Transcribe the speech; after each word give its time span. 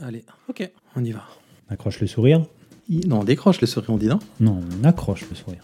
Allez, 0.00 0.24
ok, 0.48 0.70
on 0.96 1.04
y 1.04 1.12
va. 1.12 1.24
Accroche 1.68 2.00
le 2.00 2.06
sourire 2.06 2.44
Non, 2.88 3.20
on 3.20 3.24
décroche 3.24 3.60
le 3.60 3.66
sourire, 3.66 3.90
on 3.90 3.96
dit 3.96 4.06
non 4.06 4.18
Non, 4.40 4.60
on 4.80 4.84
accroche 4.84 5.24
le 5.28 5.34
sourire. 5.36 5.60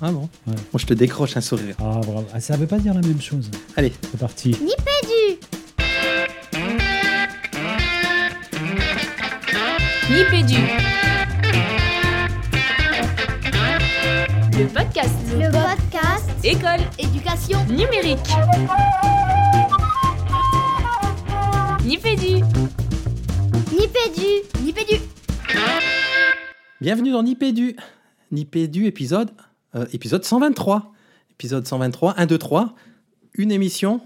Ah 0.00 0.10
bon 0.10 0.28
Ouais. 0.46 0.54
Moi, 0.72 0.78
je 0.78 0.86
te 0.86 0.94
décroche 0.94 1.36
un 1.36 1.40
sourire. 1.40 1.76
Ah, 1.78 2.00
bravo. 2.02 2.24
Ah, 2.32 2.40
ça 2.40 2.56
veut 2.56 2.66
pas 2.66 2.78
dire 2.78 2.94
la 2.94 3.00
même 3.00 3.20
chose. 3.20 3.50
Allez, 3.76 3.92
C'est 4.10 4.18
parti. 4.18 4.48
Nipédu. 4.50 5.38
Le 14.58 14.66
podcast. 14.66 15.14
Le 15.32 15.50
podcast 15.50 16.30
École 16.44 16.80
éducation 16.98 17.64
numérique. 17.66 18.18
Nipédu. 21.84 22.42
Nipédu 24.62 24.96
bienvenue 26.82 27.12
dans 27.12 27.22
Nipédu. 27.22 27.74
Nipédu, 28.32 28.84
épisode, 28.84 29.30
euh, 29.74 29.86
épisode 29.94 30.22
123. 30.24 30.92
Épisode 31.30 31.66
123, 31.66 32.14
1, 32.18 32.26
2, 32.26 32.36
3. 32.36 32.74
Une 33.32 33.50
émission, 33.50 34.02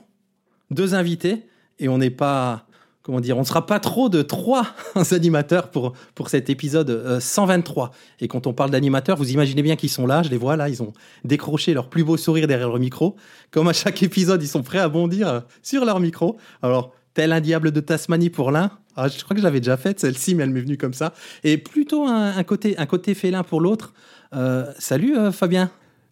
deux 0.71 0.95
invités, 0.95 1.47
et 1.81 1.89
on 1.89 1.99
n'est 1.99 2.11
pas. 2.11 2.67
Comment 3.03 3.21
dire 3.21 3.37
On 3.39 3.41
ne 3.41 3.45
sera 3.45 3.67
pas 3.67 3.81
trop 3.81 4.09
de 4.09 4.23
trois 4.23 4.69
animateurs 5.11 5.73
pour, 5.73 5.95
pour 6.15 6.29
cet 6.29 6.49
épisode 6.49 6.91
euh, 6.91 7.19
123. 7.19 7.91
Et 8.21 8.29
quand 8.29 8.47
on 8.47 8.53
parle 8.53 8.71
d'animateurs, 8.71 9.17
vous 9.17 9.33
imaginez 9.33 9.63
bien 9.63 9.75
qu'ils 9.75 9.91
sont 9.91 10.07
là, 10.07 10.23
je 10.23 10.29
les 10.29 10.37
vois 10.37 10.55
là, 10.57 10.69
ils 10.69 10.81
ont 10.81 10.93
décroché 11.25 11.75
leur 11.75 11.91
plus 11.91 12.05
beau 12.05 12.17
sourire 12.17 12.47
derrière 12.47 12.69
leur 12.69 12.79
micro. 12.79 13.17
Comme 13.51 13.67
à 13.67 13.73
chaque 13.73 14.01
épisode, 14.05 14.41
ils 14.45 14.49
sont 14.49 14.63
prêts 14.63 14.79
à 14.79 14.89
bondir 14.89 15.29
euh, 15.29 15.41
sur 15.61 15.85
leur 15.85 15.99
micro. 15.99 16.37
Alors, 16.63 16.93
tel 17.15 17.33
un 17.33 17.41
diable 17.41 17.73
de 17.73 17.81
Tasmanie 17.81 18.31
pour 18.31 18.53
l'un. 18.53 18.71
Ah, 19.01 19.07
je 19.07 19.23
crois 19.23 19.37
que 19.37 19.41
je 19.41 19.45
l'avais 19.45 19.61
déjà 19.61 19.77
faite, 19.77 20.01
celle-ci, 20.01 20.35
mais 20.35 20.43
elle 20.43 20.51
m'est 20.51 20.61
venue 20.61 20.77
comme 20.77 20.93
ça. 20.93 21.15
Et 21.45 21.57
plutôt 21.57 22.05
un, 22.05 22.37
un 22.37 22.43
côté, 22.43 22.77
un 22.79 22.87
côté 22.87 23.15
félin 23.15 23.45
pour 23.45 23.61
l'autre. 23.61 23.95
Euh, 24.35 24.67
salut 24.81 25.17
euh, 25.17 25.31
Fabien. 25.31 25.71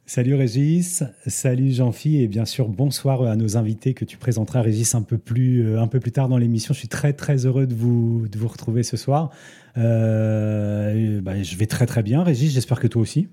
Salut 0.09 0.37
Régis, 0.37 1.03
salut 1.27 1.73
Jean-Phi 1.73 2.23
et 2.23 2.28
bien 2.28 2.45
sûr 2.45 2.69
bonsoir 2.69 3.23
à 3.23 3.34
nos 3.34 3.56
invités 3.56 3.93
que 3.93 4.05
tu 4.05 4.17
présenteras 4.19 4.62
Régis 4.62 4.95
un 4.95 5.03
peu 5.03 5.19
plus, 5.19 5.67
euh, 5.67 5.81
un 5.81 5.89
peu 5.89 5.98
plus 5.98 6.12
tard 6.12 6.28
dans 6.28 6.39
l'émission. 6.39 6.75
Je 6.75 6.78
suis 6.78 6.89
très 6.89 7.12
très 7.12 7.45
heureux 7.45 7.67
de 7.67 7.75
vous, 7.75 8.28
de 8.31 8.39
vous 8.39 8.47
retrouver 8.47 8.84
ce 8.84 8.97
soir. 8.97 9.31
Euh, 9.77 11.21
bah, 11.21 11.43
je 11.43 11.56
vais 11.56 11.67
très 11.67 11.87
très 11.87 12.05
bien 12.05 12.23
Régis, 12.23 12.53
j'espère 12.53 12.78
que 12.78 12.87
toi 12.87 13.03
aussi. 13.03 13.27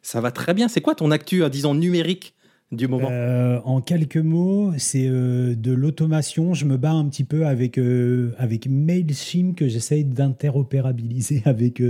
Ça 0.00 0.22
va 0.22 0.30
très 0.30 0.54
bien. 0.54 0.68
C'est 0.68 0.80
quoi 0.80 0.94
ton 0.94 1.10
actu, 1.10 1.42
euh, 1.42 1.50
disons, 1.50 1.74
numérique 1.74 2.35
du 2.72 2.88
moment 2.88 3.08
Euh, 3.10 3.60
en 3.64 3.80
quelques 3.80 4.16
mots, 4.16 4.72
c'est 4.78 5.06
euh, 5.06 5.54
de 5.54 5.72
l'automation. 5.72 6.54
Je 6.54 6.64
me 6.64 6.76
bats 6.76 6.92
un 6.92 7.08
petit 7.08 7.24
peu 7.24 7.46
avec, 7.46 7.78
euh, 7.78 8.34
avec 8.38 8.66
MailChimp 8.68 9.56
que 9.56 9.68
j'essaye 9.68 10.04
d'interopérabiliser 10.04 11.42
avec, 11.46 11.82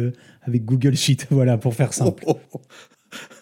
avec 0.43 0.65
Google 0.65 0.97
Sheet, 0.97 1.27
voilà, 1.31 1.59
pour 1.59 1.75
faire 1.75 1.93
simple. 1.93 2.25
Oh, 2.27 2.39
oh, 2.53 2.61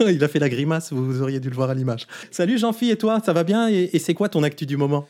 oh. 0.01 0.05
Il 0.09 0.23
a 0.23 0.29
fait 0.29 0.39
la 0.39 0.49
grimace, 0.49 0.93
vous 0.93 1.23
auriez 1.23 1.41
dû 1.41 1.51
le 1.51 1.57
voir 1.57 1.71
à 1.71 1.75
l'image. 1.75 2.07
Salut 2.31 2.59
Jean-Phi, 2.59 2.91
et 2.91 2.97
toi, 2.97 3.21
ça 3.25 3.33
va 3.33 3.45
bien? 3.45 3.69
Et, 3.69 3.91
et 3.93 3.99
c'est 3.99 4.15
quoi 4.15 4.29
ton 4.29 4.43
actu 4.43 4.67
du 4.67 4.77
moment? 4.77 5.07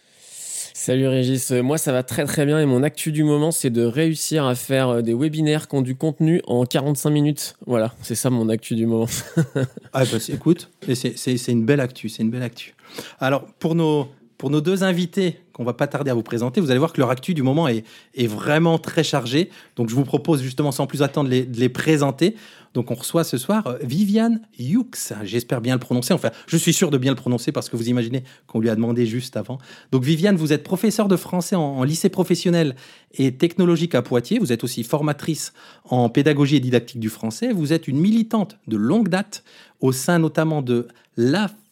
Salut 0.76 1.06
Régis, 1.06 1.52
Euh, 1.52 1.62
moi 1.62 1.78
ça 1.78 1.92
va 1.92 2.02
très 2.02 2.24
très 2.24 2.44
bien 2.44 2.58
et 2.58 2.66
mon 2.66 2.82
actu 2.82 3.12
du 3.12 3.22
moment 3.22 3.52
c'est 3.52 3.70
de 3.70 3.84
réussir 3.84 4.44
à 4.44 4.56
faire 4.56 4.88
euh, 4.88 5.02
des 5.02 5.14
webinaires 5.14 5.68
qui 5.68 5.76
ont 5.76 5.82
du 5.82 5.94
contenu 5.94 6.42
en 6.48 6.64
45 6.64 7.10
minutes. 7.10 7.54
Voilà, 7.64 7.94
c'est 8.02 8.16
ça 8.16 8.28
mon 8.28 8.48
actu 8.48 8.74
du 8.74 8.84
moment. 8.84 9.06
Ah 9.92 10.02
bah, 10.04 10.18
écoute, 10.28 10.72
c'est 10.92 11.48
une 11.48 11.64
belle 11.64 11.78
actu, 11.78 12.08
c'est 12.08 12.24
une 12.24 12.30
belle 12.30 12.42
actu. 12.42 12.74
Alors, 13.20 13.46
pour 13.60 13.76
nos, 13.76 14.08
pour 14.44 14.50
nos 14.50 14.60
deux 14.60 14.84
invités 14.84 15.38
qu'on 15.54 15.64
va 15.64 15.72
pas 15.72 15.86
tarder 15.86 16.10
à 16.10 16.14
vous 16.14 16.22
présenter, 16.22 16.60
vous 16.60 16.70
allez 16.70 16.78
voir 16.78 16.92
que 16.92 17.00
leur 17.00 17.08
actu 17.08 17.32
du 17.32 17.42
moment 17.42 17.66
est, 17.66 17.82
vraiment 18.26 18.76
très 18.76 19.02
chargée. 19.02 19.48
Donc, 19.76 19.88
je 19.88 19.94
vous 19.94 20.04
propose 20.04 20.42
justement, 20.42 20.70
sans 20.70 20.86
plus 20.86 21.00
attendre, 21.00 21.30
de 21.30 21.46
les, 21.58 21.68
présenter. 21.70 22.36
Donc, 22.74 22.90
on 22.90 22.94
reçoit 22.94 23.24
ce 23.24 23.38
soir 23.38 23.66
euh, 23.66 23.78
Viviane 23.80 24.42
Hughes. 24.58 25.14
J'espère 25.22 25.62
bien 25.62 25.72
le 25.72 25.80
prononcer. 25.80 26.12
Enfin, 26.12 26.28
je 26.46 26.58
suis 26.58 26.74
sûr 26.74 26.90
de 26.90 26.98
bien 26.98 27.12
le 27.12 27.16
prononcer 27.16 27.52
parce 27.52 27.70
que 27.70 27.76
vous 27.78 27.88
imaginez 27.88 28.22
qu'on 28.46 28.60
lui 28.60 28.68
a 28.68 28.74
demandé 28.74 29.06
juste 29.06 29.38
avant. 29.38 29.56
Donc, 29.92 30.04
Viviane, 30.04 30.36
vous 30.36 30.52
êtes 30.52 30.62
professeure 30.62 31.08
de 31.08 31.16
français 31.16 31.56
en, 31.56 31.78
en 31.78 31.82
lycée 31.82 32.10
professionnel 32.10 32.76
et 33.14 33.32
technologique 33.32 33.94
à 33.94 34.02
Poitiers. 34.02 34.38
Vous 34.38 34.52
êtes 34.52 34.62
aussi 34.62 34.82
formatrice 34.82 35.54
en 35.88 36.10
pédagogie 36.10 36.56
et 36.56 36.60
didactique 36.60 37.00
du 37.00 37.08
français. 37.08 37.50
Vous 37.50 37.72
êtes 37.72 37.88
une 37.88 37.98
militante 37.98 38.58
de 38.68 38.76
longue 38.76 39.08
date 39.08 39.42
au 39.80 39.90
sein 39.90 40.18
notamment 40.18 40.60
de 40.60 40.86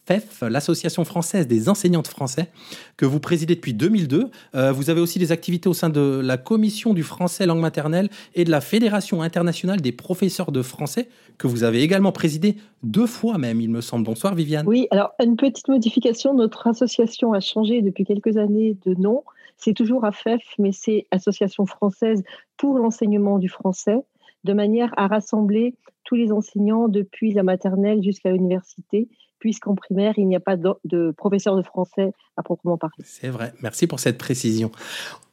l'AFEF, 0.09 0.41
l'Association 0.41 1.05
française 1.05 1.47
des 1.47 1.69
enseignants 1.69 2.01
de 2.01 2.07
français, 2.07 2.49
que 2.97 3.05
vous 3.05 3.19
présidez 3.19 3.55
depuis 3.55 3.73
2002. 3.73 4.29
Euh, 4.55 4.71
vous 4.71 4.89
avez 4.89 5.01
aussi 5.01 5.19
des 5.19 5.31
activités 5.31 5.69
au 5.69 5.73
sein 5.73 5.89
de 5.89 6.21
la 6.23 6.37
Commission 6.37 6.93
du 6.93 7.03
français 7.03 7.45
langue 7.45 7.59
maternelle 7.59 8.09
et 8.35 8.43
de 8.43 8.51
la 8.51 8.61
Fédération 8.61 9.21
internationale 9.21 9.81
des 9.81 9.91
professeurs 9.91 10.51
de 10.51 10.61
français, 10.61 11.07
que 11.37 11.47
vous 11.47 11.63
avez 11.63 11.81
également 11.81 12.11
présidé 12.11 12.57
deux 12.83 13.07
fois 13.07 13.37
même, 13.37 13.61
il 13.61 13.69
me 13.69 13.81
semble. 13.81 14.05
Bonsoir 14.05 14.35
Viviane. 14.35 14.67
Oui, 14.67 14.87
alors 14.91 15.13
une 15.23 15.37
petite 15.37 15.67
modification, 15.67 16.33
notre 16.33 16.67
association 16.67 17.33
a 17.33 17.39
changé 17.39 17.81
depuis 17.81 18.03
quelques 18.03 18.37
années 18.37 18.77
de 18.85 18.93
nom. 18.95 19.23
C'est 19.57 19.73
toujours 19.73 20.03
AFEF, 20.03 20.41
mais 20.59 20.71
c'est 20.71 21.05
Association 21.11 21.65
française 21.65 22.23
pour 22.57 22.77
l'enseignement 22.77 23.39
du 23.39 23.47
français, 23.47 23.97
de 24.43 24.53
manière 24.53 24.93
à 24.97 25.07
rassembler 25.07 25.75
tous 26.03 26.15
les 26.15 26.33
enseignants 26.33 26.89
depuis 26.89 27.31
la 27.31 27.43
maternelle 27.43 28.03
jusqu'à 28.03 28.31
l'université, 28.31 29.07
puisqu'en 29.43 29.75
primaire, 29.75 30.13
il 30.15 30.25
n'y 30.25 30.37
a 30.37 30.39
pas 30.39 30.55
de, 30.55 31.11
professeur 31.17 31.57
de 31.57 31.63
français 31.63 32.13
à 32.37 32.43
proprement 32.43 32.77
parler. 32.77 33.03
C'est 33.03 33.27
vrai, 33.27 33.53
merci 33.61 33.87
pour 33.87 33.99
cette 33.99 34.17
précision. 34.17 34.71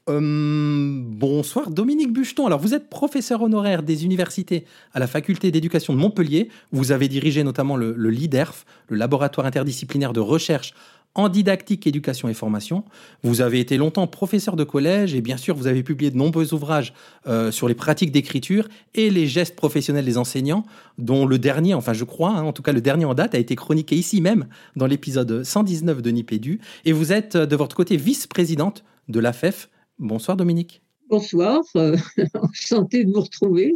Euh, 0.08 1.00
bonsoir 1.04 1.70
Dominique 1.70 2.12
Bucheton. 2.12 2.44
Alors 2.46 2.58
vous 2.58 2.74
êtes 2.74 2.90
professeur 2.90 3.40
honoraire 3.40 3.84
des 3.84 4.04
universités 4.04 4.64
à 4.94 4.98
la 4.98 5.06
faculté 5.06 5.52
d'éducation 5.52 5.92
de 5.94 5.98
Montpellier. 6.00 6.48
Vous 6.72 6.90
avez 6.90 7.06
dirigé 7.06 7.44
notamment 7.44 7.76
le 7.76 8.10
LIDERF, 8.10 8.66
le 8.88 8.96
laboratoire 8.96 9.46
interdisciplinaire 9.46 10.12
de 10.12 10.18
recherche 10.18 10.74
en 11.14 11.28
didactique, 11.28 11.86
éducation 11.86 12.28
et 12.28 12.34
formation. 12.34 12.84
Vous 13.22 13.40
avez 13.40 13.60
été 13.60 13.76
longtemps 13.76 14.06
professeur 14.06 14.56
de 14.56 14.64
collège 14.64 15.14
et 15.14 15.20
bien 15.20 15.36
sûr 15.36 15.56
vous 15.56 15.66
avez 15.66 15.82
publié 15.82 16.10
de 16.10 16.16
nombreux 16.16 16.54
ouvrages 16.54 16.94
euh, 17.26 17.50
sur 17.50 17.68
les 17.68 17.74
pratiques 17.74 18.12
d'écriture 18.12 18.68
et 18.94 19.10
les 19.10 19.26
gestes 19.26 19.56
professionnels 19.56 20.04
des 20.04 20.18
enseignants, 20.18 20.64
dont 20.98 21.26
le 21.26 21.38
dernier, 21.38 21.74
enfin 21.74 21.92
je 21.92 22.04
crois, 22.04 22.30
hein, 22.30 22.42
en 22.42 22.52
tout 22.52 22.62
cas 22.62 22.72
le 22.72 22.80
dernier 22.80 23.04
en 23.04 23.14
date, 23.14 23.34
a 23.34 23.38
été 23.38 23.56
chroniqué 23.56 23.96
ici 23.96 24.20
même 24.20 24.46
dans 24.76 24.86
l'épisode 24.86 25.42
119 25.42 26.02
de 26.02 26.10
Nipédu. 26.10 26.60
Et 26.84 26.92
vous 26.92 27.12
êtes 27.12 27.36
euh, 27.36 27.46
de 27.46 27.56
votre 27.56 27.74
côté 27.74 27.96
vice-présidente 27.96 28.84
de 29.08 29.20
l'AFEF. 29.20 29.68
Bonsoir 29.98 30.36
Dominique. 30.36 30.82
Bonsoir, 31.10 31.62
euh, 31.74 31.96
enchanté 32.40 33.04
de 33.04 33.12
vous 33.12 33.22
retrouver. 33.22 33.74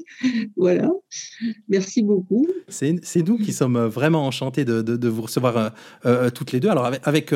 Voilà, 0.56 0.88
merci 1.68 2.04
beaucoup. 2.04 2.46
C'est 2.68 3.00
nous 3.26 3.38
qui 3.38 3.52
sommes 3.52 3.74
euh, 3.74 3.88
vraiment 3.88 4.24
enchantés 4.24 4.64
de, 4.64 5.08
vous 5.08 5.22
recevoir 5.22 5.56
euh, 5.56 5.68
euh, 6.06 6.30
toutes 6.30 6.52
les 6.52 6.60
deux. 6.60 6.68
Alors 6.68 6.88
avec, 7.02 7.34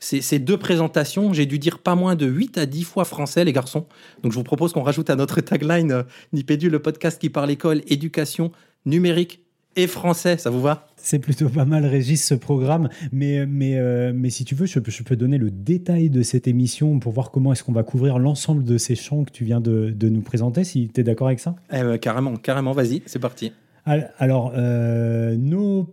ces, 0.00 0.38
deux 0.38 0.58
présentations, 0.58 1.32
j'ai 1.32 1.46
dû 1.46 1.58
dire 1.58 1.78
pas 1.78 1.94
moins 1.94 2.14
de 2.14 2.26
8 2.26 2.58
à 2.58 2.66
10 2.66 2.84
fois 2.84 3.06
français 3.06 3.42
les 3.42 3.54
garçons. 3.54 3.86
Donc 4.22 4.32
je 4.32 4.36
vous 4.36 4.44
propose 4.44 4.74
qu'on 4.74 4.82
rajoute 4.82 5.08
à 5.08 5.16
notre 5.16 5.40
tagline 5.40 6.04
Nipédu, 6.34 6.68
le 6.68 6.82
podcast 6.82 7.18
qui 7.18 7.30
parle 7.30 7.50
école, 7.50 7.80
éducation, 7.86 8.52
numérique 8.84 9.47
et 9.76 9.86
français. 9.86 10.36
Ça 10.38 10.50
vous 10.50 10.60
va? 10.60 10.86
C'est 10.96 11.18
plutôt 11.18 11.48
pas 11.48 11.64
mal, 11.64 11.86
Régis, 11.86 12.24
ce 12.24 12.34
programme. 12.34 12.88
Mais, 13.12 13.46
mais, 13.46 13.76
euh, 13.78 14.12
mais 14.14 14.30
si 14.30 14.44
tu 14.44 14.54
veux, 14.54 14.66
je 14.66 14.78
peux, 14.80 14.90
je 14.90 15.02
peux 15.02 15.16
donner 15.16 15.38
le 15.38 15.50
détail 15.50 16.10
de 16.10 16.22
cette 16.22 16.48
émission 16.48 16.98
pour 16.98 17.12
voir 17.12 17.30
comment 17.30 17.52
est-ce 17.52 17.62
qu'on 17.62 17.72
va 17.72 17.84
couvrir 17.84 18.18
l'ensemble 18.18 18.64
de 18.64 18.78
ces 18.78 18.96
champs 18.96 19.24
que 19.24 19.30
tu 19.30 19.44
viens 19.44 19.60
de, 19.60 19.90
de 19.94 20.08
nous 20.08 20.20
présenter, 20.22 20.64
si 20.64 20.90
tu 20.92 21.00
es 21.00 21.04
d'accord 21.04 21.28
avec 21.28 21.40
ça? 21.40 21.54
Eh 21.72 21.82
ben, 21.82 21.98
Carrément, 21.98 22.36
carrément, 22.36 22.72
vas-y, 22.72 23.02
c'est 23.06 23.20
parti. 23.20 23.52
Al- 23.88 24.12
Alors, 24.18 24.52
euh, 24.54 25.34
nos 25.38 25.86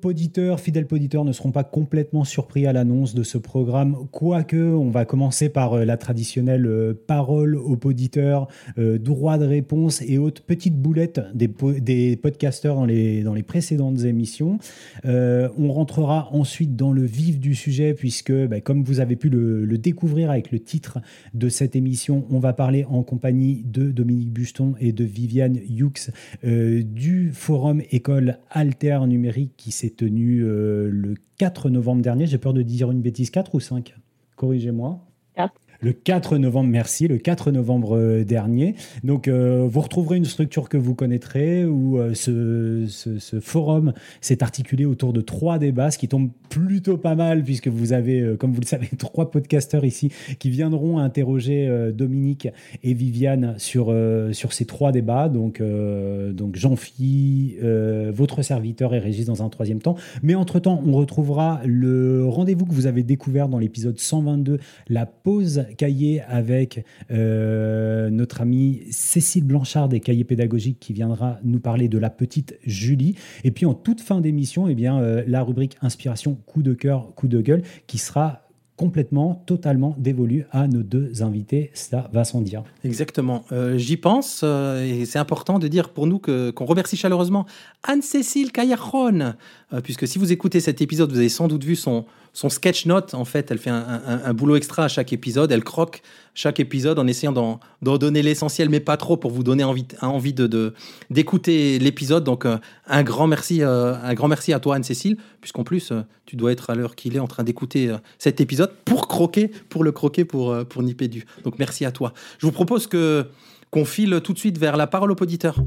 fidèles 0.58 0.86
poditeurs, 0.86 1.24
ne 1.24 1.32
seront 1.32 1.52
pas 1.52 1.64
complètement 1.64 2.26
surpris 2.26 2.68
à 2.68 2.74
l'annonce 2.74 3.16
de 3.16 3.24
ce 3.24 3.38
programme, 3.38 3.96
quoique 4.12 4.58
on 4.58 4.90
va 4.90 5.06
commencer 5.06 5.48
par 5.48 5.74
euh, 5.76 5.86
la 5.86 5.96
traditionnelle 5.96 6.66
euh, 6.66 6.94
parole 7.08 7.56
aux 7.56 7.78
poditeurs, 7.78 8.50
euh, 8.78 8.98
droit 8.98 9.38
de 9.38 9.46
réponse 9.46 10.02
et 10.02 10.18
autres 10.18 10.44
petites 10.44 10.76
boulettes 10.76 11.22
des, 11.34 11.48
po- 11.48 11.72
des 11.72 12.18
podcasteurs 12.18 12.76
dans 12.76 12.86
les, 12.86 13.24
dans 13.24 13.34
les 13.34 13.44
précédentes 13.44 14.04
émissions. 14.04 14.60
On 15.06 15.72
rentrera 15.72 16.28
ensuite 16.34 16.76
dans 16.76 16.92
le 16.92 17.04
vif 17.04 17.40
du 17.40 17.56
sujet, 17.56 17.94
puisque, 17.94 18.34
bah, 18.48 18.60
comme 18.60 18.84
vous 18.84 19.00
avez 19.00 19.16
pu 19.16 19.30
le, 19.30 19.78
découvrir 19.78 20.32
avec 20.32 20.52
le 20.52 20.60
titre 20.60 21.00
de 21.34 21.48
cette 21.48 21.78
émission, 21.78 22.26
on 22.30 22.40
va 22.40 22.52
parler 22.52 22.84
en 22.90 23.04
compagnie 23.04 23.64
de 23.66 23.92
Dominique 23.92 24.32
Buston 24.32 24.74
et 24.82 24.92
de 24.92 25.06
Viviane 25.06 25.58
Hughes 25.70 26.12
du 26.44 27.32
forum 27.32 27.82
École 27.92 28.40
Alter 28.50 29.00
Numérique 29.08 29.54
qui 29.58 29.72
s'est 29.72 29.90
tenu 29.90 30.44
euh, 30.44 30.90
le 30.92 31.16
4 31.38 31.70
novembre 31.70 32.02
dernier. 32.02 32.28
J'ai 32.28 32.38
peur 32.38 32.54
de 32.54 32.62
dire 32.62 32.92
une 32.92 33.02
bêtise, 33.02 33.30
4 33.30 33.56
ou 33.56 33.60
5 33.60 33.96
Corrigez-moi. 34.36 35.00
Quatre. 35.36 35.60
Le 35.82 35.94
4 35.94 36.38
novembre, 36.38 36.70
merci, 36.70 37.08
le 37.08 37.18
4 37.18 37.52
novembre 37.52 37.98
euh, 37.98 38.24
dernier. 38.24 38.76
Donc, 39.04 39.28
euh, 39.28 39.68
vous 39.70 39.82
retrouverez 39.82 40.18
une 40.18 40.26
structure 40.26 40.70
que 40.70 40.78
vous 40.78 40.96
connaîtrez 40.96 41.66
où 41.66 41.98
euh, 42.00 42.14
ce, 42.14 43.40
forum 43.40 43.94
s'est 44.22 44.44
articulé 44.44 44.86
autour 44.86 45.14
de 45.14 45.22
trois 45.22 45.60
débats, 45.60 45.92
ce 45.92 45.98
qui 45.98 46.08
tombe 46.08 46.30
plutôt 46.50 46.98
pas 46.98 47.16
mal 47.16 47.44
puisque 47.44 47.68
vous 47.68 47.94
avez, 47.94 48.36
comme 48.40 48.54
vous 48.54 48.62
le 48.62 48.66
savez, 48.66 48.88
trois 48.98 49.32
podcasteurs 49.32 49.86
ici 49.86 50.12
qui 50.40 50.50
viendront 50.50 51.00
interroger 51.00 51.92
Dominique 51.94 52.48
et 52.84 52.94
Viviane 52.94 53.56
sur, 53.58 53.94
sur 54.32 54.54
ces 54.54 54.66
trois 54.66 54.92
débats. 54.92 55.28
Donc, 55.28 55.62
donc 56.32 56.56
Jean-Phi, 56.56 57.58
votre 58.14 58.42
serviteur 58.42 58.94
et 58.94 59.00
Régis 59.00 59.26
dans 59.26 59.44
un 59.44 59.50
troisième 59.50 59.80
temps. 59.80 59.96
Mais 60.24 60.36
entre-temps, 60.36 60.82
on 60.86 60.94
retrouvera 60.94 61.62
le 61.66 62.26
rendez-vous 62.26 62.66
que 62.66 62.74
vous 62.74 62.88
avez 62.88 63.04
découvert 63.04 63.50
dans 63.50 63.60
l'épisode 63.60 64.00
122, 64.00 64.60
la 64.88 65.06
pause 65.06 65.65
cahier 65.78 66.22
avec 66.28 66.86
euh, 67.12 68.10
notre 68.10 68.42
amie 68.42 68.84
Cécile 68.92 69.44
Blanchard 69.44 69.90
des 69.90 70.00
cahiers 70.00 70.24
pédagogiques 70.24 70.80
qui 70.80 70.94
viendra 70.94 71.40
nous 71.44 71.60
parler 71.60 71.88
de 71.88 71.98
la 71.98 72.10
petite 72.10 72.58
Julie. 72.66 73.16
Et 73.44 73.52
puis 73.52 73.66
en 73.66 73.74
toute 73.74 74.02
fin 74.02 74.22
d'émission, 74.22 74.68
eh 74.68 74.76
bien, 74.76 75.00
euh, 75.00 75.24
la 75.28 75.44
rubrique 75.44 75.78
inspiration 75.82 76.36
coup 76.46 76.64
de 76.64 76.74
cœur, 76.74 77.14
coup 77.16 77.28
de 77.28 77.42
gueule 77.42 77.64
qui 77.88 77.98
sera 77.98 78.46
complètement, 78.76 79.42
totalement 79.46 79.96
dévolue 79.98 80.46
à 80.52 80.68
nos 80.68 80.84
deux 80.84 81.24
invités. 81.24 81.72
Ça 81.74 82.10
va 82.12 82.24
sans 82.24 82.42
dire. 82.42 82.64
Exactement. 82.84 83.46
Euh, 83.52 83.78
J'y 83.78 83.98
pense 83.98 84.44
et 84.44 85.06
c'est 85.06 85.20
important 85.20 85.60
de 85.60 85.68
dire 85.68 85.90
pour 85.90 86.08
nous 86.08 86.20
qu'on 86.20 86.66
remercie 86.66 86.98
chaleureusement 86.98 87.46
Anne-Cécile 87.84 88.52
Callajon, 88.52 89.34
euh, 89.74 89.82
puisque 89.82 90.08
si 90.08 90.20
vous 90.20 90.32
écoutez 90.32 90.60
cet 90.60 90.82
épisode, 90.82 91.12
vous 91.12 91.20
avez 91.20 91.30
sans 91.30 91.48
doute 91.48 91.64
vu 91.64 91.76
son, 91.76 92.06
son 92.36 92.50
sketch 92.50 92.86
note. 92.86 93.14
En 93.14 93.24
fait, 93.24 93.50
elle 93.50 93.58
fait 93.58 93.72
un, 93.72 94.34
boulot 94.34 94.58
extra 94.58 94.84
à 94.84 94.88
chaque 94.90 95.14
épisode. 95.14 95.52
Elle 95.54 95.64
croque 95.64 96.02
chaque 96.34 96.60
épisode 96.60 97.00
en 97.00 97.08
essayant 97.08 97.32
d'en 97.32 97.98
donner 97.98 98.22
l'essentiel, 98.22 98.70
mais 98.70 98.82
pas 98.82 98.98
trop 98.98 99.16
pour 99.16 99.32
vous 99.32 99.42
donner 99.42 99.64
envie, 99.64 99.88
envie 100.02 100.34
de 100.34 100.74
d'écouter 101.10 101.80
l'épisode. 101.80 102.26
Donc, 102.26 102.46
euh, 102.46 102.58
un 102.88 103.04
grand 103.04 103.28
merci, 103.28 103.64
euh, 103.64 103.96
un 103.96 104.14
grand 104.14 104.28
merci 104.28 104.52
à 104.52 104.60
toi, 104.60 104.76
Anne-Cécile, 104.76 105.18
puisqu'en 105.40 105.64
plus, 105.64 105.92
euh, 105.92 106.02
tu 106.26 106.36
dois 106.36 106.52
être 106.52 106.70
à 106.70 106.76
l'heure 106.76 106.96
qu'il 106.96 107.16
est 107.16 107.20
en 107.20 107.28
train 107.28 107.44
d'écouter 107.44 107.96
cet 108.20 108.42
épisode 108.42 108.74
pour 108.84 109.08
croquer, 109.08 109.48
pour 109.70 109.86
le 109.86 109.94
croquer 109.94 110.26
pour, 110.26 110.54
pour 110.66 110.84
Nipédu. 110.84 111.26
Donc, 111.46 111.58
merci 111.58 111.86
à 111.86 111.92
toi. 111.92 112.14
Je 112.40 112.46
vous 112.46 112.52
propose 112.52 112.86
que 112.86 113.26
qu'on 113.72 113.86
file 113.86 114.20
tout 114.24 114.34
de 114.34 114.38
suite 114.38 114.58
vers 114.58 114.76
la 114.76 114.88
parole 114.88 115.12
au 115.12 115.16
poditeur. 115.16 115.58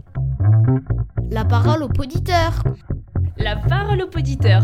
La 1.31 1.45
parole 1.47 1.83
au 1.83 1.89
poditeur. 1.89 2.63
La 3.41 3.57
parole 3.57 4.03
au 4.03 4.09
poditeur. 4.09 4.63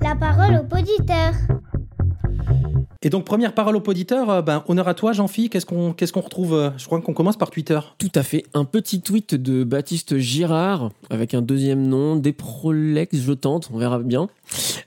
La 0.00 0.14
parole 0.14 0.56
au 0.56 0.64
poditeur. 0.64 1.32
Et 3.04 3.10
donc, 3.10 3.24
première 3.24 3.52
parole 3.52 3.74
au 3.74 3.80
poditeur, 3.80 4.30
euh, 4.30 4.42
ben, 4.42 4.62
honneur 4.68 4.86
à 4.86 4.94
toi, 4.94 5.12
Jean-Phi. 5.12 5.50
Qu'est-ce 5.50 5.66
qu'on 5.66 5.92
qu'est-ce 5.92 6.16
retrouve 6.16 6.54
euh, 6.54 6.70
Je 6.78 6.86
crois 6.86 7.00
qu'on 7.00 7.14
commence 7.14 7.36
par 7.36 7.50
Twitter. 7.50 7.80
Tout 7.98 8.12
à 8.14 8.22
fait. 8.22 8.44
Un 8.54 8.64
petit 8.64 9.00
tweet 9.00 9.34
de 9.34 9.64
Baptiste 9.64 10.18
Girard, 10.18 10.90
avec 11.10 11.34
un 11.34 11.42
deuxième 11.42 11.84
nom, 11.86 12.14
Desprolex, 12.14 13.16
je 13.16 13.32
tente, 13.32 13.70
on 13.74 13.78
verra 13.78 13.98
bien, 13.98 14.28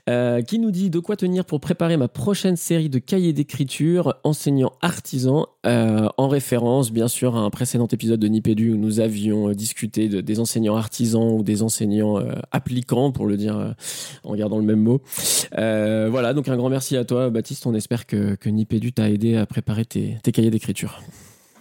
euh, 0.08 0.40
qui 0.40 0.58
nous 0.58 0.70
dit 0.70 0.88
de 0.88 0.98
quoi 0.98 1.16
tenir 1.16 1.44
pour 1.44 1.60
préparer 1.60 1.98
ma 1.98 2.08
prochaine 2.08 2.56
série 2.56 2.88
de 2.88 2.98
cahiers 2.98 3.34
d'écriture 3.34 4.14
enseignant 4.24 4.72
artisan, 4.80 5.46
en 5.64 6.28
référence 6.28 6.92
bien 6.92 7.08
sûr 7.08 7.34
à 7.36 7.40
un 7.40 7.50
précédent 7.50 7.88
épisode 7.88 8.20
de 8.20 8.28
Nipédu 8.28 8.72
où 8.72 8.76
nous 8.76 9.00
avions 9.00 9.50
discuté 9.50 10.08
de- 10.08 10.20
des 10.20 10.38
enseignants 10.38 10.76
artisans 10.76 11.32
ou 11.32 11.42
des 11.42 11.62
enseignants 11.64 12.18
euh, 12.20 12.30
applicants, 12.52 13.10
pour 13.10 13.26
le 13.26 13.36
dire 13.36 13.74
en 14.22 14.34
gardant 14.36 14.58
le 14.58 14.64
même 14.64 14.80
mot. 14.80 15.00
Voilà, 15.52 16.32
donc 16.34 16.48
un 16.48 16.56
grand 16.56 16.68
merci 16.70 16.96
à 16.96 17.04
toi 17.04 17.30
Baptiste, 17.30 17.66
on 17.66 17.74
espère 17.74 18.05
que, 18.06 18.34
que 18.34 18.48
Nipédu 18.48 18.92
t'a 18.92 19.10
aidé 19.10 19.36
à 19.36 19.46
préparer 19.46 19.84
tes, 19.84 20.18
cahiers 20.32 20.50
d'écriture. 20.50 21.00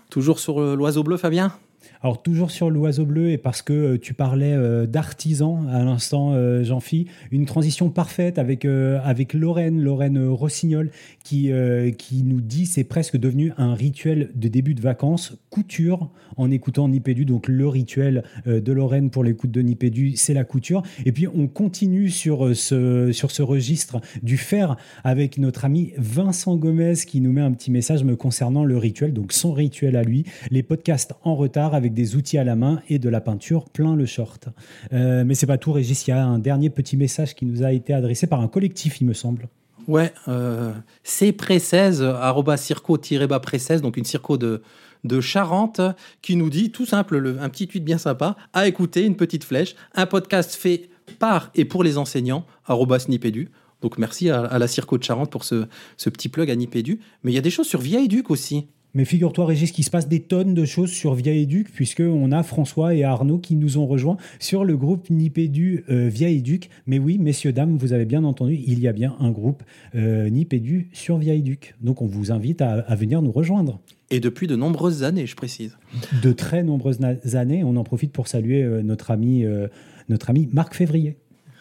Toujours 0.09 0.39
sur 0.39 0.61
euh, 0.61 0.75
l'oiseau 0.75 1.03
bleu, 1.03 1.17
Fabien? 1.17 1.53
Alors 2.01 2.21
toujours 2.21 2.51
sur 2.51 2.69
l'oiseau 2.69 3.05
bleu 3.05 3.31
et 3.31 3.37
parce 3.37 3.61
que 3.61 3.73
euh, 3.73 3.97
tu 3.99 4.13
parlais 4.13 4.53
euh, 4.53 4.85
d'artisan 4.85 5.67
à 5.69 5.83
l'instant, 5.83 6.33
euh, 6.33 6.63
Jean-Phi, 6.63 7.07
une 7.31 7.45
transition 7.45 7.89
parfaite 7.89 8.37
avec, 8.37 8.65
avec 8.65 9.33
Lorraine, 9.33 9.81
Lorraine 9.81 10.27
Rossignol, 10.27 10.91
qui, 11.23 11.51
qui 11.97 12.23
nous 12.23 12.41
dit 12.41 12.65
c'est 12.65 12.83
presque 12.83 13.17
devenu 13.17 13.51
un 13.57 13.73
rituel 13.73 14.31
de 14.35 14.47
début 14.47 14.75
de 14.75 14.81
vacances, 14.81 15.37
couture, 15.49 16.09
en 16.37 16.51
écoutant 16.51 16.87
Nipédu. 16.87 17.25
Donc 17.25 17.47
le 17.47 17.67
rituel 17.67 18.23
de 18.45 18.71
Lorraine 18.71 19.09
pour 19.09 19.23
l'écoute 19.23 19.51
de 19.51 19.61
Nipédu, 19.61 20.15
c'est 20.15 20.33
la 20.33 20.43
couture. 20.43 20.83
Et 21.05 21.11
puis 21.11 21.27
on 21.27 21.47
continue 21.47 22.09
sur 22.09 22.55
ce, 22.55 23.11
sur 23.11 23.31
ce 23.31 23.41
registre 23.41 24.01
du 24.23 24.37
fer 24.37 24.77
avec 25.03 25.37
notre 25.37 25.65
ami 25.65 25.93
Vincent 25.97 26.55
Gomez 26.55 26.93
qui 27.07 27.21
nous 27.21 27.31
met 27.31 27.41
un 27.41 27.51
petit 27.51 27.71
message 27.71 28.03
me 28.03 28.15
concernant 28.15 28.63
le 28.63 28.77
rituel, 28.77 29.13
donc 29.13 29.33
son 29.33 29.53
rituel 29.53 29.95
à 29.95 30.03
lui, 30.03 30.25
les 30.51 30.63
podcasts 30.63 31.13
en 31.23 31.35
retard 31.35 31.74
avec 31.75 31.93
des 31.93 32.15
outils 32.15 32.37
à 32.37 32.43
la 32.43 32.55
main 32.55 32.81
et 32.89 32.99
de 32.99 33.09
la 33.09 33.21
peinture 33.21 33.65
plein 33.69 33.95
le 33.95 34.05
short. 34.05 34.47
Euh, 34.93 35.23
mais 35.25 35.35
c'est 35.35 35.47
pas 35.47 35.57
tout, 35.57 35.71
Régis, 35.71 36.07
il 36.07 36.11
y 36.11 36.13
a 36.13 36.25
un 36.25 36.39
dernier 36.39 36.69
petit 36.69 36.97
message 36.97 37.35
qui 37.35 37.45
nous 37.45 37.63
a 37.63 37.71
été 37.71 37.93
adressé 37.93 38.27
par 38.27 38.41
un 38.41 38.47
collectif, 38.47 39.01
il 39.01 39.07
me 39.07 39.13
semble. 39.13 39.47
Ouais, 39.87 40.11
euh, 40.27 40.73
c'est 41.03 41.31
pré-16, 41.31 42.01
arroba 42.01 42.57
circo-bas 42.57 43.39
pré-16, 43.39 43.81
donc 43.81 43.97
une 43.97 44.05
circo 44.05 44.37
de, 44.37 44.63
de 45.03 45.21
Charente, 45.21 45.79
qui 46.23 46.35
nous 46.35 46.49
dit 46.49 46.71
tout 46.71 46.87
simple, 46.87 47.17
le- 47.17 47.39
un 47.39 47.49
petit 47.49 47.67
tweet 47.67 47.83
bien 47.85 47.99
sympa, 47.99 48.35
à 48.53 48.67
écouter, 48.67 49.05
une 49.05 49.15
petite 49.15 49.43
flèche, 49.43 49.75
un 49.93 50.07
podcast 50.07 50.55
fait 50.55 50.89
par 51.19 51.51
et 51.53 51.65
pour 51.65 51.83
les 51.83 51.99
enseignants, 51.99 52.45
arroba 52.65 52.97
Nipédu. 53.07 53.51
Donc 53.81 53.99
merci 53.99 54.31
à, 54.31 54.57
la 54.57 54.67
circo 54.67 54.97
de 54.97 55.03
Charente 55.03 55.29
pour 55.29 55.43
ce, 55.43 55.67
ce 55.97 56.09
petit 56.09 56.29
plug 56.29 56.49
à 56.49 56.55
Nipédu. 56.55 56.99
Mais 57.23 57.31
il 57.31 57.35
y 57.35 57.37
a 57.37 57.41
des 57.41 57.51
choses 57.51 57.67
sur 57.67 57.79
Via 57.81 57.99
Educ 57.99 58.31
aussi. 58.31 58.65
Mais 58.95 59.05
figure-toi, 59.05 59.45
Régis, 59.45 59.71
qu'il 59.71 59.83
se 59.83 59.91
passe 59.91 60.07
des 60.07 60.21
tonnes 60.21 60.53
de 60.53 60.65
choses 60.65 60.89
sur 60.89 61.13
Via 61.13 61.33
Educ, 61.33 61.69
puisqu'on 61.71 62.31
a 62.31 62.41
François 62.41 62.95
et 62.95 63.03
Arnaud 63.03 63.37
qui 63.37 63.55
nous 63.55 63.77
ont 63.77 63.85
rejoints 63.85 64.17
sur 64.39 64.65
le 64.65 64.75
groupe 64.75 65.09
Nipédu 65.09 65.83
euh, 65.89 66.07
Via 66.07 66.29
Educ. 66.29 66.69
Mais 66.87 66.97
oui, 66.97 67.17
messieurs, 67.17 67.53
dames, 67.53 67.77
vous 67.77 67.93
avez 67.93 68.05
bien 68.05 68.23
entendu, 68.23 68.57
il 68.65 68.79
y 68.79 68.87
a 68.87 68.93
bien 68.93 69.15
un 69.19 69.31
groupe 69.31 69.61
euh, 69.93 70.29
Nipédu 70.29 70.89
sur 70.93 71.17
Via 71.17 71.35
Educ. 71.35 71.75
Donc 71.81 72.01
on 72.01 72.07
vous 72.07 72.31
invite 72.31 72.61
à, 72.61 72.71
à 72.71 72.95
venir 72.95 73.21
nous 73.21 73.31
rejoindre. 73.31 73.79
Et 74.11 74.19
depuis 74.19 74.47
de 74.47 74.55
nombreuses 74.55 75.03
années, 75.03 75.25
je 75.25 75.35
précise. 75.35 75.77
De 76.21 76.31
très 76.31 76.63
nombreuses 76.63 76.99
années, 77.33 77.63
on 77.63 77.75
en 77.75 77.83
profite 77.83 78.11
pour 78.11 78.27
saluer 78.27 78.63
euh, 78.63 78.83
notre, 78.83 79.11
ami, 79.11 79.43
euh, 79.43 79.67
notre 80.09 80.29
ami 80.29 80.47
Marc 80.53 80.75
Février. 80.75 81.17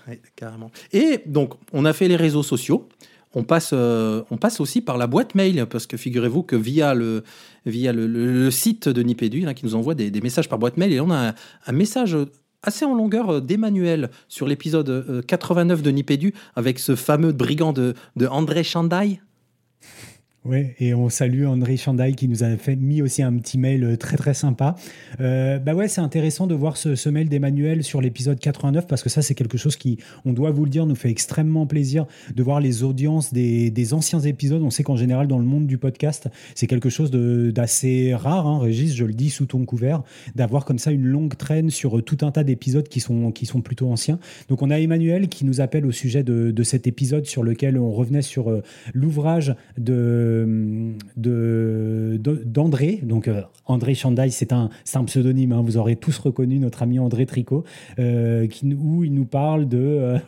Ouais, 0.06 0.20
carrément. 0.36 0.70
Et 0.92 1.20
donc, 1.26 1.54
on 1.72 1.86
a 1.86 1.94
fait 1.94 2.08
les 2.08 2.16
réseaux 2.16 2.42
sociaux. 2.42 2.88
On 3.34 3.42
passe, 3.42 3.70
euh, 3.72 4.22
on 4.30 4.36
passe 4.36 4.60
aussi 4.60 4.80
par 4.80 4.96
la 4.96 5.06
boîte 5.06 5.34
mail, 5.34 5.66
parce 5.68 5.86
que 5.86 5.96
figurez-vous 5.96 6.42
que 6.42 6.56
via 6.56 6.94
le, 6.94 7.24
via 7.66 7.92
le, 7.92 8.50
site 8.50 8.88
de 8.88 9.02
Nipédu, 9.02 9.44
qui 9.54 9.64
nous 9.64 9.74
envoie 9.74 9.94
des, 9.94 10.10
messages 10.20 10.48
par 10.48 10.58
boîte 10.58 10.76
mail, 10.76 10.92
et 10.92 11.00
on 11.00 11.10
a 11.10 11.34
un, 11.66 11.72
message 11.72 12.16
assez 12.62 12.84
en 12.84 12.94
longueur 12.94 13.30
euh, 13.30 13.40
d'Emmanuel 13.40 14.10
sur 14.28 14.46
l'épisode 14.46 14.88
euh, 14.88 15.22
89 15.22 15.82
de 15.82 15.90
Nipédu, 15.90 16.34
avec 16.54 16.78
ce 16.78 16.94
fameux 16.94 17.32
brigand 17.32 17.72
de, 17.72 17.94
de 18.16 18.26
André 18.26 18.62
Chandaï. 18.62 19.20
Oui, 20.46 20.66
et 20.78 20.92
on 20.92 21.08
salue 21.08 21.46
André 21.46 21.78
Chandaï 21.78 22.14
qui 22.14 22.28
nous 22.28 22.44
a 22.44 22.54
fait 22.58 22.76
mis 22.76 23.00
aussi 23.00 23.22
un 23.22 23.32
petit 23.38 23.56
mail 23.56 23.82
euh, 23.82 23.96
très 23.96 24.18
très 24.18 24.34
sympa. 24.34 24.74
Euh, 25.20 25.58
bah 25.58 25.74
ouais, 25.74 25.88
c'est 25.88 26.02
intéressant 26.02 26.46
de 26.46 26.54
voir 26.54 26.76
ce, 26.76 27.08
mail 27.08 27.30
d'Emmanuel 27.30 27.82
sur 27.82 28.02
l'épisode 28.02 28.38
89 28.38 28.86
parce 28.86 29.02
que 29.02 29.08
ça 29.08 29.22
c'est 29.22 29.34
quelque 29.34 29.56
chose 29.56 29.76
qui, 29.76 29.96
on 30.26 30.34
doit 30.34 30.50
vous 30.50 30.64
le 30.64 30.70
dire, 30.70 30.84
nous 30.84 30.96
fait 30.96 31.08
extrêmement 31.08 31.66
plaisir 31.66 32.04
de 32.34 32.42
voir 32.42 32.60
les 32.60 32.82
audiences 32.82 33.32
des, 33.32 33.94
anciens 33.94 34.20
épisodes. 34.20 34.60
On 34.60 34.68
sait 34.68 34.82
qu'en 34.82 34.96
général 34.96 35.28
dans 35.28 35.38
le 35.38 35.46
monde 35.46 35.66
du 35.66 35.78
podcast, 35.78 36.28
c'est 36.54 36.66
quelque 36.66 36.90
chose 36.90 37.10
d'assez 37.10 38.14
rare, 38.14 38.46
hein, 38.46 38.58
Régis, 38.58 38.94
je 38.94 39.06
le 39.06 39.14
dis 39.14 39.30
sous 39.30 39.46
ton 39.46 39.64
couvert, 39.64 40.02
d'avoir 40.34 40.66
comme 40.66 40.78
ça 40.78 40.90
une 40.90 41.06
longue 41.06 41.38
traîne 41.38 41.70
sur 41.70 41.96
euh, 41.96 42.02
tout 42.02 42.18
un 42.20 42.32
tas 42.32 42.44
d'épisodes 42.44 42.88
qui 42.88 43.00
sont, 43.00 43.32
qui 43.32 43.46
sont 43.46 43.62
plutôt 43.62 43.90
anciens. 43.90 44.18
Donc 44.50 44.60
on 44.60 44.68
a 44.68 44.78
Emmanuel 44.78 45.28
qui 45.28 45.46
nous 45.46 45.62
appelle 45.62 45.86
au 45.86 45.92
sujet 45.92 46.22
de, 46.22 46.50
de 46.50 46.62
cet 46.62 46.86
épisode 46.86 47.24
sur 47.24 47.42
lequel 47.42 47.78
on 47.78 47.92
revenait 47.92 48.20
sur 48.20 48.50
euh, 48.50 48.62
l'ouvrage 48.92 49.56
de 49.78 50.33
de- 51.16 52.16
de- 52.16 52.42
d'André. 52.44 53.00
Donc 53.02 53.28
euh, 53.28 53.42
André 53.66 53.94
Chandaï, 53.94 54.30
c'est 54.30 54.52
un, 54.52 54.70
c'est 54.84 54.98
un 54.98 55.04
pseudonyme. 55.04 55.52
hein. 55.52 55.62
vous 55.64 55.76
aurez 55.76 55.96
tous 55.96 56.18
reconnu 56.18 56.58
notre 56.58 56.82
ami 56.82 56.98
André 56.98 57.26
Tricot, 57.26 57.64
euh, 57.98 58.46
qui, 58.46 58.72
où 58.74 59.04
il 59.04 59.12
nous 59.14 59.24
parle 59.24 59.68
de. 59.68 59.78
euh, 59.78 60.18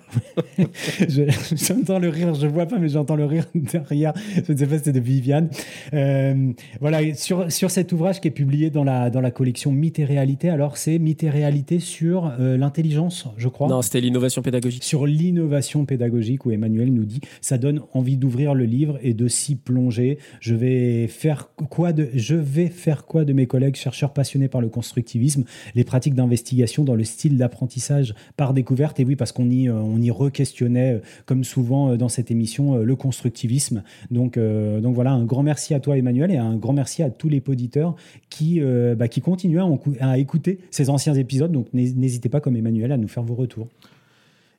je- 1.09 1.31
j'entends 1.57 1.99
le 1.99 2.09
rire, 2.09 2.35
je 2.35 2.47
vois 2.47 2.67
pas, 2.67 2.79
mais 2.79 2.89
j'entends 2.89 3.17
le 3.17 3.25
rire 3.27 3.47
derrière. 3.55 4.13
Je 4.47 4.53
ne 4.53 4.57
sais 4.57 4.67
pas, 4.67 4.79
si 4.79 4.85
c'est 4.85 4.93
de 4.93 5.01
Viviane. 5.01 5.49
Voilà, 6.81 7.15
sur, 7.15 7.51
sur 7.51 7.71
cet 7.71 7.93
ouvrage 7.93 8.21
qui 8.21 8.29
est 8.29 8.33
publié 8.33 8.71
dans 8.71 8.85
la, 8.85 9.11
dans 9.11 9.21
la 9.21 9.31
collection 9.31 9.73
Mythes 9.73 9.99
et 9.99 10.05
Réalité. 10.05 10.49
Alors 10.51 10.77
c'est 10.77 10.99
Mythes 10.99 11.25
et 11.25 11.31
Réalité 11.31 11.79
sur 11.81 12.33
l'intelligence, 12.39 13.27
je 13.37 13.49
crois 13.49 13.69
Non, 13.69 13.83
c'était 13.83 14.01
l'innovation 14.01 14.43
pédagogique. 14.43 14.85
sur 14.85 15.07
l'innovation 15.07 15.85
pédagogique 15.85 16.47
où 16.47 16.51
Emmanuel 16.51 16.93
nous 16.93 17.05
dit 17.05 17.21
ça 17.41 17.59
donne 17.59 17.81
envie 17.93 18.17
d'ouvrir 18.17 18.55
le 18.55 18.65
livre 18.65 18.99
et 19.03 19.15
de 19.15 19.29
s'y 19.29 19.55
plonger 19.57 19.96
Je 20.41 20.55
vais 20.55 21.07
faire 21.09 21.51
quoi 21.71 21.93
de, 21.93 22.09
je 22.15 22.35
vais 22.35 22.69
faire 22.69 23.07
quoi 23.07 23.25
de 23.25 23.33
mes 23.33 23.47
collègues 23.47 23.77
chercheurs 23.77 24.13
passionnés 24.13 24.49
par 24.49 24.61
le 24.61 24.69
constructivisme, 24.69 25.45
les 25.75 25.85
pratiques 25.85 26.15
d'investigation 26.15 26.85
dans 26.85 26.95
le 26.95 27.05
style 27.05 27.37
d'apprentissage 27.37 28.15
par 28.37 28.55
découverte? 28.55 29.01
Et 29.01 29.05
oui, 29.05 29.17
parce 29.17 29.33
qu'on 29.33 29.51
y, 29.51 29.69
on 29.71 30.01
y 30.01 30.11
re-questionnait, 30.11 31.01
comme 31.25 31.45
souvent 31.45 31.97
dans 31.97 32.09
cette 32.09 32.31
émission, 32.31 32.77
le 32.77 32.97
constructivisme. 32.97 33.83
Donc, 34.11 34.39
donc 34.39 34.95
voilà, 34.95 35.13
un 35.13 35.25
grand 35.25 35.43
merci 35.43 35.75
à 35.75 35.81
toi, 35.81 35.97
Emmanuel, 35.97 36.31
et 36.31 36.37
un 36.37 36.57
grand 36.57 36.73
merci 36.73 37.03
à 37.03 37.11
tous 37.11 37.29
les 37.29 37.43
auditeurs 37.47 37.97
qui, 38.29 38.61
bah, 38.97 39.09
qui 39.09 39.21
continuent 39.21 39.61
à, 39.61 39.69
à 40.01 40.19
écouter 40.19 40.59
ces 40.71 40.91
anciens 40.91 41.15
épisodes. 41.15 41.53
Donc 41.53 41.69
n'hésitez 41.73 42.29
pas, 42.29 42.41
comme 42.41 42.57
Emmanuel, 42.57 42.93
à 42.93 42.97
nous 42.97 43.09
faire 43.09 43.23
vos 43.23 43.35
retours. 43.35 43.69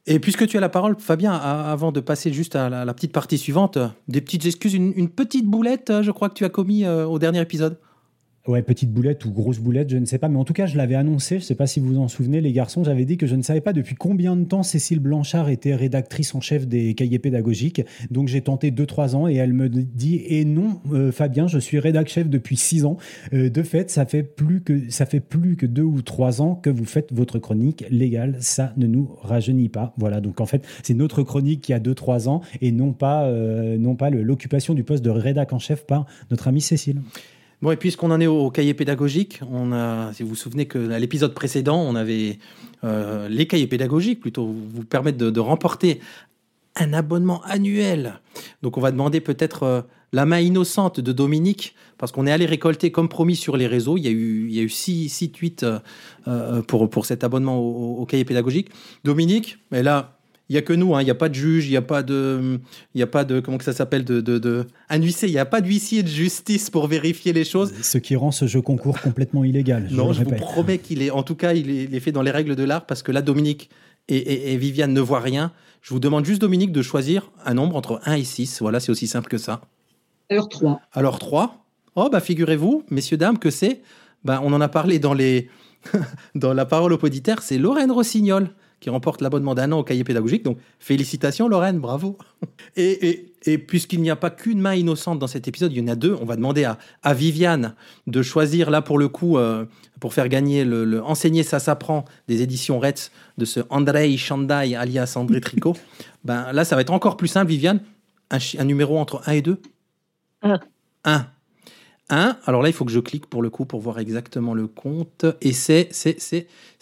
Et 0.10 0.20
puisque 0.20 0.48
tu 0.48 0.56
as 0.56 0.62
la 0.62 0.70
parole, 0.70 0.96
Fabien, 0.98 1.34
avant 1.34 1.92
de 1.92 2.00
passer 2.00 2.32
juste 2.32 2.56
à 2.56 2.70
la, 2.70 2.94
petite 2.94 3.12
partie 3.12 3.38
suivante, 3.38 3.78
des 4.08 4.22
petites 4.22 4.46
excuses, 4.46 4.74
une, 4.74 5.10
petite 5.10 5.46
boulette, 5.46 5.92
je 6.02 6.12
crois 6.12 6.30
que 6.30 6.34
tu 6.34 6.46
as 6.46 6.50
commis 6.50 6.86
euh, 6.86 7.06
au 7.06 7.20
dernier 7.20 7.42
épisode. 7.42 7.78
Ouais, 8.48 8.62
petite 8.62 8.94
boulette 8.94 9.26
ou 9.26 9.32
grosse 9.32 9.60
boulette, 9.60 9.90
je 9.90 9.98
ne 9.98 10.06
sais 10.06 10.20
pas. 10.20 10.30
Mais 10.30 10.38
en 10.38 10.46
tout 10.46 10.54
cas, 10.54 10.68
je 10.68 10.78
l'avais 10.78 10.96
annoncé. 10.96 11.36
Je 11.36 11.44
ne 11.44 11.46
sais 11.46 11.56
pas 11.56 11.68
si 11.68 11.82
vous 11.82 11.88
vous 11.88 12.00
en 12.00 12.08
souvenez, 12.08 12.40
les 12.40 12.54
garçons. 12.54 12.82
J'avais 12.84 13.04
dit 13.04 13.18
que 13.18 13.28
je 13.28 13.36
ne 13.36 13.42
savais 13.42 13.60
pas 13.60 13.74
depuis 13.74 13.96
combien 13.96 14.38
de 14.38 14.46
temps 14.46 14.64
Cécile 14.64 15.00
Blanchard 15.00 15.50
était 15.50 15.76
rédactrice 15.76 16.34
en 16.34 16.40
chef 16.40 16.66
des 16.66 16.94
cahiers 16.94 17.20
pédagogiques. 17.20 17.82
Donc 18.10 18.30
j'ai 18.30 18.40
tenté 18.40 18.72
2-3 18.72 19.16
ans 19.16 19.28
et 19.28 19.36
elle 19.36 19.52
me 19.52 19.68
dit 19.68 20.22
Et 20.28 20.46
non, 20.46 20.80
euh, 20.94 21.12
Fabien, 21.12 21.48
je 21.48 21.60
suis 21.60 21.78
rédac 21.80 22.08
chef 22.08 22.30
depuis 22.30 22.56
6 22.56 22.86
ans. 22.86 22.98
Euh, 23.34 23.50
de 23.50 23.64
fait, 23.64 23.92
ça 23.92 24.06
fait 24.06 24.24
plus 24.24 24.62
que 24.62 24.90
ça 24.90 25.06
fait 25.06 25.20
plus 25.20 25.58
que 25.58 25.66
2 25.66 25.82
ou 25.82 26.02
3 26.02 26.42
ans 26.42 26.56
que 26.56 26.70
vous 26.70 26.86
faites 26.86 27.12
votre 27.12 27.40
chronique 27.40 27.84
légale. 27.90 28.38
Ça 28.40 28.74
ne 28.78 28.88
nous 28.88 29.10
rajeunit 29.22 29.70
pas. 29.70 29.94
Voilà. 29.98 30.22
Donc 30.22 30.40
en 30.40 30.46
fait, 30.46 30.66
c'est 30.84 30.94
notre 30.94 31.22
chronique 31.24 31.62
qui 31.62 31.74
a 31.74 31.80
2-3 31.80 32.30
ans 32.30 32.42
et 32.62 32.72
non 32.72 32.94
pas, 32.94 33.26
euh, 33.26 33.78
non 33.78 33.96
pas 33.96 34.10
l'occupation 34.10 34.74
du 34.74 34.86
poste 34.86 35.04
de 35.04 35.10
rédac 35.10 35.52
en 35.52 35.60
chef 35.60 35.86
par 35.86 36.06
notre 36.32 36.48
amie 36.48 36.62
Cécile. 36.62 37.02
Bon, 37.62 37.72
et 37.72 37.76
puisqu'on 37.76 38.12
en 38.12 38.22
est 38.22 38.28
au, 38.28 38.52
cahier 38.52 38.76
pédagogique, 38.76 39.40
on 39.52 39.72
a, 39.72 40.14
si 40.14 40.22
vous 40.22 40.30
vous 40.30 40.36
souvenez 40.36 40.68
que 40.68 40.92
à 40.92 41.00
l'épisode 41.00 41.34
précédent, 41.34 41.80
on 41.80 41.96
avait 41.96 42.38
euh, 42.84 43.28
les 43.30 43.48
cahiers 43.48 43.66
pédagogiques 43.66 44.20
plutôt 44.20 44.46
vous 44.46 44.84
permettre 44.84 45.18
de, 45.18 45.40
remporter 45.40 46.00
un 46.76 46.94
abonnement 46.94 47.42
annuel. 47.46 48.20
Donc 48.62 48.78
on 48.78 48.82
va 48.82 48.92
demander 48.92 49.22
peut-être 49.22 49.64
euh, 49.64 49.82
la 50.14 50.28
main 50.28 50.40
innocente 50.40 51.00
de 51.00 51.12
Dominique, 51.12 51.76
parce 51.98 52.12
qu'on 52.12 52.28
est 52.28 52.32
allé 52.32 52.46
récolter 52.46 52.92
comme 52.92 53.10
promis 53.10 53.36
sur 53.36 53.58
les 53.58 53.66
réseaux. 53.66 53.98
Il 53.98 54.04
y 54.04 54.08
a 54.08 54.12
eu, 54.12 54.48
il 54.48 54.56
y 54.56 54.60
a 54.60 54.64
eu 54.64 54.70
six, 54.70 55.10
six 55.10 55.32
tweets 55.32 55.66
euh, 56.28 56.62
pour, 56.62 56.88
pour 56.92 57.08
cet 57.08 57.24
abonnement 57.24 57.58
au, 57.58 57.98
au 58.02 58.06
cahier 58.06 58.24
pédagogique. 58.24 58.70
Dominique, 59.04 59.58
mais 59.72 59.82
là, 59.82 60.17
il 60.50 60.54
n'y 60.54 60.58
a 60.58 60.62
que 60.62 60.74
nous, 60.74 60.96
hein. 60.96 61.02
il 61.02 61.06
n'y 61.06 61.12
a 61.12 61.16
pas 61.16 61.30
de 61.30 61.34
juge, 61.34 61.68
il 61.68 61.72
n'y 61.72 61.78
a 61.78 61.82
pas 61.82 62.04
de, 62.04 62.60
il 62.96 63.00
y 63.00 63.04
a 63.04 63.08
pas 63.08 63.26
de, 63.26 63.40
comment 63.40 63.58
que 63.58 63.64
ça 63.64 63.74
s'appelle, 63.74 64.06
de, 64.06 64.22
de, 64.22 64.38
de, 64.38 64.66
un 64.90 65.02
huissier, 65.02 65.28
il 65.28 65.34
n'y 65.34 65.40
a 65.40 65.46
pas 65.46 65.62
d'huissier 65.62 66.04
de 66.04 66.08
justice 66.08 66.70
pour 66.70 66.88
vérifier 66.88 67.34
les 67.34 67.44
choses. 67.44 67.74
Ce 67.82 67.98
qui 67.98 68.16
rend 68.16 68.32
ce 68.32 68.46
jeu 68.48 68.62
concours 68.62 69.00
complètement 69.02 69.44
illégal. 69.44 69.88
non, 69.92 70.14
je 70.14 70.24
vous 70.24 70.32
promets 70.32 70.78
qu'il 70.78 71.02
est, 71.02 71.12
en 71.12 71.24
tout 71.24 71.36
cas, 71.36 71.54
il 71.54 71.94
est, 71.94 72.00
fait 72.00 72.12
dans 72.12 72.22
les 72.22 72.32
règles 72.32 72.56
de 72.56 72.64
l'art 72.64 72.86
parce 72.86 73.04
que 73.04 73.12
là, 73.12 73.22
Dominique 73.22 73.70
et, 74.08 74.54
et, 74.54 74.58
Viviane 74.58 74.94
ne 74.94 75.02
voient 75.02 75.20
rien. 75.20 75.52
Je 75.82 75.94
vous 75.94 76.00
demande 76.00 76.26
juste, 76.26 76.40
Dominique, 76.40 76.72
de 76.72 76.82
choisir 76.82 77.32
un 77.46 77.56
nombre 77.56 77.76
entre 77.76 78.00
1 78.06 78.14
et 78.14 78.24
6. 78.24 78.62
Voilà, 78.62 78.80
c'est 78.80 78.92
aussi 78.92 79.08
simple 79.08 79.28
que 79.28 79.38
ça. 79.38 79.62
Alors 80.30 80.48
3. 80.48 80.82
Alors 80.94 81.20
3. 81.20 81.66
Oh, 81.96 82.10
bah 82.10 82.22
figurez-vous, 82.22 82.84
messieurs, 82.90 83.18
dames, 83.18 83.38
que 83.38 83.50
c'est, 83.50 83.82
bah, 84.24 84.40
on 84.44 84.54
en 84.54 84.62
a 84.62 84.68
parlé 84.70 85.00
dans 85.00 85.14
les, 85.14 85.50
dans 86.36 86.54
la 86.54 86.66
parole 86.66 86.94
au 86.94 86.98
poditaire, 86.98 87.42
c'est 87.42 87.58
Lorraine 87.58 87.92
Rossignol 87.92 88.50
qui 88.80 88.90
remporte 88.90 89.22
l'abonnement 89.22 89.56
d'un 89.56 89.72
an 89.72 89.80
au 89.80 89.84
cahier 89.84 90.04
pédagogique. 90.04 90.44
Donc 90.44 90.58
félicitations 90.80 91.48
Lorraine, 91.48 91.80
bravo. 91.80 92.18
Et, 92.78 93.32
puisqu'il 93.66 94.02
n'y 94.02 94.10
a 94.10 94.16
pas 94.16 94.30
qu'une 94.30 94.60
main 94.60 94.76
innocente 94.76 95.20
dans 95.20 95.28
cet 95.28 95.48
épisode, 95.48 95.72
il 95.72 95.80
y 95.80 95.82
en 95.82 95.88
a 95.88 95.96
deux, 95.96 96.18
on 96.22 96.26
va 96.26 96.36
demander 96.36 96.66
à, 96.66 96.78
à 97.02 97.14
Viviane 97.14 97.76
de 98.06 98.22
choisir 98.22 98.70
là 98.70 98.82
pour 98.82 99.00
le 99.00 99.08
coup, 99.08 99.38
euh, 99.38 99.66
pour 100.02 100.14
faire 100.14 100.28
gagner 100.28 100.66
le, 100.66 101.02
Enseigner 101.02 101.44
ça 101.44 101.60
s'apprend 101.60 102.04
des 102.28 102.42
éditions 102.42 102.80
Retz 102.80 103.12
de 103.38 103.46
ce 103.46 103.62
Andrei 103.70 104.18
Chandai 104.18 104.76
alias 104.76 105.14
André 105.16 105.40
Tricot. 105.40 105.76
ben, 106.26 106.52
là, 106.52 106.66
ça 106.66 106.76
va 106.76 106.82
être 106.82 106.92
encore 106.92 107.16
plus 107.16 107.30
simple, 107.30 107.50
Viviane. 107.50 107.82
Un, 108.32 108.40
un 108.60 108.66
numéro 108.66 108.98
entre 108.98 109.22
1 109.26 109.32
et 109.32 109.42
2 109.42 109.62
1. 110.42 110.60
1. 111.06 111.28
1. 112.10 112.38
Alors 112.46 112.62
là, 112.62 112.70
il 112.70 112.74
faut 112.74 112.86
que 112.86 112.92
je 112.92 113.00
clique 113.00 113.28
pour 113.28 113.42
le 113.42 113.50
coup 113.50 113.66
pour 113.66 113.80
voir 113.80 114.00
exactement 114.00 114.54
le 114.54 114.68
compte. 114.68 115.26
Et 115.42 115.54
c'est 115.54 115.90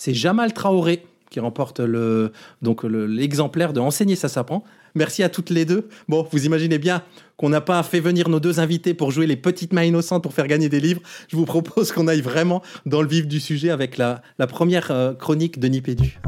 Jamal 0.08 0.54
Traoré 0.54 1.06
qui 1.36 1.42
remporte 1.42 1.82
le 1.82 2.32
donc 2.62 2.86
l'exemplaire 2.86 3.74
de 3.74 3.82
Enseigner 3.82 4.16
ça 4.16 4.30
s'apprend. 4.30 4.64
Merci 4.96 5.22
à 5.22 5.28
toutes 5.28 5.50
les 5.50 5.66
deux. 5.66 5.90
Bon, 6.08 6.26
vous 6.32 6.46
imaginez 6.46 6.78
bien 6.78 7.04
qu'on 7.36 7.50
n'a 7.50 7.60
pas 7.60 7.84
fait 7.84 8.00
venir 8.00 8.30
nos 8.30 8.40
deux 8.40 8.62
invités 8.62 8.94
pour 8.94 9.12
jouer 9.12 9.28
les 9.28 9.36
petites 9.36 9.74
mains 9.74 9.84
innocentes 9.84 10.24
pour 10.24 10.34
faire 10.34 10.48
gagner 10.48 10.70
des 10.70 10.80
livres. 10.80 11.02
Je 11.28 11.36
vous 11.36 11.44
propose 11.44 11.92
qu'on 11.92 12.08
aille 12.08 12.22
vraiment 12.22 12.62
dans 12.86 13.02
le 13.02 13.10
vif 13.10 13.28
du 13.28 13.42
sujet 13.42 13.70
avec 13.70 13.98
la, 13.98 14.22
la 14.40 14.48
première 14.48 14.92
euh, 14.92 15.14
chronique 15.14 15.60
de 15.60 15.68
Nipédu. 15.68 16.22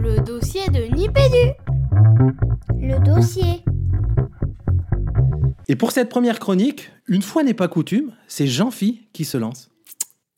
Le 0.00 0.20
dossier 0.20 0.68
de 0.68 0.94
Nipédu. 0.94 1.54
Le 2.80 3.04
dossier. 3.04 3.64
Et 5.66 5.74
pour 5.74 5.90
cette 5.90 6.10
première 6.10 6.38
chronique, 6.38 6.92
une 7.08 7.22
fois 7.22 7.42
n'est 7.42 7.54
pas 7.54 7.66
coutume, 7.66 8.12
c'est 8.28 8.46
Jean-Phi 8.46 9.08
qui 9.12 9.24
se 9.24 9.36
lance. 9.36 9.68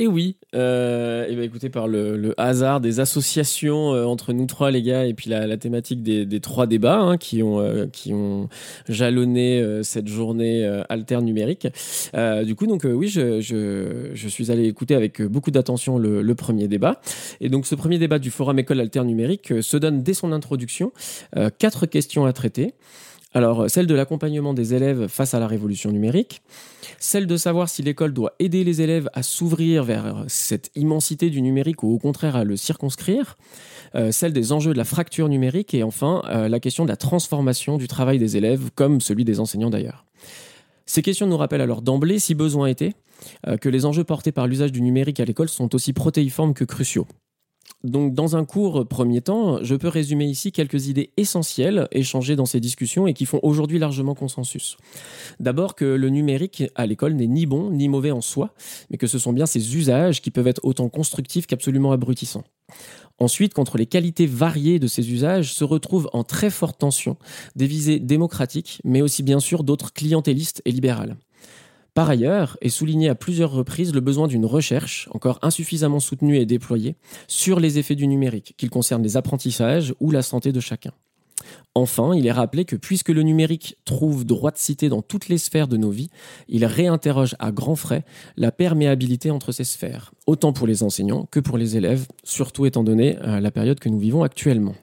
Et 0.01 0.07
oui, 0.07 0.37
euh, 0.55 1.27
et 1.29 1.37
ben 1.37 1.43
écoutez, 1.43 1.69
par 1.69 1.87
le, 1.87 2.33
hasard 2.39 2.81
des 2.81 3.01
associations 3.01 3.93
euh, 3.93 4.07
entre 4.07 4.33
nous 4.33 4.47
trois, 4.47 4.71
les 4.71 4.81
gars, 4.81 5.05
et 5.05 5.13
puis 5.13 5.29
la, 5.29 5.59
thématique 5.59 6.03
des, 6.03 6.41
trois 6.41 6.67
débats 6.67 7.01
hein, 7.01 7.19
qui, 7.19 7.43
ont, 7.43 7.61
euh, 7.61 7.85
qui 7.87 8.15
ont 8.15 8.49
jalonné 8.89 9.63
cette 9.83 10.09
journée 10.09 10.65
alter 10.89 11.21
numérique. 11.21 11.69
du 12.15 12.55
coup, 12.55 12.67
donc 12.67 12.87
oui, 12.91 13.09
je, 13.09 14.15
suis 14.15 14.51
allé 14.51 14.65
écouter 14.69 14.95
avec 14.95 15.21
beaucoup 15.21 15.51
d'attention 15.51 15.99
le, 15.99 16.23
le, 16.23 16.35
premier 16.35 16.67
débat. 16.67 17.03
Et 17.43 17.51
donc, 17.51 17.67
ce 17.67 17.75
premier 17.75 17.99
débat 17.99 18.19
du 18.19 18.31
Forum 18.31 18.59
École 18.59 18.81
Alter 18.81 19.05
Numérique 19.05 19.53
se 19.61 19.77
donne 19.77 20.03
dès 20.03 20.15
son 20.15 20.33
introduction 20.33 20.93
quatre 21.59 21.85
questions 21.85 22.25
à 22.25 22.33
traiter. 22.33 22.73
Alors, 23.33 23.71
celle 23.71 23.87
de 23.87 23.95
l'accompagnement 23.95 24.55
des 24.55 24.75
élèves 24.75 25.07
face 25.07 25.35
à 25.35 25.39
la 25.39 25.47
révolution 25.47 25.93
numérique, 25.93 26.43
celle 26.99 27.29
de 27.29 27.37
savoir 27.37 27.69
si 27.69 27.81
l'école 27.81 28.13
doit 28.13 28.35
aider 28.41 28.65
les 28.65 28.83
élèves 28.83 29.09
à 29.13 29.23
s'ouvrir 29.23 29.85
vers 29.85 30.25
cette 30.27 30.71
immensité 30.75 31.31
du 31.31 31.41
numérique 31.41 31.85
ou 31.85 31.95
au 31.95 31.99
contraire 31.99 32.35
à 32.35 32.43
le 32.43 32.57
circonscrire, 32.57 33.37
euh, 33.95 34.11
celle 34.11 34.33
des 34.33 34.51
enjeux 34.51 34.73
de 34.73 34.79
la 34.79 34.85
fracture 34.85 35.29
numérique 35.29 35.75
et 35.75 35.85
enfin 35.85 36.23
euh, 36.29 36.49
la 36.49 36.59
question 36.59 36.85
de 36.85 36.89
la 36.89 36.97
transformation 36.97 37.77
du 37.77 37.87
travail 37.87 38.19
des 38.19 38.37
élèves 38.37 38.71
comme 38.75 39.01
celui 39.01 39.25
des 39.25 39.39
enseignants 39.39 39.71
d'ailleurs. 39.71 40.05
Ces 40.87 41.03
questions 41.03 41.29
nous 41.29 41.37
rappellent 41.37 41.61
alors 41.61 41.83
d'emblée, 41.83 42.19
si 42.19 42.35
besoin 42.35 42.67
était, 42.67 42.95
euh, 43.47 43.57
que 43.57 43.69
les 43.69 43.87
enjeux 43.87 44.03
portés 44.03 44.33
par 44.33 44.49
l'usage 44.49 44.73
du 44.73 44.83
numérique 44.83 45.21
à 45.21 45.25
l'école 45.25 45.49
sont 45.49 45.73
aussi 45.77 45.93
protéiformes 45.93 46.53
que 46.53 46.65
cruciaux. 46.65 47.07
Donc, 47.83 48.13
dans 48.13 48.37
un 48.37 48.45
court 48.45 48.87
premier 48.87 49.23
temps, 49.23 49.59
je 49.63 49.75
peux 49.75 49.89
résumer 49.89 50.27
ici 50.27 50.53
quelques 50.53 50.89
idées 50.89 51.13
essentielles 51.17 51.89
échangées 51.93 52.37
dans 52.37 52.45
ces 52.45 52.61
discussions 52.61 53.07
et 53.07 53.15
qui 53.15 53.25
font 53.25 53.41
aujourd'hui 53.43 53.79
largement 53.79 54.15
consensus. 54.15 54.77
D'abord 55.39 55.75
que 55.75 55.87
le 55.87 56.11
numérique 56.11 56.65
à 56.75 56.85
l'école 56.85 57.15
n'est 57.15 57.27
ni 57.27 57.47
bon 57.47 57.71
ni 57.71 57.89
mauvais 57.89 58.11
en 58.11 58.21
soi, 58.21 58.53
mais 58.91 58.99
que 58.99 59.07
ce 59.07 59.19
sont 59.19 59.33
bien 59.33 59.47
ses 59.47 59.77
usages 59.77 60.21
qui 60.21 60.31
peuvent 60.31 60.47
être 60.47 60.61
autant 60.63 60.91
constructifs 60.91 61.47
qu'absolument 61.47 61.93
abrutissants. 61.93 62.45
Ensuite, 63.19 63.55
contre 63.55 63.79
les 63.79 63.87
qualités 63.87 64.27
variées 64.27 64.79
de 64.79 64.87
ces 64.87 65.13
usages 65.13 65.53
se 65.53 65.65
retrouvent 65.65 66.11
en 66.13 66.23
très 66.23 66.51
forte 66.51 66.79
tension 66.79 67.17
des 67.57 67.67
visées 67.67 67.99
démocratiques, 67.99 68.81
mais 68.85 69.03
aussi 69.03 69.23
bien 69.23 69.41
sûr 69.41 69.65
d'autres 69.65 69.93
clientélistes 69.93 70.63
et 70.65 70.73
libérales. 70.73 71.17
Par 71.95 72.09
ailleurs, 72.09 72.57
est 72.61 72.69
souligné 72.69 73.09
à 73.09 73.15
plusieurs 73.15 73.51
reprises 73.51 73.93
le 73.93 74.01
besoin 74.01 74.29
d'une 74.29 74.47
recherche, 74.47 75.09
encore 75.13 75.39
insuffisamment 75.43 76.01
soutenue 76.01 76.37
et 76.37 76.47
déployée, 76.47 76.97
sur 77.27 77.61
les 77.61 77.79
effets 77.79 77.97
du 77.97 78.07
numérique, 78.07 78.55
qu'ils 78.57 78.71
concernent 78.71 79.03
les 79.03 79.17
apprentissages 79.17 79.95
ou 80.01 80.11
la 80.11 80.23
santé 80.23 80.53
de 80.53 80.61
chacun. 80.61 80.93
Enfin, 81.75 82.15
il 82.15 82.27
est 82.27 82.33
rappelé 82.33 82.65
que 82.65 82.77
puisque 82.77 83.09
le 83.11 83.23
numérique 83.23 83.77
trouve 83.85 84.25
droit 84.25 84.51
de 84.51 84.59
cité 84.59 84.89
dans 84.89 85.03
toutes 85.03 85.29
les 85.29 85.39
sphères 85.39 85.69
de 85.69 85.77
nos 85.77 85.91
vies, 85.91 86.11
il 86.49 86.65
réinterroge 86.65 87.37
à 87.39 87.53
grands 87.53 87.77
frais 87.77 88.05
la 88.37 88.53
perméabilité 88.53 89.31
entre 89.31 89.53
ces 89.53 89.65
sphères, 89.65 90.13
autant 90.27 90.53
pour 90.53 90.67
les 90.67 90.83
enseignants 90.83 91.27
que 91.31 91.41
pour 91.41 91.59
les 91.59 91.77
élèves, 91.77 92.07
surtout 92.25 92.67
étant 92.67 92.85
donné 92.85 93.19
euh, 93.23 93.41
la 93.41 93.51
période 93.51 93.81
que 93.81 93.89
nous 93.89 93.99
vivons 93.99 94.23
actuellement. 94.23 94.75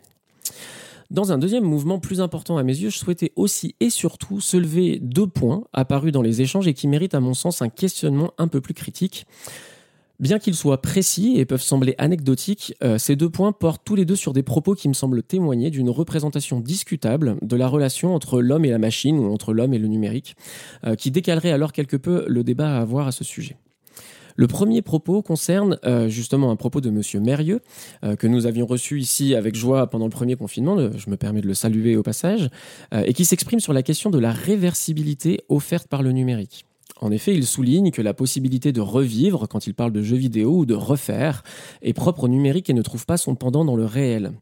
Dans 1.09 1.31
un 1.31 1.37
deuxième 1.37 1.63
mouvement 1.63 1.99
plus 1.99 2.19
important 2.19 2.57
à 2.57 2.63
mes 2.63 2.77
yeux, 2.77 2.89
je 2.89 2.97
souhaitais 2.97 3.31
aussi 3.37 3.75
et 3.79 3.89
surtout 3.89 4.41
soulever 4.41 4.99
deux 5.01 5.27
points 5.27 5.63
apparus 5.71 6.11
dans 6.11 6.21
les 6.21 6.41
échanges 6.41 6.67
et 6.67 6.73
qui 6.73 6.87
méritent 6.87 7.15
à 7.15 7.21
mon 7.21 7.33
sens 7.33 7.61
un 7.61 7.69
questionnement 7.69 8.33
un 8.37 8.49
peu 8.49 8.59
plus 8.59 8.73
critique. 8.73 9.25
Bien 10.19 10.39
qu'ils 10.39 10.55
soient 10.55 10.81
précis 10.81 11.35
et 11.37 11.45
peuvent 11.45 11.61
sembler 11.61 11.93
anecdotiques, 11.99 12.73
euh, 12.83 12.97
ces 12.97 13.15
deux 13.15 13.29
points 13.29 13.51
portent 13.51 13.83
tous 13.85 13.95
les 13.95 14.03
deux 14.03 14.15
sur 14.15 14.33
des 14.33 14.43
propos 14.43 14.73
qui 14.73 14.89
me 14.89 14.93
semblent 14.93 15.23
témoigner 15.23 15.69
d'une 15.69 15.91
représentation 15.91 16.59
discutable 16.59 17.37
de 17.41 17.55
la 17.55 17.67
relation 17.67 18.15
entre 18.15 18.41
l'homme 18.41 18.65
et 18.65 18.71
la 18.71 18.79
machine 18.79 19.19
ou 19.19 19.31
entre 19.31 19.53
l'homme 19.53 19.75
et 19.75 19.79
le 19.79 19.87
numérique, 19.87 20.35
euh, 20.85 20.95
qui 20.95 21.11
décalerait 21.11 21.51
alors 21.51 21.71
quelque 21.71 21.97
peu 21.97 22.25
le 22.27 22.43
débat 22.43 22.77
à 22.77 22.81
avoir 22.81 23.07
à 23.07 23.11
ce 23.11 23.23
sujet. 23.23 23.57
Le 24.37 24.45
premier 24.45 24.83
propos 24.83 25.23
concerne 25.23 25.79
euh, 25.83 26.09
justement 26.09 26.51
un 26.51 26.55
propos 26.55 26.79
de 26.79 26.91
Monsieur 26.91 27.19
Mérieux, 27.19 27.61
euh, 28.03 28.15
que 28.15 28.27
nous 28.27 28.45
avions 28.45 28.67
reçu 28.67 28.99
ici 28.99 29.33
avec 29.33 29.55
joie 29.55 29.87
pendant 29.87 30.05
le 30.05 30.11
premier 30.11 30.35
confinement, 30.35 30.77
je 30.95 31.09
me 31.09 31.17
permets 31.17 31.41
de 31.41 31.47
le 31.47 31.55
saluer 31.55 31.95
au 31.95 32.03
passage, 32.03 32.51
euh, 32.93 33.01
et 33.07 33.13
qui 33.13 33.25
s'exprime 33.25 33.59
sur 33.59 33.73
la 33.73 33.81
question 33.81 34.11
de 34.11 34.19
la 34.19 34.31
réversibilité 34.31 35.41
offerte 35.49 35.87
par 35.87 36.03
le 36.03 36.11
numérique. 36.11 36.65
En 37.01 37.11
effet, 37.11 37.33
il 37.33 37.47
souligne 37.47 37.89
que 37.89 38.01
la 38.03 38.13
possibilité 38.13 38.71
de 38.71 38.81
revivre, 38.81 39.47
quand 39.47 39.65
il 39.65 39.73
parle 39.73 39.91
de 39.91 40.03
jeux 40.03 40.17
vidéo 40.17 40.59
ou 40.59 40.65
de 40.67 40.75
refaire, 40.75 41.43
est 41.81 41.93
propre 41.93 42.25
au 42.25 42.27
numérique 42.27 42.69
et 42.69 42.73
ne 42.73 42.81
trouve 42.83 43.07
pas 43.07 43.17
son 43.17 43.33
pendant 43.33 43.65
dans 43.65 43.75
le 43.75 43.85
réel. 43.85 44.33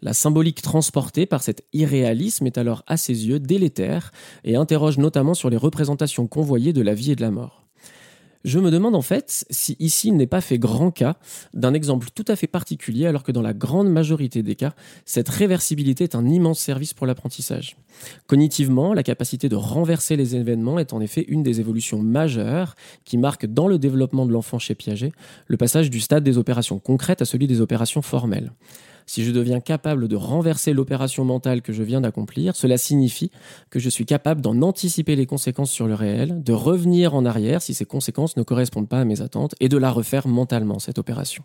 La 0.00 0.14
symbolique 0.14 0.62
transportée 0.62 1.26
par 1.26 1.42
cet 1.42 1.62
irréalisme 1.74 2.46
est 2.46 2.58
alors 2.58 2.84
à 2.86 2.96
ses 2.96 3.28
yeux 3.28 3.38
délétère 3.38 4.12
et 4.44 4.56
interroge 4.56 4.96
notamment 4.96 5.34
sur 5.34 5.50
les 5.50 5.58
représentations 5.58 6.26
convoyées 6.26 6.72
de 6.72 6.82
la 6.82 6.94
vie 6.94 7.12
et 7.12 7.16
de 7.16 7.22
la 7.22 7.30
mort. 7.30 7.61
Je 8.44 8.58
me 8.58 8.70
demande 8.70 8.96
en 8.96 9.02
fait 9.02 9.44
si 9.50 9.76
ici 9.78 10.08
il 10.08 10.16
n'est 10.16 10.26
pas 10.26 10.40
fait 10.40 10.58
grand 10.58 10.90
cas 10.90 11.16
d'un 11.54 11.74
exemple 11.74 12.08
tout 12.14 12.24
à 12.28 12.36
fait 12.36 12.46
particulier, 12.46 13.06
alors 13.06 13.22
que 13.22 13.32
dans 13.32 13.42
la 13.42 13.52
grande 13.52 13.88
majorité 13.88 14.42
des 14.42 14.56
cas, 14.56 14.74
cette 15.04 15.28
réversibilité 15.28 16.04
est 16.04 16.14
un 16.14 16.26
immense 16.26 16.58
service 16.58 16.94
pour 16.94 17.06
l'apprentissage. 17.06 17.76
Cognitivement, 18.26 18.94
la 18.94 19.02
capacité 19.02 19.48
de 19.48 19.56
renverser 19.56 20.16
les 20.16 20.34
événements 20.34 20.78
est 20.78 20.92
en 20.92 21.00
effet 21.00 21.24
une 21.28 21.42
des 21.42 21.60
évolutions 21.60 22.02
majeures 22.02 22.74
qui 23.04 23.16
marquent 23.16 23.46
dans 23.46 23.68
le 23.68 23.78
développement 23.78 24.26
de 24.26 24.32
l'enfant 24.32 24.58
chez 24.58 24.74
Piaget 24.74 25.12
le 25.46 25.56
passage 25.56 25.90
du 25.90 26.00
stade 26.00 26.24
des 26.24 26.38
opérations 26.38 26.78
concrètes 26.78 27.22
à 27.22 27.24
celui 27.24 27.46
des 27.46 27.60
opérations 27.60 28.02
formelles. 28.02 28.52
Si 29.06 29.24
je 29.24 29.30
deviens 29.30 29.60
capable 29.60 30.08
de 30.08 30.16
renverser 30.16 30.72
l'opération 30.72 31.24
mentale 31.24 31.62
que 31.62 31.72
je 31.72 31.82
viens 31.82 32.00
d'accomplir, 32.00 32.56
cela 32.56 32.78
signifie 32.78 33.30
que 33.70 33.78
je 33.78 33.88
suis 33.88 34.06
capable 34.06 34.40
d'en 34.40 34.60
anticiper 34.62 35.16
les 35.16 35.26
conséquences 35.26 35.70
sur 35.70 35.86
le 35.86 35.94
réel, 35.94 36.42
de 36.42 36.52
revenir 36.52 37.14
en 37.14 37.24
arrière 37.24 37.62
si 37.62 37.74
ces 37.74 37.84
conséquences 37.84 38.36
ne 38.36 38.42
correspondent 38.42 38.88
pas 38.88 39.00
à 39.00 39.04
mes 39.04 39.20
attentes 39.20 39.54
et 39.60 39.68
de 39.68 39.76
la 39.76 39.90
refaire 39.90 40.26
mentalement, 40.26 40.78
cette 40.78 40.98
opération. 40.98 41.44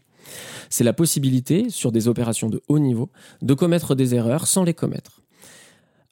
C'est 0.69 0.83
la 0.83 0.93
possibilité, 0.93 1.69
sur 1.69 1.91
des 1.91 2.07
opérations 2.07 2.49
de 2.49 2.61
haut 2.67 2.79
niveau, 2.79 3.09
de 3.41 3.53
commettre 3.53 3.95
des 3.95 4.15
erreurs 4.15 4.47
sans 4.47 4.63
les 4.63 4.73
commettre. 4.73 5.21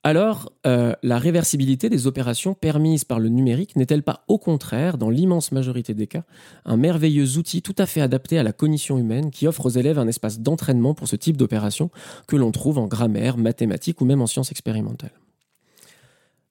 Alors, 0.05 0.53
euh, 0.67 0.93
la 1.01 1.17
réversibilité 1.17 1.89
des 1.89 2.05
opérations 2.05 2.53
permises 2.53 3.03
par 3.03 3.19
le 3.19 3.27
numérique 3.27 3.75
n'est-elle 3.75 4.03
pas 4.03 4.24
au 4.27 4.38
contraire, 4.38 5.00
dans 5.00 5.09
l'immense 5.09 5.51
majorité 5.51 5.95
des 5.95 6.05
cas, 6.05 6.25
un 6.63 6.77
merveilleux 6.77 7.39
outil 7.39 7.63
tout 7.63 7.74
à 7.79 7.88
fait 7.88 8.01
adapté 8.01 8.38
à 8.38 8.43
la 8.43 8.53
cognition 8.53 9.00
humaine 9.00 9.31
qui 9.31 9.47
offre 9.47 9.65
aux 9.65 9.69
élèves 9.69 9.97
un 9.97 10.07
espace 10.07 10.41
d'entraînement 10.41 10.93
pour 10.93 11.07
ce 11.07 11.15
type 11.15 11.38
d'opération 11.38 11.89
que 12.27 12.35
l'on 12.35 12.51
trouve 12.51 12.77
en 12.77 12.85
grammaire, 12.85 13.38
mathématiques 13.38 14.00
ou 14.00 14.05
même 14.05 14.21
en 14.21 14.27
sciences 14.27 14.51
expérimentales? 14.51 15.19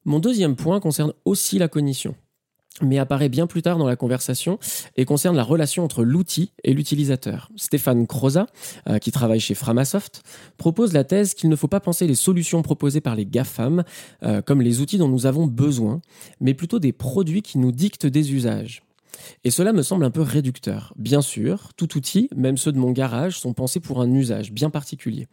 Mon 0.05 0.19
deuxième 0.19 0.57
point 0.57 0.81
concerne 0.81 1.13
aussi 1.25 1.61
la 1.61 1.69
cognition 1.69 2.17
mais 2.83 2.99
apparaît 2.99 3.29
bien 3.29 3.47
plus 3.47 3.63
tard 3.63 3.79
dans 3.79 3.87
la 3.87 3.97
conversation 3.97 4.59
et 4.97 5.05
concerne 5.05 5.37
la 5.37 5.45
relation 5.45 5.85
entre 5.85 6.03
l'outil 6.03 6.53
et 6.65 6.75
l'utilisateur. 6.75 7.51
Stéphane 7.57 8.07
Croza, 8.07 8.47
euh, 8.89 8.99
qui 8.99 9.13
travaille 9.13 9.41
chez 9.41 9.55
Framasoft, 9.55 10.23
propose 10.57 10.93
la 10.93 11.05
thèse 11.05 11.35
qu'il 11.35 11.49
ne 11.49 11.57
faut 11.57 11.69
pas 11.69 11.81
penser 11.81 12.07
les 12.07 12.15
solutions 12.15 12.63
proposées 12.63 13.01
par 13.01 13.15
les 13.15 13.27
GAFAM 13.27 13.85
euh, 14.23 14.43
comme 14.43 14.61
les 14.61 14.81
outils 14.81 14.99
dont 14.99 15.09
nous 15.09 15.27
avons 15.27 15.47
besoin, 15.47 16.01
mais 16.41 16.55
plutôt 16.55 16.79
des 16.79 16.93
produits 16.93 17.43
qui 17.43 17.59
nous 17.59 17.73
dictent 17.73 18.07
des 18.07 18.33
usages. 18.33 18.83
Et 19.45 19.51
cela 19.51 19.73
me 19.73 19.83
semble 19.83 20.05
un 20.05 20.11
peu 20.11 20.23
réducteur. 20.23 20.93
Bien 20.97 21.23
sûr, 21.23 21.73
tout 21.77 21.97
outil, 21.97 22.29
même 22.35 22.57
ceux 22.57 22.73
de 22.73 22.79
mon 22.79 22.91
garage, 22.91 23.39
sont 23.39 23.53
pensés 23.53 23.81
pour 23.81 24.01
un 24.01 24.13
usage 24.13 24.53
bien 24.53 24.71
particulier. 24.71 25.29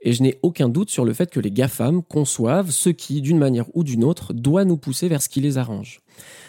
Et 0.00 0.12
je 0.12 0.22
n'ai 0.22 0.38
aucun 0.42 0.68
doute 0.68 0.90
sur 0.90 1.04
le 1.04 1.12
fait 1.12 1.30
que 1.30 1.40
les 1.40 1.50
GAFAM 1.50 2.02
conçoivent 2.02 2.70
ce 2.70 2.88
qui, 2.88 3.20
d'une 3.20 3.38
manière 3.38 3.66
ou 3.74 3.84
d'une 3.84 4.04
autre, 4.04 4.32
doit 4.32 4.64
nous 4.64 4.76
pousser 4.76 5.08
vers 5.08 5.22
ce 5.22 5.28
qui 5.28 5.40
les 5.40 5.58
arrange. 5.58 6.00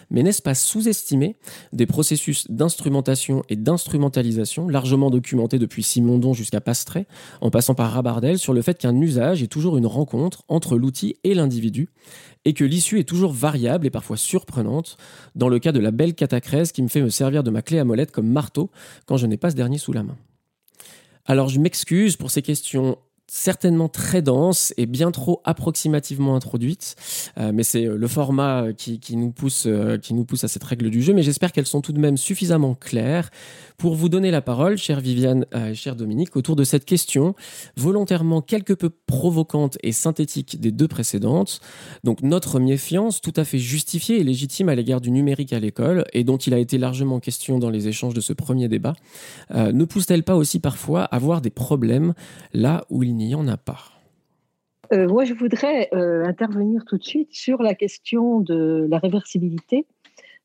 Mais 0.10 0.24
n'est-ce 0.24 0.42
pas 0.42 0.56
sous-estimer 0.56 1.36
des 1.74 1.86
processus 1.86 2.50
d'instrumentation 2.50 3.44
et 3.50 3.56
d'instrumentalisation 3.56 4.70
largement 4.70 5.10
documentés 5.10 5.60
depuis 5.60 5.84
Simondon 5.84 6.34
jusqu'à 6.34 6.62
Pastré, 6.62 7.08
en 7.42 7.50
passant 7.50 7.76
par 7.76 7.92
Rabardel, 7.92 8.40
sur 8.40 8.54
le 8.54 8.62
fait 8.62 8.78
qu'un 8.78 8.96
usage 9.02 9.44
est 9.44 9.48
toujours 9.48 9.78
une 9.78 9.86
rencontre 9.86 10.44
entre 10.48 10.78
l'outil 10.78 11.16
et 11.24 11.34
l'individu, 11.34 11.90
et 12.46 12.54
que 12.54 12.64
l'issue 12.64 13.00
est 13.00 13.04
toujours 13.04 13.34
variable 13.34 13.86
et 13.86 13.90
parfois 13.90 14.18
surprenante, 14.18 14.98
dans 15.36 15.50
le 15.50 15.60
cas 15.60 15.74
de 15.74 15.80
la 15.80 15.92
belle 15.92 16.16
catacrèse 16.16 16.72
qui 16.72 16.82
me 16.82 16.88
fait 16.88 17.02
me 17.02 17.10
servir 17.10 17.44
de 17.44 17.50
ma 17.50 17.62
clé 17.62 17.80
à 17.80 17.84
molette 17.84 18.12
comme 18.12 18.28
marteau 18.28 18.70
quand 19.06 19.18
je 19.18 19.28
n'ai 19.28 19.38
pas 19.38 19.50
ce 19.50 19.56
dernier 19.56 19.78
sous 19.78 19.92
la 19.92 20.04
main? 20.04 20.18
Alors 21.26 21.50
je 21.50 21.60
m'excuse 21.60 22.16
pour 22.16 22.32
ces 22.32 22.42
questions 22.42 22.98
certainement 23.30 23.90
très 23.90 24.22
dense 24.22 24.74
et 24.78 24.86
bien 24.86 25.12
trop 25.12 25.42
approximativement 25.44 26.36
introduite, 26.36 26.96
euh, 27.38 27.52
mais 27.54 27.64
c'est 27.64 27.86
euh, 27.86 27.98
le 27.98 28.08
format 28.08 28.72
qui, 28.74 29.00
nous 29.18 29.32
pousse, 29.32 29.66
euh, 29.68 29.98
qui 29.98 30.14
nous 30.14 30.24
pousse 30.24 30.46
à 30.46 30.48
cette 30.48 30.64
règle 30.64 30.90
du 30.90 31.02
jeu, 31.02 31.14
mais 31.14 31.24
j'espère 31.24 31.52
qu'elles 31.52 31.68
sont 31.68 31.82
tout 31.82 31.92
de 31.92 32.00
même 32.00 32.16
suffisamment 32.16 32.74
claires 32.74 33.30
pour 33.78 33.96
vous 33.96 34.10
donner 34.10 34.32
la 34.32 34.42
parole, 34.42 34.78
chère 34.78 35.02
Viviane 35.02 35.46
et 35.54 35.76
cher 35.76 35.96
Dominique, 35.96 36.36
autour 36.36 36.56
de 36.56 36.64
cette 36.64 36.84
question, 36.84 37.36
volontairement 37.76 38.42
quelque 38.42 38.74
peu 38.74 38.90
provocante 38.90 39.78
et 39.84 39.92
synthétique 39.92 40.60
des 40.60 40.72
deux 40.72 40.88
précédentes. 40.88 41.60
Donc 42.04 42.24
notre 42.24 42.60
méfiance, 42.60 43.22
tout 43.22 43.34
à 43.36 43.44
fait 43.44 43.60
justifiée 43.60 44.20
et 44.20 44.24
légitime 44.24 44.70
à 44.70 44.74
l'égard 44.74 45.00
du 45.00 45.12
numérique 45.12 45.54
à 45.54 45.60
l'école, 45.60 46.06
et 46.14 46.24
dont 46.24 46.38
il 46.38 46.56
a 46.56 46.58
été 46.58 46.80
largement 46.80 47.20
question 47.20 47.60
dans 47.60 47.70
les 47.70 47.88
échanges 47.88 48.16
de 48.16 48.22
ce 48.22 48.34
premier 48.34 48.68
débat, 48.68 48.96
ne 49.54 49.86
pousse-t-elle 49.86 50.24
pas 50.24 50.36
aussi 50.36 50.60
parfois 50.60 51.04
à 51.04 51.16
avoir 51.16 51.42
des 51.42 51.52
problèmes 51.52 52.16
là 52.54 52.86
où 52.90 53.04
il 53.04 53.17
n'y 53.18 53.36
en 53.36 53.48
a 53.48 53.58
pas. 53.58 53.98
Euh, 54.94 55.08
moi, 55.08 55.26
je 55.26 55.34
voudrais 55.34 55.90
euh, 55.94 56.24
intervenir 56.26 56.86
tout 56.86 56.98
de 56.98 57.04
suite 57.04 57.34
sur 57.34 57.62
la 57.62 57.76
question 57.76 58.40
de 58.40 58.88
la 58.90 59.00
réversibilité 59.00 59.86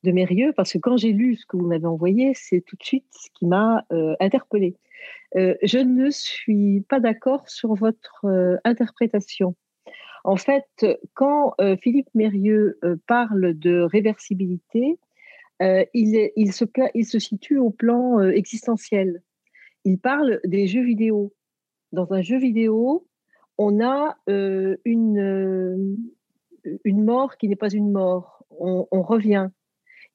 de 0.03 0.11
Mérieux, 0.11 0.53
parce 0.57 0.73
que 0.73 0.79
quand 0.79 0.97
j'ai 0.97 1.13
lu 1.13 1.37
ce 1.37 1.47
que 1.47 1.57
vous 1.57 1.67
m'avez 1.67 1.87
envoyé, 1.87 2.33
c'est 2.35 2.61
tout 2.61 2.77
de 2.77 2.83
suite 2.83 3.07
ce 3.11 3.29
qui 3.35 3.47
m'a 3.47 3.85
euh, 3.93 4.17
interpellée. 4.19 4.75
je 5.35 5.79
ne 5.79 6.11
suis 6.11 6.85
pas 6.89 6.99
d'accord 6.99 7.49
sur 7.49 7.75
votre 7.75 8.27
interprétation. 8.65 9.55
En 10.25 10.37
fait, 10.37 10.87
quand 11.15 11.55
Philippe 11.81 12.09
Mérieux 12.15 12.79
parle 13.07 13.55
de 13.55 13.81
réversibilité, 13.81 14.99
il 15.61 16.53
se 16.53 17.19
situe 17.19 17.59
au 17.59 17.71
plan 17.71 18.21
existentiel. 18.21 19.23
Il 19.85 19.99
parle 19.99 20.41
des 20.45 20.67
jeux 20.67 20.85
vidéo 20.85 21.33
dans 21.93 22.13
un 22.13 22.23
jeu 22.23 22.39
vidéo, 22.39 23.07
on 23.59 23.81
a 23.85 24.17
euh, 24.29 24.77
une, 24.85 25.19
euh, 25.19 25.97
une 26.85 27.05
mort 27.05 27.37
qui 27.37 27.49
n'est 27.49 27.57
pas 27.57 27.71
une 27.71 27.93
mort. 27.93 28.45
On, 28.59 29.03
revient. 29.03 29.49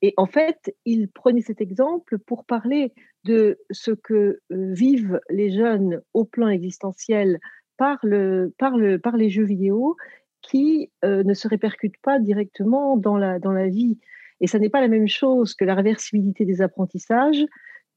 Et 0.01 0.13
en 0.15 0.27
fait, 0.27 0.73
il 0.85 1.09
prenait 1.09 1.41
cet 1.41 1.59
exemple 1.59 2.19
pour 2.19 2.45
parler 2.45 2.93
de 3.23 3.59
ce 3.71 3.91
que 3.91 4.13
euh, 4.51 4.73
vivent 4.73 5.19
les 5.29 5.51
jeunes 5.51 6.01
au 6.13 6.23
plan 6.23 6.47
existentiel 6.47 7.39
par, 7.77 7.97
le, 8.03 8.53
par, 8.57 8.77
le, 8.77 8.99
par 8.99 9.17
les 9.17 9.29
jeux 9.29 9.43
vidéo 9.43 9.97
qui 10.41 10.91
ne 11.03 11.33
se 11.33 11.47
répercutent 11.49 11.99
pas 12.01 12.19
directement 12.19 12.95
dans 12.95 13.17
la, 13.17 13.37
dans 13.37 13.51
la 13.51 13.67
vie. 13.67 13.99
Et 14.39 14.47
ça 14.47 14.59
n'est 14.59 14.69
pas 14.69 14.79
la 14.79 14.87
même 14.87 15.07
chose 15.07 15.55
que 15.55 15.65
la 15.65 15.75
réversibilité 15.75 16.45
des 16.45 16.61
apprentissages, 16.61 17.43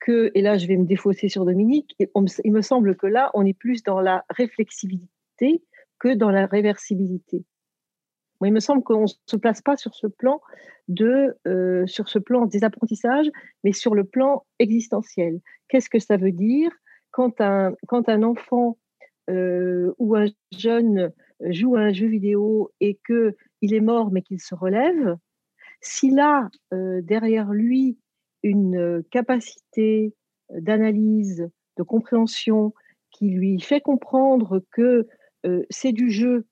que, 0.01 0.31
et 0.35 0.43
là 0.43 0.59
je 0.59 0.67
vais 0.67 0.77
me 0.77 0.87
défausser 0.87 1.29
sur 1.29 1.45
Dominique, 1.45 1.95
il 1.99 2.53
me 2.53 2.63
semble 2.63 2.97
que 2.97 3.07
là 3.07 3.31
on 3.35 3.45
est 3.45 3.55
plus 3.55 3.83
dans 3.83 4.01
la 4.01 4.25
réflexibilité 4.31 5.63
que 5.99 6.15
dans 6.15 6.31
la 6.31 6.47
réversibilité. 6.47 7.45
Moi, 8.41 8.49
il 8.49 8.55
me 8.55 8.61
semble 8.61 8.83
qu'on 8.83 9.03
ne 9.03 9.07
se 9.27 9.37
place 9.37 9.61
pas 9.61 9.77
sur 9.77 9.95
ce 9.95 10.07
plan 10.07 10.41
de, 10.89 11.37
euh, 11.47 11.87
sur 11.87 12.09
ce 12.09 12.19
plan 12.19 12.47
des 12.47 12.65
apprentissages, 12.65 13.31
mais 13.63 13.73
sur 13.73 13.95
le 13.95 14.05
plan 14.05 14.45
existentiel. 14.59 15.41
Qu'est-ce 15.69 15.91
que 15.91 15.99
ça 15.99 16.17
veut 16.17 16.33
dire 16.33 16.73
quand 17.11 17.41
un, 17.41 17.75
quand 17.87 18.09
un 18.09 18.23
enfant 18.23 18.79
euh, 19.29 19.93
ou 19.99 20.17
un 20.17 20.27
jeune 20.53 21.13
joue 21.41 21.77
à 21.77 21.81
un 21.81 21.93
jeu 21.93 22.07
vidéo 22.07 22.71
et 22.81 22.99
que 23.05 23.37
il 23.61 23.75
est 23.75 23.81
mort 23.81 24.11
mais 24.11 24.23
qu'il 24.23 24.41
se 24.41 24.55
relève 24.55 25.17
S'il 25.83 26.19
a 26.19 26.49
euh, 26.73 27.03
derrière 27.03 27.51
lui 27.51 27.99
une 28.43 28.77
euh, 28.77 29.03
capacité 29.11 30.15
euh, 30.51 30.61
d'analyse, 30.61 31.51
de 31.77 31.83
compréhension 31.83 32.75
qui 33.11 33.31
lui 33.31 33.61
fait 33.61 33.81
comprendre 33.81 34.63
que 34.73 35.07
euh, 35.47 35.65
c'est 35.71 35.93
du 35.93 36.11
jeu. 36.11 36.47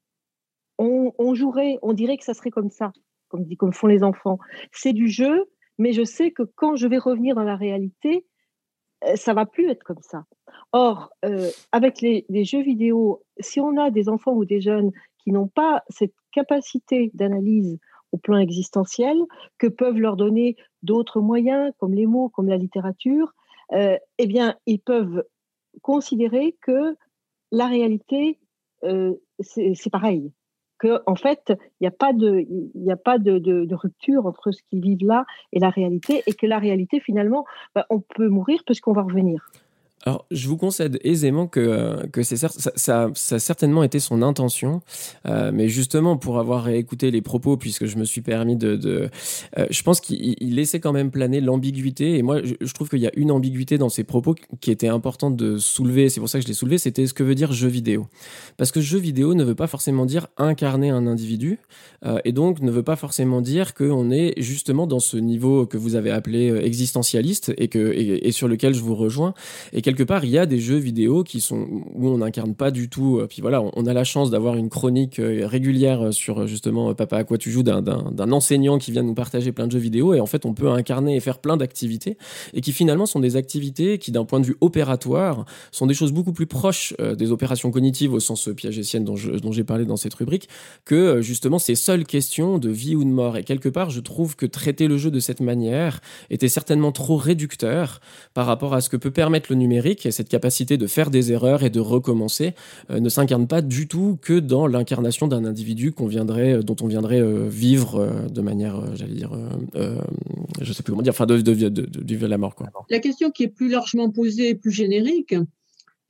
On, 0.81 1.35
jouerait, 1.35 1.77
on 1.83 1.93
dirait 1.93 2.17
que 2.17 2.25
ça 2.25 2.35
serait 2.35 2.51
comme 2.51 2.71
ça, 2.71 2.93
comme, 3.29 3.45
comme 3.57 3.73
font 3.73 3.89
les 3.89 4.05
enfants. 4.05 4.39
C'est 4.71 4.93
du 4.93 5.09
jeu, 5.09 5.51
mais 5.77 5.93
je 5.93 6.05
sais 6.05 6.31
que 6.31 6.45
quand 6.45 6.77
je 6.77 6.87
vais 6.87 6.99
revenir 6.99 7.35
dans 7.35 7.43
la 7.43 7.57
réalité, 7.57 8.25
ça 9.17 9.35
va 9.35 9.45
plus 9.45 9.69
être 9.69 9.83
comme 9.83 10.03
ça. 10.03 10.25
Or, 10.71 11.11
avec 11.73 12.01
les, 12.01 12.45
jeux 12.45 12.63
vidéo, 12.63 13.25
si 13.41 13.59
on 13.59 13.77
a 13.77 13.91
des 13.91 14.09
enfants 14.09 14.35
ou 14.35 14.45
des 14.45 14.61
jeunes 14.61 14.93
qui 15.19 15.33
n'ont 15.33 15.49
pas 15.49 15.83
cette 15.89 16.15
capacité 16.31 17.11
d'analyse 17.13 17.81
au 18.13 18.19
plan 18.19 18.39
existentiel, 18.39 19.17
que 19.59 19.67
peuvent 19.67 19.99
leur 19.99 20.17
donner 20.17 20.57
d'autres 20.83 21.21
moyens, 21.21 21.73
comme 21.79 21.95
les 21.95 22.07
mots, 22.07 22.29
comme 22.29 22.49
la 22.49 22.57
littérature, 22.57 23.35
euh, 23.73 23.97
eh 24.19 24.27
bien, 24.27 24.57
ils 24.67 24.81
peuvent 24.81 25.25
considérer 25.83 26.57
que 26.63 26.97
la 27.53 27.67
réalité, 27.67 28.39
euh, 28.85 29.15
c'est 29.41 29.91
pareil. 29.91 30.33
que 30.79 31.03
en 31.07 31.17
fait, 31.17 31.53
il 31.81 31.83
n'y 31.83 31.89
a 31.89 31.93
pas 31.93 32.13
de, 32.13 32.47
il 32.75 32.91
a 32.91 32.97
pas 32.97 33.19
de, 33.19 33.75
rupture 33.75 34.27
entre 34.27 34.53
ce 34.53 34.63
qu'ils 34.63 34.81
vivent 34.81 35.07
là 35.07 35.27
et 35.53 35.59
la 35.59 35.71
réalité, 35.71 36.23
et 36.27 36.35
que 36.35 36.47
la 36.47 36.59
réalité 36.59 37.01
finalement, 37.01 37.45
bah, 37.75 37.87
on 37.91 38.01
peut 38.01 38.29
mourir 38.29 38.63
puisqu'on 38.65 38.93
va 38.93 39.03
revenir. 39.03 39.51
Alors, 40.05 40.27
je 40.31 40.49
vous 40.49 40.57
concède 40.57 40.99
aisément 41.03 41.49
que, 41.49 42.07
que 42.13 42.23
c'est 42.23 42.37
ça, 42.37 42.49
ça, 42.49 43.05
a 43.05 43.39
certainement 43.39 43.83
été 43.83 43.99
son 43.99 44.23
intention, 44.23 44.81
euh, 45.27 45.51
mais 45.53 45.69
justement 45.69 46.17
pour 46.17 46.39
avoir 46.39 46.69
écouté 46.69 47.11
les 47.11 47.21
propos, 47.21 47.57
puisque 47.57 47.87
je 47.87 47.97
me 47.97 48.05
suis 48.05 48.21
permis 48.21 48.57
de, 48.57 48.79
euh, 49.59 49.67
je 49.71 49.83
pense 49.83 50.01
qu'il 50.01 50.55
laissait 50.55 50.79
quand 50.79 50.93
même 50.93 51.11
planer 51.11 51.41
l'ambiguïté. 51.41 52.17
Et 52.17 52.23
moi, 52.23 52.41
je, 52.43 52.73
trouve 52.73 52.89
qu'il 52.89 53.01
y 53.01 53.07
a 53.07 53.11
une 53.17 53.33
ambiguïté 53.33 53.77
dans 53.77 53.89
ses 53.89 54.05
propos 54.05 54.37
qui 54.61 54.71
était 54.71 54.89
importante 54.89 55.37
de 55.37 55.59
soulever. 55.59 56.09
C'est 56.09 56.21
pour 56.21 56.29
ça 56.29 56.39
que 56.39 56.45
je 56.45 56.49
l'ai 56.49 56.55
soulevé. 56.55 56.79
C'était 56.79 57.07
ce 57.07 57.15
que 57.15 57.25
veut 57.25 57.35
dire 57.35 57.53
jeu 57.53 57.69
vidéo, 57.69 58.07
parce 58.57 58.71
que 58.71 58.81
jeu 58.81 58.99
vidéo 58.99 59.35
ne 59.35 59.43
veut 59.43 59.57
pas 59.57 59.67
forcément 59.67 60.07
dire 60.07 60.29
incarner 60.37 60.91
un 60.91 61.07
individu, 61.09 61.59
euh, 62.07 62.21
et 62.25 62.33
donc 62.33 62.61
ne 62.61 62.71
veut 62.71 62.85
pas 62.85 62.97
forcément 62.97 63.41
dire 63.41 63.75
qu'on 63.75 64.11
est 64.11 64.35
justement 64.41 64.87
dans 64.87 65.01
ce 65.01 65.17
niveau 65.17 65.67
que 65.67 65.77
vous 65.77 65.97
avez 65.97 66.13
appelé 66.13 66.49
existentialiste 66.65 67.53
et 67.59 67.69
que 67.69 67.93
et 67.93 68.33
sur 68.33 68.47
lequel 68.47 68.75
je 68.75 68.81
vous 68.81 68.95
rejoins. 68.95 69.35
Et 69.73 69.83
quelque 69.89 70.03
part, 70.03 70.27
il 70.27 70.31
y 70.31 70.37
a 70.37 70.45
des 70.45 70.59
jeux 70.59 70.77
vidéo 70.77 71.25
qui 71.25 71.41
sont 71.41 71.67
où 71.95 72.09
on 72.09 72.19
n'incarne 72.19 72.55
pas 72.55 72.71
du 72.71 72.91
tout. 72.91 73.21
Euh, 73.21 73.27
puis 73.27 73.41
voilà, 73.41 73.63
on, 73.63 73.87
a 73.87 73.95
la 73.95 74.05
chance 74.05 74.31
d'avoir 74.31 74.55
une 74.57 74.69
chronique 74.69 75.19
euh, 75.19 75.47
régulière 75.47 76.09
euh, 76.09 76.13
sur 76.13 76.47
justement 76.47 76.93
Papa 76.93 77.17
à 77.17 77.25
quoi 77.25 77.39
tu 77.39 77.51
joues 77.51 77.63
d'un 77.63 78.33
enseignant 78.33 78.77
qui 78.77 78.93
vient 78.93 79.03
nous 79.03 79.15
partager 79.15 79.51
plein 79.51 79.67
de 79.67 79.73
jeux 79.73 79.79
vidéo. 79.79 80.13
Et 80.13 80.21
en 80.21 80.27
fait, 80.27 80.45
on 80.45 80.53
peut 80.53 80.69
incarner 80.69 81.17
et 81.17 81.21
faire 81.21 81.39
plein 81.39 81.57
d'activités 81.57 82.19
et 82.53 82.61
qui 82.61 82.73
finalement 82.73 83.07
sont 83.07 83.19
des 83.19 83.37
activités 83.37 83.97
qui, 83.97 84.13
d'un 84.13 84.27
point 84.27 84.41
de 84.41 84.47
vue 84.47 84.57
opératoire, 84.61 85.47
sont 85.73 85.87
des 85.87 85.95
choses 85.95 86.13
beaucoup 86.13 86.35
plus 86.35 86.47
proches 86.47 86.95
des 87.17 87.33
opérations 87.33 87.71
cognitives 87.71 88.13
au 88.13 88.21
sens 88.21 88.51
piagétienne 88.55 89.05
dont 89.05 89.17
j'ai 89.53 89.65
parlé 89.65 89.87
dans 89.87 89.97
cette 89.97 90.15
rubrique 90.15 90.49
que 90.85 91.23
justement 91.23 91.59
ces 91.59 91.75
seules 91.75 92.05
questions 92.05 92.59
de 92.59 92.69
vie 92.69 92.95
ou 92.95 93.05
de 93.05 93.09
mort. 93.09 93.39
Et 93.39 93.45
quelque 93.45 93.71
part, 93.71 93.89
je 93.89 94.01
trouve 94.01 94.37
que 94.37 94.45
traiter 94.45 94.87
le 94.87 94.99
jeu 94.99 95.11
de 95.11 95.21
cette 95.21 95.41
manière 95.41 96.01
était 96.29 96.49
certainement 96.49 96.93
trop 96.93 97.17
réducteur 97.17 98.01
par 98.35 98.45
rapport 98.45 98.75
à 98.75 98.83
ce 98.83 98.91
que 98.91 98.99
peut 98.99 99.11
permettre 99.11 99.47
le 99.51 99.57
numérique 99.57 99.78
et 99.87 100.11
cette 100.11 100.29
capacité 100.29 100.77
de 100.77 100.87
faire 100.87 101.11
des 101.11 101.33
erreurs 101.33 101.63
et 101.63 101.71
de 101.71 101.81
recommencer 101.81 102.55
euh, 102.91 103.01
ne 103.01 103.09
s'incarne 103.09 103.47
pas 103.47 103.63
du 103.63 103.89
tout 103.89 104.19
que 104.21 104.39
dans 104.39 104.67
l'incarnation 104.67 105.27
d'un 105.29 105.45
individu 105.45 105.95
euh, 105.99 106.63
dont 106.63 106.77
on 106.81 106.87
viendrait 106.87 107.21
euh, 107.21 107.49
vivre 107.49 108.29
de 108.31 108.41
manière, 108.41 108.95
j'allais 108.97 109.15
dire, 109.15 109.33
je 110.61 110.73
sais 110.73 110.83
plus 110.83 110.93
comment 110.93 111.03
dire, 111.03 111.13
enfin, 111.13 111.27
de, 111.27 111.41
de, 111.41 112.27
la 112.27 112.39
mort. 112.39 112.55
La 112.91 112.99
question 112.99 113.31
qui 113.31 113.45
est 113.45 113.49
plus 113.49 113.69
largement 113.69 114.11
posée, 114.11 114.55
plus 114.55 114.71
générique, 114.71 115.35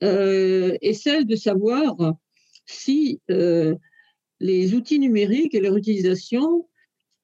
est 0.01 0.93
celle 0.93 1.25
de 1.25 1.35
savoir 1.35 1.95
si 2.65 3.21
les 3.27 4.73
outils 4.73 4.99
numériques 4.99 5.55
et 5.55 5.59
leur 5.59 5.75
utilisation 5.75 6.67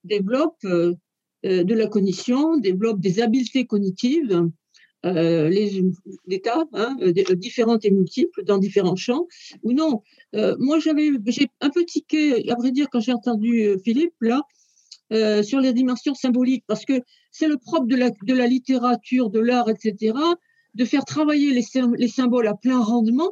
développent 0.04 0.66
de 1.44 1.74
la 1.74 1.88
cognition, 1.88 2.58
développent 2.58 3.02
des 3.02 3.22
habiletés 3.22 3.66
cognitives 3.66 4.50
euh, 5.06 5.50
les, 5.50 5.84
étapes 6.30 6.68
hein, 6.74 6.98
euh, 7.02 7.14
euh, 7.30 7.36
différentes 7.36 7.86
et 7.86 7.92
multiples 7.92 8.44
dans 8.44 8.58
différents 8.58 8.96
champs, 8.96 9.28
ou 9.62 9.72
non. 9.72 10.02
moi, 10.60 10.80
j'avais, 10.80 11.12
j'ai 11.28 11.48
un 11.62 11.70
peu 11.70 11.86
tiqué, 11.86 12.50
à 12.50 12.56
vrai 12.56 12.72
dire, 12.72 12.88
quand 12.92 13.00
j'ai 13.00 13.14
entendu 13.14 13.78
Philippe, 13.84 14.16
là, 14.22 14.42
sur 15.44 15.60
les 15.60 15.74
dimensions 15.74 16.16
symboliques, 16.16 16.64
parce 16.68 16.86
que 16.86 17.02
c'est 17.32 17.48
le 17.48 17.58
propre 17.58 17.88
de 17.88 17.96
la, 17.96 18.10
de 18.10 18.34
la 18.34 18.48
littérature, 18.48 19.30
de 19.30 19.40
l'art, 19.40 19.70
etc., 19.70 20.18
de 20.74 20.86
faire 20.86 21.06
travailler 21.06 21.54
les, 21.54 21.64
les, 21.98 22.08
symboles 22.08 22.48
à 22.48 22.56
plein 22.56 22.80
rendement, 22.80 23.32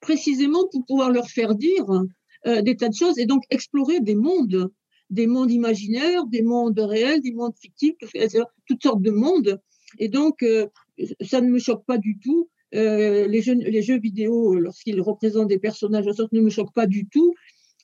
précisément 0.00 0.66
pour 0.70 0.84
pouvoir 0.84 1.10
leur 1.10 1.28
faire 1.28 1.54
dire 1.54 1.86
des 2.44 2.76
tas 2.76 2.88
de 2.88 2.94
choses 2.94 3.18
et 3.18 3.26
donc 3.26 3.42
explorer 3.50 4.00
des 4.00 4.14
mondes, 4.14 4.70
des 5.10 5.26
mondes 5.26 5.50
imaginaires, 5.50 6.26
des 6.26 6.42
mondes 6.42 6.78
réels, 6.78 7.22
des 7.22 7.32
mondes 7.32 7.56
fictifs, 7.58 7.94
toutes 8.66 8.82
sortes 8.82 9.02
de 9.02 9.10
mondes. 9.10 9.60
Et 9.98 10.08
donc, 10.08 10.44
ça 11.20 11.40
ne 11.40 11.48
me 11.48 11.58
choque 11.58 11.84
pas 11.86 11.98
du 11.98 12.18
tout. 12.18 12.48
Euh, 12.74 13.26
les, 13.26 13.40
jeux, 13.40 13.98
vidéo, 13.98 14.54
lorsqu'ils 14.54 15.00
représentent 15.00 15.48
des 15.48 15.58
personnages 15.58 16.10
sorte, 16.12 16.32
ne 16.32 16.40
me 16.40 16.50
choquent 16.50 16.74
pas 16.74 16.86
du 16.86 17.08
tout. 17.08 17.34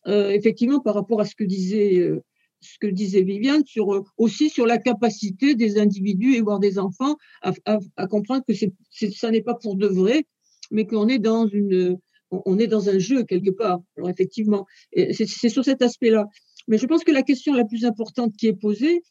Euh, 0.07 0.31
effectivement, 0.31 0.81
par 0.81 0.95
rapport 0.95 1.21
à 1.21 1.25
ce 1.25 1.35
que 1.35 1.45
disait, 1.45 1.99
euh, 1.99 2.23
ce 2.61 2.79
que 2.79 2.87
disait 2.87 3.23
Viviane, 3.23 3.65
sur, 3.65 4.05
aussi 4.19 4.51
sur 4.51 4.67
la 4.67 4.79
capacité 4.79 5.55
des 5.55 5.79
individus 5.79 6.35
et 6.35 6.43
voire 6.43 6.59
des 6.59 6.79
enfants 6.79 7.17
à, 7.43 8.07
comprendre 8.09 8.43
que 8.47 8.55
c'est, 8.55 8.73
ça 9.13 9.31
n'est 9.31 9.43
pas 9.43 9.55
pour 9.55 9.77
de 9.77 9.87
vrai, 9.87 10.25
mais 10.71 10.87
qu'on 10.87 11.09
est 11.09 11.19
dans 11.19 11.47
une, 11.47 11.99
on 12.31 12.59
est 12.59 12.67
dans 12.67 12.91
un 12.91 12.99
jeu 12.99 13.25
quelque 13.25 13.51
part. 13.51 13.81
Alors 13.97 14.11
effectivement, 14.11 14.67
c'est, 14.93 15.49
sur 15.49 15.65
cet 15.65 15.81
aspect-là. 15.81 16.27
Mais 16.69 16.79
je 16.79 16.87
pense 16.87 17.05
que 17.05 17.13
la 17.13 17.23
question 17.23 17.55
la 17.55 17.65
plus 17.65 17.85
importante 17.85 18.35
qui 18.37 18.47
est 18.49 18.59
posée, 18.59 19.03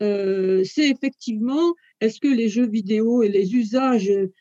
c'est 0.00 0.88
effectivement 0.88 1.74
est-ce 2.00 2.20
que 2.20 2.28
les 2.28 2.48
jeux 2.48 2.66
vidéo 2.66 3.22
et 3.22 3.28
les 3.28 3.54
usages 3.54 4.10
euh, 4.10 4.32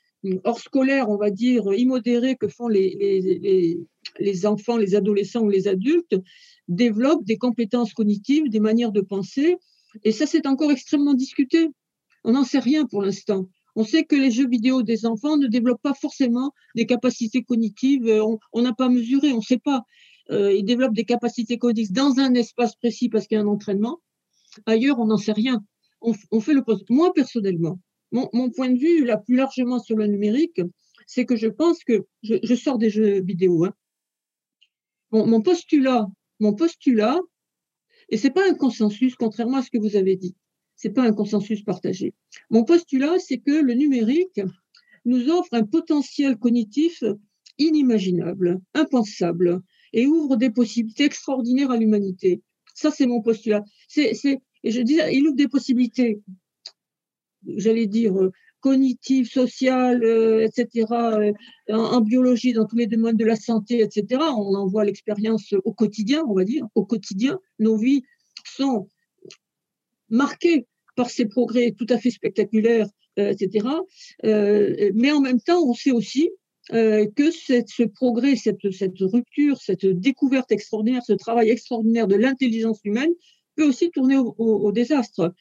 hors 0.44 0.60
scolaires, 0.60 1.10
on 1.10 1.18
va 1.18 1.30
dire, 1.30 1.74
immodérés 1.74 2.36
que 2.36 2.48
font 2.48 2.68
les, 2.68 3.86
enfants, 4.46 4.78
les 4.78 4.96
adolescents 4.96 5.44
ou 5.44 5.50
les 5.50 5.68
adultes, 5.68 6.16
développent 6.68 7.24
des 7.26 7.38
compétences 7.38 7.94
cognitives, 7.94 8.50
des 8.50 8.60
manières 8.60 8.92
de 8.92 9.02
penser? 9.02 9.58
Et 10.04 10.12
ça, 10.12 10.26
c'est 10.26 10.48
encore 10.48 10.72
extrêmement 10.72 11.14
discuté. 11.14 11.70
On 12.24 12.32
n'en 12.32 12.44
sait 12.44 12.60
rien 12.60 12.86
pour 12.86 13.04
l'instant. 13.04 13.48
On 13.76 13.84
sait 13.84 14.04
que 14.04 14.16
les 14.16 14.32
jeux 14.32 14.48
vidéo 14.48 14.82
des 14.82 15.06
enfants 15.06 15.38
ne 15.38 15.48
développent 15.48 15.82
pas 15.82 15.94
forcément 15.94 16.54
des 16.76 16.86
capacités 16.86 17.44
cognitives. 17.44 18.10
On 18.54 18.62
n'a 18.62 18.74
pas 18.74 18.90
mesuré, 18.90 19.32
on 19.34 19.38
ne 19.38 19.42
sait 19.42 19.60
pas. 19.60 19.84
Euh, 20.32 20.54
ils 20.54 20.66
développent 20.66 20.96
des 20.96 21.06
capacités 21.06 21.58
cognitives 21.58 21.94
dans 21.94 22.18
un 22.20 22.34
espace 22.34 22.76
précis 22.76 23.10
parce 23.10 23.28
qu'il 23.28 23.38
y 23.38 23.40
a 23.40 23.44
un 23.44 23.48
entraînement. 23.48 24.00
Ailleurs, 24.66 25.00
on 25.00 25.06
n'en 25.06 25.18
sait 25.18 25.34
rien. 25.34 25.64
On, 26.32 26.40
fait 26.40 26.54
le. 26.54 26.64
Moi, 26.90 27.14
personnellement, 27.14 27.80
mon, 28.12 28.50
point 28.52 28.70
de 28.70 28.78
vue, 28.78 29.06
là, 29.06 29.18
plus 29.18 29.36
largement 29.36 29.80
sur 29.80 29.98
le 29.98 30.08
numérique, 30.08 30.62
c'est 31.08 31.26
que 31.26 31.36
je 31.36 31.48
pense 31.48 31.84
que 31.84 32.06
je, 32.24 32.56
sors 32.56 32.78
des 32.78 32.90
jeux 32.90 33.22
vidéo. 33.22 33.66
Hein. 33.66 33.74
Mon, 35.12 35.42
postulat, 35.42 36.08
mon 36.40 36.54
postulat, 36.54 37.20
et 38.10 38.18
c'est 38.18 38.32
pas 38.32 38.48
un 38.50 38.54
consensus, 38.54 39.16
contrairement 39.16 39.58
à 39.58 39.62
ce 39.64 39.72
que 39.72 39.78
vous 39.78 39.96
avez 39.96 40.16
dit. 40.16 40.36
C'est 40.76 40.92
pas 40.92 41.04
un 41.04 41.14
consensus 41.14 41.64
partagé. 41.64 42.14
Mon 42.50 42.64
postulat, 42.64 43.18
c'est 43.20 43.40
que 43.40 43.52
le 43.52 43.74
numérique 43.74 44.42
nous 45.06 45.30
offre 45.30 45.54
un 45.54 45.64
potentiel 45.64 46.38
cognitif 46.38 47.04
inimaginable, 47.58 48.60
impensable, 48.74 49.62
et 49.94 50.08
ouvre 50.08 50.36
des 50.36 50.50
possibilités 50.50 51.06
extraordinaires 51.06 51.72
à 51.72 51.78
l'humanité. 51.78 52.42
Ça, 52.74 52.92
c'est 52.92 53.08
mon 53.08 53.22
postulat. 53.22 53.64
C'est, 53.88 54.14
et 54.66 54.72
je 54.72 54.82
dis, 54.82 55.00
il 55.12 55.28
ouvre 55.28 55.36
des 55.36 55.48
possibilités, 55.48 56.20
j'allais 57.46 57.86
dire, 57.86 58.18
euh, 58.18 58.32
cognitives, 58.62 59.30
sociales, 59.30 60.04
euh, 60.04 60.44
etc., 60.44 60.88
euh, 60.92 61.32
en, 61.70 62.02
biologie, 62.02 62.52
dans 62.52 62.66
tous 62.66 62.76
les 62.76 62.88
domaines 62.88 63.16
de 63.16 63.26
la 63.26 63.36
santé, 63.36 63.82
etc. 63.82 64.24
On 64.36 64.56
en 64.56 64.66
voit 64.66 64.84
l'expérience 64.84 65.54
au 65.64 65.72
quotidien, 65.72 66.24
on 66.28 66.34
va 66.34 66.46
dire, 66.46 66.66
au 66.74 66.84
quotidien. 66.84 67.40
Nos 67.60 67.78
vies 67.78 68.02
sont 68.44 68.90
marquées 70.10 70.66
par 70.96 71.12
ces 71.12 71.28
progrès 71.28 71.76
tout 71.78 71.88
à 71.90 72.00
fait 72.00 72.10
spectaculaires, 72.10 72.88
etc. 73.18 73.68
mais 74.24 75.12
en 75.12 75.22
même 75.22 75.42
temps, 75.42 75.64
on 75.64 75.74
sait 75.74 75.92
aussi 75.92 76.30
que 76.70 77.32
ce 77.32 77.84
progrès, 77.84 78.36
cette, 78.36 78.72
cette 78.72 78.98
rupture, 79.00 79.62
cette 79.62 79.86
découverte 79.86 80.52
extraordinaire, 80.52 81.04
ce 81.06 81.14
travail 81.14 81.50
extraordinaire 81.50 82.08
de 82.08 82.16
l'intelligence 82.16 82.80
humaine 82.84 83.12
peut 83.56 83.68
aussi 83.68 83.92
tourner 83.92 84.18
au, 84.18 84.72
désastre. 84.72 85.34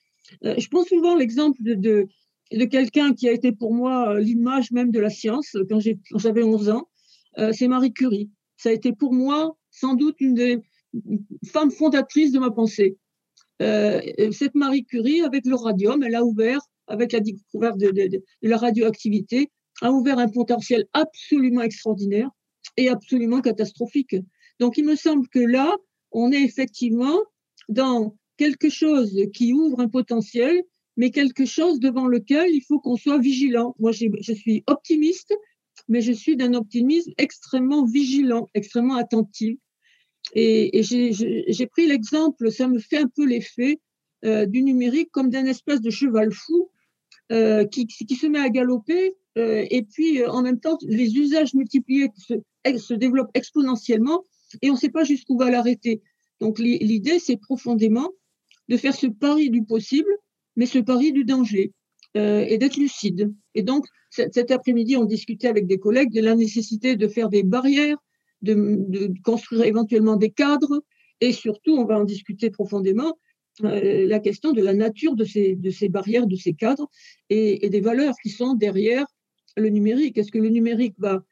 Euh, 0.44 0.54
je 0.58 0.68
prends 0.68 0.84
souvent 0.84 1.16
l'exemple 1.16 1.58
de, 1.62 1.74
de, 1.74 2.64
quelqu'un 2.66 3.12
qui 3.12 3.28
a 3.28 3.32
été 3.32 3.52
pour 3.52 3.74
moi 3.74 4.14
euh, 4.14 4.20
l'image 4.20 4.70
même 4.70 4.90
de 4.90 5.00
la 5.00 5.10
science 5.10 5.56
quand 5.68 5.80
j'avais 6.16 6.42
11 6.42 6.70
ans. 6.70 6.88
Euh, 7.38 7.52
c'est 7.52 7.68
Marie 7.68 7.92
Curie. 7.92 8.30
Ça 8.56 8.70
a 8.70 8.72
été 8.72 8.92
pour 8.92 9.12
moi 9.12 9.56
sans 9.70 9.94
doute 9.94 10.16
une 10.20 10.34
des 10.34 10.60
femmes 11.46 11.70
fondatrices 11.70 12.30
de 12.32 12.38
ma 12.38 12.50
pensée. 12.50 12.96
cette 13.58 14.54
Marie 14.54 14.84
Curie, 14.84 15.22
avec 15.22 15.44
le 15.44 15.56
radium, 15.56 16.02
elle 16.04 16.14
a 16.14 16.24
ouvert, 16.24 16.60
avec 16.86 17.12
la 17.12 17.20
découverte 17.20 17.78
de, 17.78 17.90
de, 17.90 18.22
la 18.42 18.56
radioactivité, 18.56 19.50
a 19.82 19.90
ouvert 19.90 20.20
un 20.20 20.28
potentiel 20.28 20.86
absolument 20.92 21.62
extraordinaire 21.62 22.30
et 22.76 22.88
absolument 22.88 23.40
catastrophique. 23.40 24.14
Donc 24.60 24.78
il 24.78 24.84
me 24.84 24.94
semble 24.94 25.28
que 25.28 25.40
là, 25.40 25.76
on 26.12 26.30
est 26.30 26.42
effectivement 26.42 27.18
dans 27.68 28.16
quelque 28.36 28.68
chose 28.68 29.16
qui 29.32 29.52
ouvre 29.52 29.80
un 29.80 29.88
potentiel, 29.88 30.62
mais 30.96 31.10
quelque 31.10 31.44
chose 31.44 31.80
devant 31.80 32.06
lequel 32.06 32.50
il 32.52 32.62
faut 32.62 32.80
qu'on 32.80 32.96
soit 32.96 33.18
vigilant. 33.18 33.74
Moi, 33.78 33.92
je 33.92 34.32
suis 34.32 34.62
optimiste, 34.66 35.34
mais 35.88 36.00
je 36.00 36.12
suis 36.12 36.36
d'un 36.36 36.54
optimisme 36.54 37.12
extrêmement 37.18 37.84
vigilant, 37.84 38.48
extrêmement 38.54 38.96
attentif. 38.96 39.58
Et, 40.34 40.82
j'ai 40.82 41.66
pris 41.66 41.86
l'exemple, 41.86 42.50
ça 42.50 42.68
me 42.68 42.78
fait 42.78 42.98
un 42.98 43.08
peu 43.08 43.26
l'effet 43.26 43.80
euh, 44.24 44.46
du 44.46 44.62
numérique 44.62 45.10
comme 45.10 45.30
d'un 45.30 45.44
espèce 45.44 45.80
de 45.80 45.90
cheval 45.90 46.32
fou 46.32 46.70
euh, 47.32 47.66
qui, 47.66 47.86
se 47.88 48.26
met 48.26 48.38
à 48.38 48.48
galoper, 48.48 49.14
euh, 49.36 49.66
et 49.70 49.82
puis 49.82 50.24
en 50.24 50.42
même 50.42 50.60
temps, 50.60 50.78
les 50.82 51.16
usages 51.16 51.54
multipliés 51.54 52.08
se 52.18 52.94
développent 52.94 53.30
exponentiellement, 53.34 54.24
et 54.62 54.70
on 54.70 54.74
ne 54.74 54.78
sait 54.78 54.90
pas 54.90 55.04
jusqu'où 55.04 55.36
va 55.36 55.50
l'arrêter. 55.50 56.02
Donc 56.40 56.58
l'idée, 56.58 57.18
c'est 57.18 57.36
profondément 57.36 58.10
de 58.68 58.76
faire 58.76 58.94
ce 58.94 59.06
pari 59.06 59.50
du 59.50 59.64
possible, 59.64 60.10
mais 60.56 60.66
ce 60.66 60.78
pari 60.78 61.12
du 61.12 61.24
danger, 61.24 61.72
euh, 62.16 62.44
et 62.48 62.58
d'être 62.58 62.76
lucide. 62.76 63.34
Et 63.54 63.62
donc, 63.62 63.86
cet 64.10 64.50
après-midi, 64.52 64.96
on 64.96 65.04
discutait 65.04 65.48
avec 65.48 65.66
des 65.66 65.78
collègues 65.78 66.12
de 66.12 66.20
la 66.20 66.36
nécessité 66.36 66.94
de 66.94 67.08
faire 67.08 67.28
des 67.28 67.42
barrières, 67.42 67.96
de, 68.42 69.12
construire 69.24 69.64
éventuellement 69.64 70.14
des 70.16 70.30
cadres, 70.30 70.84
et 71.20 71.32
surtout, 71.32 71.72
on 71.72 71.84
va 71.84 71.98
en 71.98 72.04
discuter 72.04 72.50
profondément, 72.50 73.18
euh, 73.64 74.06
la 74.06 74.20
question 74.20 74.52
de 74.52 74.62
la 74.62 74.74
nature 74.74 75.16
de 75.16 75.24
ces, 75.24 75.56
de 75.56 75.70
ces 75.70 75.88
barrières, 75.88 76.28
de 76.28 76.36
ces 76.36 76.54
cadres, 76.54 76.88
et, 77.30 77.68
des 77.68 77.80
valeurs 77.80 78.14
qui 78.22 78.30
sont 78.30 78.54
derrière 78.54 79.06
le 79.56 79.68
numérique. 79.68 80.16
Est-ce 80.16 80.30
que 80.30 80.38
le 80.38 80.50
numérique 80.50 80.94
va, 80.98 81.24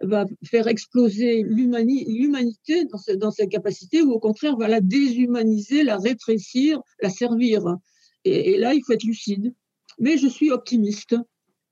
va 0.00 0.24
faire 0.44 0.66
exploser 0.66 1.42
l'humanité 1.42 2.84
dans, 2.86 3.16
dans 3.16 3.30
sa 3.30 3.46
capacité, 3.46 4.02
ou 4.02 4.12
au 4.12 4.18
contraire 4.18 4.56
va 4.56 4.68
la 4.68 4.80
déshumaniser, 4.80 5.82
la 5.82 5.98
rétrécir, 5.98 6.80
la 7.02 7.10
servir 7.10 7.76
et 8.24 8.58
là, 8.58 8.74
il 8.74 8.82
faut 8.84 8.92
être 8.92 9.04
lucide. 9.04 9.54
Mais 9.98 10.18
je 10.18 10.28
suis 10.28 10.50
optimiste. 10.50 11.16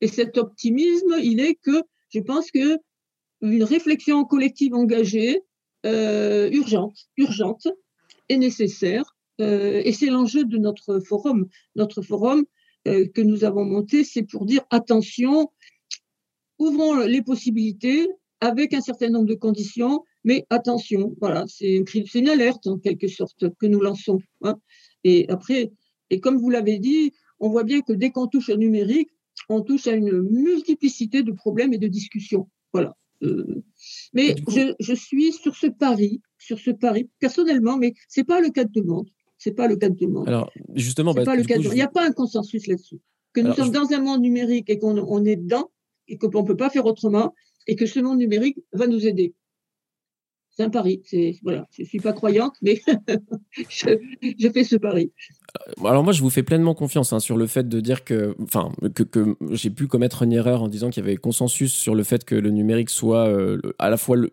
Et 0.01 0.07
cet 0.07 0.37
optimisme, 0.37 1.15
il 1.21 1.39
est 1.39 1.55
que 1.55 1.83
je 2.09 2.19
pense 2.19 2.51
que 2.51 2.77
une 3.41 3.63
réflexion 3.63 4.25
collective 4.25 4.73
engagée, 4.73 5.41
euh, 5.85 6.49
urgente, 6.51 6.97
urgente, 7.17 7.67
est 8.27 8.37
nécessaire. 8.37 9.15
Euh, 9.41 9.81
et 9.83 9.93
c'est 9.93 10.07
l'enjeu 10.07 10.43
de 10.43 10.57
notre 10.57 10.99
forum. 10.99 11.47
Notre 11.75 12.01
forum 12.01 12.45
euh, 12.87 13.07
que 13.13 13.21
nous 13.21 13.43
avons 13.43 13.65
monté, 13.65 14.03
c'est 14.03 14.23
pour 14.23 14.45
dire 14.45 14.63
attention, 14.69 15.51
ouvrons 16.59 16.99
les 17.05 17.21
possibilités 17.21 18.07
avec 18.41 18.73
un 18.73 18.81
certain 18.81 19.09
nombre 19.09 19.25
de 19.25 19.35
conditions, 19.35 20.03
mais 20.23 20.45
attention, 20.49 21.15
voilà, 21.19 21.45
c'est 21.47 21.83
une, 22.15 22.29
alerte 22.29 22.67
en 22.67 22.77
quelque 22.77 23.07
sorte 23.07 23.45
que 23.59 23.65
nous 23.65 23.81
lançons. 23.81 24.19
Hein. 24.43 24.55
Et 25.03 25.27
après, 25.29 25.71
et 26.09 26.19
comme 26.19 26.37
vous 26.37 26.49
l'avez 26.49 26.79
dit, 26.79 27.13
on 27.39 27.49
voit 27.49 27.63
bien 27.63 27.81
que 27.81 27.93
dès 27.93 28.11
qu'on 28.11 28.27
touche 28.27 28.49
au 28.49 28.57
numérique, 28.57 29.09
on 29.47 29.61
touche 29.61 29.87
à 29.87 29.93
une 29.93 30.21
multiplicité 30.21 31.23
de 31.23 31.31
problèmes 31.31 31.73
et 31.73 31.77
de 31.77 31.87
discussions. 31.87 32.49
Voilà. 32.73 32.95
Euh, 33.23 33.63
mais 34.13 34.35
je, 34.79 34.93
suis 34.93 35.33
sur 35.33 35.55
ce 35.55 35.67
pari, 35.67 36.21
sur 36.37 36.59
ce 36.59 36.71
pari 36.71 37.09
personnellement, 37.19 37.77
mais 37.77 37.93
c'est 38.07 38.23
pas 38.23 38.39
le 38.39 38.49
cas 38.49 38.63
de 38.63 38.71
tout 38.71 38.81
le 38.81 38.87
monde. 38.87 39.09
C'est 39.37 39.51
pas 39.51 39.67
le 39.67 39.75
cas 39.75 39.89
de 39.89 39.95
tout 39.95 40.05
le 40.05 40.13
monde. 40.13 40.27
Alors 40.27 40.51
justement, 40.75 41.13
bah, 41.13 41.23
pas 41.23 41.35
le 41.35 41.43
cas 41.43 41.55
il 41.57 41.69
n'y 41.69 41.81
a 41.81 41.87
pas 41.87 42.05
un 42.05 42.11
consensus 42.11 42.67
là-dessus. 42.67 42.99
Que 43.33 43.41
nous 43.41 43.53
sommes 43.53 43.71
dans 43.71 43.91
un 43.91 44.01
monde 44.01 44.21
numérique 44.21 44.69
et 44.69 44.79
qu'on 44.79 45.23
est 45.25 45.35
dedans 45.35 45.69
et 46.09 46.17
qu'on 46.17 46.27
ne 46.27 46.47
peut 46.47 46.57
pas 46.57 46.69
faire 46.69 46.85
autrement 46.85 47.33
et 47.67 47.75
que 47.75 47.85
ce 47.85 47.99
monde 47.99 48.19
numérique 48.19 48.57
va 48.73 48.87
nous 48.87 49.05
aider 49.07 49.33
c'est 50.59 50.65
un 50.65 50.69
pari. 50.69 51.01
voilà, 51.41 51.65
je 51.71 51.85
suis 51.85 52.01
pas 52.01 52.11
croyante, 52.11 52.53
mais 52.61 52.81
je, 53.69 54.49
fais 54.53 54.63
ce 54.65 54.75
pari. 54.75 55.09
Euh, 55.57 55.87
alors 55.87 56.03
moi, 56.03 56.11
je 56.11 56.21
vous 56.21 56.29
fais 56.29 56.43
pleinement 56.43 56.75
confiance 56.75 57.13
hein, 57.13 57.21
sur 57.21 57.37
le 57.37 57.47
fait 57.47 57.69
de 57.69 57.79
dire 57.79 58.03
que, 58.03 58.35
enfin, 58.43 58.69
que, 58.93 59.37
j'ai 59.51 59.69
pu 59.69 59.87
commettre 59.87 60.23
une 60.23 60.33
erreur 60.33 60.61
en 60.61 60.67
disant 60.67 60.89
qu'il 60.89 61.01
y 61.01 61.07
avait 61.07 61.15
consensus 61.15 61.71
sur 61.71 61.95
le 61.95 62.03
fait 62.03 62.25
que 62.25 62.35
le 62.35 62.49
numérique 62.49 62.89
soit 62.89 63.29
euh, 63.29 63.61
à 63.79 63.89
la 63.89 63.95
fois 63.95 64.17
le, 64.17 64.29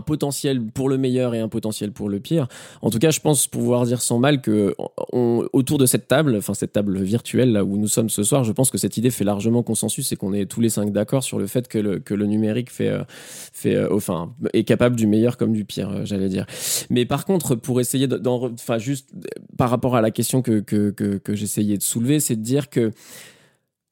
potentiel 0.00 0.62
pour 0.62 0.88
le 0.88 0.98
meilleur 0.98 1.34
et 1.34 1.40
un 1.40 1.48
potentiel 1.48 1.92
pour 1.92 2.08
le 2.08 2.20
pire. 2.20 2.48
En 2.82 2.90
tout 2.90 2.98
cas, 2.98 3.10
je 3.10 3.20
pense 3.20 3.46
pouvoir 3.46 3.84
dire 3.86 4.02
sans 4.02 4.18
mal 4.18 4.40
que 4.40 4.74
autour 5.12 5.78
de 5.78 5.86
cette 5.86 6.08
table, 6.08 6.36
enfin 6.36 6.54
cette 6.54 6.72
table 6.72 7.00
virtuelle 7.00 7.52
là 7.52 7.64
où 7.64 7.76
nous 7.76 7.88
sommes 7.88 8.10
ce 8.10 8.22
soir, 8.22 8.44
je 8.44 8.52
pense 8.52 8.70
que 8.70 8.78
cette 8.78 8.96
idée 8.96 9.10
fait 9.10 9.24
largement 9.24 9.62
consensus 9.62 10.10
et 10.12 10.16
qu'on 10.16 10.32
est 10.32 10.46
tous 10.46 10.60
les 10.60 10.68
cinq 10.68 10.92
d'accord 10.92 11.22
sur 11.22 11.38
le 11.38 11.46
fait 11.46 11.68
que 11.68 11.78
le, 11.78 11.98
que 11.98 12.14
le 12.14 12.26
numérique 12.26 12.70
fait, 12.70 12.88
euh, 12.88 13.04
fait, 13.08 13.74
euh, 13.74 13.88
enfin, 13.92 14.32
est 14.52 14.64
capable 14.64 14.96
du 14.96 15.06
meilleur 15.06 15.36
comme 15.36 15.52
du 15.52 15.64
pire, 15.64 15.90
euh, 15.90 16.04
j'allais 16.04 16.28
dire. 16.28 16.46
Mais 16.90 17.04
par 17.04 17.24
contre, 17.24 17.54
pour 17.54 17.80
essayer 17.80 18.06
d'en, 18.06 18.52
enfin 18.52 18.78
juste 18.78 19.10
par 19.56 19.70
rapport 19.70 19.96
à 19.96 20.00
la 20.00 20.10
question 20.10 20.42
que, 20.42 20.60
que, 20.60 20.90
que, 20.90 21.16
que 21.16 21.34
j'essayais 21.34 21.76
de 21.76 21.82
soulever, 21.82 22.20
c'est 22.20 22.36
de 22.36 22.42
dire 22.42 22.70
que 22.70 22.92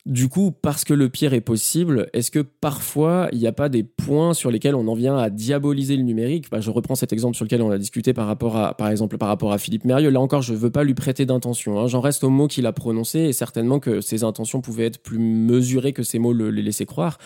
du 0.06 0.28
coup, 0.28 0.50
parce 0.50 0.84
que 0.84 0.92
le 0.92 1.08
pire 1.08 1.32
est 1.32 1.40
possible, 1.40 2.10
est-ce 2.12 2.30
que 2.30 2.40
parfois 2.40 3.28
il 3.32 3.38
n'y 3.38 3.46
a 3.46 3.52
pas 3.52 3.70
des 3.70 3.82
points 3.82 4.34
sur 4.34 4.50
lesquels 4.50 4.74
on 4.74 4.86
en 4.86 4.94
vient 4.94 5.16
à 5.16 5.30
diaboliser 5.30 5.96
le 5.96 6.02
numérique? 6.02 6.50
Bah, 6.50 6.60
Je 6.60 6.70
reprends 6.70 6.94
cet 6.94 7.14
exemple 7.14 7.36
sur 7.36 7.46
lequel 7.46 7.62
on 7.62 7.70
a 7.70 7.78
discuté 7.78 8.12
par 8.12 8.26
rapport 8.26 8.58
à, 8.58 8.76
par 8.76 8.90
exemple, 8.90 9.16
par 9.16 9.28
rapport 9.28 9.52
à 9.52 9.58
Philippe 9.58 9.86
Mérieux. 9.86 10.10
Là 10.10 10.20
encore, 10.20 10.42
je 10.42 10.52
ne 10.52 10.58
veux 10.58 10.70
pas 10.70 10.84
lui 10.84 10.92
prêter 10.92 11.24
d'intention. 11.24 11.80
Hein. 11.80 11.86
J'en 11.86 12.00
reste 12.00 12.22
au 12.22 12.28
mot 12.28 12.48
qu'il 12.48 12.66
a 12.66 12.72
prononcé 12.72 13.20
et 13.20 13.32
certainement 13.32 13.78
que 13.78 14.02
ses 14.02 14.24
intentions 14.24 14.60
pouvaient 14.60 14.84
être 14.86 14.98
plus 14.98 15.18
mesurées 15.18 15.94
que 15.94 16.02
ces 16.02 16.18
mots 16.18 16.34
le, 16.34 16.50
les 16.50 16.60
laissaient 16.60 16.84
croire. 16.84 17.16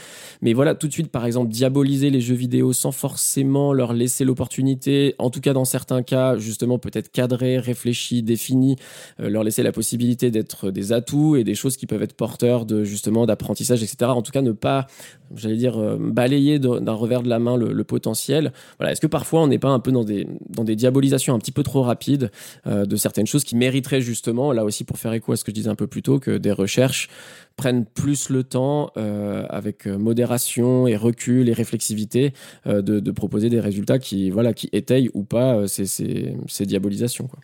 Mais 0.41 0.53
voilà, 0.53 0.77
tout 0.77 0.87
de 0.87 0.93
suite, 0.93 1.11
par 1.11 1.27
exemple, 1.27 1.51
diaboliser 1.51 2.11
les 2.11 2.21
jeux 2.21 2.37
vidéo 2.37 2.73
sans 2.73 2.93
forcément 2.93 3.73
leur 3.73 3.93
laisser 3.93 4.25
l'opportunité, 4.25 5.17
en 5.19 5.31
tout 5.31 5.41
cas 5.41 5.53
dans 5.53 5.65
certains 5.65 6.05
cas, 6.05 6.37
justement 6.39 6.79
peut-être 6.79 7.11
cadré, 7.11 7.59
réfléchi, 7.59 8.23
défini, 8.23 8.77
euh, 9.19 9.29
leur 9.29 9.43
laisser 9.43 9.65
la 9.65 9.73
possibilité 9.73 10.31
d'être 10.31 10.71
des 10.71 10.93
atouts 10.93 11.35
et 11.35 11.43
des 11.43 11.57
choses 11.57 11.77
qui 11.77 11.87
peuvent 11.87 12.03
être 12.03 12.15
porteurs 12.15 12.67
de 12.69 12.85
justement 12.85 13.27
d'apprentissage, 13.27 13.83
etc. 13.83 14.11
En 14.11 14.23
tout 14.23 14.31
cas, 14.31 14.43
ne 14.43 14.53
pas, 14.53 14.87
j'allais 15.35 15.57
dire, 15.57 15.79
euh, 15.79 15.97
balayer 15.99 16.59
d'un 16.59 16.93
revers 16.93 17.23
de 17.23 17.29
la 17.29 17.39
main 17.39 17.57
le, 17.57 17.85
potentiel. 17.85 18.53
Voilà. 18.79 18.93
Est-ce 18.93 19.01
que 19.01 19.07
parfois 19.07 19.43
on 19.43 19.47
n'est 19.49 19.59
pas 19.59 19.71
un 19.71 19.81
peu 19.81 19.91
dans 19.91 20.05
des, 20.05 20.29
dans 20.49 20.63
des 20.63 20.77
diabolisations 20.77 21.35
un 21.35 21.39
petit 21.39 21.53
peu 21.53 21.63
trop 21.63 21.83
rapides 21.83 22.31
euh, 22.67 22.85
de 22.85 22.97
certaines 22.97 23.27
choses 23.27 23.45
qui 23.45 23.57
mériteraient 23.57 24.01
justement, 24.01 24.53
là 24.53 24.65
aussi 24.65 24.85
pour 24.85 24.99
faire 24.99 25.13
écho 25.13 25.33
à 25.33 25.37
ce 25.37 25.45
que 25.45 25.51
je 25.51 25.55
disais 25.55 25.71
un 25.71 25.75
peu 25.75 25.87
plus 25.87 26.03
tôt, 26.03 26.19
que 26.21 26.37
des 26.37 26.53
recherches 26.53 27.09
prennent 27.57 27.87
plus 27.87 28.29
le 28.29 28.45
temps, 28.45 28.91
euh, 28.97 29.45
avec 29.49 29.87
modération 29.87 30.87
et 30.87 30.97
recul 30.97 31.49
et 31.49 31.53
réflexivité, 31.53 32.33
de, 32.67 33.11
proposer 33.11 33.49
des 33.49 33.59
résultats 33.59 33.99
qui, 33.99 34.31
voilà, 34.31 34.53
qui 34.53 34.69
étayent 34.73 35.11
ou 35.15 35.25
pas 35.25 35.67
ces, 35.67 35.87
ces, 35.87 36.67
diabolisations. 36.67 37.27
Quoi. 37.27 37.41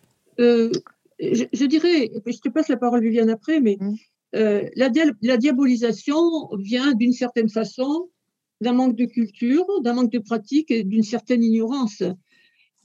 Je, 1.19 1.65
dirais, 1.65 2.11
je 2.25 2.39
te 2.39 2.49
passe 2.49 2.67
la 2.67 2.77
parole 2.77 3.01
Viviane 3.01 3.29
après, 3.29 3.59
mais 3.59 3.77
mmh. 3.79 3.95
Euh, 4.35 4.69
la, 4.75 4.89
diabolisation 5.37 6.49
vient 6.57 6.93
d'une 6.93 7.13
certaine 7.13 7.49
façon 7.49 8.09
d'un 8.61 8.73
manque 8.73 8.95
de 8.95 9.05
culture, 9.05 9.65
d'un 9.81 9.93
manque 9.93 10.11
de 10.11 10.19
pratique 10.19 10.71
et 10.71 10.83
d'une 10.83 11.03
certaine 11.03 11.43
ignorance, 11.43 12.03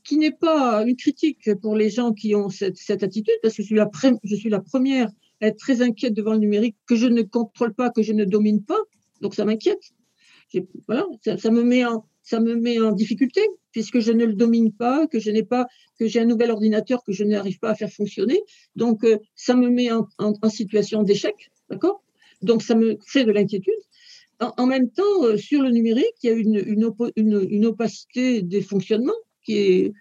qui 0.05 0.17
n'est 0.17 0.33
pas 0.33 0.85
une 0.87 0.97
critique 0.97 1.55
pour 1.61 1.77
les 1.77 1.91
gens 1.91 2.13
qui 2.13 2.35
ont 2.35 2.51
cette, 2.51 3.03
attitude, 3.03 3.35
parce 3.43 3.55
que 3.57 3.63
je 3.63 3.67
suis, 3.67 4.51
la 4.51 4.61
première 4.61 5.11
à 5.41 5.47
être 5.47 5.59
très 5.59 5.83
inquiète 5.83 6.15
devant 6.15 6.33
le 6.33 6.39
numérique, 6.39 6.77
que 6.87 6.97
je 6.97 7.07
ne 7.07 7.23
contrôle 7.23 7.75
pas, 7.75 7.91
que 7.91 8.03
je 8.03 8.13
ne 8.13 8.25
domine 8.25 8.63
pas, 8.63 8.79
donc 9.21 9.35
ça 9.35 9.45
m'inquiète. 9.45 9.93
Voilà, 10.87 11.07
ça, 11.39 11.51
me 11.51 11.63
met 11.63 11.85
en, 11.85 12.05
ça 12.31 12.38
me 12.38 12.55
met 12.55 12.79
en 12.79 12.93
difficulté 12.93 13.40
puisque 13.73 13.99
je 13.99 14.12
ne 14.12 14.25
le 14.25 14.35
domine 14.35 14.73
pas, 14.73 15.09
que 15.09 15.19
je 15.19 15.31
n'ai 15.31 15.43
pas, 15.43 15.66
que 15.99 16.07
j'ai 16.07 16.21
un 16.21 16.25
nouvel 16.27 16.51
ordinateur 16.53 17.03
que 17.05 17.12
je 17.12 17.25
n'arrive 17.25 17.59
pas 17.59 17.71
à 17.71 17.75
faire 17.75 17.90
fonctionner. 17.90 18.40
Donc, 18.77 19.05
euh, 19.05 19.19
ça 19.35 19.55
me 19.55 19.69
met 19.69 19.90
en, 19.90 20.49
situation 20.49 21.03
d'échec, 21.03 21.35
d'accord? 21.71 22.03
Donc, 22.43 22.62
ça 22.62 22.75
me 22.77 22.95
crée 22.95 23.25
de 23.25 23.33
l'inquiétude. 23.33 23.83
En, 24.38 24.66
même 24.66 24.90
temps, 24.90 25.25
euh, 25.25 25.37
sur 25.37 25.61
le 25.62 25.71
numérique, 25.71 26.16
il 26.23 26.31
y 26.31 26.33
a 26.33 26.37
une, 26.37 27.64
opacité 27.66 28.43
des 28.43 28.62
fonctionnements 28.62 29.21
qui 29.45 29.57
est 29.57 29.93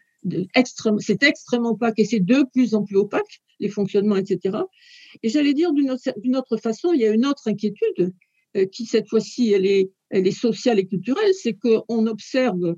extrême, 0.56 1.00
c'est 1.00 1.24
extrêmement 1.24 1.72
opaque 1.72 1.98
et 1.98 2.06
c'est 2.06 2.20
de 2.20 2.46
plus 2.54 2.76
en 2.76 2.84
plus 2.84 2.98
opaque, 2.98 3.42
les 3.60 3.70
fonctionnements, 3.70 4.18
etc. 4.18 4.58
Et 5.24 5.30
j'allais 5.30 5.54
dire 5.54 5.74
d'une 5.74 5.92
autre, 5.92 6.58
façon, 6.58 6.94
il 6.94 7.02
y 7.02 7.06
a 7.06 7.12
une 7.12 7.26
autre 7.26 7.48
inquiétude 7.48 8.14
qui, 8.72 8.86
cette 8.86 9.08
fois-ci, 9.08 9.52
elle 9.52 9.66
est, 9.66 9.92
elle 10.10 10.28
est 10.28 10.32
sociale 10.32 10.80
et 10.80 10.88
culturelle, 10.88 11.34
c'est 11.34 11.54
qu'on 11.54 12.08
observe 12.08 12.76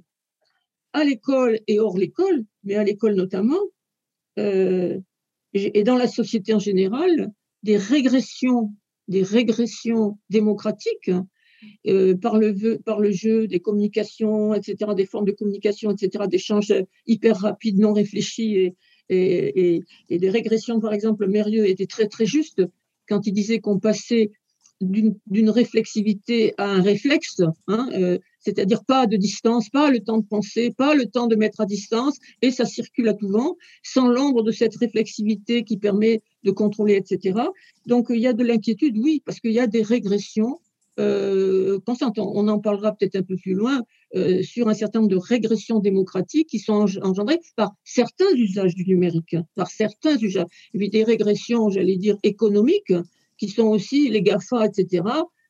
à 0.94 1.04
l'école 1.04 1.60
et 1.68 1.80
hors 1.80 1.98
l'école, 1.98 2.44
mais 2.64 2.76
à 2.76 2.84
l'école 2.84 3.16
notamment, 3.16 3.62
euh, 4.40 5.00
et 5.54 5.84
dans 5.84 5.98
la 5.98 6.08
société 6.08 6.54
en 6.54 6.60
général, 6.60 7.32
des 7.64 7.78
régressions, 7.78 8.74
des 9.08 9.24
régressions 9.24 10.18
démocratiques 10.30 11.12
euh, 11.88 12.16
par, 12.16 12.38
le, 12.38 12.54
jeu, 13.12 13.48
des 13.48 13.60
communications, 13.60 14.54
etc., 14.54 14.92
des 14.96 15.06
formes 15.06 15.26
de 15.26 15.32
communication, 15.32 15.92
etc., 15.92 16.26
d'échanges 16.28 16.74
hyper 17.06 17.38
rapides, 17.38 17.80
non 17.80 17.94
réfléchis, 17.94 18.74
et, 19.10 19.84
et, 20.10 20.20
des 20.20 20.30
régressions, 20.30 20.80
par 20.80 20.94
exemple, 20.94 21.28
Mérieux 21.28 21.68
était 21.68 21.86
très 21.86 22.08
très 22.08 22.26
juste 22.26 22.62
quand 23.10 23.28
il 23.28 23.34
disait 23.34 23.60
qu'on 23.60 23.78
passait 23.78 24.32
d'une 24.82 25.50
réflexivité 25.50 26.54
à 26.58 26.66
un 26.66 26.82
réflexe, 26.82 27.42
hein, 27.68 27.90
euh, 27.94 28.18
c'est-à-dire 28.40 28.84
pas 28.84 29.06
de 29.06 29.18
distance, 29.18 29.70
pas 29.70 29.92
le 29.92 30.00
temps 30.00 30.18
de 30.18 30.26
penser, 30.26 30.72
pas 30.76 30.96
le 30.96 31.06
temps 31.06 31.28
de 31.28 31.36
mettre 31.36 31.62
à 31.62 31.66
distance, 31.66 32.18
et 32.42 32.52
ça 32.52 32.66
circule 32.66 33.10
à 33.10 33.14
tout 33.14 33.30
vent, 33.30 33.56
sans 33.84 34.08
l'ombre 34.08 34.44
de 34.44 34.52
cette 34.52 34.76
réflexivité 34.76 35.64
qui 35.64 35.78
permet 35.78 36.22
de 36.44 36.52
contrôler, 36.52 36.96
etc. 36.96 37.40
Donc 37.86 38.08
il 38.10 38.20
y 38.20 38.28
a 38.28 38.34
de 38.34 38.44
l'inquiétude, 38.44 38.98
oui, 38.98 39.22
parce 39.26 39.40
qu'il 39.40 39.52
y 39.52 39.60
a 39.60 39.68
des 39.68 39.84
régressions 39.84 40.60
euh, 41.00 41.80
On 42.18 42.48
en 42.48 42.60
parlera 42.60 42.94
peut-être 42.94 43.16
un 43.16 43.24
peu 43.24 43.38
plus 43.38 43.54
loin 43.54 43.82
euh, 44.16 44.44
sur 44.44 44.68
un 44.68 44.74
certain 44.74 45.00
nombre 45.00 45.12
de 45.12 45.18
régressions 45.18 45.80
démocratiques 45.80 46.50
qui 46.50 46.60
sont 46.60 46.86
engendrées 47.02 47.40
par 47.56 47.72
certains 47.84 48.32
usages 48.36 48.76
du 48.76 48.86
numérique, 48.86 49.36
par 49.56 49.70
certains 49.70 50.18
usages. 50.18 50.48
Et 50.74 50.78
puis 50.78 50.90
des 50.90 51.04
régressions, 51.04 51.70
j'allais 51.70 51.98
dire, 51.98 52.18
économiques, 52.24 52.94
qui 53.42 53.50
sont 53.50 53.64
aussi 53.64 54.08
les 54.08 54.22
GAFA, 54.22 54.68
etc., 54.68 55.02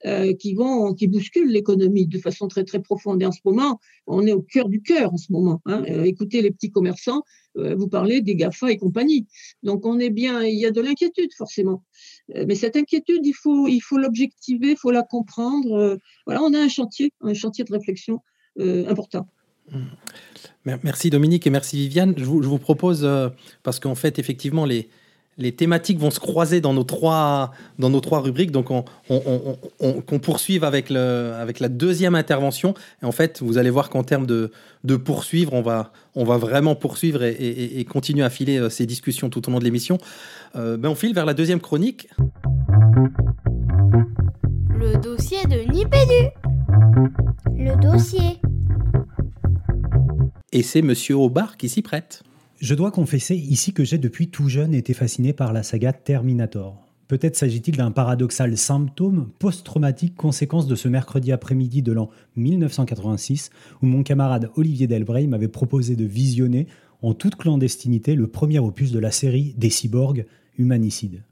euh, 0.06 0.34
qui 0.34 0.54
vont, 0.54 0.94
qui 0.94 1.08
bousculent 1.08 1.52
l'économie 1.52 2.08
de 2.08 2.20
façon 2.20 2.48
très 2.48 2.64
très 2.64 2.82
profonde. 2.82 3.22
Et 3.22 3.26
en 3.26 3.34
ce 3.34 3.42
moment, 3.44 3.82
on 4.08 4.26
est 4.26 4.32
au 4.32 4.42
cœur 4.42 4.70
du 4.70 4.82
cœur 4.82 5.14
en 5.14 5.18
ce 5.18 5.30
moment. 5.30 5.62
Hein. 5.66 5.84
Euh, 5.90 6.06
écoutez 6.06 6.42
les 6.42 6.52
petits 6.52 6.72
commerçants, 6.72 7.24
euh, 7.58 7.76
vous 7.76 7.90
parlez 7.90 8.22
des 8.22 8.36
Gafa 8.36 8.72
et 8.72 8.78
compagnie. 8.78 9.28
Donc 9.62 9.86
on 9.86 10.00
est 10.00 10.10
bien, 10.10 10.42
il 10.42 10.58
y 10.58 10.66
a 10.66 10.72
de 10.72 10.80
l'inquiétude 10.80 11.34
forcément. 11.38 11.84
mais 12.34 12.56
cette 12.56 12.78
inquiétude, 12.78 13.26
il 13.26 13.34
faut, 13.34 13.98
l'objectiver, 13.98 14.70
il 14.70 14.78
faut 14.78 14.92
la 14.92 15.04
comprendre. 15.04 16.00
voilà, 16.26 16.42
on 16.44 16.54
a 16.54 16.60
un 16.60 16.70
chantier, 16.70 17.12
un 17.20 17.34
chantier 17.34 17.66
de 17.66 17.74
réflexion 17.74 18.20
important. 18.88 19.28
Merci 20.64 21.10
Dominique 21.10 21.46
et 21.46 21.50
merci 21.50 21.76
Viviane. 21.76 22.14
Je 22.16 22.24
vous 22.24 22.58
propose, 22.58 23.06
parce 23.64 23.82
qu'en 23.82 23.96
fait, 23.96 24.18
effectivement, 24.18 24.66
les, 24.66 24.90
les 25.38 25.54
thématiques 25.54 25.98
vont 25.98 26.12
se 26.12 26.20
croiser 26.20 26.62
dans 26.62 26.74
nos 26.74 26.84
trois, 26.84 27.52
dans 27.80 27.90
nos 27.90 28.02
trois 28.02 28.20
rubriques. 28.20 28.52
Donc, 28.52 28.70
on, 28.70 28.84
qu'on 30.02 30.20
poursuive 30.20 30.64
avec, 30.64 30.90
le, 30.90 31.34
avec 31.40 31.60
la 31.60 31.70
deuxième 31.70 32.16
intervention. 32.16 32.74
Et 33.02 33.06
en 33.06 33.12
fait, 33.12 33.42
vous 33.42 33.58
allez 33.58 33.70
voir 33.70 33.90
qu'en 33.90 34.04
termes 34.04 34.26
de, 34.26 34.52
de 34.84 34.96
poursuivre, 34.96 35.54
on 35.54 35.62
va, 35.62 35.94
on 36.16 36.24
va 36.24 36.38
vraiment 36.38 36.76
poursuivre 36.76 37.24
et, 37.24 37.86
continuer 37.90 38.24
à 38.24 38.30
filer 38.30 38.58
euh, 38.58 38.70
ces 38.70 38.86
discussions 38.86 39.30
tout 39.30 39.48
au 39.48 39.52
long 39.52 39.60
de 39.60 39.64
l'émission. 39.64 39.98
Euh, 40.56 40.78
ben 40.78 40.90
on 40.90 40.96
file 40.96 41.14
vers 41.14 41.26
la 41.26 41.34
deuxième 41.34 41.60
chronique. 41.60 42.10
Le 44.70 44.98
dossier 44.98 45.46
de 45.46 45.72
Nipédu. 45.72 46.30
Le 47.58 47.80
dossier. 47.80 48.42
Et 50.52 50.64
c'est 50.64 50.82
Monsieur 50.82 51.16
Aubard 51.16 51.58
qui 51.58 51.70
s'y 51.70 51.82
prête. 51.82 52.24
Je 52.62 52.76
dois 52.76 52.92
confesser 52.92 53.36
ici 53.36 53.74
que 53.74 53.84
j'ai 53.84 53.98
depuis 53.98 54.28
tout 54.28 54.48
jeune 54.48 54.76
été 54.76 54.94
fasciné 54.94 55.34
par 55.34 55.52
la 55.52 55.64
saga 55.64 55.94
Terminator. 55.94 56.78
Peut-être 57.08 57.36
s'agit-il 57.36 57.76
d'un 57.76 57.90
paradoxal 57.90 58.56
symptôme 58.56 59.32
post-traumatique 59.40 60.16
conséquence 60.16 60.68
de 60.68 60.76
ce 60.76 60.88
mercredi 60.88 61.32
après-midi 61.32 61.82
de 61.82 61.92
l'an 61.92 62.12
1986 62.36 63.50
où 63.82 63.88
mon 63.88 64.04
camarade 64.04 64.52
Olivier 64.58 64.86
Delbray 64.86 65.26
m'avait 65.26 65.48
proposé 65.48 65.96
de 65.96 66.06
visionner 66.06 66.68
en 67.02 67.16
toute 67.16 67.36
clandestinité 67.36 68.14
le 68.14 68.28
premier 68.28 68.60
opus 68.60 68.92
de 68.92 69.00
la 69.00 69.10
série 69.10 69.56
des 69.58 69.72
cyborgs 69.72 70.28
humanicides. 70.60 71.24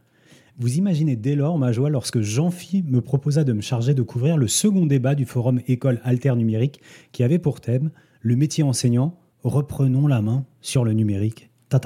Vous 0.58 0.78
imaginez 0.80 1.16
dès 1.16 1.36
lors 1.36 1.60
ma 1.60 1.72
joie 1.72 1.92
lorsque 1.92 2.22
Jean-Phi 2.22 2.84
me 2.88 3.02
proposa 3.02 3.44
de 3.44 3.54
me 3.54 3.62
charger 3.62 3.94
de 3.94 4.02
couvrir 4.02 4.36
le 4.36 4.48
second 4.48 4.88
débat 4.88 5.14
du 5.14 5.28
forum 5.28 5.62
École 5.68 6.02
Alter 6.04 6.36
Numérique 6.36 6.82
qui 7.12 7.22
avait 7.22 7.38
pour 7.38 7.62
thème 7.62 7.92
le 8.22 8.36
métier 8.36 8.64
enseignant 8.64 9.19
reprenons 9.44 10.08
la 10.08 10.22
main 10.22 10.46
sur 10.62 10.84
le 10.84 10.94
numérique. 10.94 11.50
Ta, 11.70 11.80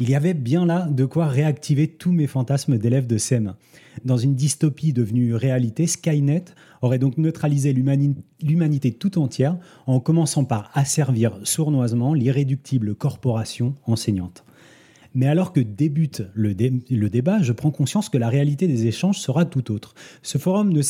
Il 0.00 0.08
y 0.08 0.14
avait 0.14 0.34
bien 0.34 0.64
là 0.64 0.88
de 0.90 1.04
quoi 1.04 1.26
réactiver 1.26 1.88
tous 1.88 2.10
mes 2.10 2.26
fantasmes 2.26 2.78
d'élèves 2.78 3.06
de 3.06 3.18
CM1. 3.18 3.54
Dans 4.04 4.16
une 4.16 4.34
dystopie 4.34 4.92
devenue 4.92 5.34
réalité, 5.34 5.86
Skynet 5.86 6.46
aurait 6.82 6.98
donc 6.98 7.18
neutralisé 7.18 7.72
l'humanité 7.72 8.92
tout 8.92 9.18
entière 9.18 9.58
en 9.86 10.00
commençant 10.00 10.44
par 10.44 10.70
asservir 10.74 11.38
sournoisement 11.44 12.14
l'irréductible 12.14 12.94
corporation 12.94 13.74
enseignante. 13.84 14.44
Mais 15.14 15.28
alors 15.28 15.52
que 15.52 15.60
débute 15.60 16.22
le, 16.34 16.54
débat, 16.54 17.40
je 17.40 17.52
prends 17.52 17.70
conscience 17.70 18.08
que 18.08 18.18
la 18.18 18.28
réalité 18.28 18.66
des 18.66 18.86
échanges 18.86 19.20
sera 19.20 19.44
tout 19.44 19.70
autre. 19.70 19.94
Ce 20.22 20.38
forum 20.38 20.72
ne 20.72 20.82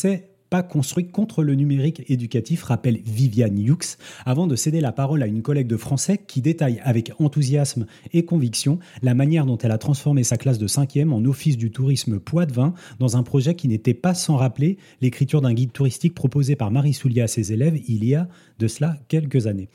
sait 0.52 0.62
construit 0.68 1.06
contre 1.06 1.42
le 1.42 1.54
numérique 1.54 2.02
éducatif, 2.08 2.62
rappelle 2.62 3.00
Viviane 3.04 3.58
Hughes, 3.58 3.96
avant 4.24 4.46
de 4.46 4.56
céder 4.56 4.80
la 4.80 4.92
parole 4.92 5.22
à 5.22 5.26
une 5.26 5.42
collègue 5.42 5.66
de 5.66 5.76
français 5.76 6.20
qui 6.26 6.42
détaille 6.42 6.80
avec 6.84 7.12
enthousiasme 7.18 7.86
et 8.12 8.24
conviction 8.24 8.78
la 9.02 9.14
manière 9.14 9.46
dont 9.46 9.58
elle 9.58 9.72
a 9.72 9.78
transformé 9.78 10.22
sa 10.22 10.36
classe 10.36 10.58
de 10.58 10.68
5e 10.68 11.10
en 11.10 11.24
office 11.24 11.56
du 11.56 11.70
tourisme 11.70 12.20
Poids-de-Vin 12.20 12.74
dans 12.98 13.16
un 13.16 13.22
projet 13.22 13.54
qui 13.54 13.68
n'était 13.68 13.94
pas 13.94 14.14
sans 14.14 14.36
rappeler 14.36 14.78
l'écriture 15.00 15.40
d'un 15.40 15.54
guide 15.54 15.72
touristique 15.72 16.14
proposé 16.14 16.56
par 16.56 16.70
Marie 16.70 16.94
Soulier 16.94 17.22
à 17.22 17.28
ses 17.28 17.52
élèves 17.52 17.80
il 17.88 18.04
y 18.04 18.14
a 18.14 18.28
de 18.58 18.68
cela 18.68 18.96
quelques 19.08 19.46
années. 19.46 19.68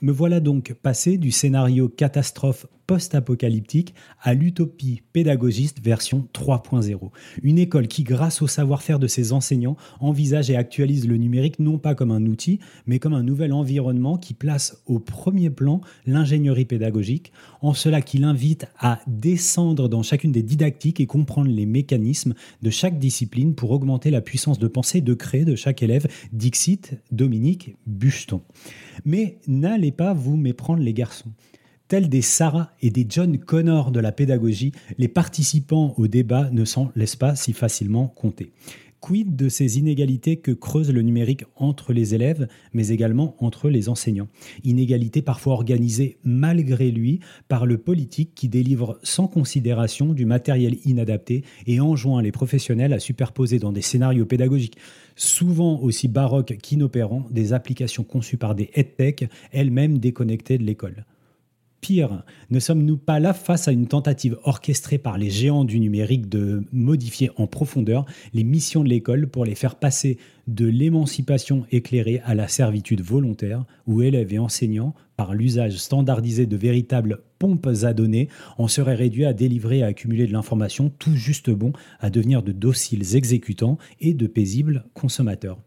Me 0.00 0.12
voilà 0.12 0.40
donc 0.40 0.74
passé 0.74 1.18
du 1.18 1.30
scénario 1.30 1.88
catastrophe 1.88 2.66
post-apocalyptique 2.86 3.94
à 4.20 4.34
l'utopie 4.34 5.02
pédagogiste 5.12 5.80
version 5.82 6.28
3.0. 6.34 7.10
Une 7.42 7.58
école 7.58 7.88
qui, 7.88 8.02
grâce 8.02 8.42
au 8.42 8.46
savoir-faire 8.46 8.98
de 8.98 9.06
ses 9.06 9.32
enseignants, 9.32 9.76
envisage 10.00 10.50
et 10.50 10.56
actualise 10.56 11.08
le 11.08 11.16
numérique 11.16 11.58
non 11.58 11.78
pas 11.78 11.94
comme 11.94 12.10
un 12.10 12.26
outil, 12.26 12.60
mais 12.86 12.98
comme 12.98 13.14
un 13.14 13.22
nouvel 13.22 13.52
environnement 13.52 14.18
qui 14.18 14.34
place 14.34 14.82
au 14.86 14.98
premier 14.98 15.50
plan 15.50 15.80
l'ingénierie 16.06 16.64
pédagogique, 16.64 17.32
en 17.62 17.74
cela 17.74 18.02
qu'il 18.02 18.24
invite 18.24 18.66
à 18.78 19.00
descendre 19.06 19.88
dans 19.88 20.02
chacune 20.02 20.32
des 20.32 20.42
didactiques 20.42 21.00
et 21.00 21.06
comprendre 21.06 21.50
les 21.50 21.66
mécanismes 21.66 22.34
de 22.62 22.70
chaque 22.70 22.98
discipline 22.98 23.54
pour 23.54 23.70
augmenter 23.70 24.10
la 24.10 24.20
puissance 24.20 24.58
de 24.58 24.68
pensée 24.68 24.98
et 24.98 25.02
de 25.02 25.14
créer 25.14 25.44
de 25.44 25.56
chaque 25.56 25.82
élève, 25.82 26.06
Dixit 26.32 26.94
Dominique 27.10 27.76
Bucheton. 27.86 28.42
Mais 29.04 29.38
n'allez 29.46 29.92
pas 29.92 30.14
vous 30.14 30.36
méprendre 30.36 30.82
les 30.82 30.94
garçons. 30.94 31.30
Tels 31.86 32.08
des 32.08 32.22
Sarah 32.22 32.70
et 32.80 32.88
des 32.88 33.04
John 33.06 33.36
Connor 33.36 33.90
de 33.90 34.00
la 34.00 34.10
pédagogie, 34.10 34.72
les 34.96 35.08
participants 35.08 35.92
au 35.98 36.08
débat 36.08 36.48
ne 36.50 36.64
s'en 36.64 36.90
laissent 36.96 37.14
pas 37.14 37.36
si 37.36 37.52
facilement 37.52 38.08
compter. 38.08 38.52
Quid 39.00 39.36
de 39.36 39.50
ces 39.50 39.78
inégalités 39.78 40.38
que 40.38 40.50
creuse 40.50 40.90
le 40.90 41.02
numérique 41.02 41.44
entre 41.56 41.92
les 41.92 42.14
élèves, 42.14 42.48
mais 42.72 42.88
également 42.88 43.36
entre 43.38 43.68
les 43.68 43.90
enseignants? 43.90 44.28
Inégalités 44.64 45.20
parfois 45.20 45.52
organisées 45.52 46.16
malgré 46.24 46.90
lui 46.90 47.20
par 47.48 47.66
le 47.66 47.76
politique 47.76 48.34
qui 48.34 48.48
délivre 48.48 48.98
sans 49.02 49.28
considération 49.28 50.14
du 50.14 50.24
matériel 50.24 50.78
inadapté 50.86 51.44
et 51.66 51.80
enjoint 51.80 52.22
les 52.22 52.32
professionnels 52.32 52.94
à 52.94 52.98
superposer 52.98 53.58
dans 53.58 53.72
des 53.72 53.82
scénarios 53.82 54.24
pédagogiques 54.24 54.78
souvent 55.16 55.78
aussi 55.80 56.08
baroques 56.08 56.56
qu'inopérants 56.62 57.26
des 57.30 57.52
applications 57.52 58.04
conçues 58.04 58.38
par 58.38 58.54
des 58.54 58.70
headtech, 58.72 59.28
elles-mêmes 59.52 59.98
déconnectées 59.98 60.56
de 60.56 60.64
l'école. 60.64 61.04
Pire, 61.84 62.24
ne 62.48 62.60
sommes-nous 62.60 62.96
pas 62.96 63.20
là 63.20 63.34
face 63.34 63.68
à 63.68 63.72
une 63.72 63.88
tentative 63.88 64.38
orchestrée 64.44 64.96
par 64.96 65.18
les 65.18 65.28
géants 65.28 65.66
du 65.66 65.78
numérique 65.78 66.30
de 66.30 66.64
modifier 66.72 67.30
en 67.36 67.46
profondeur 67.46 68.06
les 68.32 68.42
missions 68.42 68.82
de 68.82 68.88
l'école 68.88 69.28
pour 69.28 69.44
les 69.44 69.54
faire 69.54 69.74
passer 69.74 70.16
de 70.46 70.64
l'émancipation 70.64 71.66
éclairée 71.70 72.22
à 72.24 72.34
la 72.34 72.48
servitude 72.48 73.02
volontaire, 73.02 73.66
où 73.86 74.00
élèves 74.00 74.32
et 74.32 74.38
enseignants, 74.38 74.94
par 75.18 75.34
l'usage 75.34 75.76
standardisé 75.76 76.46
de 76.46 76.56
véritables 76.56 77.20
pompes 77.38 77.68
à 77.82 77.92
données, 77.92 78.30
en 78.56 78.66
seraient 78.66 78.94
réduits 78.94 79.26
à 79.26 79.34
délivrer 79.34 79.80
et 79.80 79.82
à 79.82 79.88
accumuler 79.88 80.26
de 80.26 80.32
l'information 80.32 80.90
tout 80.98 81.14
juste 81.14 81.50
bon 81.50 81.74
à 82.00 82.08
devenir 82.08 82.42
de 82.42 82.52
dociles 82.52 83.14
exécutants 83.14 83.76
et 84.00 84.14
de 84.14 84.26
paisibles 84.26 84.86
consommateurs 84.94 85.58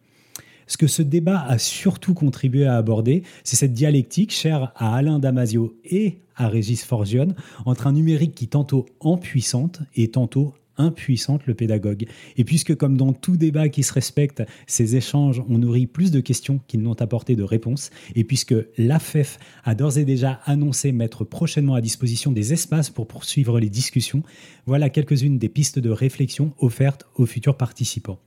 ce 0.68 0.78
que 0.78 0.88
ce 0.88 1.02
débat 1.02 1.42
a 1.42 1.58
surtout 1.58 2.14
contribué 2.14 2.66
à 2.66 2.76
aborder, 2.76 3.24
c'est 3.44 3.56
cette 3.56 3.74
dialectique 3.74 4.32
chère 4.32 4.72
à 4.76 4.96
Alain 4.96 5.20
Damasio 5.20 5.76
et 5.86 6.18
à 6.36 6.48
Régis 6.48 6.84
Forgione 6.84 7.36
entre 7.66 7.88
un 7.88 7.94
numérique 7.94 8.36
qui 8.36 8.48
tantôt 8.48 8.86
empuissante 9.00 9.80
et 9.96 10.10
tantôt 10.10 10.54
impuissante 10.78 11.46
le 11.48 11.54
pédagogue. 11.54 12.06
Et 12.38 12.44
puisque 12.44 12.76
comme 12.76 12.98
dans 12.98 13.14
tout 13.14 13.38
débat 13.38 13.70
qui 13.70 13.84
se 13.84 13.94
respecte, 13.94 14.44
ces 14.68 14.96
échanges 14.96 15.42
ont 15.50 15.58
nourri 15.58 15.88
plus 15.88 16.12
de 16.12 16.20
questions 16.20 16.60
qu'ils 16.68 16.82
n'ont 16.82 16.94
apporté 16.94 17.36
de 17.36 17.44
réponses, 17.44 17.90
et 18.16 18.24
puisque 18.24 18.56
l'AFEF 18.78 19.40
a 19.64 19.76
d'ores 19.76 19.98
et 19.98 20.06
déjà 20.06 20.40
annoncé 20.46 20.92
mettre 20.92 21.24
prochainement 21.24 21.74
à 21.74 21.82
disposition 21.82 22.32
des 22.32 22.54
espaces 22.54 22.90
pour 22.90 23.08
poursuivre 23.08 23.60
les 23.60 23.70
discussions, 23.70 24.24
voilà 24.66 24.90
quelques-unes 24.90 25.40
des 25.40 25.50
pistes 25.50 25.80
de 25.80 25.90
réflexion 25.90 26.54
offertes 26.60 27.08
aux 27.16 27.26
futurs 27.26 27.58
participants. 27.58 28.20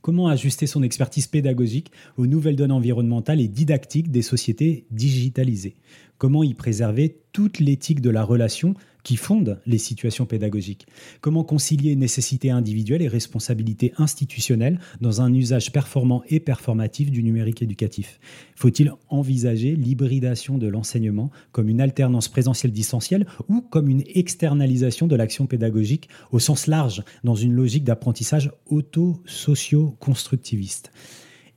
Comment 0.00 0.28
ajuster 0.28 0.66
son 0.66 0.82
expertise 0.82 1.26
pédagogique 1.26 1.90
aux 2.16 2.26
nouvelles 2.26 2.56
données 2.56 2.72
environnementales 2.72 3.40
et 3.40 3.48
didactiques 3.48 4.10
des 4.10 4.22
sociétés 4.22 4.86
digitalisées? 4.90 5.74
Comment 6.18 6.44
y 6.44 6.54
préserver 6.54 7.20
toute 7.32 7.58
l'éthique 7.58 8.00
de 8.00 8.10
la 8.10 8.24
relation 8.24 8.74
qui 9.08 9.16
fonde 9.16 9.58
les 9.64 9.78
situations 9.78 10.26
pédagogiques. 10.26 10.86
Comment 11.22 11.42
concilier 11.42 11.96
nécessité 11.96 12.50
individuelle 12.50 13.00
et 13.00 13.08
responsabilité 13.08 13.94
institutionnelle 13.96 14.78
dans 15.00 15.22
un 15.22 15.32
usage 15.32 15.72
performant 15.72 16.22
et 16.28 16.40
performatif 16.40 17.10
du 17.10 17.22
numérique 17.22 17.62
éducatif? 17.62 18.20
Faut-il 18.54 18.92
envisager 19.08 19.76
l'hybridation 19.76 20.58
de 20.58 20.66
l'enseignement 20.66 21.30
comme 21.52 21.70
une 21.70 21.80
alternance 21.80 22.28
présentielle-distancielle 22.28 23.26
ou 23.48 23.62
comme 23.62 23.88
une 23.88 24.04
externalisation 24.08 25.06
de 25.06 25.16
l'action 25.16 25.46
pédagogique 25.46 26.10
au 26.30 26.38
sens 26.38 26.66
large 26.66 27.02
dans 27.24 27.34
une 27.34 27.54
logique 27.54 27.84
d'apprentissage 27.84 28.52
auto-socio-constructiviste? 28.66 30.92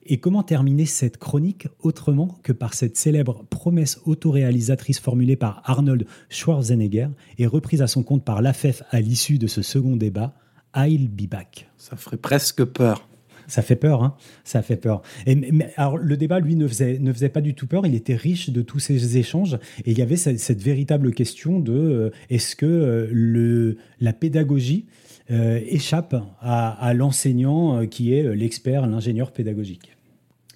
Et 0.06 0.18
comment 0.18 0.44
terminer 0.44 0.86
cette 0.86 1.18
chronique 1.18 1.68
autrement 1.82 2.40
que 2.44 2.54
par 2.54 2.74
cette 2.74 2.98
célèbre 2.98 3.44
promesse 3.50 4.00
autoréalisatrice 4.06 5.00
formulée 5.00 5.36
par 5.36 5.62
Arnold 5.66 6.06
Schwarzenegger 6.30 7.10
et 7.38 7.48
reprise 7.48 7.82
à 7.82 7.88
son 7.88 8.04
compte 8.04 8.24
par 8.24 8.42
l'AFEF 8.42 8.84
à 8.90 9.02
l'issue 9.02 9.38
de 9.38 9.48
ce 9.48 9.62
second 9.62 9.96
débat 9.96 10.34
I'll 10.76 11.10
be 11.10 11.28
back. 11.30 11.70
Ça 11.78 11.96
ferait 11.96 12.18
presque 12.18 12.64
peur. 12.64 13.08
Ça 13.48 13.62
fait 13.62 13.76
peur, 13.76 14.04
hein 14.04 14.16
Ça 14.46 14.62
fait 14.62 14.78
peur. 14.78 15.02
Et, 15.26 15.38
alors, 15.76 15.98
le 15.98 16.16
débat, 16.16 16.40
lui, 16.40 16.56
ne 16.56 16.68
faisait, 16.68 17.00
ne 17.00 17.12
faisait 17.12 17.28
pas 17.28 17.42
du 17.42 17.54
tout 17.54 17.68
peur. 17.68 17.86
Il 17.86 17.96
était 17.96 18.16
riche 18.16 18.50
de 18.50 18.62
tous 18.62 18.80
ces 18.80 19.18
échanges. 19.18 19.56
Et 19.84 19.92
il 19.92 20.00
y 20.00 20.02
avait 20.02 20.16
cette, 20.16 20.62
véritable 20.62 21.14
question 21.14 21.60
de 21.60 21.74
euh, 21.74 22.10
est-ce 22.30 22.56
que 22.56 22.66
euh, 22.66 23.08
le, 23.12 23.78
la 24.00 24.14
pédagogie 24.14 24.86
échappe 25.32 26.16
à, 26.42 26.94
l'enseignant 26.94 27.86
qui 27.88 28.14
est 28.14 28.36
l'expert, 28.36 28.86
l'ingénieur 28.88 29.32
pédagogique. 29.32 29.96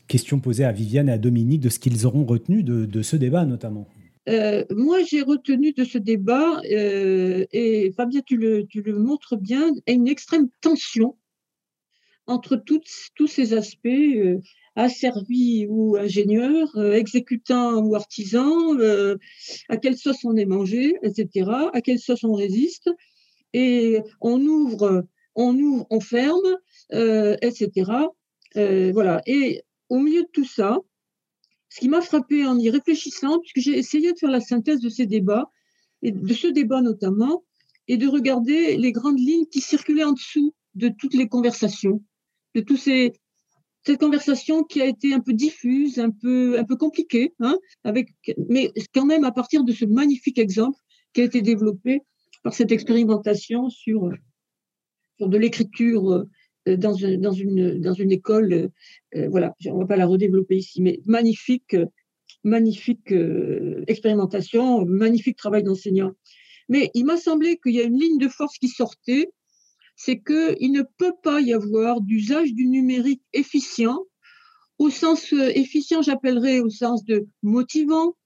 Question 0.07 0.39
posée 0.39 0.65
à 0.65 0.71
Viviane 0.71 1.09
et 1.09 1.13
à 1.13 1.17
Dominique 1.17 1.61
de 1.61 1.69
ce 1.69 1.79
qu'ils 1.79 2.05
auront 2.05 2.25
retenu 2.25 2.61
de, 2.63 3.01
ce 3.01 3.15
débat 3.15 3.45
notamment. 3.45 3.88
moi, 4.27 4.97
j'ai 5.10 5.21
retenu 5.21 5.71
de 5.71 5.83
ce 5.83 5.97
débat, 5.97 6.62
et 6.63 7.93
Fabien, 7.95 8.21
tu 8.25 8.37
le, 8.37 9.00
montres 9.00 9.37
bien, 9.37 9.71
une 9.87 10.08
extrême 10.08 10.50
tension 10.62 11.15
entre 12.27 12.56
tous 12.58 13.27
ces 13.27 13.54
aspects, 13.54 13.87
euh, 13.87 14.39
asservis 14.75 15.67
ou 15.69 15.95
ingénieurs, 15.95 16.69
euh, 16.75 16.93
exécutants 16.93 17.81
ou 17.83 17.95
artisans, 17.95 18.79
euh, 18.79 19.17
à 19.69 19.77
quelle 19.77 19.97
sauce 19.97 20.23
on 20.25 20.35
est 20.35 20.45
mangé, 20.45 20.95
etc., 21.04 21.50
à 21.73 21.81
quelle 21.81 22.00
sauce 22.00 22.23
on 22.23 22.33
résiste, 22.33 22.89
et 23.56 24.01
on 24.19 24.41
ouvre, 24.41 25.06
on 25.35 25.58
ouvre, 25.58 25.87
on 25.89 25.99
ferme, 25.99 26.58
etc. 26.91 27.69
voilà. 28.93 29.21
Et 29.25 29.63
au 29.89 29.99
milieu 29.99 30.23
de 30.23 30.29
tout 30.31 30.45
ça, 30.45 30.79
ce 31.69 31.79
qui 31.79 31.89
m'a 31.89 32.01
frappé 32.01 32.45
en 32.45 32.58
y 32.58 32.69
réfléchissant, 32.69 33.39
puisque 33.39 33.60
j'ai 33.60 33.77
essayé 33.77 34.12
de 34.13 34.17
faire 34.17 34.31
la 34.31 34.41
synthèse 34.41 34.81
de 34.81 34.89
ces 34.89 35.06
débats, 35.06 35.49
de 36.03 36.33
ce 36.33 36.47
débat 36.47 36.81
notamment, 36.81 37.43
et 37.87 37.97
de 37.97 38.08
regarder 38.08 38.77
les 38.77 38.91
grandes 38.91 39.19
lignes 39.19 39.45
qui 39.45 39.62
circulaient 39.62 40.03
en 40.03 40.13
dessous 40.13 40.53
de 40.73 40.89
toutes 40.89 41.13
les 41.13 41.27
conversations 41.27 42.01
de 42.56 42.62
tous 42.62 42.77
ces 42.77 43.13
cette 43.85 43.99
conversation 43.99 44.63
qui 44.63 44.81
a 44.81 44.87
été 44.87 45.13
un 45.13 45.19
peu 45.19 45.33
diffuse, 45.33 45.99
un 45.99 46.10
peu 46.10 46.58
un 46.58 46.63
peu 46.63 46.75
compliquée, 46.75 47.35
hein, 47.39 47.56
avec 47.83 48.10
mais 48.49 48.71
quand 48.95 49.06
même 49.06 49.23
à 49.23 49.31
partir 49.31 49.63
de 49.63 49.71
ce 49.71 49.85
magnifique 49.85 50.39
exemple 50.39 50.79
qui 51.13 51.21
a 51.21 51.25
été 51.25 51.41
développé 51.41 52.01
par 52.46 52.54
cette 52.54 52.71
expérimentation 52.71 53.71
sur 53.71 54.12
sur 55.17 55.29
de 55.29 55.37
l'écriture 55.37 56.12
euh, 56.67 56.77
dans, 56.77 56.96
dans, 57.17 57.31
une, 57.31 57.81
dans 57.81 57.93
une 57.93 58.12
école. 58.12 58.54
Euh, 58.54 58.67
euh, 59.15 59.29
voilà, 59.29 59.56
on 59.65 59.75
ne 59.75 59.79
va 59.81 59.87
pas 59.87 59.96
la 59.96 60.06
redévelopper 60.06 60.58
ici, 60.58 60.79
mais 60.79 61.02
magnifique, 61.06 61.75
magnifique 62.43 63.12
expérimentation, 63.87 64.85
magnifique 64.85 65.37
travail 65.37 65.63
d'enseignant. 65.63 66.12
Mais 66.69 66.91
il 66.93 67.06
m'a 67.06 67.17
semblé 67.17 67.58
qu'il 67.58 67.73
y 67.73 67.81
a 67.81 67.83
une 67.83 68.00
ligne 68.00 68.19
de 68.19 68.27
force 68.27 68.58
qui 68.58 68.69
sortait 68.69 69.29
c'est 69.98 70.19
qu'il 70.19 70.73
ne 70.73 70.83
peut 70.98 71.13
pas 71.23 71.39
y 71.39 71.54
avoir 71.54 72.02
d'usage 72.02 72.54
du 72.54 72.67
numérique 72.67 73.23
efficient. 73.31 74.04
Au 74.77 74.89
sens 74.89 75.31
efficient, 75.31 76.02
j'appellerais 76.02 76.60
au 76.60 76.69
sens 76.69 77.06
de 77.06 77.25
motivant, 77.43 78.17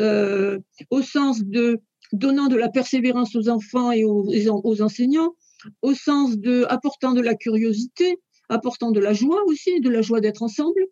au 0.00 1.02
sens 1.02 1.44
de 1.44 1.80
donnant 2.12 2.48
de 2.48 2.56
la 2.56 2.68
persévérance 2.68 3.34
aux 3.36 3.48
enfants 3.48 3.92
et 3.92 4.04
aux, 4.04 4.82
enseignants, 4.82 5.34
au 5.80 5.94
sens 5.94 6.38
de 6.38 6.64
apportant 6.68 7.12
de 7.12 7.20
la 7.20 7.34
curiosité, 7.34 8.18
apportant 8.48 8.90
de 8.90 9.00
la 9.00 9.12
joie 9.12 9.42
aussi, 9.46 9.80
de 9.80 9.88
la 9.88 10.02
joie 10.02 10.20
d'être 10.20 10.42
ensemble, 10.42 10.86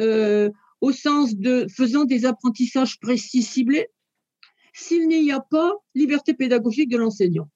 euh, 0.00 0.50
au 0.80 0.92
sens 0.92 1.36
de 1.36 1.66
faisant 1.74 2.04
des 2.04 2.24
apprentissages 2.24 2.98
précis 3.00 3.42
ciblés, 3.42 3.88
s'il 4.72 5.08
n'y 5.08 5.30
a 5.30 5.40
pas 5.40 5.72
liberté 5.94 6.34
pédagogique 6.34 6.90
de 6.90 6.96
l'enseignant. 6.96 7.48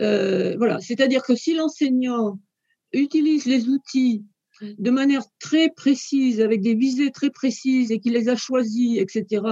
Euh, 0.00 0.56
voilà, 0.58 0.80
c'est-à-dire 0.80 1.22
que 1.22 1.34
si 1.34 1.54
l'enseignant 1.54 2.38
utilise 2.92 3.46
les 3.46 3.68
outils 3.68 4.24
de 4.62 4.90
manière 4.90 5.24
très 5.38 5.70
précise, 5.70 6.40
avec 6.40 6.60
des 6.60 6.74
visées 6.74 7.10
très 7.10 7.30
précises 7.30 7.90
et 7.90 7.98
qu'il 7.98 8.12
les 8.12 8.28
a 8.28 8.36
choisis, 8.36 8.98
etc., 8.98 9.42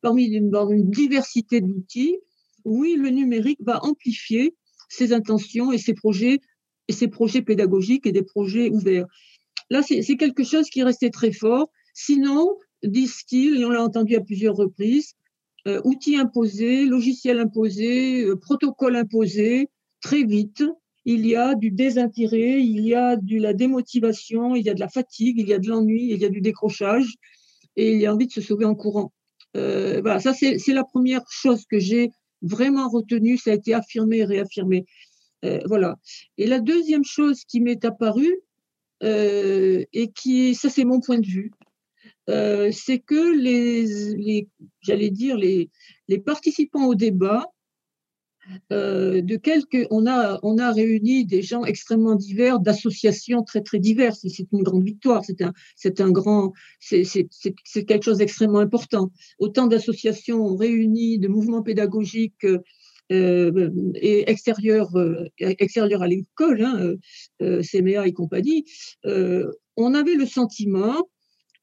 parmi 0.00 0.24
une, 0.24 0.50
diversité 0.90 1.60
d'outils, 1.60 2.18
oui, 2.64 2.96
le 2.96 3.10
numérique 3.10 3.60
va 3.62 3.84
amplifier 3.84 4.54
ses 4.88 5.12
intentions 5.12 5.72
et 5.72 5.78
ses 5.78 5.94
projets 5.94 6.40
et 6.88 6.92
ses 6.92 7.08
projets 7.08 7.42
pédagogiques 7.42 8.06
et 8.06 8.12
des 8.12 8.22
projets 8.22 8.68
ouverts. 8.70 9.06
Là, 9.70 9.82
c'est 9.82 10.16
quelque 10.16 10.42
chose 10.42 10.68
qui 10.68 10.80
est 10.80 10.84
resté 10.84 11.10
très 11.10 11.30
fort. 11.30 11.70
Sinon, 11.94 12.56
disent-ils, 12.82 13.60
et 13.60 13.64
on 13.64 13.70
l'a 13.70 13.82
entendu 13.82 14.16
à 14.16 14.20
plusieurs 14.20 14.56
reprises, 14.56 15.14
euh, 15.68 15.80
outils 15.84 16.16
imposés, 16.16 16.86
logiciels 16.86 17.38
imposés, 17.38 18.24
euh, 18.24 18.36
protocoles 18.36 18.96
imposés, 18.96 19.68
très 20.00 20.24
vite, 20.24 20.64
il 21.04 21.26
y 21.26 21.36
a 21.36 21.54
du 21.54 21.70
désintérêt, 21.70 22.62
il 22.62 22.80
y 22.80 22.94
a 22.94 23.16
de 23.16 23.38
la 23.38 23.52
démotivation, 23.52 24.54
il 24.54 24.64
y 24.64 24.70
a 24.70 24.74
de 24.74 24.80
la 24.80 24.88
fatigue, 24.88 25.38
il 25.38 25.48
y 25.48 25.54
a 25.54 25.58
de 25.58 25.68
l'ennui, 25.68 26.10
il 26.10 26.18
y 26.20 26.24
a 26.24 26.28
du 26.28 26.40
décrochage, 26.40 27.14
et 27.76 27.92
il 27.92 28.00
y 28.00 28.06
a 28.06 28.14
envie 28.14 28.26
de 28.26 28.32
se 28.32 28.40
sauver 28.40 28.64
en 28.64 28.74
courant. 28.74 29.12
Euh, 29.56 30.00
voilà, 30.00 30.20
ça 30.20 30.32
c'est 30.34 30.58
la 30.68 30.84
première 30.84 31.24
chose 31.30 31.64
que 31.66 31.78
j'ai 31.78 32.10
vraiment 32.42 32.88
retenue, 32.88 33.36
ça 33.36 33.50
a 33.50 33.54
été 33.54 33.74
affirmé 33.74 34.18
et 34.18 34.24
réaffirmé. 34.24 34.84
voilà. 35.66 35.96
Et 36.38 36.46
la 36.46 36.60
deuxième 36.60 37.04
chose 37.04 37.44
qui 37.44 37.60
m'est 37.60 37.84
apparue, 37.84 38.40
et 39.02 40.12
qui, 40.14 40.54
ça 40.54 40.68
c'est 40.70 40.84
mon 40.84 41.00
point 41.00 41.18
de 41.18 41.26
vue, 41.26 41.50
euh, 42.30 42.70
c'est 42.72 42.98
que 43.00 43.34
les, 43.36 44.48
j'allais 44.80 45.10
dire, 45.10 45.36
les, 45.36 45.70
les, 46.08 46.18
participants 46.18 46.86
au 46.86 46.94
débat, 46.94 47.46
euh, 48.72 49.20
de 49.22 49.36
quelques, 49.36 49.86
on 49.90 50.06
a, 50.06 50.38
on 50.42 50.58
a 50.58 50.72
réuni 50.72 51.24
des 51.24 51.42
gens 51.42 51.64
extrêmement 51.64 52.14
divers, 52.14 52.60
d'associations 52.60 53.42
très 53.42 53.60
très 53.62 53.78
diverses. 53.78 54.26
c'est 54.28 54.46
une 54.52 54.62
grande 54.62 54.84
victoire. 54.84 55.24
C'est 55.24 55.42
un, 55.42 55.52
c'est 55.76 56.00
un 56.00 56.10
grand, 56.10 56.52
c'est, 56.78 57.04
c'est, 57.04 57.84
quelque 57.84 58.04
chose 58.04 58.18
d'extrêmement 58.18 58.58
important. 58.58 59.10
Autant 59.38 59.66
d'associations 59.66 60.56
réunies, 60.56 61.18
de 61.18 61.28
mouvements 61.28 61.62
pédagogiques. 61.62 62.46
Euh, 63.12 63.70
et 63.96 64.30
extérieurs, 64.30 64.92
extérieurs 65.38 66.02
à 66.02 66.06
l'école, 66.06 66.62
hein, 66.62 66.94
CMA 67.40 68.06
et 68.06 68.12
compagnie, 68.12 68.64
on 69.04 69.94
avait 69.94 70.14
le 70.14 70.26
sentiment 70.26 71.08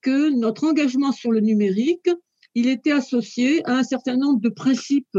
que 0.01 0.30
notre 0.30 0.65
engagement 0.65 1.13
sur 1.13 1.32
le 1.32 1.39
numérique, 1.39 2.09
il 2.55 2.67
était 2.67 2.91
associé 2.91 3.61
à 3.65 3.78
un 3.78 3.84
certain 3.84 4.17
nombre 4.17 4.39
de 4.39 4.49
principes, 4.49 5.17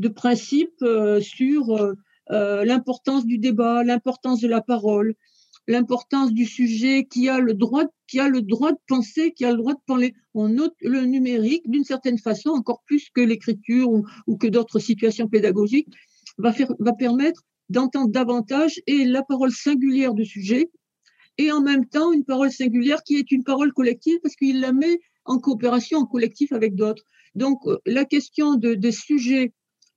de 0.00 0.08
principes 0.08 0.82
euh, 0.82 1.20
sur 1.20 1.76
euh, 1.76 1.92
euh, 2.30 2.64
l'importance 2.64 3.26
du 3.26 3.38
débat, 3.38 3.84
l'importance 3.84 4.40
de 4.40 4.48
la 4.48 4.62
parole, 4.62 5.14
l'importance 5.68 6.32
du 6.32 6.46
sujet 6.46 7.04
qui 7.04 7.28
a 7.28 7.38
le 7.38 7.52
droit, 7.52 7.84
qui 8.08 8.18
a 8.18 8.28
le 8.28 8.40
droit 8.40 8.72
de 8.72 8.78
penser, 8.88 9.32
qui 9.32 9.44
a 9.44 9.50
le 9.50 9.58
droit 9.58 9.74
de 9.74 9.80
parler. 9.86 10.14
On 10.32 10.48
note 10.48 10.74
le 10.80 11.04
numérique 11.04 11.68
d'une 11.68 11.84
certaine 11.84 12.18
façon, 12.18 12.48
encore 12.50 12.82
plus 12.86 13.10
que 13.10 13.20
l'écriture 13.20 13.90
ou, 14.26 14.36
que 14.38 14.46
d'autres 14.46 14.78
situations 14.78 15.28
pédagogiques, 15.28 15.88
va, 16.38 16.52
faire, 16.52 16.72
va 16.78 16.94
permettre 16.94 17.42
d'entendre 17.68 18.10
davantage 18.10 18.80
et 18.86 19.04
la 19.04 19.22
parole 19.22 19.52
singulière 19.52 20.14
du 20.14 20.24
sujet 20.24 20.70
et 21.36 21.52
en 21.52 21.60
même 21.60 21.86
temps 21.86 22.12
une 22.12 22.24
parole 22.24 22.50
singulière 22.50 23.02
qui 23.02 23.16
est 23.16 23.30
une 23.30 23.44
parole 23.44 23.72
collective 23.74 24.18
parce 24.22 24.34
qu'il 24.34 24.60
la 24.60 24.72
met 24.72 24.98
en 25.26 25.38
coopération, 25.38 25.98
en 25.98 26.06
collectif 26.06 26.52
avec 26.52 26.74
d'autres. 26.74 27.04
Donc 27.34 27.60
la 27.86 28.04
question 28.06 28.54
de, 28.54 28.74
des 28.74 28.92
sujets 28.92 29.52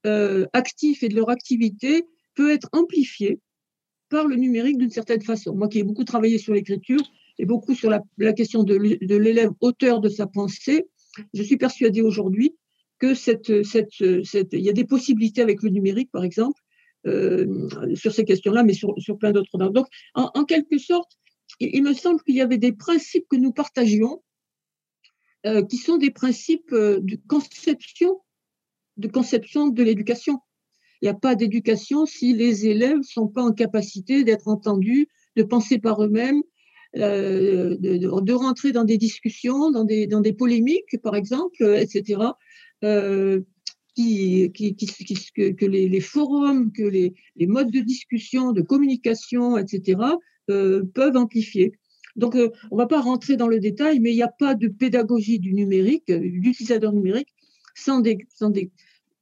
euh, 0.05 0.45
actifs 0.53 1.03
et 1.03 1.09
de 1.09 1.15
leur 1.15 1.29
activité 1.29 2.05
peut 2.35 2.51
être 2.51 2.67
amplifiée 2.71 3.39
par 4.09 4.27
le 4.27 4.35
numérique 4.35 4.77
d'une 4.77 4.89
certaine 4.89 5.21
façon. 5.21 5.55
Moi 5.55 5.69
qui 5.69 5.79
ai 5.79 5.83
beaucoup 5.83 6.03
travaillé 6.03 6.37
sur 6.37 6.53
l'écriture 6.53 7.01
et 7.39 7.45
beaucoup 7.45 7.73
sur 7.73 7.89
la, 7.89 8.33
question 8.33 8.63
de, 8.63 8.75
l'élève 8.75 9.51
auteur 9.61 10.01
de 10.01 10.09
sa 10.09 10.27
pensée, 10.27 10.85
je 11.33 11.41
suis 11.41 11.57
persuadée 11.57 12.01
aujourd'hui 12.01 12.55
que 12.99 13.13
cette, 13.13 13.63
cette, 13.63 14.23
cette, 14.23 14.53
il 14.53 14.61
y 14.61 14.69
a 14.69 14.73
des 14.73 14.85
possibilités 14.85 15.41
avec 15.41 15.63
le 15.63 15.69
numérique, 15.69 16.11
par 16.11 16.23
exemple, 16.23 16.61
euh, 17.05 17.67
sur 17.95 18.13
ces 18.13 18.23
questions-là, 18.23 18.63
mais 18.63 18.73
sur, 18.73 18.93
sur 18.97 19.17
plein 19.17 19.31
d'autres. 19.31 19.57
Donc, 19.57 19.87
en, 20.13 20.45
quelque 20.45 20.77
sorte, 20.77 21.17
il 21.59 21.83
me 21.83 21.93
semble 21.93 22.21
qu'il 22.23 22.35
y 22.35 22.41
avait 22.41 22.57
des 22.57 22.71
principes 22.71 23.25
que 23.29 23.35
nous 23.35 23.51
partagions, 23.51 24.23
euh, 25.45 25.63
qui 25.63 25.77
sont 25.77 25.97
des 25.97 26.11
principes 26.11 26.73
de 26.73 27.19
conception, 27.27 28.21
de 28.97 29.07
conception 29.07 29.67
de 29.67 29.83
l'éducation. 29.83 30.39
Il 31.01 31.05
n'y 31.05 31.09
a 31.09 31.13
pas 31.13 31.35
d'éducation 31.35 32.05
si 32.05 32.33
les 32.33 32.67
élèves 32.67 32.97
ne 32.97 33.03
sont 33.03 33.27
pas 33.27 33.43
en 33.43 33.51
capacité 33.51 34.23
d'être 34.23 34.47
entendus, 34.47 35.07
de 35.35 35.43
penser 35.43 35.79
par 35.79 36.03
eux-mêmes, 36.03 36.41
euh, 36.95 37.75
de, 37.79 38.33
rentrer 38.33 38.71
dans 38.71 38.85
des 38.85 38.97
discussions, 38.97 39.71
dans 39.71 39.83
des, 39.83 40.07
dans 40.07 40.21
des 40.21 40.33
polémiques, 40.33 41.01
par 41.01 41.15
exemple, 41.15 41.63
etc. 41.63 42.21
qui, 43.95 44.51
que, 44.53 45.65
les, 45.65 45.99
forums, 45.99 46.71
que 46.71 46.83
les, 46.83 47.13
les, 47.35 47.47
modes 47.47 47.71
de 47.71 47.79
discussion, 47.79 48.53
de 48.53 48.61
communication, 48.61 49.57
etc., 49.57 49.97
euh, 50.49 50.83
peuvent 50.93 51.15
amplifier. 51.15 51.71
Donc, 52.17 52.35
euh, 52.35 52.51
on 52.69 52.75
ne 52.75 52.81
va 52.81 52.87
pas 52.87 52.99
rentrer 52.99 53.37
dans 53.37 53.47
le 53.47 53.59
détail, 53.59 54.01
mais 54.01 54.11
il 54.11 54.15
n'y 54.15 54.23
a 54.23 54.27
pas 54.27 54.55
de 54.55 54.67
pédagogie 54.67 55.39
du 55.39 55.53
numérique, 55.53 56.09
euh, 56.09 56.19
d'utilisateur 56.19 56.91
numérique, 56.91 57.29
sans, 57.73 57.99
des, 57.99 58.17
sans, 58.35 58.49
des, 58.49 58.71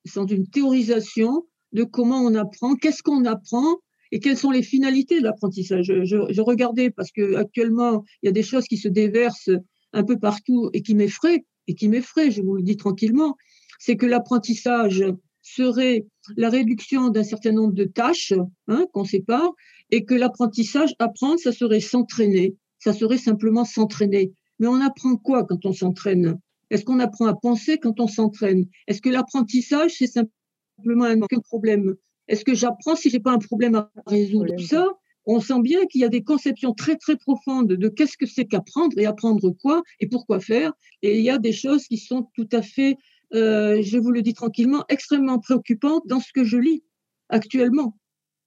sans 0.06 0.26
une 0.26 0.48
théorisation 0.48 1.46
de 1.74 1.84
comment 1.84 2.22
on 2.22 2.36
apprend, 2.36 2.76
qu'est-ce 2.76 3.04
qu'on 3.04 3.26
apprend 3.26 3.80
et 4.12 4.20
quelles 4.20 4.38
sont 4.38 4.52
les 4.52 4.64
finalités 4.64 5.20
de 5.20 5.26
l'apprentissage. 5.26 5.86
Je, 6.04 6.42
regardais 6.42 6.90
parce 6.90 7.12
que 7.12 7.36
actuellement 7.36 8.04
il 8.22 8.26
y 8.26 8.30
a 8.30 8.34
des 8.34 8.44
choses 8.44 8.66
qui 8.66 8.78
se 8.78 8.90
déversent 8.90 9.52
un 9.94 10.04
peu 10.04 10.20
partout 10.20 10.70
et 10.74 10.82
qui 10.82 10.96
m'effraient 10.96 11.46
et 11.68 11.76
qui 11.76 11.88
m'effraient. 11.88 12.32
Je 12.32 12.42
vous 12.42 12.56
le 12.56 12.64
dis 12.64 12.76
tranquillement, 12.76 13.38
c'est 13.80 13.96
que 13.96 14.06
l'apprentissage 14.06 15.06
serait 15.42 16.06
la 16.38 16.50
réduction 16.50 17.10
d'un 17.10 17.24
certain 17.24 17.52
nombre 17.52 17.74
de 17.74 17.86
tâches 17.86 18.34
hein, 18.68 18.86
qu'on 18.94 19.06
sépare, 19.06 19.52
et 19.90 20.06
que 20.06 20.14
l'apprentissage, 20.14 20.94
apprendre, 21.00 21.40
ça 21.40 21.52
serait 21.52 21.80
s'entraîner, 21.80 22.56
ça 22.80 22.94
serait 22.94 23.18
simplement 23.18 23.66
s'entraîner. 23.66 24.32
Mais 24.60 24.68
on 24.68 24.80
apprend 24.82 25.18
quoi 25.18 25.46
quand 25.46 25.66
on 25.66 25.74
s'entraîne? 25.74 26.40
Est-ce 26.72 26.86
qu'on 26.86 27.00
apprend 27.00 27.28
à 27.28 27.36
penser 27.36 27.78
quand 27.78 28.00
on 28.00 28.08
s'entraîne? 28.08 28.66
Est-ce 28.88 29.02
que 29.02 29.10
l'apprentissage, 29.10 29.96
c'est 29.98 30.08
simplement 30.08 31.04
un 31.04 31.20
problème? 31.44 31.96
Est-ce 32.28 32.46
que 32.46 32.56
j'apprends 32.56 32.96
si 32.96 33.10
j'ai 33.10 33.20
pas 33.20 33.32
un 33.32 33.40
problème 33.40 33.76
à 33.76 33.92
résoudre 34.08 34.58
ça, 34.60 34.88
on 35.26 35.40
sent 35.40 35.62
bien 35.62 35.86
qu'il 35.86 36.02
y 36.02 36.06
a 36.06 36.10
des 36.10 36.24
conceptions 36.24 36.74
très 36.74 36.96
très 36.96 37.18
profondes 37.18 37.68
de 37.68 37.90
qu'est-ce 37.90 38.18
que 38.18 38.26
c'est 38.26 38.46
qu'apprendre 38.46 38.98
et 38.98 39.06
apprendre 39.06 39.52
quoi 39.62 39.84
et 40.00 40.08
pourquoi 40.08 40.40
faire. 40.40 40.72
Et 41.02 41.20
il 41.20 41.24
y 41.24 41.30
a 41.30 41.38
des 41.38 41.52
choses 41.52 41.86
qui 41.86 41.98
sont 41.98 42.30
tout 42.36 42.48
à 42.54 42.62
fait, 42.62 42.96
euh, 43.34 43.82
je 43.82 43.98
vous 43.98 44.12
le 44.12 44.22
dis 44.22 44.34
tranquillement, 44.34 44.86
extrêmement 44.90 45.40
préoccupantes 45.40 46.08
dans 46.08 46.22
ce 46.22 46.32
que 46.34 46.44
je 46.44 46.58
lis 46.58 46.84
actuellement, 47.30 47.98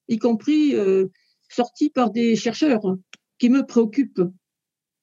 y 0.08 0.18
compris 0.18 0.74
euh, 0.74 1.06
sorties 1.48 1.90
par 1.90 2.10
des 2.10 2.36
chercheurs 2.36 2.82
qui 3.38 3.50
me 3.50 3.64
préoccupent. 3.64 4.22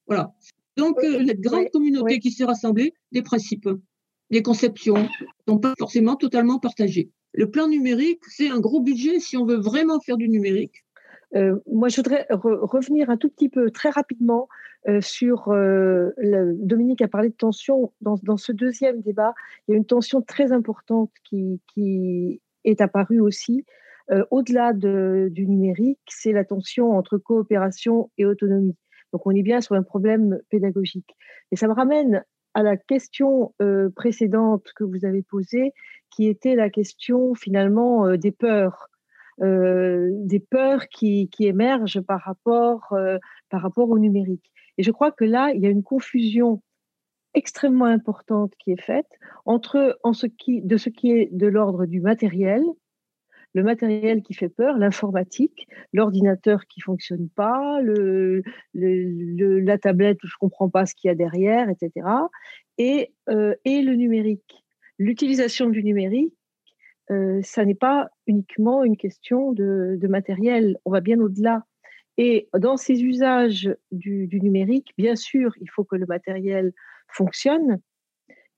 Voilà. 0.07 0.33
Donc, 0.81 0.97
euh, 1.03 1.23
la 1.23 1.33
grande 1.35 1.69
communauté 1.69 2.19
qui 2.19 2.31
s'est 2.31 2.43
rassemblée, 2.43 2.93
des 3.11 3.21
principes, 3.21 3.69
des 4.31 4.41
conceptions, 4.41 5.07
sont 5.47 5.59
pas 5.59 5.75
forcément 5.77 6.15
totalement 6.15 6.59
partagées. 6.59 7.11
Le 7.33 7.51
plan 7.51 7.67
numérique, 7.67 8.21
c'est 8.27 8.49
un 8.49 8.59
gros 8.59 8.81
budget 8.81 9.19
si 9.19 9.37
on 9.37 9.45
veut 9.45 9.59
vraiment 9.59 9.99
faire 9.99 10.17
du 10.17 10.27
numérique. 10.27 10.83
Euh, 11.35 11.55
moi, 11.71 11.87
je 11.87 11.97
voudrais 11.97 12.25
revenir 12.31 13.09
un 13.09 13.17
tout 13.17 13.29
petit 13.29 13.49
peu 13.49 13.69
très 13.69 13.89
rapidement 13.89 14.49
euh, 14.87 15.01
sur. 15.01 15.49
Euh, 15.49 16.09
Dominique 16.57 17.01
a 17.01 17.07
parlé 17.07 17.29
de 17.29 17.35
tension. 17.35 17.93
Dans, 18.01 18.19
dans, 18.23 18.37
ce 18.37 18.51
deuxième 18.51 19.01
débat, 19.01 19.33
il 19.67 19.71
y 19.71 19.75
a 19.75 19.77
une 19.77 19.85
tension 19.85 20.21
très 20.21 20.51
importante 20.51 21.11
qui, 21.23 21.61
qui 21.73 22.41
est 22.65 22.81
apparue 22.81 23.21
aussi. 23.21 23.65
Au-delà 24.29 24.73
de, 24.73 25.29
du 25.31 25.47
numérique, 25.47 26.01
c'est 26.09 26.33
la 26.33 26.43
tension 26.43 26.91
entre 26.91 27.17
coopération 27.17 28.11
et 28.17 28.25
autonomie. 28.25 28.75
Donc, 29.13 29.25
on 29.25 29.31
est 29.31 29.43
bien 29.43 29.61
sur 29.61 29.75
un 29.75 29.83
problème 29.83 30.39
pédagogique. 30.49 31.15
Et 31.51 31.55
ça 31.55 31.67
me 31.67 31.73
ramène 31.73 32.23
à 32.53 32.63
la 32.63 32.75
question 32.75 33.53
précédente 33.95 34.67
que 34.75 34.83
vous 34.83 35.05
avez 35.05 35.21
posée, 35.23 35.73
qui 36.09 36.27
était 36.27 36.55
la 36.55 36.69
question 36.69 37.33
finalement 37.33 38.17
des 38.17 38.31
peurs. 38.31 38.89
Euh, 39.41 40.09
des 40.11 40.39
peurs 40.39 40.87
qui, 40.87 41.27
qui, 41.29 41.47
émergent 41.47 42.01
par 42.01 42.21
rapport, 42.21 42.93
euh, 42.93 43.17
par 43.49 43.61
rapport 43.61 43.89
au 43.89 43.97
numérique. 43.97 44.51
Et 44.77 44.83
je 44.83 44.91
crois 44.91 45.11
que 45.11 45.23
là, 45.23 45.51
il 45.55 45.61
y 45.61 45.65
a 45.65 45.69
une 45.69 45.81
confusion 45.81 46.61
extrêmement 47.33 47.85
importante 47.85 48.53
qui 48.59 48.71
est 48.71 48.81
faite 48.81 49.07
entre 49.45 49.97
en 50.03 50.13
ce 50.13 50.27
qui, 50.27 50.61
de 50.61 50.77
ce 50.77 50.89
qui 50.89 51.11
est 51.11 51.29
de 51.31 51.47
l'ordre 51.47 51.87
du 51.87 52.01
matériel, 52.01 52.61
le 53.53 53.63
matériel 53.63 54.21
qui 54.21 54.33
fait 54.33 54.49
peur, 54.49 54.77
l'informatique, 54.77 55.67
l'ordinateur 55.93 56.65
qui 56.67 56.81
fonctionne 56.81 57.29
pas, 57.29 57.81
la 58.73 59.77
tablette 59.77 60.23
où 60.23 60.27
je 60.27 60.35
comprends 60.39 60.69
pas 60.69 60.85
ce 60.85 60.95
qu'il 60.95 61.09
y 61.09 61.11
a 61.11 61.15
derrière, 61.15 61.69
etc. 61.69 62.07
Et, 62.77 63.13
euh, 63.29 63.55
et 63.65 63.81
le 63.81 63.95
numérique. 63.95 64.63
L'utilisation 64.97 65.69
du 65.69 65.83
numérique 65.83 66.33
euh, 67.11 67.41
ça 67.43 67.65
n'est 67.65 67.75
pas 67.75 68.09
uniquement 68.25 68.83
une 68.83 68.95
question 68.95 69.51
de, 69.51 69.99
matériel, 70.07 70.77
on 70.85 70.91
va 70.91 71.01
bien 71.01 71.19
au-delà. 71.19 71.65
Et 72.17 72.47
dans 72.57 72.77
ces 72.77 73.03
usages 73.03 73.75
du, 73.91 74.27
numérique, 74.31 74.93
bien 74.97 75.15
sûr, 75.15 75.53
il 75.59 75.69
faut 75.69 75.83
que 75.83 75.95
le 75.95 76.05
matériel 76.05 76.71
fonctionne, 77.07 77.81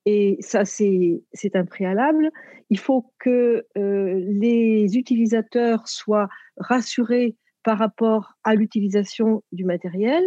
et 0.05 0.37
ça 0.39 0.65
c'est 0.65 1.55
un 1.55 1.65
préalable. 1.65 2.31
Il 2.69 2.79
faut 2.79 3.11
que 3.19 3.65
euh, 3.77 4.21
les 4.27 4.97
utilisateurs 4.97 5.87
soient 5.87 6.29
rassurés 6.57 7.35
par 7.63 7.77
rapport 7.77 8.33
à 8.43 8.55
l'utilisation 8.55 9.43
du 9.51 9.63
matériel, 9.63 10.23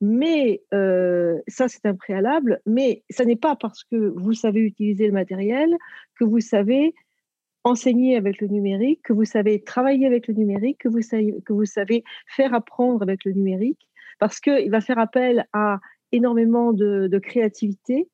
mais 0.00 0.62
euh, 0.72 1.38
ça 1.48 1.68
c'est 1.68 1.86
un 1.86 1.94
préalable, 1.94 2.60
mais 2.66 3.02
ça 3.10 3.24
n'est 3.24 3.36
pas 3.36 3.56
parce 3.56 3.84
que 3.84 4.12
vous 4.16 4.32
savez 4.32 4.60
utiliser 4.60 5.06
le 5.06 5.12
matériel 5.12 5.76
que 6.18 6.24
vous 6.24 6.40
savez 6.40 6.94
enseigner 7.64 8.16
avec 8.16 8.40
le 8.40 8.48
numérique, 8.48 9.02
que 9.02 9.12
vous 9.12 9.24
savez 9.24 9.62
travailler 9.62 10.06
avec 10.06 10.28
le 10.28 10.34
numérique, 10.34 10.78
que 10.78 10.88
vous 10.88 11.02
savez, 11.02 11.34
que 11.44 11.52
vous 11.52 11.66
savez 11.66 12.04
faire 12.26 12.54
apprendre 12.54 13.02
avec 13.02 13.24
le 13.24 13.32
numérique, 13.32 13.88
parce 14.18 14.40
qu'il 14.40 14.70
va 14.70 14.80
faire 14.80 14.98
appel 14.98 15.46
à 15.52 15.80
énormément 16.12 16.72
de, 16.72 17.18
créativité. 17.18 18.08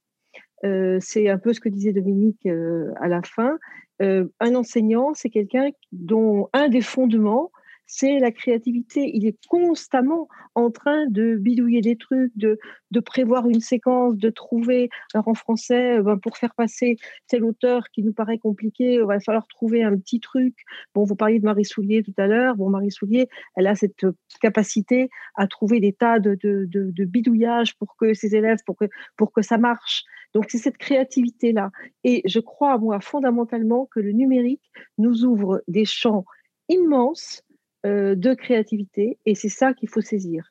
Euh, 0.65 0.99
c'est 1.01 1.29
un 1.29 1.39
peu 1.39 1.53
ce 1.53 1.61
que 1.61 1.69
disait 1.69 1.93
Dominique 1.93 2.47
euh, 2.47 2.93
à 3.01 3.09
la 3.09 3.23
fin. 3.23 3.59
Euh, 4.03 4.27
un 4.41 4.55
enseignant, 4.55 5.13
c'est 5.15 5.31
quelqu'un 5.31 5.71
dont 5.93 6.49
un 6.53 6.69
des 6.69 6.83
fondements, 6.83 7.51
c'est 7.87 8.19
la 8.19 8.33
créativité. 8.33 9.11
Il 9.15 9.27
est 9.27 9.39
constamment 9.49 10.29
en 10.55 10.71
train 10.71 11.07
de 11.07 11.37
bidouiller 11.37 11.81
des 11.81 11.97
trucs, 11.97 12.33
de, 12.37 12.59
prévoir 13.05 13.49
une 13.49 13.61
séquence, 13.61 14.17
de 14.17 14.31
trouver. 14.31 14.89
Alors 15.15 15.29
en 15.29 15.35
français, 15.35 16.01
ben, 16.03 16.19
pour 16.19 16.37
faire 16.37 16.55
passer 16.55 16.97
tel 17.29 17.45
auteur 17.45 17.85
qui 17.93 18.03
nous 18.03 18.13
paraît 18.13 18.39
compliqué, 18.39 18.95
il 18.95 19.05
va 19.05 19.21
falloir 19.21 19.47
trouver 19.47 19.85
un 19.85 19.97
petit 19.97 20.19
truc. 20.19 20.57
Bon, 20.95 21.05
vous 21.05 21.15
parliez 21.15 21.39
de 21.39 21.45
Marie 21.45 21.65
Soulier 21.65 22.03
tout 22.03 22.15
à 22.17 22.27
l'heure. 22.27 22.57
Bon, 22.57 22.71
Marie 22.71 22.91
Soulier, 22.91 23.29
elle 23.55 23.67
a 23.67 23.77
cette 23.77 24.07
capacité 24.41 25.09
à 25.37 25.47
trouver 25.47 25.79
des 25.79 25.93
tas 25.93 26.19
de, 26.19 26.35
de, 26.35 26.67
de, 26.67 27.05
bidouillages 27.05 27.77
pour 27.77 27.97
que 27.97 28.15
ses 28.15 28.35
élèves, 28.35 28.59
pour 28.67 28.77
que, 28.77 28.87
pour 29.17 29.33
que 29.33 29.43
ça 29.43 29.59
marche. 29.59 30.05
Donc 30.37 30.51
c'est 30.51 30.59
cette 30.59 30.77
créativité-là. 30.77 31.71
Et 32.05 32.21
je 32.27 32.41
crois, 32.41 32.77
moi, 32.77 33.01
fondamentalement, 33.01 33.89
que 33.91 34.01
le 34.01 34.13
numérique 34.13 34.71
nous 34.99 35.25
ouvre 35.25 35.63
des 35.67 35.87
champs 35.87 36.27
immenses 36.69 37.43
euh, 37.87 38.15
de 38.15 38.35
créativité 38.35 39.17
et 39.25 39.35
c'est 39.35 39.49
ça 39.49 39.73
qu'il 39.73 39.89
faut 39.89 40.03
saisir 40.03 40.45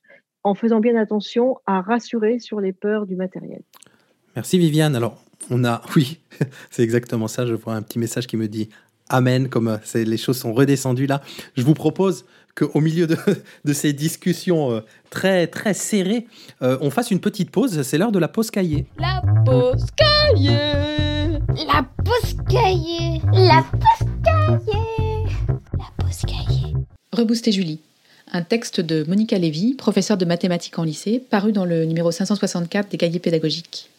en 0.44 0.56
faisant 0.56 0.80
bien 0.80 0.96
attention 0.96 1.58
à 1.68 1.82
rassurer 1.82 2.40
sur 2.40 2.60
les 2.62 2.74
peurs 2.74 3.06
du 3.06 3.16
matériel. 3.16 3.62
Merci 4.36 4.58
Viviane. 4.58 4.96
Alors, 4.96 5.24
on 5.52 5.64
a, 5.64 5.84
oui, 5.96 6.20
c'est 6.72 6.82
exactement 6.82 7.28
ça. 7.28 7.46
Je 7.46 7.54
vois 7.54 7.76
un 7.76 7.84
petit 7.84 8.00
message 8.00 8.26
qui 8.26 8.38
me 8.38 8.48
dit 8.48 8.70
Amen, 9.10 9.50
comme 9.50 9.68
euh, 9.68 9.78
les 10.04 10.18
choses 10.18 10.40
sont 10.40 10.52
redescendues 10.52 11.06
là. 11.06 11.22
Je 11.56 11.62
vous 11.62 11.76
propose 11.76 12.26
qu'au 12.56 12.80
milieu 12.82 13.08
de, 13.08 13.18
de, 13.66 13.74
ces 13.74 13.94
discussions 13.94 14.72
euh, 14.72 14.82
très, 15.10 15.48
très 15.48 15.74
serrées, 15.74 16.28
on 16.62 16.90
fasse 16.90 17.12
une 17.12 17.20
petite 17.20 17.52
pause. 17.52 17.82
C'est 17.84 17.98
l'heure 17.98 18.12
de 18.12 18.20
la 18.20 18.28
pause 18.28 18.50
cahier. 18.50 18.86
La 18.98 19.22
pause 19.46 19.86
cahier 19.96 21.32
La 21.68 21.86
pause 22.04 22.36
cahier 22.50 23.22
La 23.34 23.64
pause 23.72 24.08
cahier 24.24 25.26
La 25.78 25.86
pause 25.98 26.22
cahier 26.22 26.74
Rebooster 27.12 27.52
Julie, 27.52 27.80
un 28.32 28.42
texte 28.42 28.82
de 28.82 29.06
Monica 29.08 29.38
Lévy, 29.38 29.74
professeure 29.74 30.18
de 30.18 30.26
mathématiques 30.26 30.78
en 30.78 30.84
lycée, 30.84 31.20
paru 31.20 31.52
dans 31.54 31.66
le 31.66 31.86
numéro 31.86 32.12
564 32.12 32.90
des 32.90 32.98
cahiers 32.98 33.20
pédagogiques. 33.20 33.90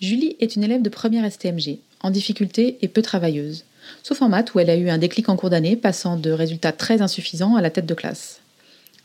Julie 0.00 0.36
est 0.40 0.56
une 0.56 0.64
élève 0.64 0.82
de 0.82 0.88
première 0.88 1.30
STMG, 1.30 1.78
en 2.00 2.10
difficulté 2.10 2.78
et 2.80 2.88
peu 2.88 3.02
travailleuse, 3.02 3.64
sauf 4.02 4.22
en 4.22 4.28
maths 4.28 4.54
où 4.54 4.60
elle 4.60 4.70
a 4.70 4.76
eu 4.76 4.88
un 4.88 4.98
déclic 4.98 5.28
en 5.28 5.36
cours 5.36 5.50
d'année, 5.50 5.76
passant 5.76 6.16
de 6.16 6.30
résultats 6.30 6.72
très 6.72 7.02
insuffisants 7.02 7.56
à 7.56 7.62
la 7.62 7.70
tête 7.70 7.86
de 7.86 7.94
classe. 7.94 8.40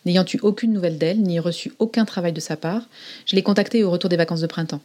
N'ayant 0.05 0.25
eu 0.33 0.39
aucune 0.41 0.73
nouvelle 0.73 0.97
d'elle, 0.97 1.21
ni 1.21 1.39
reçu 1.39 1.73
aucun 1.79 2.05
travail 2.05 2.31
de 2.31 2.39
sa 2.39 2.55
part, 2.55 2.83
je 3.25 3.35
l'ai 3.35 3.43
contactée 3.43 3.83
au 3.83 3.91
retour 3.91 4.09
des 4.09 4.15
vacances 4.15 4.41
de 4.41 4.47
printemps. 4.47 4.81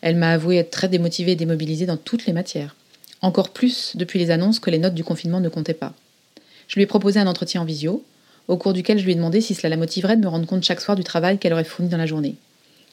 Elle 0.00 0.16
m'a 0.16 0.30
avoué 0.30 0.56
être 0.56 0.70
très 0.70 0.88
démotivée 0.88 1.32
et 1.32 1.36
démobilisée 1.36 1.86
dans 1.86 1.96
toutes 1.96 2.26
les 2.26 2.32
matières. 2.32 2.76
Encore 3.22 3.50
plus 3.50 3.96
depuis 3.96 4.18
les 4.18 4.30
annonces 4.30 4.60
que 4.60 4.70
les 4.70 4.78
notes 4.78 4.94
du 4.94 5.04
confinement 5.04 5.40
ne 5.40 5.48
comptaient 5.48 5.74
pas. 5.74 5.92
Je 6.68 6.76
lui 6.76 6.82
ai 6.82 6.86
proposé 6.86 7.18
un 7.18 7.26
entretien 7.26 7.62
en 7.62 7.64
visio, 7.64 8.04
au 8.48 8.56
cours 8.56 8.72
duquel 8.72 8.98
je 8.98 9.04
lui 9.04 9.12
ai 9.12 9.16
demandé 9.16 9.40
si 9.40 9.54
cela 9.54 9.70
la 9.70 9.76
motiverait 9.76 10.16
de 10.16 10.22
me 10.22 10.28
rendre 10.28 10.46
compte 10.46 10.64
chaque 10.64 10.80
soir 10.80 10.96
du 10.96 11.04
travail 11.04 11.38
qu'elle 11.38 11.52
aurait 11.52 11.64
fourni 11.64 11.90
dans 11.90 11.98
la 11.98 12.06
journée. 12.06 12.36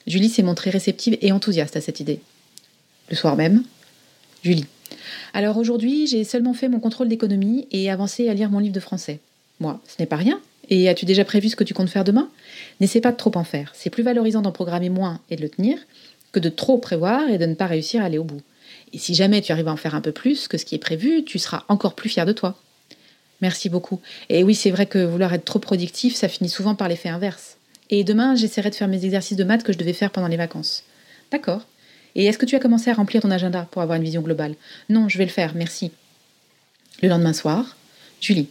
Julie 0.07 0.29
s'est 0.29 0.43
montrée 0.43 0.69
réceptive 0.69 1.17
et 1.21 1.31
enthousiaste 1.31 1.77
à 1.77 1.81
cette 1.81 1.99
idée. 1.99 2.21
Le 3.09 3.15
soir 3.15 3.35
même, 3.35 3.63
Julie. 4.43 4.65
Alors 5.33 5.57
aujourd'hui, 5.57 6.07
j'ai 6.07 6.23
seulement 6.23 6.53
fait 6.53 6.69
mon 6.69 6.79
contrôle 6.79 7.07
d'économie 7.07 7.67
et 7.71 7.89
avancé 7.89 8.29
à 8.29 8.33
lire 8.33 8.49
mon 8.49 8.59
livre 8.59 8.75
de 8.75 8.79
français. 8.79 9.19
Moi, 9.59 9.81
ce 9.87 9.95
n'est 9.99 10.07
pas 10.07 10.15
rien. 10.15 10.39
Et 10.69 10.89
as-tu 10.89 11.05
déjà 11.05 11.23
prévu 11.23 11.49
ce 11.49 11.55
que 11.55 11.63
tu 11.63 11.73
comptes 11.73 11.89
faire 11.89 12.03
demain? 12.03 12.29
N'essaie 12.79 13.01
pas 13.01 13.11
de 13.11 13.17
trop 13.17 13.31
en 13.35 13.43
faire. 13.43 13.71
C'est 13.73 13.89
plus 13.89 14.03
valorisant 14.03 14.41
d'en 14.41 14.51
programmer 14.51 14.89
moins 14.89 15.21
et 15.29 15.35
de 15.35 15.41
le 15.41 15.49
tenir 15.49 15.77
que 16.31 16.39
de 16.39 16.49
trop 16.49 16.77
prévoir 16.77 17.29
et 17.29 17.37
de 17.37 17.45
ne 17.45 17.55
pas 17.55 17.67
réussir 17.67 18.01
à 18.01 18.05
aller 18.05 18.17
au 18.17 18.23
bout. 18.23 18.41
Et 18.93 18.97
si 18.97 19.15
jamais 19.15 19.41
tu 19.41 19.51
arrives 19.51 19.67
à 19.67 19.71
en 19.71 19.77
faire 19.77 19.95
un 19.95 20.01
peu 20.01 20.11
plus 20.11 20.47
que 20.47 20.57
ce 20.57 20.65
qui 20.65 20.75
est 20.75 20.79
prévu, 20.79 21.23
tu 21.23 21.39
seras 21.39 21.63
encore 21.69 21.95
plus 21.95 22.09
fier 22.09 22.25
de 22.25 22.33
toi. 22.33 22.59
Merci 23.41 23.69
beaucoup. 23.69 23.99
Et 24.29 24.43
oui, 24.43 24.55
c'est 24.55 24.71
vrai 24.71 24.85
que 24.85 25.03
vouloir 25.05 25.33
être 25.33 25.45
trop 25.45 25.59
productif, 25.59 26.15
ça 26.15 26.27
finit 26.27 26.49
souvent 26.49 26.75
par 26.75 26.87
l'effet 26.87 27.09
inverse. 27.09 27.57
Et 27.89 28.03
demain, 28.03 28.35
j'essaierai 28.35 28.69
de 28.69 28.75
faire 28.75 28.87
mes 28.87 29.05
exercices 29.05 29.37
de 29.37 29.43
maths 29.43 29.63
que 29.63 29.71
je 29.71 29.77
devais 29.77 29.93
faire 29.93 30.11
pendant 30.11 30.27
les 30.27 30.37
vacances. 30.37 30.83
D'accord. 31.31 31.61
Et 32.15 32.25
est-ce 32.25 32.37
que 32.37 32.45
tu 32.45 32.55
as 32.55 32.59
commencé 32.59 32.89
à 32.89 32.93
remplir 32.93 33.21
ton 33.21 33.31
agenda 33.31 33.67
pour 33.71 33.81
avoir 33.81 33.97
une 33.97 34.03
vision 34.03 34.21
globale? 34.21 34.55
Non, 34.89 35.09
je 35.09 35.17
vais 35.17 35.25
le 35.25 35.31
faire, 35.31 35.53
merci. 35.55 35.91
Le 37.01 37.09
lendemain 37.09 37.33
soir, 37.33 37.77
Julie. 38.21 38.47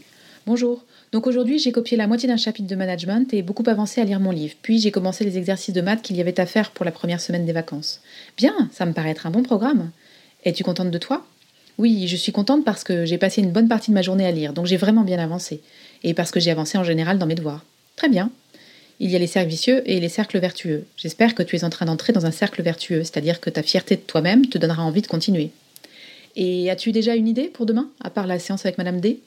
Bonjour. 0.47 0.85
Donc 1.13 1.27
aujourd'hui, 1.27 1.59
j'ai 1.59 1.73
copié 1.73 1.97
la 1.97 2.07
moitié 2.07 2.29
d'un 2.29 2.37
chapitre 2.37 2.69
de 2.69 2.75
management 2.77 3.33
et 3.33 3.43
beaucoup 3.43 3.65
avancé 3.67 4.01
à 4.01 4.05
lire 4.05 4.21
mon 4.21 4.31
livre. 4.31 4.55
Puis 4.63 4.81
j'ai 4.81 4.91
commencé 4.91 5.25
les 5.25 5.39
exercices 5.39 5.75
de 5.75 5.81
maths 5.81 6.03
qu'il 6.03 6.17
y 6.17 6.21
avait 6.21 6.39
à 6.39 6.47
faire 6.47 6.71
pour 6.71 6.85
la 6.85 6.93
première 6.93 7.21
semaine 7.21 7.47
des 7.47 7.53
vacances. 7.53 8.01
Bien, 8.37 8.69
ça 8.73 8.87
me 8.87 8.93
paraît 8.93 9.11
être 9.11 9.27
un 9.27 9.31
bon 9.31 9.43
programme. 9.43 9.91
Es-tu 10.45 10.63
contente 10.63 10.91
de 10.91 10.99
toi? 10.99 11.25
Oui, 11.79 12.07
je 12.09 12.17
suis 12.17 12.33
contente 12.33 12.65
parce 12.65 12.85
que 12.85 13.05
j'ai 13.05 13.19
passé 13.19 13.43
une 13.43 13.51
bonne 13.51 13.69
partie 13.69 13.91
de 13.91 13.95
ma 13.95 14.03
journée 14.03 14.27
à 14.27 14.31
lire, 14.31 14.53
donc 14.53 14.67
j'ai 14.67 14.77
vraiment 14.77 15.03
bien 15.03 15.19
avancé. 15.19 15.61
Et 16.05 16.15
parce 16.15 16.31
que 16.31 16.41
j'ai 16.41 16.51
avancé 16.51 16.79
en 16.79 16.85
général 16.85 17.19
dans 17.19 17.27
mes 17.27 17.35
devoirs. 17.35 17.65
Très 17.97 18.09
bien. 18.09 18.31
Il 18.99 19.11
y 19.11 19.17
a 19.17 19.19
les 19.19 19.27
cercles 19.27 19.51
vicieux 19.51 19.83
et 19.85 20.01
les 20.01 20.09
cercles 20.09 20.39
vertueux. 20.39 20.87
J'espère 20.97 21.35
que 21.35 21.43
tu 21.43 21.57
es 21.57 21.65
en 21.65 21.71
train 21.71 21.85
d'entrer 21.85 22.15
dans 22.15 22.25
un 22.25 22.31
cercle 22.31 22.63
vertueux, 22.63 23.05
c'est-à-dire 23.05 23.41
que 23.41 23.51
ta 23.51 23.63
fierté 23.63 23.97
de 23.97 24.01
toi-même 24.01 24.47
te 24.47 24.57
donnera 24.57 24.83
envie 24.83 25.03
de 25.03 25.07
continuer. 25.07 25.51
Et 26.35 26.71
as-tu 26.71 26.93
déjà 26.93 27.15
une 27.15 27.29
idée 27.29 27.49
pour 27.49 27.67
demain, 27.67 27.91
à 28.01 28.09
part 28.09 28.27
la 28.27 28.39
séance 28.39 28.65
avec 28.65 28.79
Madame 28.79 29.01
D? 29.01 29.21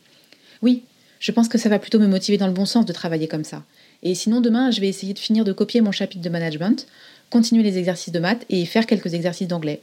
Oui, 0.63 0.83
je 1.19 1.31
pense 1.31 1.47
que 1.47 1.57
ça 1.57 1.69
va 1.69 1.77
plutôt 1.77 1.99
me 1.99 2.07
motiver 2.07 2.37
dans 2.37 2.47
le 2.47 2.53
bon 2.53 2.65
sens 2.65 2.85
de 2.85 2.93
travailler 2.93 3.27
comme 3.27 3.43
ça. 3.43 3.63
Et 4.01 4.15
sinon, 4.15 4.41
demain, 4.41 4.71
je 4.71 4.81
vais 4.81 4.87
essayer 4.87 5.13
de 5.13 5.19
finir 5.19 5.43
de 5.43 5.51
copier 5.51 5.81
mon 5.81 5.91
chapitre 5.91 6.23
de 6.23 6.29
management, 6.29 6.87
continuer 7.29 7.63
les 7.63 7.77
exercices 7.77 8.13
de 8.13 8.19
maths 8.19 8.45
et 8.49 8.65
faire 8.65 8.87
quelques 8.87 9.13
exercices 9.13 9.47
d'anglais. 9.47 9.81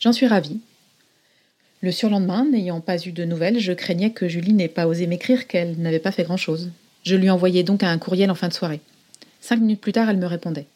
J'en 0.00 0.12
suis 0.12 0.26
ravie. 0.26 0.60
Le 1.82 1.92
surlendemain, 1.92 2.46
n'ayant 2.50 2.80
pas 2.80 2.98
eu 2.98 3.12
de 3.12 3.24
nouvelles, 3.24 3.58
je 3.58 3.72
craignais 3.72 4.10
que 4.10 4.28
Julie 4.28 4.54
n'ait 4.54 4.68
pas 4.68 4.86
osé 4.86 5.06
m'écrire 5.06 5.46
qu'elle 5.46 5.76
n'avait 5.78 5.98
pas 5.98 6.12
fait 6.12 6.24
grand-chose. 6.24 6.70
Je 7.04 7.16
lui 7.16 7.28
envoyais 7.28 7.64
donc 7.64 7.82
un 7.82 7.98
courriel 7.98 8.30
en 8.30 8.34
fin 8.34 8.48
de 8.48 8.54
soirée. 8.54 8.80
Cinq 9.46 9.60
minutes 9.60 9.80
plus 9.80 9.92
tard, 9.92 10.10
elle 10.10 10.16
me 10.16 10.26
répondait. 10.26 10.66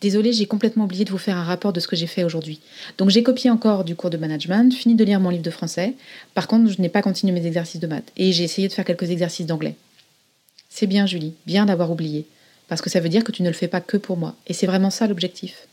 Désolée, 0.00 0.32
j'ai 0.32 0.46
complètement 0.46 0.86
oublié 0.86 1.04
de 1.04 1.10
vous 1.12 1.18
faire 1.18 1.36
un 1.36 1.44
rapport 1.44 1.72
de 1.72 1.78
ce 1.78 1.86
que 1.86 1.94
j'ai 1.94 2.08
fait 2.08 2.24
aujourd'hui. 2.24 2.58
Donc 2.98 3.10
j'ai 3.10 3.22
copié 3.22 3.48
encore 3.48 3.84
du 3.84 3.94
cours 3.94 4.10
de 4.10 4.16
management, 4.16 4.74
fini 4.74 4.96
de 4.96 5.04
lire 5.04 5.20
mon 5.20 5.30
livre 5.30 5.44
de 5.44 5.50
français. 5.52 5.94
Par 6.34 6.48
contre, 6.48 6.68
je 6.68 6.82
n'ai 6.82 6.88
pas 6.88 7.00
continué 7.00 7.32
mes 7.32 7.46
exercices 7.46 7.80
de 7.80 7.86
maths. 7.86 8.10
Et 8.16 8.32
j'ai 8.32 8.42
essayé 8.42 8.66
de 8.66 8.72
faire 8.72 8.84
quelques 8.84 9.10
exercices 9.10 9.46
d'anglais. 9.46 9.76
C'est 10.68 10.88
bien, 10.88 11.06
Julie, 11.06 11.34
bien 11.46 11.64
d'avoir 11.64 11.92
oublié. 11.92 12.26
Parce 12.66 12.82
que 12.82 12.90
ça 12.90 12.98
veut 12.98 13.08
dire 13.08 13.22
que 13.22 13.30
tu 13.30 13.44
ne 13.44 13.48
le 13.48 13.54
fais 13.54 13.68
pas 13.68 13.80
que 13.80 13.96
pour 13.96 14.16
moi. 14.16 14.34
Et 14.48 14.52
c'est 14.52 14.66
vraiment 14.66 14.90
ça 14.90 15.06
l'objectif. 15.06 15.68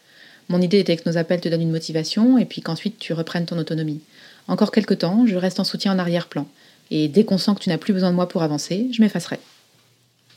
Mon 0.50 0.62
idée 0.62 0.78
était 0.78 0.98
que 0.98 1.10
nos 1.10 1.18
appels 1.18 1.42
te 1.42 1.50
donnent 1.50 1.64
une 1.64 1.72
motivation 1.72 2.38
et 2.38 2.46
puis 2.46 2.62
qu'ensuite 2.62 3.00
tu 3.00 3.14
reprennes 3.14 3.48
ton 3.48 3.58
autonomie. 3.58 4.02
Encore 4.48 4.72
quelque 4.72 4.94
temps, 4.94 5.26
je 5.26 5.36
reste 5.36 5.60
en 5.60 5.64
soutien 5.64 5.94
en 5.94 5.98
arrière-plan. 5.98 6.48
Et 6.92 7.08
dès 7.08 7.24
qu'on 7.24 7.40
sent 7.40 7.56
que 7.56 7.62
tu 7.62 7.70
n'as 7.70 7.80
plus 7.80 7.94
besoin 7.94 8.12
de 8.12 8.16
moi 8.16 8.28
pour 8.28 8.44
avancer, 8.44 8.88
je 8.92 9.02
m'effacerai. 9.02 9.40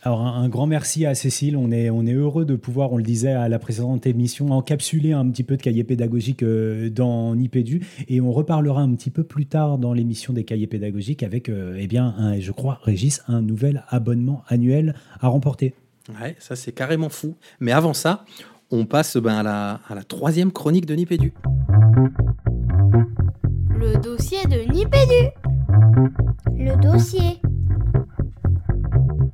Alors 0.04 0.26
un, 0.26 0.48
grand 0.48 0.66
merci 0.66 1.06
à 1.06 1.14
Cécile, 1.14 1.56
on 1.56 1.70
est, 1.70 1.88
on 1.88 2.04
est 2.06 2.12
heureux 2.14 2.44
de 2.44 2.56
pouvoir, 2.56 2.92
on 2.92 2.96
le 2.96 3.04
disait 3.04 3.34
à 3.34 3.48
la 3.48 3.60
précédente 3.60 4.04
émission, 4.04 4.50
encapsuler 4.50 5.12
un 5.12 5.30
petit 5.30 5.44
peu 5.44 5.56
de 5.56 5.62
cahiers 5.62 5.84
pédagogiques 5.84 6.42
euh, 6.42 6.90
dans 6.90 7.36
Nipédu 7.36 7.86
et 8.08 8.20
on 8.20 8.32
reparlera 8.32 8.82
un 8.82 8.92
petit 8.96 9.10
peu 9.10 9.22
plus 9.22 9.46
tard 9.46 9.78
dans 9.78 9.92
l'émission 9.92 10.32
des 10.32 10.42
cahiers 10.42 10.66
pédagogiques 10.66 11.22
avec, 11.22 11.48
euh, 11.48 11.76
eh 11.78 11.86
bien, 11.86 12.16
un, 12.18 12.40
je 12.40 12.50
crois, 12.50 12.80
Régis, 12.82 13.22
un 13.28 13.42
nouvel 13.42 13.84
abonnement 13.90 14.42
annuel 14.48 14.96
à 15.20 15.28
remporter. 15.28 15.72
Ouais, 16.20 16.34
ça 16.40 16.56
c'est 16.56 16.72
carrément 16.72 17.08
fou. 17.08 17.36
Mais 17.60 17.70
avant 17.70 17.94
ça, 17.94 18.24
on 18.72 18.86
passe 18.86 19.16
ben, 19.16 19.36
à, 19.36 19.42
la, 19.44 19.80
à 19.86 19.94
la 19.94 20.02
troisième 20.02 20.50
chronique 20.50 20.86
de 20.86 20.96
Nipédu. 20.96 21.32
Le 23.68 24.00
dossier 24.00 24.44
de 24.46 24.68
Nipédu. 24.72 25.30
Le 26.58 26.76
dossier. 26.80 27.40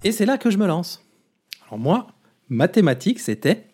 Et 0.05 0.13
c'est 0.13 0.27
là 0.27 0.39
que 0.39 0.51
je 0.51 0.59
me 0.59 0.67
lance. 0.67 1.05
Alors 1.67 1.79
moi, 1.79 2.07
mathématiques, 2.49 3.19
c'était 3.19 3.67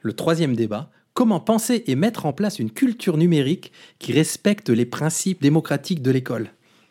le 0.00 0.12
troisième 0.12 0.54
débat. 0.54 0.90
Comment 1.12 1.40
penser 1.40 1.82
et 1.86 1.96
mettre 1.96 2.24
en 2.24 2.32
place 2.32 2.58
une 2.58 2.70
culture 2.70 3.16
numérique 3.16 3.72
qui 3.98 4.12
respecte 4.12 4.70
les 4.70 4.86
principes 4.86 5.42
démocratiques 5.42 6.00
de 6.00 6.10
l'école? 6.10 6.50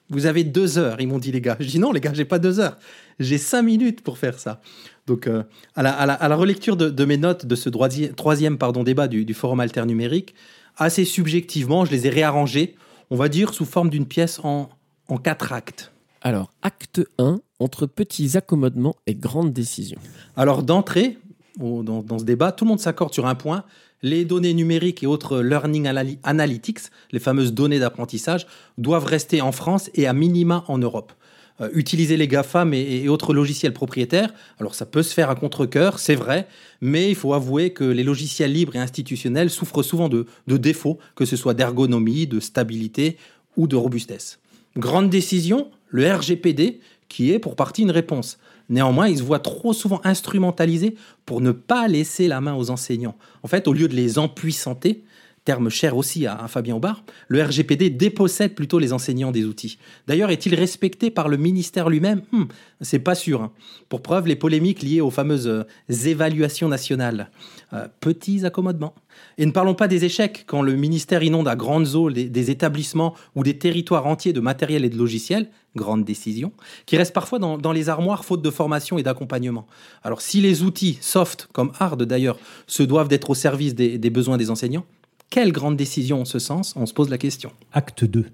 Vous 0.10 0.26
avez 0.26 0.44
deux 0.44 0.78
heures, 0.78 1.00
ils 1.00 1.08
m'ont 1.08 1.20
dit 1.20 1.32
les 1.32 1.40
gars. 1.40 1.56
Je 1.60 1.68
dis 1.68 1.80
non 1.80 1.94
les 1.94 2.02
gars, 2.02 2.14
j'ai 2.14 2.26
pas 2.26 2.38
deux 2.38 2.60
heures. 2.60 2.78
J'ai 3.20 3.38
cinq 3.38 3.62
minutes 3.62 4.02
pour 4.02 4.18
faire 4.18 4.38
ça. 4.38 4.62
Donc 5.08 5.26
euh, 5.26 5.44
à, 5.76 5.84
la, 5.84 6.36
relecture 6.36 6.76
de, 6.76 7.06
mes 7.06 7.18
notes 7.18 7.46
de 7.46 7.56
ce 7.56 7.70
troisième 7.70 8.58
débat 8.84 9.08
du, 9.08 9.24
du 9.24 9.34
forum 9.34 9.62
alter 9.62 9.86
numérique, 9.86 10.36
assez 10.76 11.06
subjectivement, 11.06 11.86
je 11.86 11.92
les 11.92 12.08
ai 12.08 12.10
réarrangés, 12.10 12.76
on 13.10 13.16
va 13.16 13.30
dire 13.30 13.54
sous 13.54 13.66
forme 13.66 13.90
d'une 13.90 14.06
pièce 14.06 14.40
en, 14.44 14.70
en 15.08 15.18
quatre 15.18 15.54
actes. 15.54 15.94
Alors, 16.22 16.52
acte 16.62 17.02
1, 17.18 17.40
entre 17.62 17.86
petits 17.86 18.38
accommodements 18.38 18.96
et 19.08 19.16
grandes 19.16 19.54
décisions. 19.54 20.00
Alors, 20.36 20.64
d'entrée, 20.64 21.18
dans, 21.58 22.20
ce 22.20 22.24
débat, 22.24 22.52
tout 22.52 22.66
le 22.66 22.70
monde 22.70 22.80
s'accorde 22.80 23.14
sur 23.14 23.28
un 23.28 23.36
point. 23.36 23.64
Les 24.02 24.26
données 24.26 24.54
numériques 24.54 25.04
et 25.04 25.08
autres 25.08 25.42
learning 25.42 25.88
analytics, 26.24 26.80
les 27.12 27.20
fameuses 27.20 27.54
données 27.54 27.80
d'apprentissage, 27.80 28.48
doivent 28.78 29.06
rester 29.06 29.42
en 29.42 29.52
France 29.52 29.92
et 29.94 30.08
à 30.08 30.14
minima 30.14 30.64
en 30.68 30.80
Europe. 30.80 31.14
Euh, 31.60 31.70
utiliser 31.74 32.18
les 32.18 32.28
GAFAM 32.28 32.74
et, 32.74 33.08
autres 33.10 33.34
logiciels 33.34 33.74
propriétaires, 33.74 34.34
alors 34.60 34.74
ça 34.74 34.88
peut 34.88 35.04
se 35.04 35.14
faire 35.14 35.30
à 35.30 35.36
contre-coeur, 35.36 36.00
c'est 36.00 36.16
vrai, 36.16 36.48
mais 36.80 37.10
il 37.10 37.16
faut 37.16 37.34
avouer 37.34 37.74
que 37.74 37.84
les 37.84 38.04
logiciels 38.04 38.54
libres 38.54 38.76
et 38.76 38.80
institutionnels 38.80 39.52
souffrent 39.52 39.84
souvent 39.84 40.10
de 40.10 40.26
défauts, 40.48 40.98
que 41.16 41.26
ce 41.26 41.36
soit 41.36 41.54
d'ergonomie, 41.54 42.26
de 42.26 42.40
stabilité 42.40 43.18
ou 43.58 43.68
de 43.68 43.76
robustesse. 43.76 44.40
Grande 44.78 45.10
décision, 45.10 45.70
le 45.90 46.10
RGPD, 46.12 46.80
qui 47.12 47.32
est 47.32 47.40
pour 47.40 47.58
partie 47.58 47.82
une 47.82 47.92
réponse. 47.92 48.40
Néanmoins, 48.70 49.10
il 49.10 49.18
se 49.18 49.24
voit 49.24 49.40
trop 49.40 49.74
souvent 49.74 50.00
instrumentalisé 50.06 50.96
pour 51.26 51.42
ne 51.42 51.52
pas 51.52 51.90
laisser 51.90 52.30
la 52.30 52.40
main 52.40 52.56
aux 52.56 52.70
enseignants. 52.70 53.18
En 53.44 53.50
fait, 53.50 53.68
au 53.68 53.74
lieu 53.74 53.90
de 53.90 53.96
les 53.96 54.18
empuissanter, 54.18 55.04
terme 55.44 55.70
cher 55.70 55.98
aussi 55.98 56.28
à, 56.28 56.48
Fabien 56.48 56.76
Aubard, 56.76 57.04
le 57.28 57.42
RGPD 57.44 57.90
dépossède 57.90 58.54
plutôt 58.54 58.80
les 58.80 58.94
enseignants 58.94 59.32
des 59.32 59.46
outils. 59.46 59.80
D'ailleurs, 60.08 60.30
est-il 60.30 60.54
respecté 60.54 61.10
par 61.10 61.30
le 61.30 61.38
ministère 61.38 61.90
lui-même? 61.90 62.22
Hmm, 62.32 62.44
C'est 62.82 63.00
pas 63.00 63.16
sûr. 63.16 63.42
Hein. 63.42 63.52
Pour 63.90 64.02
preuve, 64.02 64.28
les 64.28 64.36
polémiques 64.36 64.84
liées 64.84 65.02
aux 65.02 65.10
fameuses 65.10 65.48
euh, 65.48 65.64
évaluations 65.90 66.68
nationales. 66.68 67.30
Euh, 67.74 67.88
petits 68.02 68.46
accommodements. 68.46 68.94
Et 69.38 69.46
ne 69.46 69.52
parlons 69.52 69.76
pas 69.76 69.88
des 69.88 70.04
échecs 70.04 70.44
quand 70.46 70.62
le 70.62 70.76
ministère 70.76 71.24
inonde 71.24 71.48
à 71.48 71.56
grandes 71.56 71.96
eaux 71.96 72.12
des, 72.12 72.52
établissements 72.52 73.16
ou 73.34 73.44
des 73.44 73.58
territoires 73.58 74.08
entiers 74.08 74.34
de 74.34 74.42
matériel 74.42 74.84
et 74.84 74.90
de 74.90 74.98
logiciels, 74.98 75.50
grande 75.78 76.04
décision, 76.04 76.52
qui 76.86 76.98
restent 76.98 77.14
parfois 77.14 77.40
dans, 77.40 77.72
les 77.72 77.88
armoires 77.88 78.26
faute 78.26 78.42
de 78.42 78.50
formation 78.50 78.98
et 78.98 79.04
d'accompagnement. 79.04 79.68
Alors 80.04 80.20
si 80.20 80.42
les 80.42 80.64
outils, 80.64 80.98
soft 81.00 81.48
comme 81.54 81.72
hard 81.80 82.04
d'ailleurs, 82.04 82.38
se 82.68 82.84
doivent 82.84 83.08
d'être 83.08 83.30
au 83.30 83.36
service 83.36 83.74
des, 83.74 83.98
des 83.98 84.10
besoins 84.10 84.36
des 84.36 84.50
enseignants, 84.50 84.86
quelle 85.32 85.52
grande 85.52 85.78
décision 85.78 86.22
en 86.22 86.26
ce 86.26 86.38
sens 86.38 86.76
On 86.76 86.86
se 86.86 86.94
pose 86.94 87.10
la 87.10 87.18
question. 87.18 87.52
Acte 87.72 88.04
2. 88.04 88.26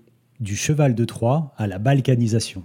Du 0.41 0.57
cheval 0.57 0.95
de 0.95 1.05
Troie 1.05 1.53
à 1.55 1.67
la 1.67 1.77
balkanisation. 1.77 2.63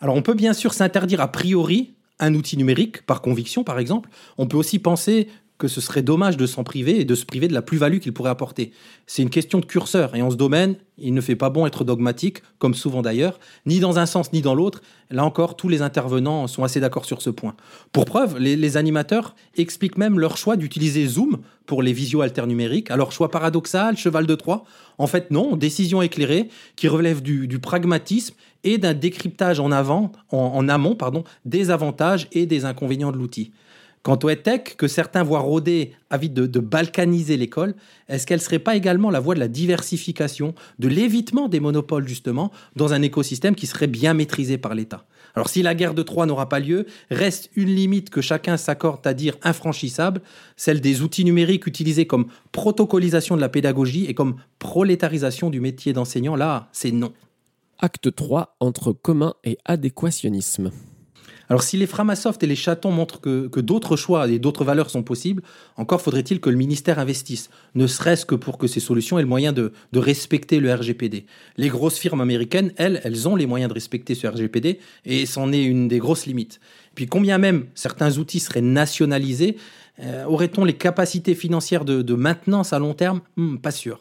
Alors 0.00 0.16
on 0.16 0.22
peut 0.22 0.34
bien 0.34 0.54
sûr 0.54 0.74
s'interdire 0.74 1.20
a 1.20 1.30
priori 1.30 1.94
un 2.18 2.34
outil 2.34 2.56
numérique, 2.56 3.04
par 3.06 3.20
conviction 3.20 3.62
par 3.62 3.78
exemple. 3.78 4.08
On 4.38 4.48
peut 4.48 4.56
aussi 4.56 4.78
penser 4.78 5.28
que 5.58 5.68
ce 5.68 5.80
serait 5.80 6.02
dommage 6.02 6.36
de 6.36 6.46
s'en 6.46 6.64
priver 6.64 7.00
et 7.00 7.04
de 7.04 7.14
se 7.14 7.24
priver 7.24 7.48
de 7.48 7.54
la 7.54 7.62
plus-value 7.62 7.98
qu'il 7.98 8.12
pourrait 8.12 8.30
apporter. 8.30 8.72
C'est 9.06 9.22
une 9.22 9.30
question 9.30 9.58
de 9.58 9.64
curseur, 9.64 10.14
et 10.14 10.22
en 10.22 10.30
ce 10.30 10.36
domaine, 10.36 10.76
il 10.98 11.14
ne 11.14 11.20
fait 11.20 11.36
pas 11.36 11.50
bon 11.50 11.66
être 11.66 11.84
dogmatique, 11.84 12.42
comme 12.58 12.74
souvent 12.74 13.02
d'ailleurs, 13.02 13.38
ni 13.64 13.80
dans 13.80 13.98
un 13.98 14.06
sens 14.06 14.32
ni 14.32 14.42
dans 14.42 14.54
l'autre. 14.54 14.82
Là 15.10 15.24
encore, 15.24 15.56
tous 15.56 15.68
les 15.68 15.82
intervenants 15.82 16.46
sont 16.46 16.64
assez 16.64 16.80
d'accord 16.80 17.06
sur 17.06 17.22
ce 17.22 17.30
point. 17.30 17.54
Pour 17.92 18.04
preuve, 18.04 18.38
les, 18.38 18.76
animateurs 18.76 19.34
expliquent 19.56 19.96
même 19.96 20.18
leur 20.18 20.36
choix 20.36 20.56
d'utiliser 20.56 21.06
Zoom 21.06 21.38
pour 21.66 21.82
les 21.82 21.92
visio 21.92 22.22
alternumériques, 22.22 22.90
alors 22.90 23.12
choix 23.12 23.30
paradoxal, 23.30 23.96
cheval 23.96 24.26
de 24.26 24.34
Troie. 24.34 24.64
En 24.98 25.06
fait, 25.06 25.30
non, 25.30 25.56
décision 25.56 26.00
éclairée 26.00 26.48
qui 26.76 26.88
relève 26.88 27.22
du, 27.22 27.58
pragmatisme 27.58 28.34
et 28.64 28.78
d'un 28.78 28.94
décryptage 28.94 29.60
en, 29.60 29.70
avant, 29.72 30.12
en 30.30 30.68
amont 30.68 30.94
pardon, 30.94 31.24
des 31.44 31.70
avantages 31.70 32.28
et 32.32 32.46
des 32.46 32.64
inconvénients 32.64 33.12
de 33.12 33.18
l'outil. 33.18 33.52
Quant 34.06 34.20
au 34.22 34.28
EdTech, 34.28 34.76
que 34.76 34.86
certains 34.86 35.24
voient 35.24 35.40
rôder, 35.40 35.90
avides 36.10 36.32
de, 36.32 36.60
balkaniser 36.60 37.36
l'école, 37.36 37.74
est-ce 38.08 38.24
qu'elle 38.24 38.38
ne 38.38 38.44
serait 38.44 38.60
pas 38.60 38.76
également 38.76 39.10
la 39.10 39.18
voie 39.18 39.34
de 39.34 39.40
la 39.40 39.48
diversification, 39.48 40.54
de 40.78 40.86
l'évitement 40.86 41.48
des 41.48 41.58
monopoles, 41.58 42.06
justement, 42.06 42.52
dans 42.76 42.92
un 42.92 43.02
écosystème 43.02 43.56
qui 43.56 43.66
serait 43.66 43.88
bien 43.88 44.14
maîtrisé 44.14 44.58
par 44.58 44.76
l'État? 44.76 45.06
Alors 45.36 45.50
si 45.50 45.62
la 45.62 45.74
guerre 45.74 45.92
de 45.92 46.02
Troie 46.02 46.24
n'aura 46.24 46.48
pas 46.48 46.60
lieu, 46.60 46.86
reste 47.10 47.50
une 47.56 47.68
limite 47.68 48.08
que 48.08 48.22
chacun 48.22 48.56
s'accorde 48.56 49.06
à 49.06 49.12
dire 49.12 49.36
infranchissable, 49.42 50.22
celle 50.56 50.80
des 50.80 51.02
outils 51.02 51.26
numériques 51.26 51.66
utilisés 51.66 52.06
comme 52.06 52.28
protocolisation 52.52 53.36
de 53.36 53.42
la 53.42 53.50
pédagogie 53.50 54.06
et 54.06 54.14
comme 54.14 54.36
prolétarisation 54.58 55.50
du 55.50 55.60
métier 55.60 55.92
d'enseignant. 55.92 56.36
Là, 56.36 56.70
c'est 56.72 56.90
non. 56.90 57.12
Acte 57.78 58.14
3 58.14 58.56
entre 58.60 58.92
commun 58.92 59.34
et 59.44 59.58
adéquationnisme. 59.66 60.72
Alors 61.48 61.62
si 61.62 61.76
les 61.76 61.86
Framasoft 61.86 62.42
et 62.42 62.46
les 62.46 62.56
chatons 62.56 62.90
montrent 62.90 63.20
que, 63.20 63.60
d'autres 63.60 63.96
choix 63.96 64.28
et 64.28 64.38
d'autres 64.38 64.64
valeurs 64.64 64.90
sont 64.90 65.02
possibles, 65.02 65.42
encore 65.76 66.00
faudrait-il 66.00 66.40
que 66.40 66.50
le 66.50 66.56
ministère 66.56 66.98
investisse, 66.98 67.50
ne 67.74 67.86
serait-ce 67.86 68.26
que 68.26 68.34
pour 68.34 68.58
que 68.58 68.66
ces 68.66 68.80
solutions 68.80 69.18
aient 69.18 69.22
le 69.22 69.28
moyen 69.28 69.52
de, 69.52 69.72
respecter 69.94 70.60
le 70.60 70.72
RGPD. 70.72 71.24
Les 71.56 71.68
grosses 71.68 71.98
firmes 71.98 72.20
américaines, 72.20 72.72
elles, 72.76 73.00
elles 73.04 73.28
ont 73.28 73.36
les 73.36 73.46
moyens 73.46 73.68
de 73.68 73.74
respecter 73.74 74.14
ce 74.14 74.26
RGPD 74.26 74.78
et 75.04 75.26
c'en 75.26 75.52
est 75.52 75.64
une 75.64 75.88
des 75.88 75.98
grosses 75.98 76.26
limites. 76.26 76.60
Puis 76.94 77.06
combien 77.06 77.38
même 77.38 77.66
certains 77.74 78.18
outils 78.18 78.40
seraient 78.40 78.60
nationalisés, 78.60 79.56
euh, 80.00 80.24
aurait-on 80.24 80.64
les 80.64 80.74
capacités 80.74 81.34
financières 81.34 81.84
de, 81.84 82.14
maintenance 82.14 82.72
à 82.72 82.78
long 82.78 82.94
terme? 82.94 83.20
Hmm, 83.36 83.56
Pas 83.56 83.70
sûr. 83.70 84.00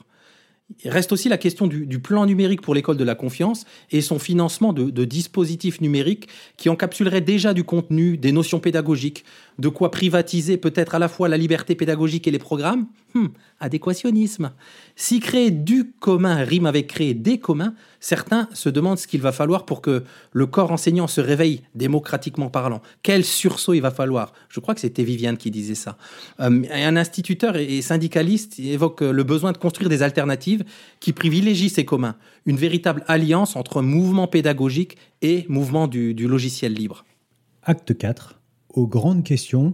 Il 0.84 0.90
reste 0.90 1.12
aussi 1.12 1.30
la 1.30 1.38
question 1.38 1.68
du, 1.68 2.00
plan 2.00 2.26
numérique 2.26 2.62
pour 2.62 2.74
l'école 2.74 2.98
de 2.98 3.04
la 3.04 3.14
confiance 3.14 3.66
et 3.92 4.02
son 4.02 4.18
financement 4.18 4.74
de, 4.74 4.90
de 4.90 5.06
dispositifs 5.06 5.80
numériques 5.80 6.28
qui 6.58 6.70
encapsuleraient 6.70 7.22
déjà 7.22 7.54
du 7.54 7.64
contenu, 7.64 8.18
des 8.18 8.32
notions 8.32 8.60
pédagogiques, 8.60 9.26
de 9.60 9.70
quoi 9.70 9.92
privatiser 9.92 10.58
peut-être 10.58 10.96
à 10.96 11.00
la 11.00 11.08
fois 11.08 11.30
la 11.30 11.38
liberté 11.38 11.76
pédagogique 11.76 12.28
et 12.28 12.32
les 12.32 12.40
programmes 12.40 12.88
Hum, 13.16 13.30
Adéquationnisme. 13.62 14.52
Si 14.98 15.22
créer 15.22 15.50
du 15.50 15.94
commun 16.02 16.44
rime 16.44 16.66
avec 16.66 16.88
créer 16.88 17.14
des 17.14 17.38
communs, 17.38 17.74
certains 18.02 18.50
se 18.52 18.68
demandent 18.68 18.98
ce 18.98 19.08
qu'il 19.08 19.22
va 19.22 19.32
falloir 19.32 19.66
pour 19.66 19.82
que 19.82 20.04
le 20.34 20.46
corps 20.46 20.74
enseignant 20.74 21.08
se 21.08 21.22
réveille 21.22 21.62
démocratiquement 21.76 22.50
parlant. 22.50 22.82
Quel 23.04 23.24
sursaut 23.24 23.74
il 23.74 23.80
va 23.80 23.92
falloir? 23.92 24.34
Je 24.50 24.60
crois 24.60 24.76
que 24.76 24.82
c'était 24.82 25.06
Viviane 25.06 25.38
qui 25.38 25.50
disait 25.50 25.76
ça. 25.76 25.98
Euh, 26.42 26.64
un 26.70 26.98
instituteur 26.98 27.56
et 27.56 27.82
syndicaliste 27.82 28.60
évoque 28.60 29.00
le 29.00 29.24
besoin 29.24 29.54
de 29.54 29.58
construire 29.58 29.90
des 29.90 30.04
alternatives 30.04 30.66
qui 31.00 31.14
privilégient 31.14 31.70
ces 31.70 31.86
communs. 31.86 32.18
Une 32.46 32.58
véritable 32.58 33.06
alliance 33.08 33.56
entre 33.56 33.82
mouvement 33.82 34.28
pédagogique 34.28 34.98
et 35.22 35.46
mouvement 35.48 35.88
du, 35.88 36.14
du 36.14 36.28
logiciel 36.28 36.74
libre. 36.74 37.06
Acte 37.64 37.98
4. 37.98 38.42
Aux 38.76 38.88
grandes 38.88 39.24
questions, 39.24 39.74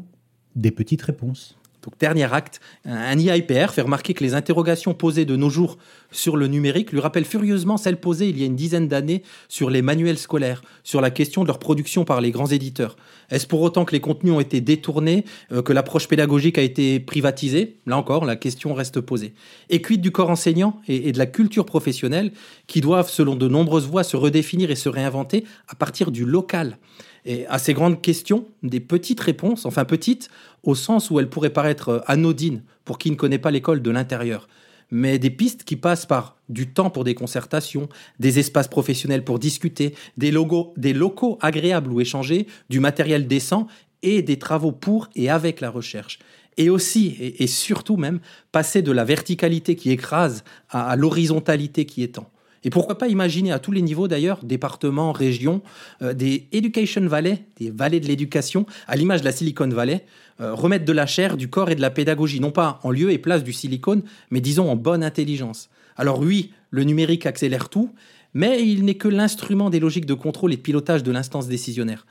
des 0.56 0.70
petites 0.70 1.02
réponses. 1.02 1.58
Donc, 1.82 1.98
dernier 2.00 2.32
acte, 2.32 2.60
un 2.86 3.18
IAIPR 3.18 3.72
fait 3.72 3.82
remarquer 3.82 4.14
que 4.14 4.24
les 4.24 4.36
interrogations 4.36 4.94
posées 4.94 5.26
de 5.26 5.36
nos 5.36 5.50
jours 5.50 5.80
sur 6.12 6.38
le 6.38 6.46
numérique 6.46 6.92
lui 6.92 7.00
rappellent 7.00 7.26
furieusement 7.26 7.78
celles 7.78 8.00
posées 8.00 8.30
il 8.30 8.40
y 8.40 8.44
a 8.44 8.46
une 8.46 8.56
dizaine 8.56 8.88
d'années 8.88 9.24
sur 9.50 9.72
les 9.72 9.82
manuels 9.82 10.20
scolaires, 10.20 10.62
sur 10.84 11.02
la 11.02 11.10
question 11.10 11.42
de 11.42 11.48
leur 11.48 11.58
production 11.58 12.06
par 12.06 12.22
les 12.22 12.30
grands 12.30 12.46
éditeurs. 12.46 12.96
Est-ce 13.32 13.48
pour 13.48 13.62
autant 13.62 13.86
que 13.86 13.94
les 13.94 14.02
contenus 14.02 14.34
ont 14.34 14.40
été 14.40 14.62
détournés, 14.62 15.26
euh, 15.52 15.64
que 15.64 15.74
l'approche 15.74 16.08
pédagogique 16.08 16.60
a 16.60 16.62
été 16.62 17.00
privatisée? 17.00 17.80
Là 17.88 17.98
encore, 17.98 18.26
la 18.26 18.36
question 18.36 18.76
reste 18.76 19.02
posée. 19.02 19.34
Et 19.72 19.82
quid 19.82 20.00
du 20.00 20.12
corps 20.12 20.30
enseignant 20.30 20.80
et 20.88 21.12
de 21.12 21.18
la 21.18 21.26
culture 21.26 21.66
professionnelle 21.66 22.34
qui 22.68 22.82
doivent, 22.82 23.10
selon 23.10 23.36
de 23.36 23.48
nombreuses 23.48 23.88
voix, 23.88 24.04
se 24.04 24.16
redéfinir 24.16 24.70
et 24.70 24.76
se 24.76 24.90
réinventer 24.90 25.46
à 25.68 25.74
partir 25.74 26.12
du 26.12 26.24
local? 26.24 26.78
Et 27.26 27.46
à 27.48 27.60
ces 27.60 27.74
grandes 27.74 28.02
questions, 28.02 28.46
des 28.64 28.80
petites 28.80 29.20
réponses, 29.20 29.66
enfin 29.66 29.86
petites, 29.86 30.30
au 30.64 30.76
sens 30.76 31.12
où 31.12 31.20
elles 31.20 31.30
pourraient 31.30 31.52
paraître 31.52 31.90
euh, 31.90 32.00
anodines 32.08 32.64
pour 32.86 32.98
qui 32.98 33.12
ne 33.12 33.16
connaît 33.16 33.38
pas 33.38 33.52
l'école 33.52 33.82
de 33.82 33.92
l'intérieur, 33.92 34.48
mais 34.90 35.20
des 35.20 35.30
pistes 35.30 35.64
qui 35.64 35.76
passent 35.76 36.06
par 36.06 36.38
du 36.50 36.68
temps 36.68 36.90
pour 36.90 37.04
des 37.04 37.16
concertations, 37.16 37.88
des 38.20 38.40
espaces 38.40 38.68
professionnels 38.68 39.24
pour 39.24 39.40
discuter, 39.40 39.96
des, 40.18 40.32
locaux 40.32 41.38
agréables 41.42 41.92
où 41.92 42.02
échanger, 42.02 42.48
du 42.70 42.80
matériel 42.80 43.28
décent 43.28 43.68
et 44.04 44.22
des 44.22 44.38
travaux 44.38 44.72
pour 44.72 45.10
et 45.16 45.30
avec 45.30 45.62
la 45.62 45.70
recherche. 45.70 46.20
Et 46.58 46.70
aussi, 46.70 47.16
et, 47.40 47.48
surtout 47.48 47.96
même, 47.96 48.20
passer 48.52 48.82
de 48.82 48.92
la 48.92 49.06
verticalité 49.06 49.78
qui 49.78 49.92
écrase 49.92 50.44
à 50.70 50.98
l'horizontalité 50.98 51.86
qui 51.86 52.04
étend. 52.04 52.30
Et 52.64 52.70
pourquoi 52.70 52.98
pas 52.98 53.08
imaginer 53.08 53.52
à 53.52 53.60
tous 53.60 53.72
les 53.72 53.82
niveaux 53.82 54.08
d'ailleurs, 54.08 54.40
départements, 54.44 55.12
régions, 55.12 55.62
euh, 56.02 56.14
des 56.14 56.48
Education 56.52 57.06
Valley, 57.08 57.44
des 57.58 57.72
vallées 57.72 58.00
de 58.00 58.08
l'éducation, 58.08 58.66
à 58.88 58.96
l'image 58.96 59.22
de 59.22 59.26
la 59.26 59.32
Silicon 59.32 59.68
Valley, 59.68 60.06
euh, 60.42 60.54
remettre 60.54 60.86
de 60.86 60.94
la 60.94 61.08
chair, 61.08 61.38
du 61.38 61.50
corps 61.50 61.72
et 61.72 61.76
de 61.76 61.82
la 61.82 61.90
pédagogie, 61.90 62.40
non 62.40 62.52
pas 62.52 62.80
en 62.84 62.92
lieu 62.92 63.12
et 63.12 63.18
place 63.18 63.44
du 63.44 63.54
silicone, 63.54 64.04
mais 64.30 64.42
disons 64.42 64.70
en 64.70 64.76
bonne 64.76 65.04
intelligence. 65.04 65.70
Alors 65.98 66.20
oui, 66.20 66.52
le 66.70 66.84
numérique 66.84 67.26
accélère 67.26 67.70
tout, 67.70 67.90
mais 68.34 68.66
il 68.66 68.86
n'est 68.86 68.96
que 68.96 69.08
l'instrument 69.08 69.70
des 69.70 69.80
logiques 69.80 70.06
de 70.06 70.14
contrôle 70.14 70.54
et 70.54 70.58
de 70.58 70.62
pilotage 70.62 71.04
de 71.04 71.12
l'instance 71.12 71.48
décisionnaire. 71.48 72.06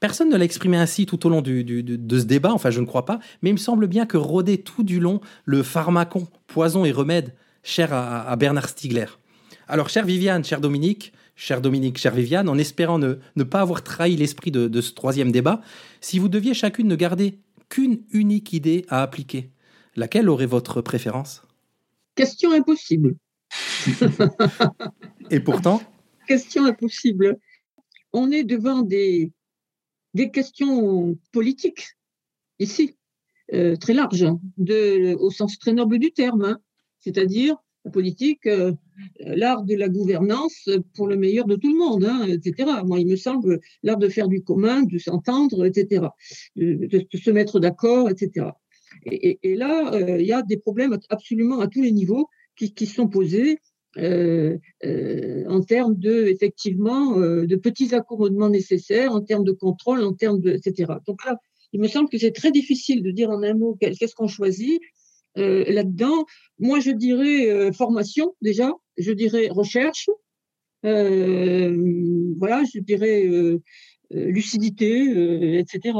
Personne 0.00 0.28
ne 0.28 0.36
l'a 0.36 0.44
exprimé 0.44 0.76
ainsi 0.76 1.06
tout 1.06 1.24
au 1.24 1.30
long 1.30 1.40
de, 1.40 1.64
ce 2.18 2.24
débat, 2.24 2.52
enfin 2.52 2.70
je 2.70 2.80
ne 2.80 2.84
crois 2.84 3.06
pas, 3.06 3.20
mais 3.42 3.50
il 3.50 3.54
me 3.54 3.58
semble 3.58 3.86
bien 3.86 4.06
que 4.06 4.18
rôder 4.18 4.58
tout 4.58 4.82
du 4.82 5.00
long 5.00 5.20
le 5.46 5.62
pharmacon, 5.62 6.26
poison 6.48 6.84
et 6.84 6.92
remède, 6.92 7.32
cher 7.62 7.94
à 7.94 8.36
Bernard 8.36 8.68
Stiegler. 8.68 9.06
Alors, 9.68 9.88
chère 9.88 10.04
Viviane, 10.04 10.44
cher 10.44 10.60
Dominique, 10.60 11.12
cher 11.36 11.60
Dominique, 11.60 11.98
chère 11.98 12.14
Viviane, 12.14 12.48
en 12.48 12.58
espérant 12.58 12.98
ne, 12.98 13.14
ne 13.36 13.44
pas 13.44 13.60
avoir 13.60 13.82
trahi 13.82 14.16
l'esprit 14.16 14.50
de, 14.50 14.68
de, 14.68 14.80
ce 14.80 14.92
troisième 14.92 15.32
débat, 15.32 15.62
si 16.00 16.18
vous 16.18 16.28
deviez 16.28 16.54
chacune 16.54 16.88
ne 16.88 16.96
garder 16.96 17.38
qu'une 17.68 18.02
unique 18.10 18.52
idée 18.52 18.84
à 18.88 19.02
appliquer, 19.02 19.50
laquelle 19.96 20.28
aurait 20.28 20.46
votre 20.46 20.82
préférence? 20.82 21.42
Question 22.14 22.52
impossible. 22.52 23.16
Et 25.30 25.40
pourtant? 25.40 25.82
Question 26.28 26.64
impossible. 26.66 27.38
On 28.12 28.30
est 28.30 28.44
devant 28.44 28.82
des, 28.82 29.32
des 30.14 30.30
questions 30.30 31.18
politiques, 31.32 31.88
ici, 32.58 32.96
euh, 33.52 33.76
très 33.76 33.94
larges, 33.94 34.26
de, 34.58 35.14
au 35.16 35.30
sens 35.30 35.58
très 35.58 35.72
noble 35.72 35.98
du 35.98 36.12
terme, 36.12 36.44
hein. 36.44 36.58
c'est-à-dire 37.00 37.56
la 37.84 37.90
politique, 37.90 38.46
euh, 38.46 38.72
l'art 39.20 39.64
de 39.64 39.74
la 39.74 39.88
gouvernance 39.88 40.68
pour 40.94 41.06
le 41.06 41.16
meilleur 41.16 41.46
de 41.46 41.56
tout 41.56 41.72
le 41.72 41.78
monde, 41.78 42.04
hein, 42.04 42.26
etc. 42.28 42.70
Moi, 42.84 43.00
il 43.00 43.06
me 43.06 43.16
semble 43.16 43.60
l'art 43.82 43.98
de 43.98 44.08
faire 44.08 44.28
du 44.28 44.42
commun, 44.42 44.82
de 44.82 44.98
s'entendre, 44.98 45.64
etc., 45.66 46.06
de, 46.56 46.86
de, 46.86 47.18
se 47.18 47.30
mettre 47.30 47.60
d'accord, 47.60 48.10
etc. 48.10 48.46
Et, 49.06 49.56
là, 49.56 49.92
euh, 49.94 50.20
il 50.20 50.26
y 50.26 50.32
a 50.32 50.42
des 50.42 50.56
problèmes 50.56 50.96
absolument 51.10 51.60
à 51.60 51.66
tous 51.66 51.82
les 51.82 51.92
niveaux 51.92 52.28
qui, 52.56 52.72
qui 52.74 52.86
sont 52.86 53.08
posés. 53.08 53.58
Euh, 53.96 54.58
euh, 54.84 55.44
en 55.48 55.60
termes 55.60 55.96
de 55.96 56.26
effectivement 56.26 57.16
euh, 57.20 57.46
de 57.46 57.54
petits 57.54 57.94
accommodements 57.94 58.48
nécessaires, 58.48 59.12
en 59.12 59.20
termes 59.20 59.44
de 59.44 59.52
contrôle, 59.52 60.02
en 60.02 60.14
termes 60.14 60.40
de 60.40 60.50
etc. 60.50 60.94
Donc 61.06 61.24
là, 61.24 61.36
il 61.72 61.80
me 61.80 61.86
semble 61.86 62.08
que 62.08 62.18
c'est 62.18 62.32
très 62.32 62.50
difficile 62.50 63.02
de 63.02 63.10
dire 63.12 63.30
en 63.30 63.42
un 63.44 63.54
mot 63.54 63.76
qu'est-ce 63.80 64.14
qu'on 64.14 64.26
choisit 64.26 64.80
euh, 65.36 65.64
là-dedans. 65.66 66.26
Moi, 66.58 66.78
je 66.78 66.92
dirais 66.92 67.50
euh, 67.50 67.72
formation 67.72 68.36
déjà, 68.40 68.72
je 68.98 69.10
dirais 69.10 69.48
recherche, 69.50 70.08
euh, 70.84 71.76
voilà, 72.38 72.62
je 72.72 72.78
dirais 72.78 73.28
lucidité, 74.10 75.58
etc. 75.58 75.98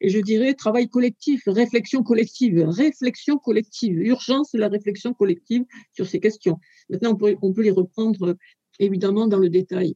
Et 0.00 0.08
je 0.08 0.20
dirais 0.20 0.54
travail 0.54 0.88
collectif, 0.88 1.42
réflexion 1.46 2.04
collective, 2.04 2.64
réflexion 2.68 3.38
collective, 3.38 3.98
urgence 4.02 4.52
de 4.52 4.58
la 4.58 4.68
réflexion 4.68 5.14
collective 5.14 5.64
sur 5.92 6.06
ces 6.06 6.20
questions. 6.20 6.58
Maintenant, 6.90 7.12
on 7.12 7.16
peut, 7.16 7.36
on 7.42 7.52
peut 7.52 7.62
les 7.62 7.72
reprendre 7.72 8.36
évidemment 8.78 9.26
dans 9.26 9.38
le 9.38 9.48
détail. 9.48 9.94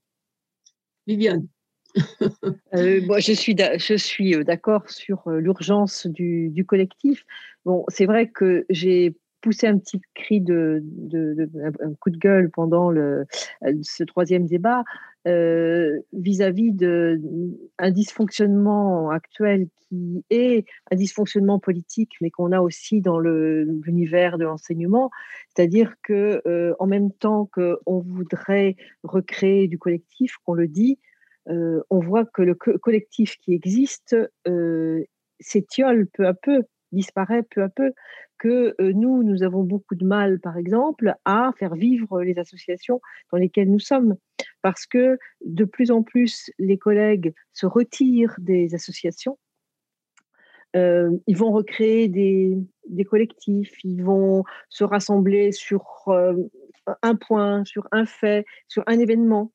Viviane. 1.07 1.47
moi, 3.07 3.21
je 3.21 3.33
suis, 3.33 3.55
je 3.57 3.95
suis 3.97 4.33
d'accord 4.45 4.89
sur 4.91 5.31
l'urgence 5.31 6.07
du, 6.07 6.49
du, 6.51 6.65
collectif. 6.65 7.25
Bon, 7.65 7.85
c'est 7.89 8.07
vrai 8.07 8.29
que 8.29 8.65
j'ai 8.71 9.15
poussé 9.41 9.67
un 9.67 9.79
petit 9.79 10.01
cri 10.15 10.41
de, 10.41 10.83
un 11.81 11.95
coup 11.95 12.11
de 12.11 12.19
gueule 12.19 12.51
pendant 12.51 12.91
le, 12.91 13.27
ce 13.83 14.05
troisième 14.05 14.47
débat 14.47 14.85
vis-à-vis 15.25 16.75
euh, 16.83 17.17
d'un 17.79 17.91
dysfonctionnement 17.91 19.11
actuel 19.11 19.69
qui 19.89 20.25
est 20.31 20.65
un 20.91 20.97
dysfonctionnement 20.97 21.59
politique, 21.59 22.13
mais 22.21 22.31
qu'on 22.31 22.53
a 22.53 22.61
aussi 22.61 23.01
dans 23.01 23.19
l'univers 23.19 24.39
de 24.39 24.45
l'enseignement, 24.45 25.11
c'est-à-dire 25.55 25.95
que 26.03 26.41
euh, 26.47 26.75
en 26.79 26.87
même 26.87 27.13
temps 27.13 27.51
qu'on 27.53 28.01
voudrait 28.01 28.77
recréer 29.03 29.69
du 29.69 29.79
collectif, 29.79 30.37
qu'on 30.45 30.55
le 30.55 30.69
dit, 30.69 30.99
euh, 31.49 31.83
on 31.91 31.99
voit 31.99 32.25
que 32.25 32.43
le 32.43 32.55
co 32.55 32.79
collectif 32.79 33.37
qui 33.39 33.53
existe 33.55 34.17
euh, 34.47 35.03
s'étiole 35.41 36.07
peu 36.07 36.27
à 36.27 36.35
peu, 36.35 36.63
disparaît 36.93 37.43
peu 37.43 37.63
à 37.63 37.69
peu, 37.69 37.93
que 38.41 38.75
euh, 38.81 38.93
nous, 38.95 39.23
nous 39.23 39.43
avons 39.43 39.63
beaucoup 39.63 39.95
de 39.95 40.05
mal, 40.05 40.41
par 40.41 40.57
exemple, 40.57 41.15
à 41.25 41.53
faire 41.59 41.75
vivre 41.75 42.23
les 42.23 42.39
associations 42.39 43.01
dans 43.31 43.39
lesquelles 43.39 43.71
nous 43.71 43.79
sommes, 43.79 44.17
parce 44.63 44.87
que 44.87 45.19
de 45.45 45.65
plus 45.65 45.91
en 45.91 46.03
plus, 46.03 46.51
les 46.59 46.79
collègues 46.79 47.35
se 47.53 47.67
retirent 47.67 48.35
des 48.39 48.75
associations. 48.75 49.39
Euh, 50.75 51.11
ils 51.27 51.37
vont 51.37 51.53
recréer 51.53 52.09
des, 52.09 52.57
des, 52.89 53.05
collectifs, 53.05 53.85
ils 53.85 54.03
vont 54.03 54.45
se 54.69 54.85
rassembler 54.85 55.53
sur 55.53 56.05
euh, 56.09 56.35
un 57.03 57.17
point, 57.17 57.65
sur 57.65 57.89
un 57.93 58.07
fait, 58.07 58.47
sur 58.69 58.83
un 58.87 58.99
événement. 58.99 59.53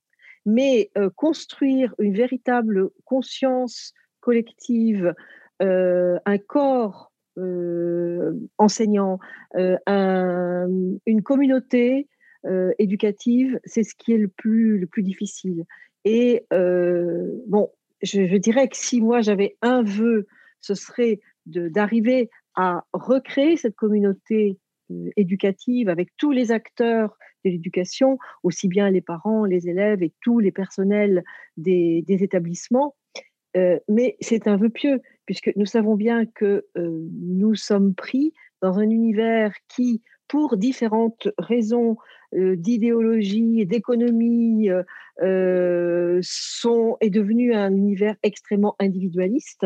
Mais 0.47 0.91
construire 1.15 1.95
une 1.97 2.13
véritable 2.13 2.91
conscience 3.03 3.93
collective, 4.19 5.15
un 5.59 6.37
corps 6.37 7.11
euh, 7.37 8.31
enseignant, 8.57 9.19
euh, 9.55 9.77
un, 9.87 10.67
une 11.05 11.21
communauté 11.21 12.07
euh, 12.45 12.71
éducative, 12.79 13.59
c'est 13.65 13.83
ce 13.83 13.93
qui 13.93 14.13
est 14.13 14.17
le 14.17 14.29
plus, 14.29 14.77
le 14.77 14.87
plus 14.87 15.03
difficile. 15.03 15.65
Et 16.05 16.45
bon, 16.51 17.71
je, 18.03 18.37
dirais 18.37 18.67
que 18.67 18.77
si 18.77 19.01
moi 19.01 19.21
j'avais 19.21 19.57
un 19.63 19.81
vœu, 19.81 20.27
ce 20.61 20.75
serait 20.75 21.19
d'arriver 21.47 22.29
à 22.55 22.85
recréer 22.93 23.57
cette 23.57 23.75
communauté 23.75 24.59
éducative 25.17 25.89
avec 25.89 26.09
tous 26.17 26.31
les 26.31 26.51
acteurs 26.51 27.17
de 27.43 27.49
l'éducation, 27.49 28.19
aussi 28.43 28.67
bien 28.67 28.91
les 28.91 29.01
parents, 29.01 29.45
les 29.45 29.67
élèves 29.67 30.03
et 30.03 30.13
tous 30.21 30.39
les 30.39 30.51
personnels 30.51 31.23
des 31.57 32.03
établissements. 32.07 32.95
Euh, 33.55 33.79
mais 33.87 34.17
c'est 34.19 34.47
un 34.47 34.57
vœu 34.57 34.69
pieux, 34.69 35.01
puisque 35.25 35.51
nous 35.55 35.65
savons 35.65 35.95
bien 35.95 36.25
que 36.25 36.65
euh, 36.77 37.07
nous 37.21 37.55
sommes 37.55 37.95
pris 37.95 38.33
dans 38.61 38.77
un 38.79 38.89
univers 38.89 39.53
qui, 39.69 40.01
pour 40.27 40.57
différentes 40.57 41.29
raisons 41.37 41.95
euh, 42.33 42.55
d'idéologie 42.55 43.65
d'économie, 43.65 44.67
est 45.21 47.09
devenu 47.09 47.53
un 47.53 47.73
univers 47.73 48.15
extrêmement 48.23 48.75
individualiste. 48.79 49.65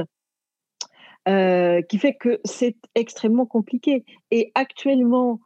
qui 1.26 1.98
fait 1.98 2.16
que 2.20 2.40
c'est 2.44 2.76
extrêmement 2.96 3.46
compliqué. 3.46 4.04
Et 4.32 4.52
actuellement, 4.56 5.40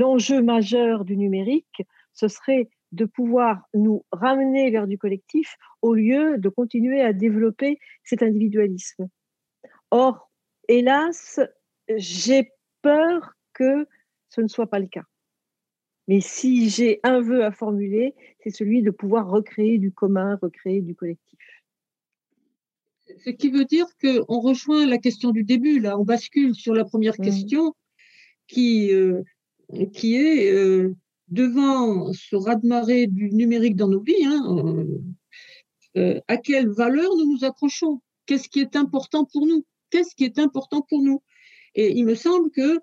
l'enjeu 0.00 0.42
majeur 0.42 1.04
du 1.04 1.16
numérique, 1.16 1.82
ce 2.12 2.28
serait 2.28 2.68
de 2.94 3.04
pouvoir 3.04 3.68
nous 3.74 4.04
ramener 4.12 4.70
vers 4.70 4.86
du 4.86 4.98
collectif 4.98 5.56
au 5.82 5.94
lieu 5.94 6.38
de 6.38 6.48
continuer 6.48 7.00
à 7.00 7.12
développer 7.12 7.78
cet 8.04 8.22
individualisme. 8.22 9.08
Or, 9.90 10.30
hélas, 10.68 11.40
j'ai 11.96 12.52
peur 12.82 13.34
que 13.52 13.86
ce 14.28 14.40
ne 14.40 14.48
soit 14.48 14.68
pas 14.68 14.78
le 14.78 14.86
cas. 14.86 15.04
Mais 16.06 16.20
si 16.20 16.68
j'ai 16.68 17.00
un 17.02 17.20
vœu 17.20 17.44
à 17.44 17.50
formuler, 17.50 18.14
c'est 18.40 18.50
celui 18.50 18.82
de 18.82 18.90
pouvoir 18.90 19.28
recréer 19.28 19.78
du 19.78 19.90
commun, 19.90 20.38
recréer 20.40 20.80
du 20.82 20.94
collectif. 20.94 21.38
Ce 23.24 23.30
qui 23.30 23.50
veut 23.50 23.64
dire 23.64 23.86
qu'on 24.00 24.40
rejoint 24.40 24.86
la 24.86 24.98
question 24.98 25.30
du 25.30 25.44
début, 25.44 25.80
là, 25.80 25.98
on 25.98 26.04
bascule 26.04 26.54
sur 26.54 26.74
la 26.74 26.84
première 26.84 27.14
mmh. 27.18 27.24
question 27.24 27.74
qui, 28.46 28.92
euh, 28.92 29.22
qui 29.92 30.16
est 30.16 30.52
euh, 30.52 30.94
devant 31.28 32.12
ce 32.12 32.36
raz-de-marée 32.36 33.06
du 33.06 33.30
numérique 33.30 33.76
dans 33.76 33.88
nos 33.88 34.02
vies, 34.02 34.24
hein, 34.24 34.84
euh, 35.96 36.20
à 36.28 36.36
quelle 36.36 36.68
valeur 36.68 37.16
nous 37.16 37.32
nous 37.32 37.44
accrochons 37.44 38.00
Qu'est-ce 38.26 38.48
qui 38.48 38.60
est 38.60 38.74
important 38.74 39.26
pour 39.26 39.46
nous? 39.46 39.64
Qu'est-ce 39.90 40.14
qui 40.14 40.24
est 40.24 40.38
important 40.38 40.80
pour 40.88 41.02
nous? 41.02 41.22
Et 41.74 41.92
il 41.92 42.04
me 42.06 42.14
semble 42.14 42.50
que 42.50 42.80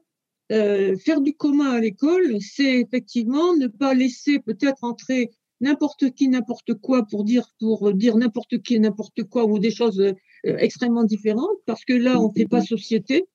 faire 0.98 1.22
du 1.22 1.34
commun 1.34 1.72
à 1.72 1.80
l'école, 1.80 2.38
c'est 2.42 2.82
effectivement 2.82 3.56
ne 3.56 3.68
pas 3.68 3.94
laisser 3.94 4.40
peut-être 4.40 4.84
entrer 4.84 5.32
n'importe 5.62 6.12
qui, 6.12 6.28
n'importe 6.28 6.74
quoi 6.74 7.06
pour 7.06 7.24
dire 7.24 7.48
pour 7.60 7.94
dire 7.94 8.18
n'importe 8.18 8.62
qui, 8.62 8.78
n'importe 8.80 9.24
quoi 9.24 9.46
ou 9.46 9.60
des 9.60 9.72
choses 9.72 10.14
extrêmement 10.44 11.06
différentes, 11.06 11.58
parce 11.66 11.86
que 11.86 11.94
là, 11.94 12.20
on 12.20 12.28
ne 12.28 12.34
fait 12.34 12.48
pas 12.48 12.62
société. 12.62 13.26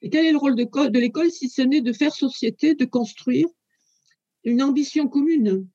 Et 0.00 0.10
quel 0.10 0.24
est 0.24 0.32
le 0.32 0.38
rôle 0.38 0.54
de 0.54 0.98
l'école 0.98 1.30
si 1.30 1.48
ce 1.48 1.62
n'est 1.62 1.80
de 1.80 1.92
faire 1.92 2.14
société, 2.14 2.74
de 2.74 2.84
construire 2.84 3.46
une 4.48 4.62
ambition 4.62 5.08
commune. 5.08 5.66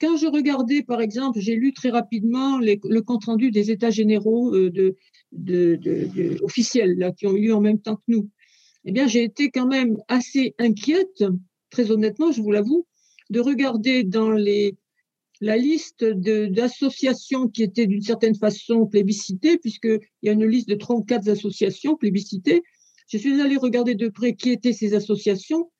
Quand 0.00 0.16
je 0.16 0.26
regardais, 0.26 0.82
par 0.82 1.00
exemple, 1.00 1.40
j'ai 1.40 1.54
lu 1.54 1.72
très 1.74 1.90
rapidement 1.90 2.58
le 2.58 3.00
compte-rendu 3.00 3.50
des 3.50 3.70
États 3.70 3.90
généraux 3.90 4.54
euh, 4.54 4.96
officiels 6.42 7.12
qui 7.18 7.26
ont 7.26 7.36
eu 7.36 7.42
lieu 7.42 7.54
en 7.54 7.60
même 7.60 7.80
temps 7.80 7.96
que 7.96 8.02
nous. 8.08 8.30
Eh 8.86 8.92
bien, 8.92 9.06
j'ai 9.06 9.22
été 9.22 9.50
quand 9.50 9.66
même 9.66 9.98
assez 10.08 10.54
inquiète, 10.58 11.24
très 11.68 11.90
honnêtement, 11.90 12.32
je 12.32 12.40
vous 12.40 12.50
l'avoue, 12.50 12.86
de 13.28 13.40
regarder 13.40 14.04
dans 14.04 14.30
la 14.30 15.56
liste 15.58 16.02
d'associations 16.04 17.48
qui 17.48 17.62
étaient 17.62 17.86
d'une 17.86 18.02
certaine 18.02 18.34
façon 18.34 18.86
plébiscitées, 18.86 19.58
puisqu'il 19.58 20.00
y 20.22 20.30
a 20.30 20.32
une 20.32 20.46
liste 20.46 20.68
de 20.68 20.76
34 20.76 21.28
associations 21.28 21.96
plébiscitées, 21.96 22.62
je 23.08 23.18
suis 23.18 23.40
allée 23.40 23.56
regarder 23.56 23.94
de 23.94 24.08
près 24.08 24.34
qui 24.34 24.50
étaient 24.50 24.72
ces 24.72 24.94
associations, 24.94 25.70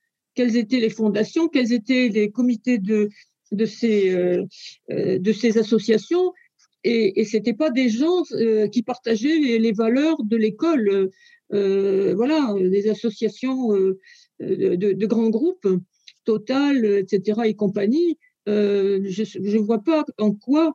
quelles 0.40 0.56
étaient 0.56 0.80
les 0.80 0.88
fondations, 0.88 1.48
quels 1.48 1.74
étaient 1.74 2.08
les 2.08 2.30
comités 2.30 2.78
de, 2.78 3.10
de, 3.52 3.66
ces, 3.66 4.08
euh, 4.08 4.46
euh, 4.90 5.18
de 5.18 5.32
ces 5.34 5.58
associations. 5.58 6.32
Et, 6.82 7.26
ce 7.26 7.36
n'étaient 7.36 7.52
pas 7.52 7.68
des 7.68 7.90
gens 7.90 8.22
euh, 8.32 8.66
qui 8.68 8.82
partageaient 8.82 9.58
les, 9.58 9.72
valeurs 9.72 10.22
de 10.24 10.36
l'école. 10.38 11.10
voilà, 11.50 12.54
des 12.58 12.88
associations 12.88 13.68
de, 14.38 15.06
grands 15.06 15.28
groupes, 15.28 15.68
Total, 16.24 16.86
etc. 16.86 17.40
et 17.44 17.54
compagnie. 17.54 18.16
je 18.46 19.38
ne 19.38 19.58
vois 19.58 19.82
pas 19.82 20.06
en 20.16 20.32
quoi 20.32 20.72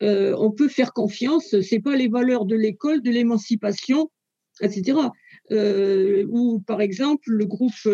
on 0.00 0.50
peut 0.50 0.68
faire 0.68 0.92
confiance. 0.92 1.58
C'est 1.62 1.80
pas 1.80 1.96
les 1.96 2.08
valeurs 2.08 2.44
de 2.44 2.56
l'école, 2.56 3.00
de 3.00 3.10
l'émancipation, 3.10 4.10
etc. 4.60 4.98
Ou 6.28 6.60
par 6.66 6.82
exemple 6.82 7.30
le 7.30 7.46
groupe, 7.46 7.88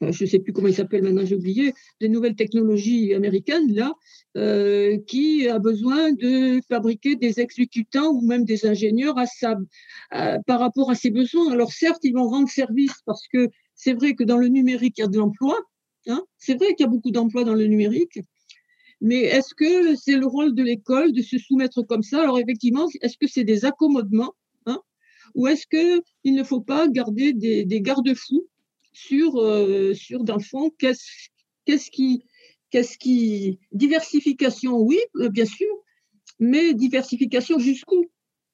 je 0.00 0.24
ne 0.24 0.28
sais 0.28 0.38
plus 0.38 0.52
comment 0.52 0.68
il 0.68 0.74
s'appelle 0.74 1.02
maintenant, 1.02 1.24
j'ai 1.24 1.36
oublié, 1.36 1.72
des 2.00 2.08
nouvelles 2.08 2.36
technologies 2.36 3.14
américaines, 3.14 3.72
là, 3.74 3.94
euh, 4.36 4.98
qui 5.06 5.48
a 5.48 5.58
besoin 5.58 6.12
de 6.12 6.60
fabriquer 6.68 7.16
des 7.16 7.40
exécutants 7.40 8.10
ou 8.10 8.20
même 8.20 8.44
des 8.44 8.66
ingénieurs 8.66 9.18
à 9.18 9.26
sa, 9.26 9.56
par 10.46 10.60
rapport 10.60 10.90
à 10.90 10.94
ses 10.94 11.10
besoins. 11.10 11.50
Alors 11.52 11.72
certes, 11.72 12.00
ils 12.02 12.12
vont 12.12 12.28
rendre 12.28 12.48
service 12.48 12.94
parce 13.04 13.26
que 13.28 13.48
c'est 13.74 13.94
vrai 13.94 14.14
que 14.14 14.24
dans 14.24 14.38
le 14.38 14.48
numérique, 14.48 14.98
il 14.98 15.02
y 15.02 15.04
a 15.04 15.08
de 15.08 15.18
l'emploi. 15.18 15.58
Hein 16.06 16.22
c'est 16.38 16.54
vrai 16.54 16.74
qu'il 16.74 16.84
y 16.84 16.88
a 16.88 16.90
beaucoup 16.90 17.10
d'emplois 17.10 17.44
dans 17.44 17.54
le 17.54 17.66
numérique. 17.66 18.20
Mais 19.00 19.22
est-ce 19.22 19.54
que 19.54 19.94
c'est 19.96 20.16
le 20.16 20.26
rôle 20.26 20.54
de 20.54 20.62
l'école 20.62 21.12
de 21.12 21.20
se 21.20 21.38
soumettre 21.38 21.82
comme 21.82 22.02
ça? 22.02 22.22
Alors 22.22 22.38
effectivement, 22.38 22.88
est-ce 23.02 23.18
que 23.18 23.26
c'est 23.26 23.44
des 23.44 23.64
accommodements 23.64 24.34
ou 25.36 25.46
est-ce 25.46 25.66
qu'il 25.66 26.34
ne 26.34 26.42
faut 26.42 26.62
pas 26.62 26.88
garder 26.88 27.32
des, 27.32 27.80
garde-fous 27.80 28.48
sur, 28.96 29.36
euh, 29.36 29.92
sur, 29.92 30.24
dans 30.24 30.36
le 30.36 30.42
fond, 30.42 30.70
qu'est-ce 30.78 31.90
qui, 31.90 32.24
qu'est-ce 32.70 32.96
qui. 32.96 33.58
Diversification, 33.72 34.78
oui, 34.78 34.98
euh, 35.16 35.28
bien 35.28 35.44
sûr, 35.44 35.68
mais 36.40 36.72
diversification 36.72 37.58
jusqu'où 37.58 38.06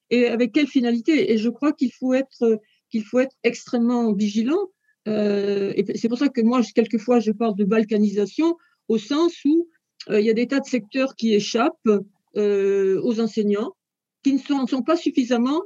Et 0.09 0.27
avec 0.27 0.51
quelle 0.51 0.67
finalité? 0.67 1.31
Et 1.31 1.37
je 1.37 1.49
crois 1.49 1.71
qu'il 1.71 1.93
faut 1.93 2.13
être, 2.13 2.59
qu'il 2.91 3.05
faut 3.05 3.19
être 3.19 3.35
extrêmement 3.43 4.13
vigilant. 4.13 4.69
Euh, 5.07 5.71
et 5.77 5.97
c'est 5.97 6.09
pour 6.09 6.17
ça 6.17 6.27
que 6.27 6.41
moi, 6.41 6.61
quelquefois, 6.75 7.19
je 7.21 7.31
parle 7.31 7.55
de 7.55 7.63
balkanisation 7.63 8.57
au 8.89 8.97
sens 8.97 9.33
où 9.45 9.69
il 10.09 10.25
y 10.25 10.29
a 10.29 10.33
des 10.33 10.47
tas 10.47 10.59
de 10.59 10.65
secteurs 10.65 11.15
qui 11.15 11.33
échappent 11.33 11.89
aux 12.35 13.19
enseignants, 13.21 13.73
qui 14.21 14.33
ne 14.33 14.67
sont 14.67 14.83
pas 14.83 14.97
suffisamment 14.97 15.61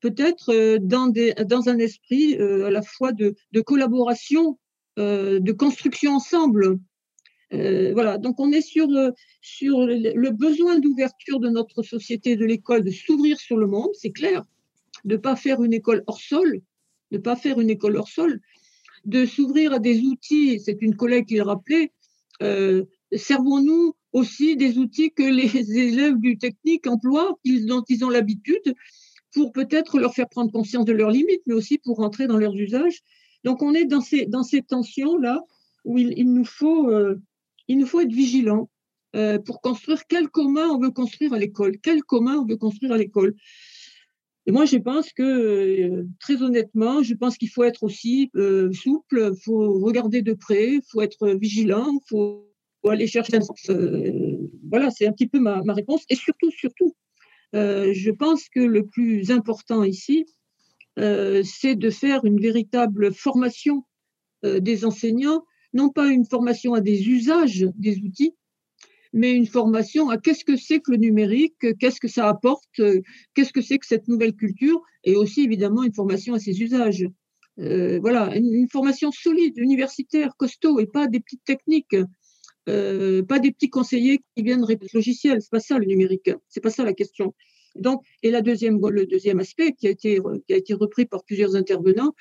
peut-être 0.00 0.52
euh, 0.54 0.78
dans, 0.80 1.68
un 1.68 1.78
esprit 1.78 2.36
euh, 2.36 2.66
à 2.66 2.70
la 2.70 2.82
fois 2.82 3.12
de, 3.12 3.34
collaboration, 3.60 4.58
euh, 4.98 5.40
de 5.40 5.52
construction 5.52 6.12
ensemble. 6.12 6.78
voilà, 7.50 8.18
donc 8.18 8.38
on 8.40 8.52
est 8.52 8.60
sur 8.60 8.86
le 8.88 10.30
besoin 10.30 10.78
d'ouverture 10.78 11.40
de 11.40 11.48
notre 11.48 11.82
société, 11.82 12.36
de 12.36 12.44
l'école, 12.44 12.84
de 12.84 12.90
s'ouvrir 12.90 13.38
sur 13.38 13.56
le 13.56 13.66
monde, 13.66 13.90
c'est 13.94 14.12
clair, 14.12 14.44
de 15.04 15.14
ne 15.14 15.20
pas 15.20 15.36
faire 15.36 15.62
une 15.62 15.72
école 15.72 16.04
hors 16.06 16.20
sol, 16.20 16.60
de 17.10 17.16
ne 17.16 17.22
pas 17.22 17.36
faire 17.36 17.60
une 17.60 17.70
école 17.70 17.96
hors 17.96 18.08
sol, 18.08 18.40
de 19.04 19.24
s'ouvrir 19.24 19.72
à 19.72 19.78
des 19.78 20.00
outils, 20.02 20.60
c'est 20.60 20.82
une 20.82 20.94
collègue 20.94 21.26
qui 21.26 21.36
le 21.36 21.42
rappelait, 21.42 21.92
servons-nous 23.12 23.94
aussi 24.12 24.56
des 24.56 24.78
outils 24.78 25.12
que 25.12 25.22
les 25.22 25.56
élèves 25.88 26.18
du 26.18 26.36
technique 26.36 26.86
emploient, 26.86 27.38
dont 27.66 27.84
ils 27.88 28.04
ont 28.04 28.10
l'habitude, 28.10 28.74
pour 29.32 29.52
peut-être 29.52 29.98
leur 29.98 30.14
faire 30.14 30.28
prendre 30.28 30.50
conscience 30.52 30.84
de 30.84 30.92
leurs 30.92 31.10
limites, 31.10 31.42
mais 31.46 31.54
aussi 31.54 31.78
pour 31.78 31.96
rentrer 31.96 32.26
dans 32.26 32.38
leurs 32.38 32.54
usages. 32.54 33.00
Donc 33.44 33.62
on 33.62 33.74
est 33.74 33.84
dans 33.84 34.00
ces, 34.00 34.26
dans 34.26 34.42
ces 34.42 34.62
tensions-là 34.62 35.42
où 35.84 35.98
il, 35.98 36.32
nous 36.32 36.44
faut, 36.44 36.90
euh, 36.90 37.20
il 37.68 37.78
nous 37.78 37.86
faut 37.86 38.00
être 38.00 38.12
vigilants 38.12 38.68
euh, 39.16 39.38
pour 39.38 39.60
construire 39.60 40.02
quel 40.06 40.28
commun 40.28 40.68
on 40.68 40.78
veut 40.78 40.90
construire 40.90 41.32
à 41.32 41.38
l'école, 41.38 41.78
quel 41.82 42.02
commun 42.02 42.36
on 42.36 42.46
veut 42.46 42.56
construire 42.56 42.92
à 42.92 42.98
l'école. 42.98 43.34
Et 44.46 44.52
moi, 44.52 44.64
je 44.64 44.78
pense 44.78 45.12
que, 45.12 45.22
euh, 45.22 46.06
très 46.20 46.42
honnêtement, 46.42 47.02
je 47.02 47.14
pense 47.14 47.36
qu'il 47.36 47.50
faut 47.50 47.64
être 47.64 47.82
aussi 47.82 48.30
souple, 48.72 49.30
il 49.34 49.40
faut 49.42 49.78
regarder 49.80 50.22
de 50.22 50.32
près, 50.32 50.74
il 50.74 50.82
faut 50.90 51.02
être 51.02 51.28
vigilant, 51.28 51.90
il 51.92 52.08
faut, 52.08 52.44
aller 52.88 53.06
chercher. 53.06 53.38
voilà, 54.70 54.90
c'est 54.90 55.06
un 55.06 55.12
petit 55.12 55.26
peu 55.26 55.38
ma, 55.38 55.62
ma 55.62 55.74
réponse. 55.74 56.04
Et 56.08 56.14
surtout, 56.14 56.50
surtout, 56.50 56.94
euh, 57.54 57.92
je 57.94 58.10
pense 58.10 58.48
que 58.48 58.60
le 58.60 58.86
plus 58.86 59.30
important 59.30 59.84
ici, 59.84 60.26
euh, 60.98 61.42
c'est 61.44 61.76
de 61.76 61.90
faire 61.90 62.24
une 62.24 62.40
véritable 62.40 63.12
formation 63.12 63.84
euh, 64.44 64.60
des 64.60 64.84
enseignants, 64.84 65.44
non 65.72 65.90
pas 65.90 66.08
une 66.08 66.26
formation 66.26 66.74
à 66.74 66.80
des 66.80 67.08
usages 67.08 67.66
des 67.76 67.98
outils, 67.98 68.34
mais 69.12 69.32
une 69.32 69.46
formation 69.46 70.10
à 70.10 70.18
qu'est-ce 70.18 70.44
que 70.44 70.56
c'est 70.56 70.80
que 70.80 70.90
le 70.90 70.98
numérique, 70.98 71.54
qu'est-ce 71.78 72.00
que 72.00 72.08
ça 72.08 72.28
apporte, 72.28 72.80
qu'est-ce 73.34 73.52
que 73.52 73.62
c'est 73.62 73.78
que 73.78 73.86
cette 73.86 74.08
nouvelle 74.08 74.34
culture, 74.34 74.82
et 75.04 75.16
aussi 75.16 75.42
évidemment 75.42 75.82
une 75.82 75.94
formation 75.94 76.34
à 76.34 76.38
ses 76.38 76.60
usages. 76.60 77.06
voilà, 77.56 78.36
une, 78.36 78.68
formation 78.68 79.10
solide, 79.10 79.56
universitaire, 79.56 80.36
costaud, 80.36 80.78
et 80.78 80.86
pas 80.86 81.06
des 81.06 81.20
petites 81.20 81.44
techniques. 81.44 81.96
Euh, 82.68 83.22
pas 83.22 83.38
des 83.38 83.50
petits 83.50 83.70
conseillers 83.70 84.20
qui 84.36 84.42
viennent 84.42 84.64
répéter 84.64 84.90
le 84.92 84.98
logiciel. 84.98 85.40
C'est 85.40 85.50
pas 85.50 85.60
ça 85.60 85.78
le 85.78 85.86
numérique. 85.86 86.30
C'est 86.48 86.60
pas 86.60 86.70
ça 86.70 86.84
la 86.84 86.92
question. 86.92 87.34
Donc, 87.76 88.02
et 88.22 88.30
la 88.30 88.42
deuxième, 88.42 88.78
le 88.88 89.06
deuxième 89.06 89.38
aspect 89.38 89.72
qui 89.72 89.86
a 89.86 89.90
été, 89.90 90.20
qui 90.46 90.54
a 90.54 90.56
été 90.56 90.74
repris 90.74 91.06
par 91.06 91.24
plusieurs 91.24 91.54
intervenants, 91.56 92.14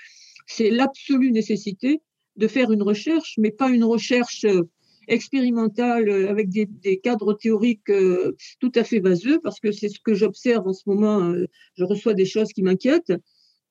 c'est 0.45 0.69
l'absolue 0.69 1.31
nécessité 1.31 2.01
de 2.35 2.47
faire 2.47 2.71
une 2.71 2.83
recherche, 2.83 3.35
mais 3.37 3.51
pas 3.51 3.69
une 3.69 3.83
recherche 3.83 4.45
euh, 4.45 4.63
expérimentale 5.07 6.07
euh, 6.09 6.29
avec 6.29 6.49
des, 6.49 6.65
des 6.65 6.99
cadres 6.99 7.33
théoriques 7.33 7.91
tout 8.59 8.71
à 8.75 8.83
fait 8.83 8.99
vaseux, 8.99 9.39
parce 9.43 9.59
que 9.59 9.71
c'est 9.71 9.89
ce 9.89 9.99
que 9.99 10.13
j'observe 10.13 10.67
en 10.67 10.73
ce 10.73 10.83
moment. 10.85 11.33
Je 11.75 11.83
reçois 11.83 12.13
des 12.13 12.25
choses 12.25 12.53
qui 12.53 12.61
m'inquiètent. 12.61 13.13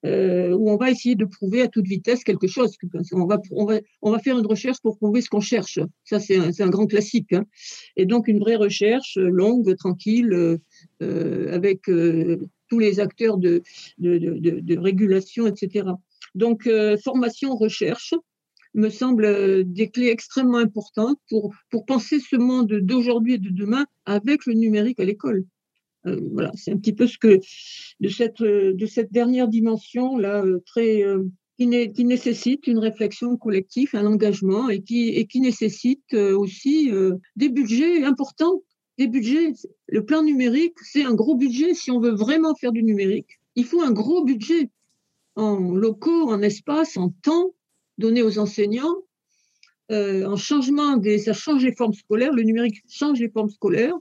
Euh, 0.04 0.50
où 0.50 0.70
on 0.70 0.76
va 0.76 0.90
essayer 0.90 1.14
de 1.14 1.24
prouver 1.24 1.62
à 1.62 1.68
toute 1.68 1.86
vitesse 1.86 2.22
quelque 2.22 2.46
chose. 2.46 2.76
On 3.12 3.26
va, 3.26 3.40
on 3.50 3.64
va, 3.64 3.80
on 4.02 4.10
va 4.10 4.18
faire 4.18 4.38
une 4.38 4.46
recherche 4.46 4.80
pour 4.82 4.98
prouver 4.98 5.20
ce 5.20 5.30
qu'on 5.30 5.40
cherche. 5.40 5.78
Ça, 6.04 6.20
c'est 6.20 6.36
un, 6.36 6.50
un, 6.58 6.68
grand 6.68 6.86
classique. 6.86 7.32
Hein. 7.32 7.44
Et 7.96 8.06
donc, 8.06 8.28
une 8.28 8.38
vraie 8.38 8.56
recherche 8.56 9.16
longue, 9.16 9.74
tranquille, 9.76 10.58
euh, 11.02 11.54
avec 11.54 11.88
euh, 11.88 12.38
tous 12.68 12.78
les 12.78 13.00
acteurs 13.00 13.38
de, 13.38 13.62
de, 13.98 14.18
de, 14.18 14.60
de 14.60 14.78
régulation, 14.78 15.46
etc. 15.46 15.88
Donc, 16.34 16.66
euh, 16.66 16.96
formation, 16.98 17.54
recherche 17.54 18.14
me 18.74 18.90
semble 18.90 19.64
des 19.64 19.88
clés 19.88 20.08
extrêmement 20.08 20.58
importantes 20.58 21.18
pour, 21.30 21.54
pour 21.70 21.86
penser 21.86 22.20
ce 22.20 22.36
monde 22.36 22.72
d'aujourd'hui 22.72 23.34
et 23.34 23.38
de 23.38 23.48
demain 23.48 23.86
avec 24.04 24.44
le 24.46 24.52
numérique 24.52 25.00
à 25.00 25.04
l'école. 25.04 25.44
Euh, 26.06 26.20
c'est 26.54 26.72
un 26.72 26.76
petit 26.76 26.92
peu 26.92 27.06
ce 27.06 27.18
que 27.18 27.40
de 28.00 28.08
cette, 28.08 28.42
cette 28.86 29.12
dernière 29.12 29.48
dimension 29.48 30.16
là 30.16 30.44
euh, 30.44 30.60
très 30.66 31.02
euh, 31.02 31.24
qui, 31.58 31.66
nécessite 31.66 32.66
une 32.66 32.78
réflexion 32.78 33.36
collective, 33.36 33.90
un 33.94 34.06
engagement 34.06 34.68
et 34.68 34.82
qui, 34.82 35.08
et 35.08 35.26
qui 35.26 35.40
nécessite 35.40 36.12
aussi 36.12 36.90
des 37.34 37.48
budgets 37.48 38.04
importants. 38.04 38.62
Des 38.98 39.06
budgets. 39.06 39.52
Le 39.88 40.04
plan 40.04 40.22
numérique, 40.22 40.74
c'est 40.82 41.04
un 41.04 41.14
gros 41.14 41.34
budget 41.34 41.72
si 41.72 41.90
on 41.90 41.98
veut 41.98 42.14
vraiment 42.14 42.54
faire 42.54 42.72
du 42.72 42.82
numérique. 42.82 43.40
Il 43.54 43.64
faut 43.64 43.80
un 43.80 43.90
gros 43.90 44.22
budget 44.22 44.68
en 45.34 45.58
locaux, 45.58 46.28
en 46.28 46.42
espace, 46.42 46.98
en 46.98 47.08
temps 47.22 47.54
donné 47.98 48.22
aux 48.22 48.38
enseignants, 48.38 48.96
euh, 49.92 50.26
en 50.26 50.36
changement 50.36 50.96
des, 50.96 51.18
ça 51.18 51.32
change 51.32 51.64
les 51.64 51.74
formes 51.74 51.92
scolaires, 51.92 52.32
le 52.32 52.42
numérique 52.42 52.82
change 52.88 53.20
les 53.20 53.28
formes 53.28 53.50
scolaires, 53.50 53.94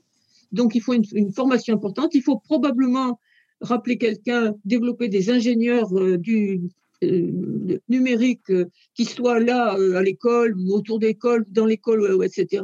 donc 0.52 0.76
il 0.76 0.82
faut 0.82 0.94
une, 0.94 1.32
formation 1.32 1.76
importante. 1.76 2.14
Il 2.14 2.22
faut 2.22 2.40
probablement 2.40 3.20
rappeler 3.62 3.98
quelqu'un, 3.98 4.54
développer 4.66 5.10
des 5.10 5.30
ingénieurs 5.30 5.94
euh, 5.98 6.18
du 6.18 6.62
euh, 7.04 7.80
numérique 7.90 8.50
euh, 8.50 8.66
qui 8.94 9.06
soient 9.06 9.40
là 9.40 9.78
à 9.96 10.02
l'école 10.02 10.56
ou 10.58 10.74
autour 10.74 11.00
d'école, 11.00 11.46
dans 11.50 11.66
l'école, 11.66 12.24
etc. 12.24 12.64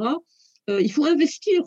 il 0.68 0.92
faut 0.92 1.04
investir. 1.04 1.62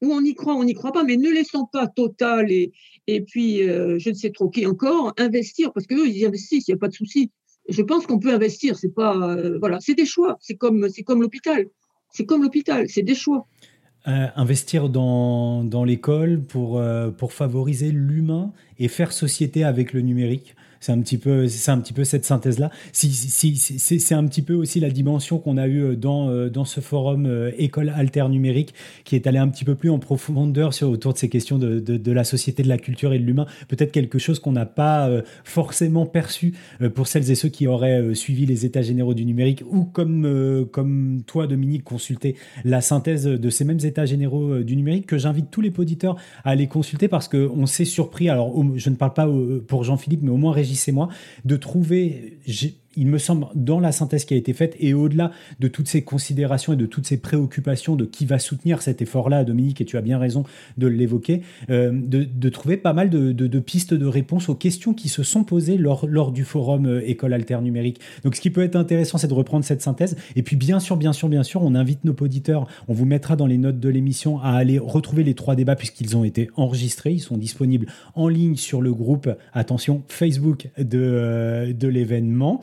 Où 0.00 0.12
on 0.12 0.24
y 0.24 0.34
croit, 0.34 0.56
on 0.56 0.64
n'y 0.64 0.74
croit 0.74 0.90
pas, 0.90 1.04
mais 1.04 1.16
ne 1.16 1.30
laissons 1.30 1.68
pas 1.72 1.86
Total 1.86 2.50
et, 2.50 2.72
et 3.06 3.20
puis 3.20 3.58
je 3.58 4.08
ne 4.08 4.14
sais 4.14 4.30
trop 4.30 4.50
qui 4.50 4.66
encore 4.66 5.12
investir 5.16 5.72
parce 5.72 5.86
qu'eux, 5.86 6.08
ils 6.08 6.26
investissent, 6.26 6.66
il 6.66 6.72
n'y 6.72 6.76
a 6.76 6.78
pas 6.78 6.88
de 6.88 6.94
souci 6.94 7.30
je 7.68 7.82
pense 7.82 8.06
qu'on 8.06 8.18
peut 8.18 8.32
investir. 8.32 8.76
C'est 8.76 8.92
pas, 8.92 9.36
voilà, 9.60 9.78
c'est 9.80 9.94
des 9.94 10.06
choix. 10.06 10.36
C'est 10.40 10.56
comme, 10.56 10.88
c'est 10.88 11.02
comme 11.02 11.22
l'hôpital. 11.22 11.66
C'est 12.10 12.26
comme 12.26 12.42
l'hôpital. 12.42 12.88
C'est 12.88 13.02
des 13.02 13.14
choix. 13.14 13.46
Euh, 14.08 14.26
investir 14.34 14.88
dans, 14.88 15.62
dans 15.62 15.84
l'école 15.84 16.40
pour, 16.40 16.80
euh, 16.80 17.10
pour 17.10 17.32
favoriser 17.32 17.92
l'humain 17.92 18.50
et 18.80 18.88
faire 18.88 19.12
société 19.12 19.62
avec 19.62 19.92
le 19.92 20.00
numérique. 20.00 20.56
C'est 20.82 20.90
un 20.90 21.00
petit 21.00 21.16
peu, 21.16 21.46
c'est 21.46 21.70
un 21.70 21.78
petit 21.78 21.92
peu 21.92 22.02
cette 22.02 22.24
synthèse-là. 22.24 22.72
Si, 22.90 23.12
si, 23.12 23.54
si 23.54 24.00
c'est 24.00 24.14
un 24.16 24.26
petit 24.26 24.42
peu 24.42 24.54
aussi 24.54 24.80
la 24.80 24.90
dimension 24.90 25.38
qu'on 25.38 25.56
a 25.56 25.68
eue 25.68 25.96
dans, 25.96 26.28
euh, 26.28 26.50
dans 26.50 26.64
ce 26.64 26.80
forum 26.80 27.24
euh, 27.24 27.52
École 27.56 27.92
Alter 27.94 28.28
Numérique, 28.28 28.74
qui 29.04 29.14
est 29.14 29.28
allé 29.28 29.38
un 29.38 29.46
petit 29.46 29.64
peu 29.64 29.76
plus 29.76 29.90
en 29.90 30.00
profondeur 30.00 30.74
sur, 30.74 30.90
autour 30.90 31.12
de 31.12 31.18
ces 31.18 31.28
questions 31.28 31.56
de, 31.56 31.78
de, 31.78 32.12
la 32.12 32.24
société, 32.24 32.64
de 32.64 32.68
la 32.68 32.78
culture 32.78 33.12
et 33.12 33.20
de 33.20 33.24
l'humain. 33.24 33.46
Peut-être 33.68 33.92
quelque 33.92 34.18
chose 34.18 34.40
qu'on 34.40 34.50
n'a 34.50 34.66
pas 34.66 35.08
euh, 35.08 35.22
forcément 35.44 36.04
perçu 36.04 36.54
pour 36.96 37.06
celles 37.06 37.30
et 37.30 37.36
ceux 37.36 37.48
qui 37.48 37.68
auraient 37.68 38.12
suivi 38.16 38.44
les 38.44 38.66
états 38.66 38.82
généraux 38.82 39.14
du 39.14 39.24
numérique 39.24 39.62
ou 39.70 39.84
comme, 39.84 40.66
comme 40.72 41.22
toi, 41.28 41.46
Dominique, 41.46 41.84
consulter 41.84 42.34
la 42.64 42.80
synthèse 42.80 43.24
de 43.24 43.50
ces 43.50 43.64
mêmes 43.64 43.78
états 43.84 44.04
généraux 44.04 44.58
du 44.58 44.74
numérique 44.74 45.06
que 45.06 45.16
j'invite 45.16 45.48
tous 45.52 45.60
les 45.60 45.72
auditeurs 45.78 46.16
à 46.42 46.50
aller 46.50 46.66
consulter 46.66 47.06
parce 47.06 47.28
qu'on 47.28 47.66
s'est 47.66 47.84
surpris. 47.84 48.28
Alors, 48.28 48.52
je 48.74 48.90
ne 48.90 48.96
parle 48.96 49.14
pas 49.14 49.28
pour 49.68 49.84
Jean-Philippe, 49.84 50.22
mais 50.22 50.30
au 50.30 50.36
moins 50.36 50.52
Régis 50.52 50.71
et 50.88 50.92
moi, 50.92 51.08
de 51.44 51.56
trouver 51.56 52.38
il 52.96 53.06
me 53.06 53.18
semble, 53.18 53.46
dans 53.54 53.80
la 53.80 53.92
synthèse 53.92 54.24
qui 54.24 54.34
a 54.34 54.36
été 54.36 54.52
faite, 54.52 54.76
et 54.78 54.94
au-delà 54.94 55.32
de 55.60 55.68
toutes 55.68 55.88
ces 55.88 56.02
considérations 56.02 56.72
et 56.72 56.76
de 56.76 56.86
toutes 56.86 57.06
ces 57.06 57.16
préoccupations 57.16 57.96
de 57.96 58.04
qui 58.04 58.26
va 58.26 58.38
soutenir 58.38 58.82
cet 58.82 59.02
effort-là, 59.02 59.44
Dominique, 59.44 59.80
et 59.80 59.84
tu 59.84 59.96
as 59.96 60.00
bien 60.00 60.18
raison 60.18 60.44
de 60.78 60.86
l'évoquer, 60.86 61.42
euh, 61.70 61.90
de, 61.92 62.48
trouver 62.48 62.76
pas 62.76 62.92
mal 62.92 63.10
de, 63.10 63.58
pistes 63.60 63.94
de 63.94 64.06
réponse 64.06 64.48
aux 64.48 64.54
questions 64.54 64.94
qui 64.94 65.08
se 65.08 65.22
sont 65.22 65.44
posées 65.44 65.78
lors, 65.78 66.32
du 66.32 66.44
forum 66.44 66.86
euh, 66.86 67.08
École 67.08 67.32
Alter 67.32 67.58
Numérique. 67.62 68.00
Donc 68.24 68.36
ce 68.36 68.40
qui 68.40 68.50
peut 68.50 68.62
être 68.62 68.76
intéressant, 68.76 69.18
c'est 69.18 69.28
de 69.28 69.34
reprendre 69.34 69.64
cette 69.64 69.82
synthèse. 69.82 70.16
Et 70.36 70.42
puis 70.42 70.56
bien 70.56 70.80
sûr, 70.80 70.96
bien 70.96 71.12
sûr, 71.12 71.28
bien 71.28 71.42
sûr, 71.42 71.62
on 71.62 71.74
invite 71.74 72.04
nos 72.04 72.14
auditeurs, 72.20 72.66
on 72.88 72.94
vous 72.94 73.06
mettra 73.06 73.36
dans 73.36 73.46
les 73.46 73.58
notes 73.58 73.80
de 73.80 73.88
l'émission 73.88 74.40
à 74.40 74.50
aller 74.50 74.78
retrouver 74.78 75.24
les 75.24 75.34
trois 75.34 75.56
débats 75.56 75.76
puisqu'ils 75.76 76.16
ont 76.16 76.24
été 76.24 76.50
enregistrés, 76.56 77.12
ils 77.12 77.20
sont 77.20 77.36
disponibles 77.36 77.86
en 78.14 78.28
ligne 78.28 78.56
sur 78.56 78.80
le 78.80 78.92
groupe, 78.92 79.28
attention, 79.52 80.02
Facebook 80.08 80.68
de, 80.78 80.98
euh, 81.00 81.72
de 81.72 81.88
l'événement. 81.88 82.60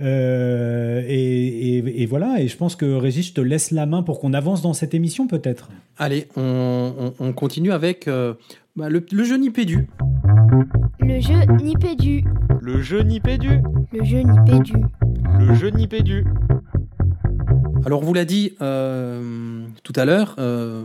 Euh, 0.00 1.02
et, 1.06 1.78
et, 1.78 2.02
et, 2.02 2.06
voilà, 2.06 2.40
et 2.40 2.48
je 2.48 2.56
pense 2.56 2.76
que 2.76 2.86
Régis, 2.86 3.28
je 3.28 3.32
te 3.34 3.40
laisse 3.40 3.70
la 3.70 3.86
main 3.86 4.02
pour 4.02 4.20
qu'on 4.20 4.32
avance 4.32 4.62
dans 4.62 4.72
cette 4.72 4.94
émission 4.94 5.26
peut-être. 5.26 5.68
Allez, 5.98 6.28
on, 6.36 6.92
on, 6.98 7.26
on 7.26 7.32
continue 7.32 7.72
avec 7.72 8.08
euh, 8.08 8.34
bah, 8.76 8.88
le, 8.88 9.04
le, 9.12 9.24
jeu 9.24 9.36
Nipédu. 9.36 9.88
Le 11.00 11.20
jeu 11.20 11.42
Nipédu. 11.62 12.24
Le 12.60 12.80
jeu 12.82 13.02
Nipédu. 13.02 13.60
Le 13.92 14.04
jeu 14.04 14.20
Nipédu. 14.20 14.72
Le 15.38 15.54
jeu 15.54 15.68
Nipédu. 15.70 16.24
Alors, 17.86 18.02
on 18.02 18.04
vous 18.04 18.14
l'a 18.14 18.26
dit 18.26 18.54
euh, 18.60 19.64
tout 19.82 19.94
à 19.96 20.04
l'heure, 20.04 20.36
euh, 20.38 20.84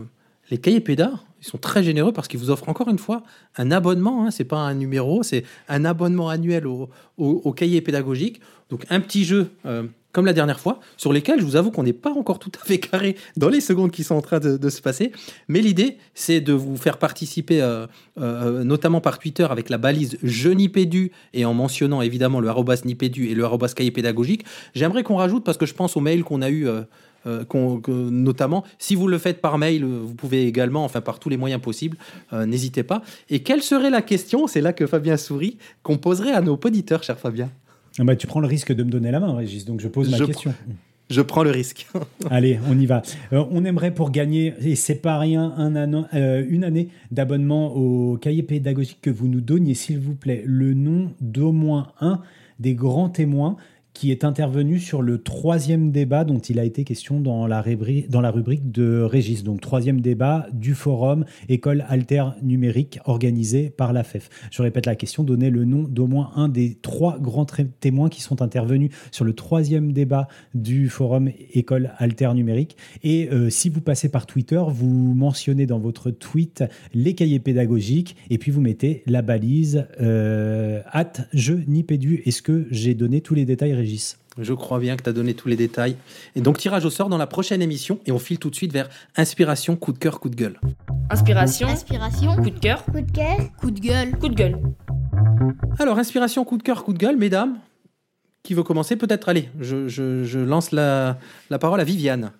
les 0.50 0.58
cahiers 0.58 0.80
pédards, 0.80 1.25
ils 1.40 1.46
sont 1.46 1.58
très 1.58 1.82
généreux 1.82 2.12
parce 2.12 2.28
qu'ils 2.28 2.40
vous 2.40 2.50
offrent 2.50 2.68
encore 2.68 2.88
une 2.88 2.98
fois 2.98 3.22
un 3.56 3.70
abonnement. 3.70 4.26
Hein, 4.26 4.30
c'est 4.30 4.44
pas 4.44 4.58
un 4.58 4.74
numéro, 4.74 5.22
c'est 5.22 5.44
un 5.68 5.84
abonnement 5.84 6.28
annuel 6.28 6.66
au, 6.66 6.88
au, 7.18 7.42
au 7.44 7.52
cahier 7.52 7.80
pédagogique. 7.80 8.40
Donc 8.70 8.84
un 8.90 9.00
petit 9.00 9.24
jeu 9.24 9.50
euh, 9.64 9.84
comme 10.16 10.24
la 10.24 10.32
dernière 10.32 10.58
fois, 10.58 10.80
sur 10.96 11.12
lesquels 11.12 11.40
je 11.40 11.44
vous 11.44 11.56
avoue 11.56 11.70
qu'on 11.70 11.82
n'est 11.82 11.92
pas 11.92 12.10
encore 12.10 12.38
tout 12.38 12.50
à 12.58 12.64
fait 12.64 12.78
carré 12.78 13.16
dans 13.36 13.50
les 13.50 13.60
secondes 13.60 13.90
qui 13.90 14.02
sont 14.02 14.14
en 14.14 14.22
train 14.22 14.40
de, 14.40 14.70
se 14.70 14.80
passer. 14.80 15.12
Mais 15.46 15.60
l'idée, 15.60 15.98
c'est 16.14 16.40
de 16.40 16.54
vous 16.54 16.78
faire 16.78 16.96
participer, 16.96 17.60
euh, 17.60 17.86
euh, 18.18 18.64
notamment 18.64 19.02
par 19.02 19.18
Twitter, 19.18 19.46
avec 19.50 19.68
la 19.68 19.76
balise 19.76 20.16
Je 20.22 20.48
Nipédu 20.48 21.12
et 21.34 21.44
en 21.44 21.52
mentionnant 21.52 22.00
évidemment 22.00 22.40
le 22.40 22.48
arrobas 22.48 22.80
Nipédu 22.86 23.28
et 23.28 23.34
le 23.34 23.44
arrobas 23.44 23.74
cahier 23.76 23.90
pédagogique. 23.90 24.46
J'aimerais 24.74 25.02
qu'on 25.02 25.16
rajoute, 25.16 25.44
parce 25.44 25.58
que 25.58 25.66
je 25.66 25.74
pense 25.74 25.98
aux 25.98 26.00
mails 26.00 26.24
qu'on 26.24 26.40
a 26.40 26.48
eu. 26.48 26.66
Que, 27.48 27.90
notamment, 28.10 28.64
si 28.78 28.94
vous 28.94 29.08
le 29.08 29.18
faites 29.18 29.40
par 29.40 29.58
mail, 29.58 29.84
vous 29.84 30.14
pouvez 30.14 30.46
également, 30.46 30.84
enfin 30.84 31.00
par 31.00 31.18
tous 31.18 31.28
les 31.28 31.36
moyens 31.36 31.60
possibles, 31.60 31.96
euh, 32.32 32.46
n'hésitez 32.46 32.82
pas. 32.82 33.02
Et 33.30 33.40
quelle 33.40 33.62
serait 33.62 33.90
la 33.90 34.02
question, 34.02 34.46
c'est 34.46 34.60
là 34.60 34.72
que 34.72 34.86
Fabien 34.86 35.16
sourit, 35.16 35.58
qu'on 35.82 35.98
poserait 35.98 36.32
à 36.32 36.40
nos 36.40 36.58
auditeurs, 36.62 37.02
cher 37.02 37.18
Fabien? 37.18 37.50
Ah 37.98 38.04
bah, 38.04 38.16
Tu 38.16 38.26
prends 38.26 38.40
le 38.40 38.46
risque 38.46 38.72
de 38.72 38.82
me 38.82 38.90
donner 38.90 39.10
la 39.10 39.20
main, 39.20 39.34
Régis, 39.34 39.64
donc 39.64 39.80
je 39.80 39.88
pose 39.88 40.10
ma 40.10 40.16
je 40.16 40.24
question. 40.24 40.50
Pr- 40.50 40.74
je 41.08 41.20
prends 41.20 41.44
le 41.44 41.50
risque. 41.50 41.86
Allez, 42.30 42.58
on 42.68 42.78
y 42.78 42.86
va. 42.86 43.02
Euh, 43.32 43.44
on 43.50 43.64
aimerait 43.64 43.94
pour 43.94 44.10
gagner, 44.10 44.54
et 44.60 44.74
c'est 44.74 44.96
pas 44.96 45.18
rien, 45.18 45.54
un 45.56 45.94
an, 45.94 46.06
euh, 46.14 46.44
une 46.48 46.64
année 46.64 46.88
d'abonnement 47.10 47.74
au 47.76 48.16
cahier 48.16 48.42
pédagogique 48.42 48.98
que 49.02 49.10
vous 49.10 49.28
nous 49.28 49.40
donniez, 49.40 49.74
s'il 49.74 50.00
vous 50.00 50.14
plaît, 50.14 50.42
le 50.44 50.74
nom 50.74 51.12
d'au 51.20 51.52
moins 51.52 51.92
un 52.00 52.20
des 52.58 52.74
grands 52.74 53.08
témoins 53.08 53.56
qui 53.96 54.10
est 54.10 54.24
intervenu 54.24 54.78
sur 54.78 55.00
le 55.00 55.22
troisième 55.22 55.90
débat 55.90 56.24
dont 56.24 56.38
il 56.38 56.58
a 56.58 56.64
été 56.64 56.84
question 56.84 57.18
dans 57.18 57.46
la, 57.46 57.62
rubrique, 57.62 58.10
dans 58.10 58.20
la 58.20 58.30
rubrique 58.30 58.70
de 58.70 59.00
Régis. 59.00 59.42
Donc, 59.42 59.62
troisième 59.62 60.02
débat 60.02 60.48
du 60.52 60.74
forum 60.74 61.24
École 61.48 61.82
Alter 61.88 62.24
Numérique 62.42 62.98
organisé 63.06 63.70
par 63.70 63.94
la 63.94 64.04
FEF. 64.04 64.28
Je 64.50 64.60
répète 64.60 64.84
la 64.84 64.96
question, 64.96 65.24
donnez 65.24 65.48
le 65.48 65.64
nom 65.64 65.84
d'au 65.84 66.06
moins 66.08 66.32
un 66.36 66.50
des 66.50 66.74
trois 66.74 67.18
grands 67.18 67.46
témoins 67.80 68.10
qui 68.10 68.20
sont 68.20 68.42
intervenus 68.42 68.90
sur 69.12 69.24
le 69.24 69.32
troisième 69.32 69.92
débat 69.92 70.28
du 70.54 70.90
forum 70.90 71.30
École 71.54 71.92
Alter 71.96 72.34
Numérique. 72.34 72.76
Et 73.02 73.30
euh, 73.32 73.48
si 73.48 73.70
vous 73.70 73.80
passez 73.80 74.10
par 74.10 74.26
Twitter, 74.26 74.62
vous 74.68 75.14
mentionnez 75.14 75.64
dans 75.64 75.78
votre 75.78 76.10
tweet 76.10 76.64
les 76.92 77.14
cahiers 77.14 77.40
pédagogiques 77.40 78.14
et 78.28 78.36
puis 78.36 78.50
vous 78.50 78.60
mettez 78.60 79.02
la 79.06 79.22
balise 79.22 79.86
euh, 80.02 80.82
at 80.92 81.14
je 81.32 81.54
nipédu. 81.66 82.20
Est-ce 82.26 82.42
que 82.42 82.66
j'ai 82.70 82.94
donné 82.94 83.22
tous 83.22 83.34
les 83.34 83.46
détails, 83.46 83.72
Régis? 83.72 83.85
Je 84.38 84.52
crois 84.52 84.78
bien 84.78 84.96
que 84.96 85.02
tu 85.02 85.08
as 85.08 85.12
donné 85.12 85.34
tous 85.34 85.48
les 85.48 85.56
détails. 85.56 85.96
Et 86.34 86.40
donc, 86.40 86.58
tirage 86.58 86.84
au 86.84 86.90
sort 86.90 87.08
dans 87.08 87.18
la 87.18 87.26
prochaine 87.26 87.62
émission. 87.62 88.00
Et 88.06 88.12
on 88.12 88.18
file 88.18 88.38
tout 88.38 88.50
de 88.50 88.56
suite 88.56 88.72
vers 88.72 88.88
inspiration, 89.16 89.76
coup 89.76 89.92
de 89.92 89.98
cœur, 89.98 90.20
coup 90.20 90.28
de 90.28 90.36
gueule. 90.36 90.60
Inspiration. 91.10 91.68
Inspiration. 91.68 92.36
Coup 92.36 92.50
de 92.50 92.58
cœur. 92.58 92.84
Coup 92.84 93.00
de 93.00 93.10
cœur. 93.10 93.38
Coup 93.60 93.70
de 93.70 93.80
gueule. 93.80 94.10
Coup 94.18 94.28
de 94.28 94.34
gueule. 94.34 94.58
Alors, 95.78 95.98
inspiration, 95.98 96.44
coup 96.44 96.56
de 96.56 96.62
cœur, 96.62 96.84
coup 96.84 96.92
de 96.92 96.98
gueule, 96.98 97.16
mesdames. 97.16 97.58
Qui 98.42 98.54
veut 98.54 98.62
commencer 98.62 98.96
Peut-être, 98.96 99.28
allez, 99.28 99.48
je, 99.60 99.88
je, 99.88 100.24
je 100.24 100.38
lance 100.38 100.72
la, 100.72 101.18
la, 101.50 101.58
parole 101.58 101.80
à 101.80 101.84
Viviane. 101.84 102.32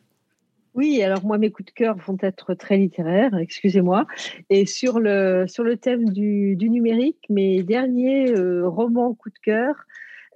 Oui, 0.74 1.02
alors 1.02 1.24
moi, 1.24 1.36
mes 1.36 1.50
coups 1.50 1.66
de 1.66 1.72
cœur 1.72 1.96
vont 2.06 2.16
être 2.20 2.54
très 2.54 2.76
littéraires, 2.76 3.36
excusez-moi. 3.36 4.06
Et 4.50 4.66
sur 4.66 5.00
le, 5.00 5.46
sur 5.48 5.64
le 5.64 5.76
thème 5.76 6.10
du, 6.10 6.54
du 6.56 6.68
numérique, 6.70 7.18
mes 7.28 7.62
derniers 7.62 8.30
euh, 8.30 8.68
romans 8.68 9.14
coup 9.14 9.30
de 9.30 9.38
cœur, 9.42 9.74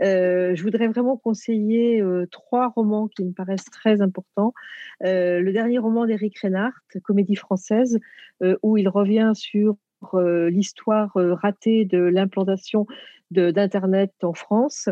euh, 0.03 0.55
je 0.55 0.63
voudrais 0.63 0.89
vraiment 0.89 1.17
conseiller 1.17 2.01
euh, 2.01 2.27
trois 2.31 2.69
romans 2.69 3.09
qui 3.09 3.25
me 3.25 3.33
paraissent 3.33 3.71
très 3.71 4.01
importants. 4.01 4.55
Euh, 5.05 5.41
le 5.41 5.53
dernier 5.53 5.79
roman 5.79 6.07
d'Éric 6.07 6.39
Reinhardt, 6.39 6.81
Comédie 7.03 7.37
française, 7.37 7.99
où 8.63 8.79
il 8.79 8.89
revient 8.89 9.33
sur 9.35 9.77
l'histoire 10.15 11.17
euh, 11.17 11.35
ratée 11.35 11.85
de 11.85 11.99
l'implantation 11.99 12.87
d'Internet 13.31 14.13
en 14.23 14.33
France. 14.33 14.89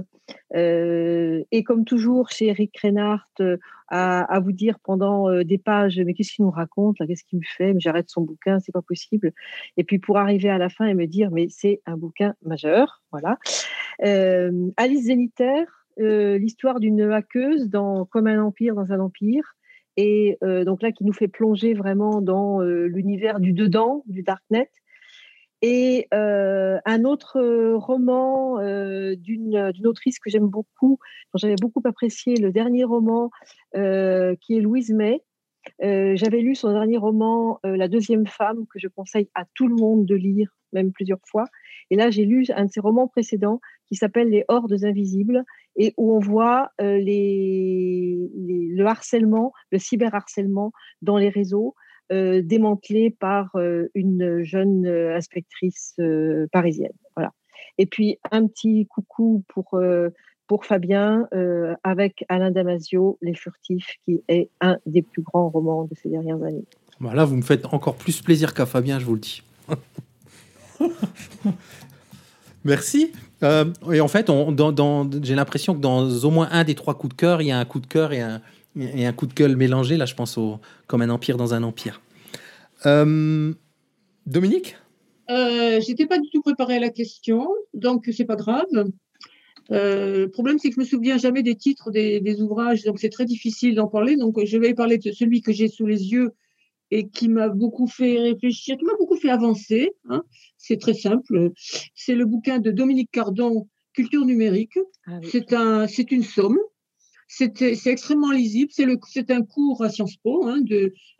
Euh, 0.54 1.42
et 1.50 1.64
comme 1.64 1.84
toujours 1.84 2.30
chez 2.30 2.46
Eric 2.46 2.78
Reinhardt, 2.80 3.24
euh, 3.40 3.56
à, 3.88 4.40
vous 4.40 4.52
dire 4.52 4.78
pendant 4.78 5.28
euh, 5.28 5.44
des 5.44 5.58
pages, 5.58 5.98
mais 5.98 6.14
qu'est-ce 6.14 6.34
qu'il 6.34 6.44
nous 6.44 6.50
raconte 6.50 6.98
Qu'est-ce 6.98 7.24
qu'il 7.24 7.38
me 7.38 7.44
fait 7.44 7.74
j'arrête 7.78 8.10
son 8.10 8.22
bouquin, 8.22 8.60
c'est 8.60 8.72
pas 8.72 8.82
possible. 8.82 9.32
Et 9.76 9.84
puis 9.84 9.98
pour 9.98 10.18
arriver 10.18 10.50
à 10.50 10.58
la 10.58 10.68
fin 10.68 10.86
et 10.86 10.94
me 10.94 11.06
dire, 11.06 11.30
mais 11.32 11.46
c'est 11.48 11.80
un 11.86 11.96
bouquin 11.96 12.34
majeur, 12.44 13.02
voilà. 13.10 13.38
Euh, 14.04 14.70
Alice 14.76 15.06
Zéniter, 15.06 15.64
euh, 16.00 16.38
l'histoire 16.38 16.78
d'une 16.78 17.00
hackeuse 17.10 17.68
dans 17.70 18.04
Comme 18.04 18.26
un 18.28 18.42
empire 18.42 18.74
dans 18.74 18.92
un 18.92 19.00
empire. 19.00 19.56
Et 19.96 20.38
euh, 20.44 20.64
donc 20.64 20.80
là, 20.82 20.92
qui 20.92 21.04
nous 21.04 21.12
fait 21.12 21.26
plonger 21.26 21.74
vraiment 21.74 22.20
dans 22.20 22.62
euh, 22.62 22.86
l'univers 22.86 23.40
du 23.40 23.52
dedans, 23.52 24.04
du 24.06 24.22
darknet. 24.22 24.70
Et 25.60 26.06
euh, 26.14 26.78
un 26.84 27.04
autre 27.04 27.40
euh, 27.40 27.76
roman 27.76 28.60
euh, 28.60 29.16
d'une 29.16 29.72
autrice 29.84 30.20
que 30.20 30.30
j'aime 30.30 30.46
beaucoup, 30.46 30.98
dont 31.32 31.38
j'avais 31.38 31.56
beaucoup 31.60 31.82
apprécié, 31.84 32.36
le 32.36 32.52
dernier 32.52 32.84
roman, 32.84 33.30
euh, 33.76 34.36
qui 34.40 34.56
est 34.56 34.60
Louise 34.60 34.92
May. 34.92 35.22
J'avais 35.80 36.40
lu 36.40 36.54
son 36.54 36.72
dernier 36.72 36.96
roman, 36.96 37.60
La 37.62 37.88
deuxième 37.88 38.26
femme, 38.26 38.64
que 38.72 38.78
je 38.78 38.88
conseille 38.88 39.28
à 39.34 39.44
tout 39.54 39.68
le 39.68 39.74
monde 39.74 40.06
de 40.06 40.14
lire, 40.14 40.48
même 40.72 40.92
plusieurs 40.92 41.20
fois. 41.26 41.44
Et 41.90 41.96
là, 41.96 42.10
j'ai 42.10 42.24
lu 42.24 42.46
un 42.54 42.64
de 42.64 42.70
ses 42.70 42.80
romans 42.80 43.06
précédents 43.06 43.60
qui 43.86 43.94
s'appelle 43.94 44.30
Les 44.30 44.44
Hordes 44.48 44.84
invisibles 44.84 45.44
et 45.76 45.92
où 45.98 46.14
on 46.14 46.20
voit 46.20 46.70
le 46.78 48.82
harcèlement, 48.86 49.52
le 49.70 49.78
cyberharcèlement 49.78 50.72
dans 51.02 51.18
les 51.18 51.28
réseaux, 51.28 51.74
euh, 52.12 52.42
démantelé 52.42 53.10
par 53.10 53.50
euh, 53.56 53.88
une 53.94 54.42
jeune 54.42 54.86
euh, 54.86 55.16
inspectrice 55.16 55.94
euh, 56.00 56.46
parisienne. 56.52 56.92
Voilà. 57.16 57.32
Et 57.78 57.86
puis 57.86 58.18
un 58.30 58.46
petit 58.46 58.86
coucou 58.86 59.44
pour 59.48 59.74
euh, 59.74 60.10
pour 60.46 60.64
Fabien 60.64 61.28
euh, 61.34 61.74
avec 61.84 62.24
Alain 62.30 62.50
Damasio, 62.50 63.18
Les 63.20 63.34
Furtifs, 63.34 63.96
qui 64.04 64.22
est 64.28 64.48
un 64.62 64.78
des 64.86 65.02
plus 65.02 65.20
grands 65.22 65.50
romans 65.50 65.84
de 65.84 65.94
ces 65.94 66.08
dernières 66.08 66.42
années. 66.42 66.64
Bah 67.00 67.14
là, 67.14 67.24
vous 67.26 67.36
me 67.36 67.42
faites 67.42 67.66
encore 67.72 67.94
plus 67.96 68.22
plaisir 68.22 68.54
qu'à 68.54 68.64
Fabien, 68.64 68.98
je 68.98 69.04
vous 69.04 69.14
le 69.14 69.20
dis. 69.20 69.42
Merci. 72.64 73.12
Euh, 73.42 73.66
et 73.92 74.00
en 74.00 74.08
fait, 74.08 74.30
on- 74.30 74.50
dans- 74.52 74.72
dans- 74.72 75.08
j'ai 75.22 75.34
l'impression 75.34 75.74
que 75.74 75.80
dans 75.80 76.08
au 76.08 76.30
moins 76.30 76.48
un 76.50 76.64
des 76.64 76.74
trois 76.74 76.94
coups 76.94 77.14
de 77.14 77.20
cœur, 77.20 77.40
il 77.40 77.48
y 77.48 77.50
a 77.52 77.58
un 77.58 77.64
coup 77.64 77.78
de 77.80 77.86
cœur 77.86 78.12
et 78.12 78.20
un, 78.20 78.40
et 78.76 79.06
un 79.06 79.12
coup 79.12 79.26
de 79.26 79.34
gueule 79.34 79.56
mélangé. 79.56 79.96
Là, 79.96 80.06
je 80.06 80.14
pense 80.14 80.38
au 80.38 80.58
comme 80.86 81.02
un 81.02 81.10
empire 81.10 81.36
dans 81.36 81.54
un 81.54 81.62
empire. 81.62 82.00
Euh, 82.86 83.52
Dominique? 84.26 84.76
Euh, 85.30 85.80
J'étais 85.80 86.06
pas 86.06 86.18
du 86.18 86.28
tout 86.30 86.42
préparée 86.42 86.76
à 86.76 86.80
la 86.80 86.90
question, 86.90 87.48
donc 87.74 88.08
c'est 88.12 88.24
pas 88.24 88.36
grave. 88.36 88.66
Euh, 89.70 90.20
le 90.20 90.30
problème, 90.30 90.58
c'est 90.58 90.70
que 90.70 90.76
je 90.76 90.80
me 90.80 90.86
souviens 90.86 91.18
jamais 91.18 91.42
des 91.42 91.54
titres 91.54 91.90
des, 91.90 92.20
des 92.20 92.40
ouvrages, 92.40 92.84
donc 92.84 92.98
c'est 92.98 93.10
très 93.10 93.26
difficile 93.26 93.74
d'en 93.74 93.88
parler. 93.88 94.16
Donc 94.16 94.42
je 94.42 94.56
vais 94.56 94.72
parler 94.74 94.96
de 94.98 95.12
celui 95.12 95.42
que 95.42 95.52
j'ai 95.52 95.68
sous 95.68 95.86
les 95.86 96.12
yeux 96.12 96.30
et 96.90 97.08
qui 97.08 97.28
m'a 97.28 97.50
beaucoup 97.50 97.86
fait 97.86 98.18
réfléchir, 98.18 98.78
qui 98.78 98.84
m'a 98.84 98.96
beaucoup 98.98 99.16
fait 99.16 99.28
avancer. 99.28 99.90
hein. 100.08 100.22
C'est 100.56 100.78
très 100.80 100.94
simple. 100.94 101.50
C'est 101.94 102.14
le 102.14 102.24
bouquin 102.24 102.60
de 102.60 102.70
Dominique 102.70 103.10
Cardon, 103.12 103.68
Culture 103.92 104.24
numérique. 104.24 104.78
Ah 105.06 105.18
oui. 105.20 105.28
C'est 105.30 105.52
un, 105.52 105.86
c'est 105.86 106.10
une 106.12 106.22
somme. 106.22 106.58
C'est 107.28 107.60
extrêmement 107.86 108.32
lisible. 108.32 108.72
C'est 108.72 109.30
un 109.30 109.42
cours 109.42 109.84
à 109.84 109.90
Sciences 109.90 110.16
Po, 110.16 110.46
hein, 110.46 110.60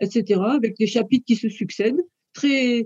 etc., 0.00 0.40
avec 0.54 0.76
des 0.78 0.86
chapitres 0.86 1.26
qui 1.26 1.36
se 1.36 1.50
succèdent, 1.50 2.00
très, 2.32 2.84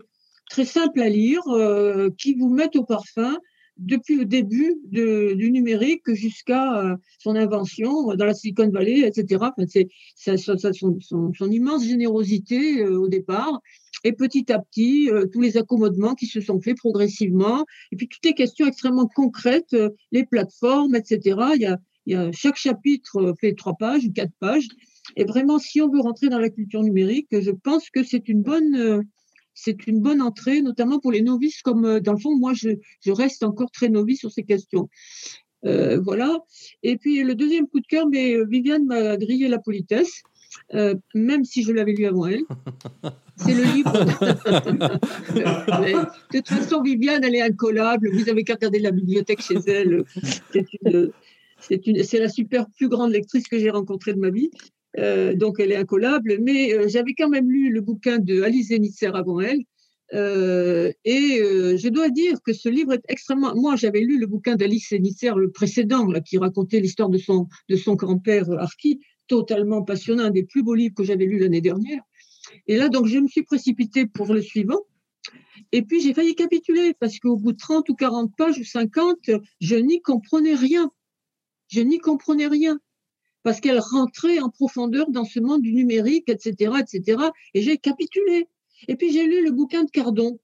très 0.51 0.64
simple 0.64 1.01
à 1.01 1.09
lire, 1.09 1.41
euh, 1.49 2.11
qui 2.18 2.35
vous 2.35 2.51
mettent 2.51 2.75
au 2.77 2.85
parfum 2.85 3.39
depuis 3.79 4.16
le 4.16 4.27
début 4.27 4.75
du 4.85 5.51
numérique 5.51 6.12
jusqu'à 6.12 6.79
euh, 6.79 6.97
son 7.18 7.37
invention 7.37 8.14
dans 8.16 8.27
la 8.27 8.35
Silicon 8.35 8.68
Valley, 8.68 9.01
etc. 9.01 9.41
Enfin, 9.41 9.64
c'est 9.66 10.37
son, 10.37 10.57
son- 11.01 11.51
immense 11.51 11.87
générosité 11.87 12.83
euh, 12.83 12.99
au 12.99 13.09
départ. 13.09 13.61
Et 14.05 14.12
petit 14.12 14.53
à 14.53 14.59
petit, 14.59 15.09
tous 15.33 15.41
les 15.41 15.57
accommodements 15.57 16.16
qui 16.16 16.27
se 16.27 16.41
sont 16.41 16.61
faits 16.61 16.77
progressivement. 16.77 17.64
Et 17.93 17.97
puis 17.97 18.09
toutes 18.09 18.25
les 18.25 18.35
questions 18.35 18.66
extrêmement 18.66 19.07
concrètes, 19.07 19.77
les 20.11 20.27
plateformes, 20.27 20.97
etc. 20.97 21.37
il 22.07 22.15
y 22.15 22.17
a 22.17 22.31
chaque 22.33 22.57
chapitre 22.57 23.17
euh, 23.17 23.35
fait 23.41 23.55
trois 23.55 23.75
pages 23.75 24.05
ou 24.05 24.13
quatre 24.13 24.33
pages. 24.41 24.69
Et 25.17 25.25
vraiment, 25.25 25.59
si 25.59 25.81
on 25.81 25.89
veut 25.89 26.01
rentrer 26.01 26.29
dans 26.29 26.39
la 26.39 26.51
culture 26.51 26.83
numérique, 26.83 27.29
je 27.33 27.51
pense 27.51 27.91
que 27.91 28.03
c'est 28.03 28.29
une 28.29 28.43
bonne, 28.43 28.75
euh, 28.77 29.03
c'est 29.55 29.87
une 29.87 30.01
bonne 30.01 30.23
entrée, 30.23 30.63
notamment 30.63 30.99
pour 30.99 31.13
les 31.13 31.23
novices, 31.23 31.63
comme 31.63 31.85
euh, 31.85 32.01
dans 32.01 32.13
le 32.13 32.19
fond, 32.19 32.37
moi, 32.37 32.53
je, 32.55 32.71
je 33.05 33.13
reste 33.13 33.43
encore 33.43 33.71
très 33.71 33.89
novice 33.89 34.21
sur 34.21 34.31
ces 34.31 34.45
questions. 34.45 34.89
Euh, 35.65 36.01
voilà. 36.01 36.39
Et 36.83 36.97
puis 36.97 37.23
le 37.23 37.35
deuxième 37.35 37.69
coup 37.69 37.81
de 37.81 37.87
cœur, 37.87 38.07
mais 38.09 38.37
Viviane 38.45 38.85
m'a 38.85 39.17
grillé 39.17 39.49
la 39.49 39.59
politesse, 39.59 40.23
euh, 40.75 40.95
même 41.15 41.45
si 41.45 41.63
je 41.63 41.73
l'avais 41.73 41.93
lu 41.93 42.07
avant 42.07 42.27
elle. 42.27 42.43
C'est 43.37 43.55
le 43.55 43.63
livre. 43.63 43.93
De 46.33 46.39
toute 46.39 46.49
façon, 46.49 46.83
Viviane, 46.83 47.25
elle 47.25 47.35
est 47.35 47.43
incollable. 47.43 48.11
Vous 48.13 48.29
avez 48.29 48.45
qu'à 48.45 48.55
regarder 48.55 48.79
la 48.79 48.91
bibliothèque 48.91 49.41
chez 49.41 49.59
elle. 49.67 50.05
C'est 50.53 50.67
une, 50.85 51.11
c'est 51.69 52.19
la 52.19 52.29
super 52.29 52.67
plus 52.77 52.89
grande 52.89 53.13
lectrice 53.13 53.49
que 53.49 53.59
j'ai 53.59 53.71
rencontrée 53.71 54.15
de 54.15 54.19
ma 54.19 54.31
vie. 54.31 54.51
Euh, 54.99 55.35
donc 55.35 55.59
elle 55.59 55.73
est 55.73 55.77
incollable. 55.77 56.39
Mais 56.41 56.75
euh, 56.75 56.89
j'avais 56.89 57.15
quand 57.15 57.29
même 57.29 57.51
lu 57.51 57.71
le 57.71 57.81
bouquin 57.81 58.19
de 58.19 58.43
Alice 58.43 58.73
avant 59.03 59.41
elle. 59.41 59.61
Euh, 60.15 60.93
et 61.07 61.39
je 61.39 61.89
dois 61.89 62.11
dire 62.11 62.37
que 62.45 62.53
ce 62.53 62.69
livre 62.69 62.93
est 62.93 63.05
extrêmement. 63.09 63.55
Moi, 63.55 63.77
j'avais 63.77 64.01
lu 64.01 64.19
le 64.19 64.27
bouquin 64.27 64.57
d'Alice 64.57 64.91
Zenitzer, 64.91 65.33
le 65.37 65.51
précédent, 65.51 66.07
qui 66.21 66.37
racontait 66.37 66.81
l'histoire 66.81 67.09
de 67.09 67.17
son, 67.17 67.47
de 67.71 67.77
son 67.77 67.95
grand-père 67.95 68.51
Arki, 68.59 69.01
totalement 69.27 69.83
passionnant, 69.83 70.25
un 70.25 70.31
des 70.31 70.43
plus 70.43 70.63
beaux 70.63 70.75
livres 70.75 70.95
que 70.95 71.03
j'avais 71.03 71.25
lu 71.25 71.39
l'année 71.39 71.63
dernière. 71.63 72.03
Et 72.67 72.77
là, 72.77 72.91
donc, 72.91 73.07
je 73.07 73.19
me 73.19 73.29
suis 73.29 73.43
précipitée 73.43 74.05
pour 74.05 74.35
le 74.35 74.43
suivant. 74.43 74.81
Et 75.71 75.81
puis, 75.81 76.03
j'ai 76.03 76.13
failli 76.13 76.35
capituler 76.35 76.93
parce 77.01 77.19
qu'au 77.19 77.39
bout 77.39 77.53
de 77.53 77.57
30 77.57 77.89
ou 77.89 77.95
40 77.95 78.33
pages 78.37 78.59
ou 78.59 78.65
50, 78.65 79.31
je 79.63 79.77
n'y 79.77 80.03
comprenais 80.03 80.55
rien. 80.55 80.91
Je 81.73 81.81
n'y 81.81 81.99
comprenais 81.99 82.49
rien 82.49 82.79
parce 83.43 83.61
qu'elle 83.61 83.81
rentrait 83.81 84.41
en 84.41 84.51
profondeur 84.51 85.11
dans 85.11 85.25
ce 85.25 85.41
monde 85.41 85.62
du 85.62 85.73
numérique, 85.73 86.29
etc., 86.29 86.75
etc. 86.81 87.23
Et 87.55 87.62
j'ai 87.62 87.79
capitulé. 87.79 88.47
Et 88.89 88.97
puis, 88.97 89.11
j'ai 89.11 89.27
lu 89.27 89.43
le 89.43 89.53
bouquin 89.53 89.85
de 89.85 89.91
Cardon. 89.91 90.39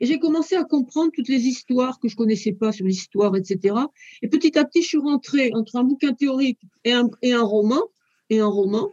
Et 0.00 0.06
j'ai 0.06 0.18
commencé 0.18 0.56
à 0.56 0.64
comprendre 0.64 1.12
toutes 1.14 1.28
les 1.28 1.46
histoires 1.46 2.00
que 2.00 2.08
je 2.08 2.16
connaissais 2.16 2.52
pas 2.52 2.72
sur 2.72 2.86
l'histoire, 2.86 3.36
etc. 3.36 3.76
Et 4.22 4.28
petit 4.28 4.58
à 4.58 4.64
petit, 4.64 4.82
je 4.82 4.88
suis 4.88 4.98
rentrée 4.98 5.50
entre 5.52 5.76
un 5.76 5.84
bouquin 5.84 6.14
théorique 6.14 6.60
et 6.84 6.92
un, 6.92 7.10
et 7.20 7.34
un 7.34 7.42
roman, 7.42 7.82
et 8.30 8.40
un 8.40 8.46
roman. 8.46 8.90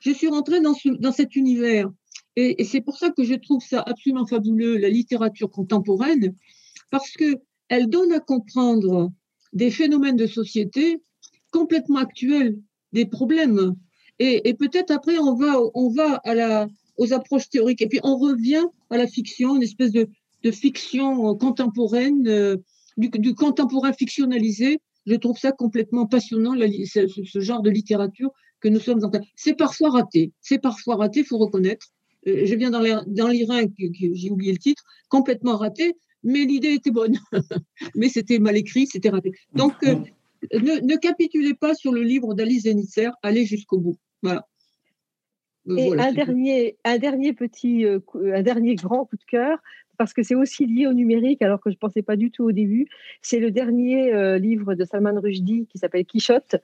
Je 0.00 0.10
suis 0.10 0.28
rentrée 0.28 0.62
dans, 0.62 0.74
ce, 0.74 0.88
dans 0.88 1.12
cet 1.12 1.36
univers. 1.36 1.90
Et, 2.34 2.64
c'est 2.64 2.80
pour 2.80 2.96
ça 2.96 3.10
que 3.10 3.24
je 3.24 3.34
trouve 3.34 3.62
ça 3.62 3.82
absolument 3.82 4.26
fabuleux, 4.26 4.78
la 4.78 4.88
littérature 4.88 5.50
contemporaine, 5.50 6.34
parce 6.90 7.10
que 7.12 7.36
elle 7.68 7.88
donne 7.88 8.12
à 8.12 8.20
comprendre 8.20 9.12
des 9.52 9.70
phénomènes 9.70 10.16
de 10.16 10.26
société 10.26 11.00
complètement 11.50 11.98
actuels, 11.98 12.58
des 12.92 13.06
problèmes. 13.06 13.74
Et, 14.18 14.54
peut-être 14.54 14.90
après, 14.90 15.18
on 15.18 15.34
va, 15.34 15.56
on 15.74 15.90
va 15.90 16.20
aux 16.96 17.12
approches 17.12 17.48
théoriques. 17.48 17.82
Et 17.82 17.86
puis, 17.86 18.00
on 18.02 18.16
revient 18.16 18.64
à 18.90 18.96
la 18.96 19.06
fiction, 19.06 19.56
une 19.56 19.62
espèce 19.62 19.92
de, 19.92 20.08
fiction 20.50 21.34
contemporaine, 21.36 22.26
euh, 22.26 22.56
du, 22.96 23.34
contemporain 23.34 23.92
fictionnalisé. 23.92 24.78
Je 25.06 25.14
trouve 25.14 25.38
ça 25.38 25.52
complètement 25.52 26.06
passionnant, 26.06 26.54
ce, 26.54 27.40
genre 27.40 27.62
de 27.62 27.70
littérature 27.70 28.30
que 28.60 28.68
nous 28.68 28.80
sommes 28.80 29.04
en 29.04 29.10
train. 29.10 29.20
C'est 29.36 29.54
parfois 29.54 29.90
raté. 29.90 30.32
C'est 30.40 30.58
parfois 30.58 30.96
raté, 30.96 31.22
faut 31.22 31.38
reconnaître. 31.38 31.86
Euh, 32.26 32.44
je 32.44 32.54
viens 32.56 32.70
dans 32.70 32.80
lire 32.80 33.50
un, 33.50 33.64
j'ai 33.78 34.30
oublié 34.30 34.52
le 34.52 34.58
titre, 34.58 34.82
complètement 35.08 35.56
raté, 35.56 35.94
mais 36.22 36.44
l'idée 36.44 36.74
était 36.74 36.90
bonne. 36.90 37.16
mais 37.94 38.08
c'était 38.08 38.38
mal 38.38 38.56
écrit, 38.56 38.86
c'était 38.86 39.10
raté. 39.10 39.32
Donc, 39.54 39.74
euh, 39.84 39.96
ne, 40.52 40.80
ne, 40.80 40.96
capitulez 40.96 41.54
pas 41.54 41.74
sur 41.74 41.92
le 41.92 42.02
livre 42.02 42.34
d'Alice 42.34 42.64
Zenitzer, 42.64 43.10
allez 43.22 43.44
jusqu'au 43.44 43.78
bout. 43.78 43.96
Voilà. 44.22 44.46
Et 45.76 45.88
voilà, 45.88 46.06
un, 46.06 46.12
dernier, 46.12 46.78
un 46.84 46.98
dernier 46.98 47.32
petit, 47.32 47.84
euh, 47.84 48.00
un 48.14 48.42
dernier 48.42 48.74
grand 48.74 49.04
coup 49.04 49.16
de 49.16 49.24
cœur, 49.24 49.58
parce 49.98 50.12
que 50.14 50.22
c'est 50.22 50.34
aussi 50.34 50.66
lié 50.66 50.86
au 50.86 50.92
numérique, 50.92 51.42
alors 51.42 51.60
que 51.60 51.70
je 51.70 51.74
ne 51.74 51.78
pensais 51.78 52.02
pas 52.02 52.16
du 52.16 52.30
tout 52.30 52.44
au 52.44 52.52
début. 52.52 52.86
C'est 53.20 53.40
le 53.40 53.50
dernier 53.50 54.12
euh, 54.14 54.38
livre 54.38 54.74
de 54.74 54.84
Salman 54.84 55.20
Rushdie 55.20 55.66
qui 55.66 55.78
s'appelle 55.78 56.06
Quichotte. 56.06 56.56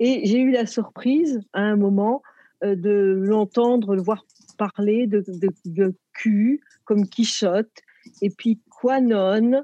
Et 0.00 0.22
j'ai 0.24 0.40
eu 0.40 0.50
la 0.50 0.66
surprise, 0.66 1.40
à 1.52 1.60
un 1.60 1.76
moment, 1.76 2.22
euh, 2.64 2.74
de 2.74 3.20
l'entendre, 3.22 3.94
le 3.94 4.02
voir 4.02 4.24
parler 4.56 5.06
de, 5.06 5.22
de, 5.28 5.50
de 5.66 5.94
Q 6.14 6.60
comme 6.84 7.06
Quichotte, 7.06 7.82
et 8.22 8.30
puis 8.30 8.58
Quanon. 8.80 9.62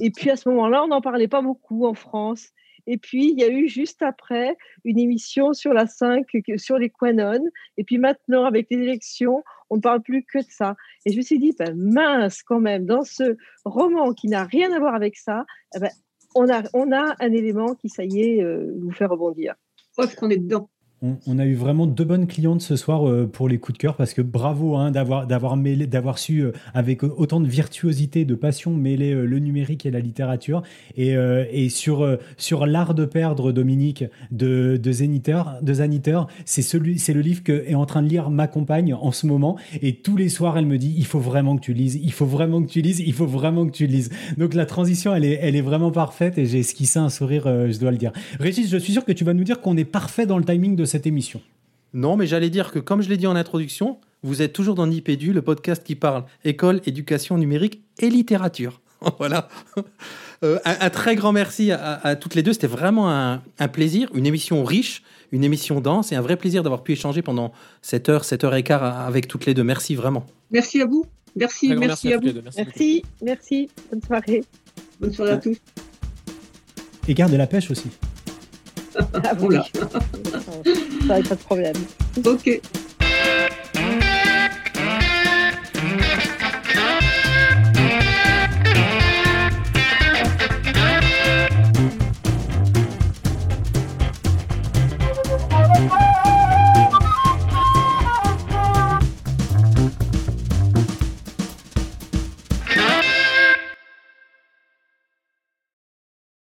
Et 0.00 0.10
puis 0.10 0.30
à 0.30 0.36
ce 0.36 0.48
moment-là, 0.48 0.84
on 0.84 0.88
n'en 0.88 1.00
parlait 1.00 1.28
pas 1.28 1.42
beaucoup 1.42 1.86
en 1.86 1.94
France. 1.94 2.48
Et 2.86 2.96
puis, 2.96 3.30
il 3.30 3.38
y 3.38 3.44
a 3.44 3.48
eu 3.48 3.68
juste 3.68 4.02
après 4.02 4.56
une 4.84 4.98
émission 4.98 5.52
sur 5.52 5.72
la 5.74 5.86
5, 5.86 6.26
que- 6.26 6.56
sur 6.56 6.78
les 6.78 6.90
Quanon. 6.90 7.40
Et 7.76 7.84
puis 7.84 7.98
maintenant, 7.98 8.44
avec 8.44 8.66
les 8.70 8.78
élections, 8.78 9.44
on 9.68 9.76
ne 9.76 9.80
parle 9.80 10.00
plus 10.02 10.24
que 10.24 10.38
de 10.38 10.46
ça. 10.48 10.74
Et 11.04 11.12
je 11.12 11.16
me 11.16 11.22
suis 11.22 11.38
dit, 11.38 11.54
ben, 11.58 11.74
mince 11.76 12.42
quand 12.42 12.58
même, 12.58 12.86
dans 12.86 13.04
ce 13.04 13.36
roman 13.64 14.12
qui 14.14 14.28
n'a 14.28 14.44
rien 14.44 14.72
à 14.72 14.78
voir 14.78 14.94
avec 14.94 15.16
ça, 15.16 15.44
eh 15.76 15.78
ben, 15.78 15.90
on, 16.34 16.48
a, 16.50 16.62
on 16.74 16.90
a 16.90 17.14
un 17.20 17.32
élément 17.32 17.74
qui, 17.74 17.88
ça 17.88 18.04
y 18.04 18.20
est, 18.22 18.42
euh, 18.42 18.72
vous 18.80 18.92
fait 18.92 19.06
rebondir. 19.06 19.54
Preuve 19.96 20.14
qu'on 20.16 20.30
est 20.30 20.38
dedans. 20.38 20.70
On, 21.02 21.38
a 21.38 21.46
eu 21.46 21.54
vraiment 21.54 21.86
deux 21.86 22.04
bonnes 22.04 22.26
clientes 22.26 22.60
ce 22.60 22.76
soir 22.76 23.08
euh, 23.08 23.26
pour 23.26 23.48
les 23.48 23.56
coups 23.56 23.78
de 23.78 23.80
cœur 23.80 23.96
parce 23.96 24.12
que 24.12 24.20
bravo 24.20 24.76
hein, 24.76 24.90
d'avoir 24.90 25.26
d'avoir 25.26 26.18
su 26.18 26.40
euh, 26.40 26.52
avec 26.74 27.02
autant 27.04 27.40
de 27.40 27.48
virtuosité 27.48 28.26
de 28.26 28.34
passion 28.34 28.74
mêler 28.74 29.14
euh, 29.14 29.24
le 29.24 29.38
numérique 29.38 29.86
et 29.86 29.90
la 29.90 30.00
littérature. 30.00 30.62
Et, 30.98 31.16
euh, 31.16 31.46
et 31.50 31.70
sur 31.70 32.02
euh, 32.02 32.16
sur 32.36 32.66
l'art 32.66 32.92
de 32.92 33.06
perdre 33.06 33.50
Dominique 33.50 34.04
de 34.30 34.76
de 34.76 34.90
de 35.62 36.26
c'est 36.44 36.60
celui 36.60 36.98
c'est 36.98 37.14
le 37.14 37.22
livre 37.22 37.42
que 37.42 37.64
est 37.66 37.74
en 37.74 37.86
train 37.86 38.02
de 38.02 38.08
lire 38.08 38.28
ma 38.28 38.46
compagne 38.46 38.92
en 38.92 39.10
ce 39.10 39.26
moment. 39.26 39.56
Et 39.80 39.94
tous 39.94 40.18
les 40.18 40.28
soirs 40.28 40.58
elle 40.58 40.66
me 40.66 40.76
dit 40.76 40.94
il 40.98 41.06
faut 41.06 41.18
vraiment 41.18 41.56
que 41.56 41.62
tu 41.62 41.72
lises 41.72 41.98
il 42.02 42.12
faut 42.12 42.26
vraiment 42.26 42.62
que 42.62 42.68
tu 42.68 42.82
lises 42.82 43.00
il 43.00 43.14
faut 43.14 43.26
vraiment 43.26 43.64
que 43.64 43.72
tu 43.72 43.86
lises. 43.86 44.10
Donc 44.36 44.52
la 44.52 44.66
transition 44.66 45.14
elle 45.14 45.24
est 45.24 45.38
elle 45.40 45.56
est 45.56 45.62
vraiment 45.62 45.92
parfaite 45.92 46.36
et 46.36 46.44
j'ai 46.44 46.58
esquissé 46.58 46.98
un 46.98 47.08
sourire 47.08 47.46
euh, 47.46 47.72
je 47.72 47.78
dois 47.78 47.90
le 47.90 47.96
dire. 47.96 48.12
Régis 48.38 48.68
je 48.68 48.76
suis 48.76 48.92
sûr 48.92 49.06
que 49.06 49.12
tu 49.12 49.24
vas 49.24 49.32
nous 49.32 49.44
dire 49.44 49.62
qu'on 49.62 49.78
est 49.78 49.86
parfait 49.86 50.26
dans 50.26 50.36
le 50.36 50.44
timing 50.44 50.76
de 50.76 50.84
cette 50.90 51.06
émission 51.06 51.40
Non, 51.94 52.16
mais 52.16 52.26
j'allais 52.26 52.50
dire 52.50 52.72
que, 52.72 52.78
comme 52.78 53.00
je 53.02 53.08
l'ai 53.08 53.16
dit 53.16 53.26
en 53.26 53.36
introduction, 53.36 53.98
vous 54.22 54.42
êtes 54.42 54.52
toujours 54.52 54.74
dans 54.74 54.86
Nipédu, 54.86 55.32
le 55.32 55.42
podcast 55.42 55.82
qui 55.82 55.94
parle 55.94 56.24
école, 56.44 56.80
éducation 56.84 57.38
numérique 57.38 57.82
et 57.98 58.10
littérature. 58.10 58.80
voilà. 59.18 59.48
Euh, 60.42 60.58
un, 60.64 60.76
un 60.80 60.90
très 60.90 61.16
grand 61.16 61.32
merci 61.32 61.70
à, 61.70 61.94
à 62.02 62.16
toutes 62.16 62.34
les 62.34 62.42
deux. 62.42 62.52
C'était 62.52 62.66
vraiment 62.66 63.10
un, 63.10 63.42
un 63.58 63.68
plaisir, 63.68 64.10
une 64.14 64.26
émission 64.26 64.64
riche, 64.64 65.02
une 65.32 65.44
émission 65.44 65.80
dense 65.80 66.12
et 66.12 66.16
un 66.16 66.20
vrai 66.20 66.36
plaisir 66.36 66.62
d'avoir 66.62 66.82
pu 66.82 66.92
échanger 66.92 67.22
pendant 67.22 67.52
7 67.82 68.08
heures, 68.08 68.24
7 68.24 68.44
heures 68.44 68.54
et 68.54 68.62
quart 68.62 68.82
avec 68.82 69.28
toutes 69.28 69.46
les 69.46 69.54
deux. 69.54 69.64
Merci 69.64 69.94
vraiment. 69.94 70.26
Merci 70.50 70.82
à 70.82 70.86
vous. 70.86 71.06
Merci, 71.36 71.68
merci, 71.68 71.86
merci 71.86 72.12
à 72.12 72.18
vous. 72.18 72.28
Merci, 72.56 73.02
merci. 73.22 73.68
Bonne 73.90 74.02
soirée. 74.02 74.44
Bonne 75.00 75.12
soirée 75.12 75.32
à 75.32 75.36
tous. 75.36 75.56
et 77.08 77.14
garde 77.14 77.32
la 77.32 77.46
pêche 77.46 77.70
aussi 77.70 77.88
ah, 78.98 79.32
oui. 79.40 79.56
Ça, 81.06 81.14
pas 81.28 81.34
de 81.34 81.40
problème. 81.44 81.76
Ok. 82.24 82.60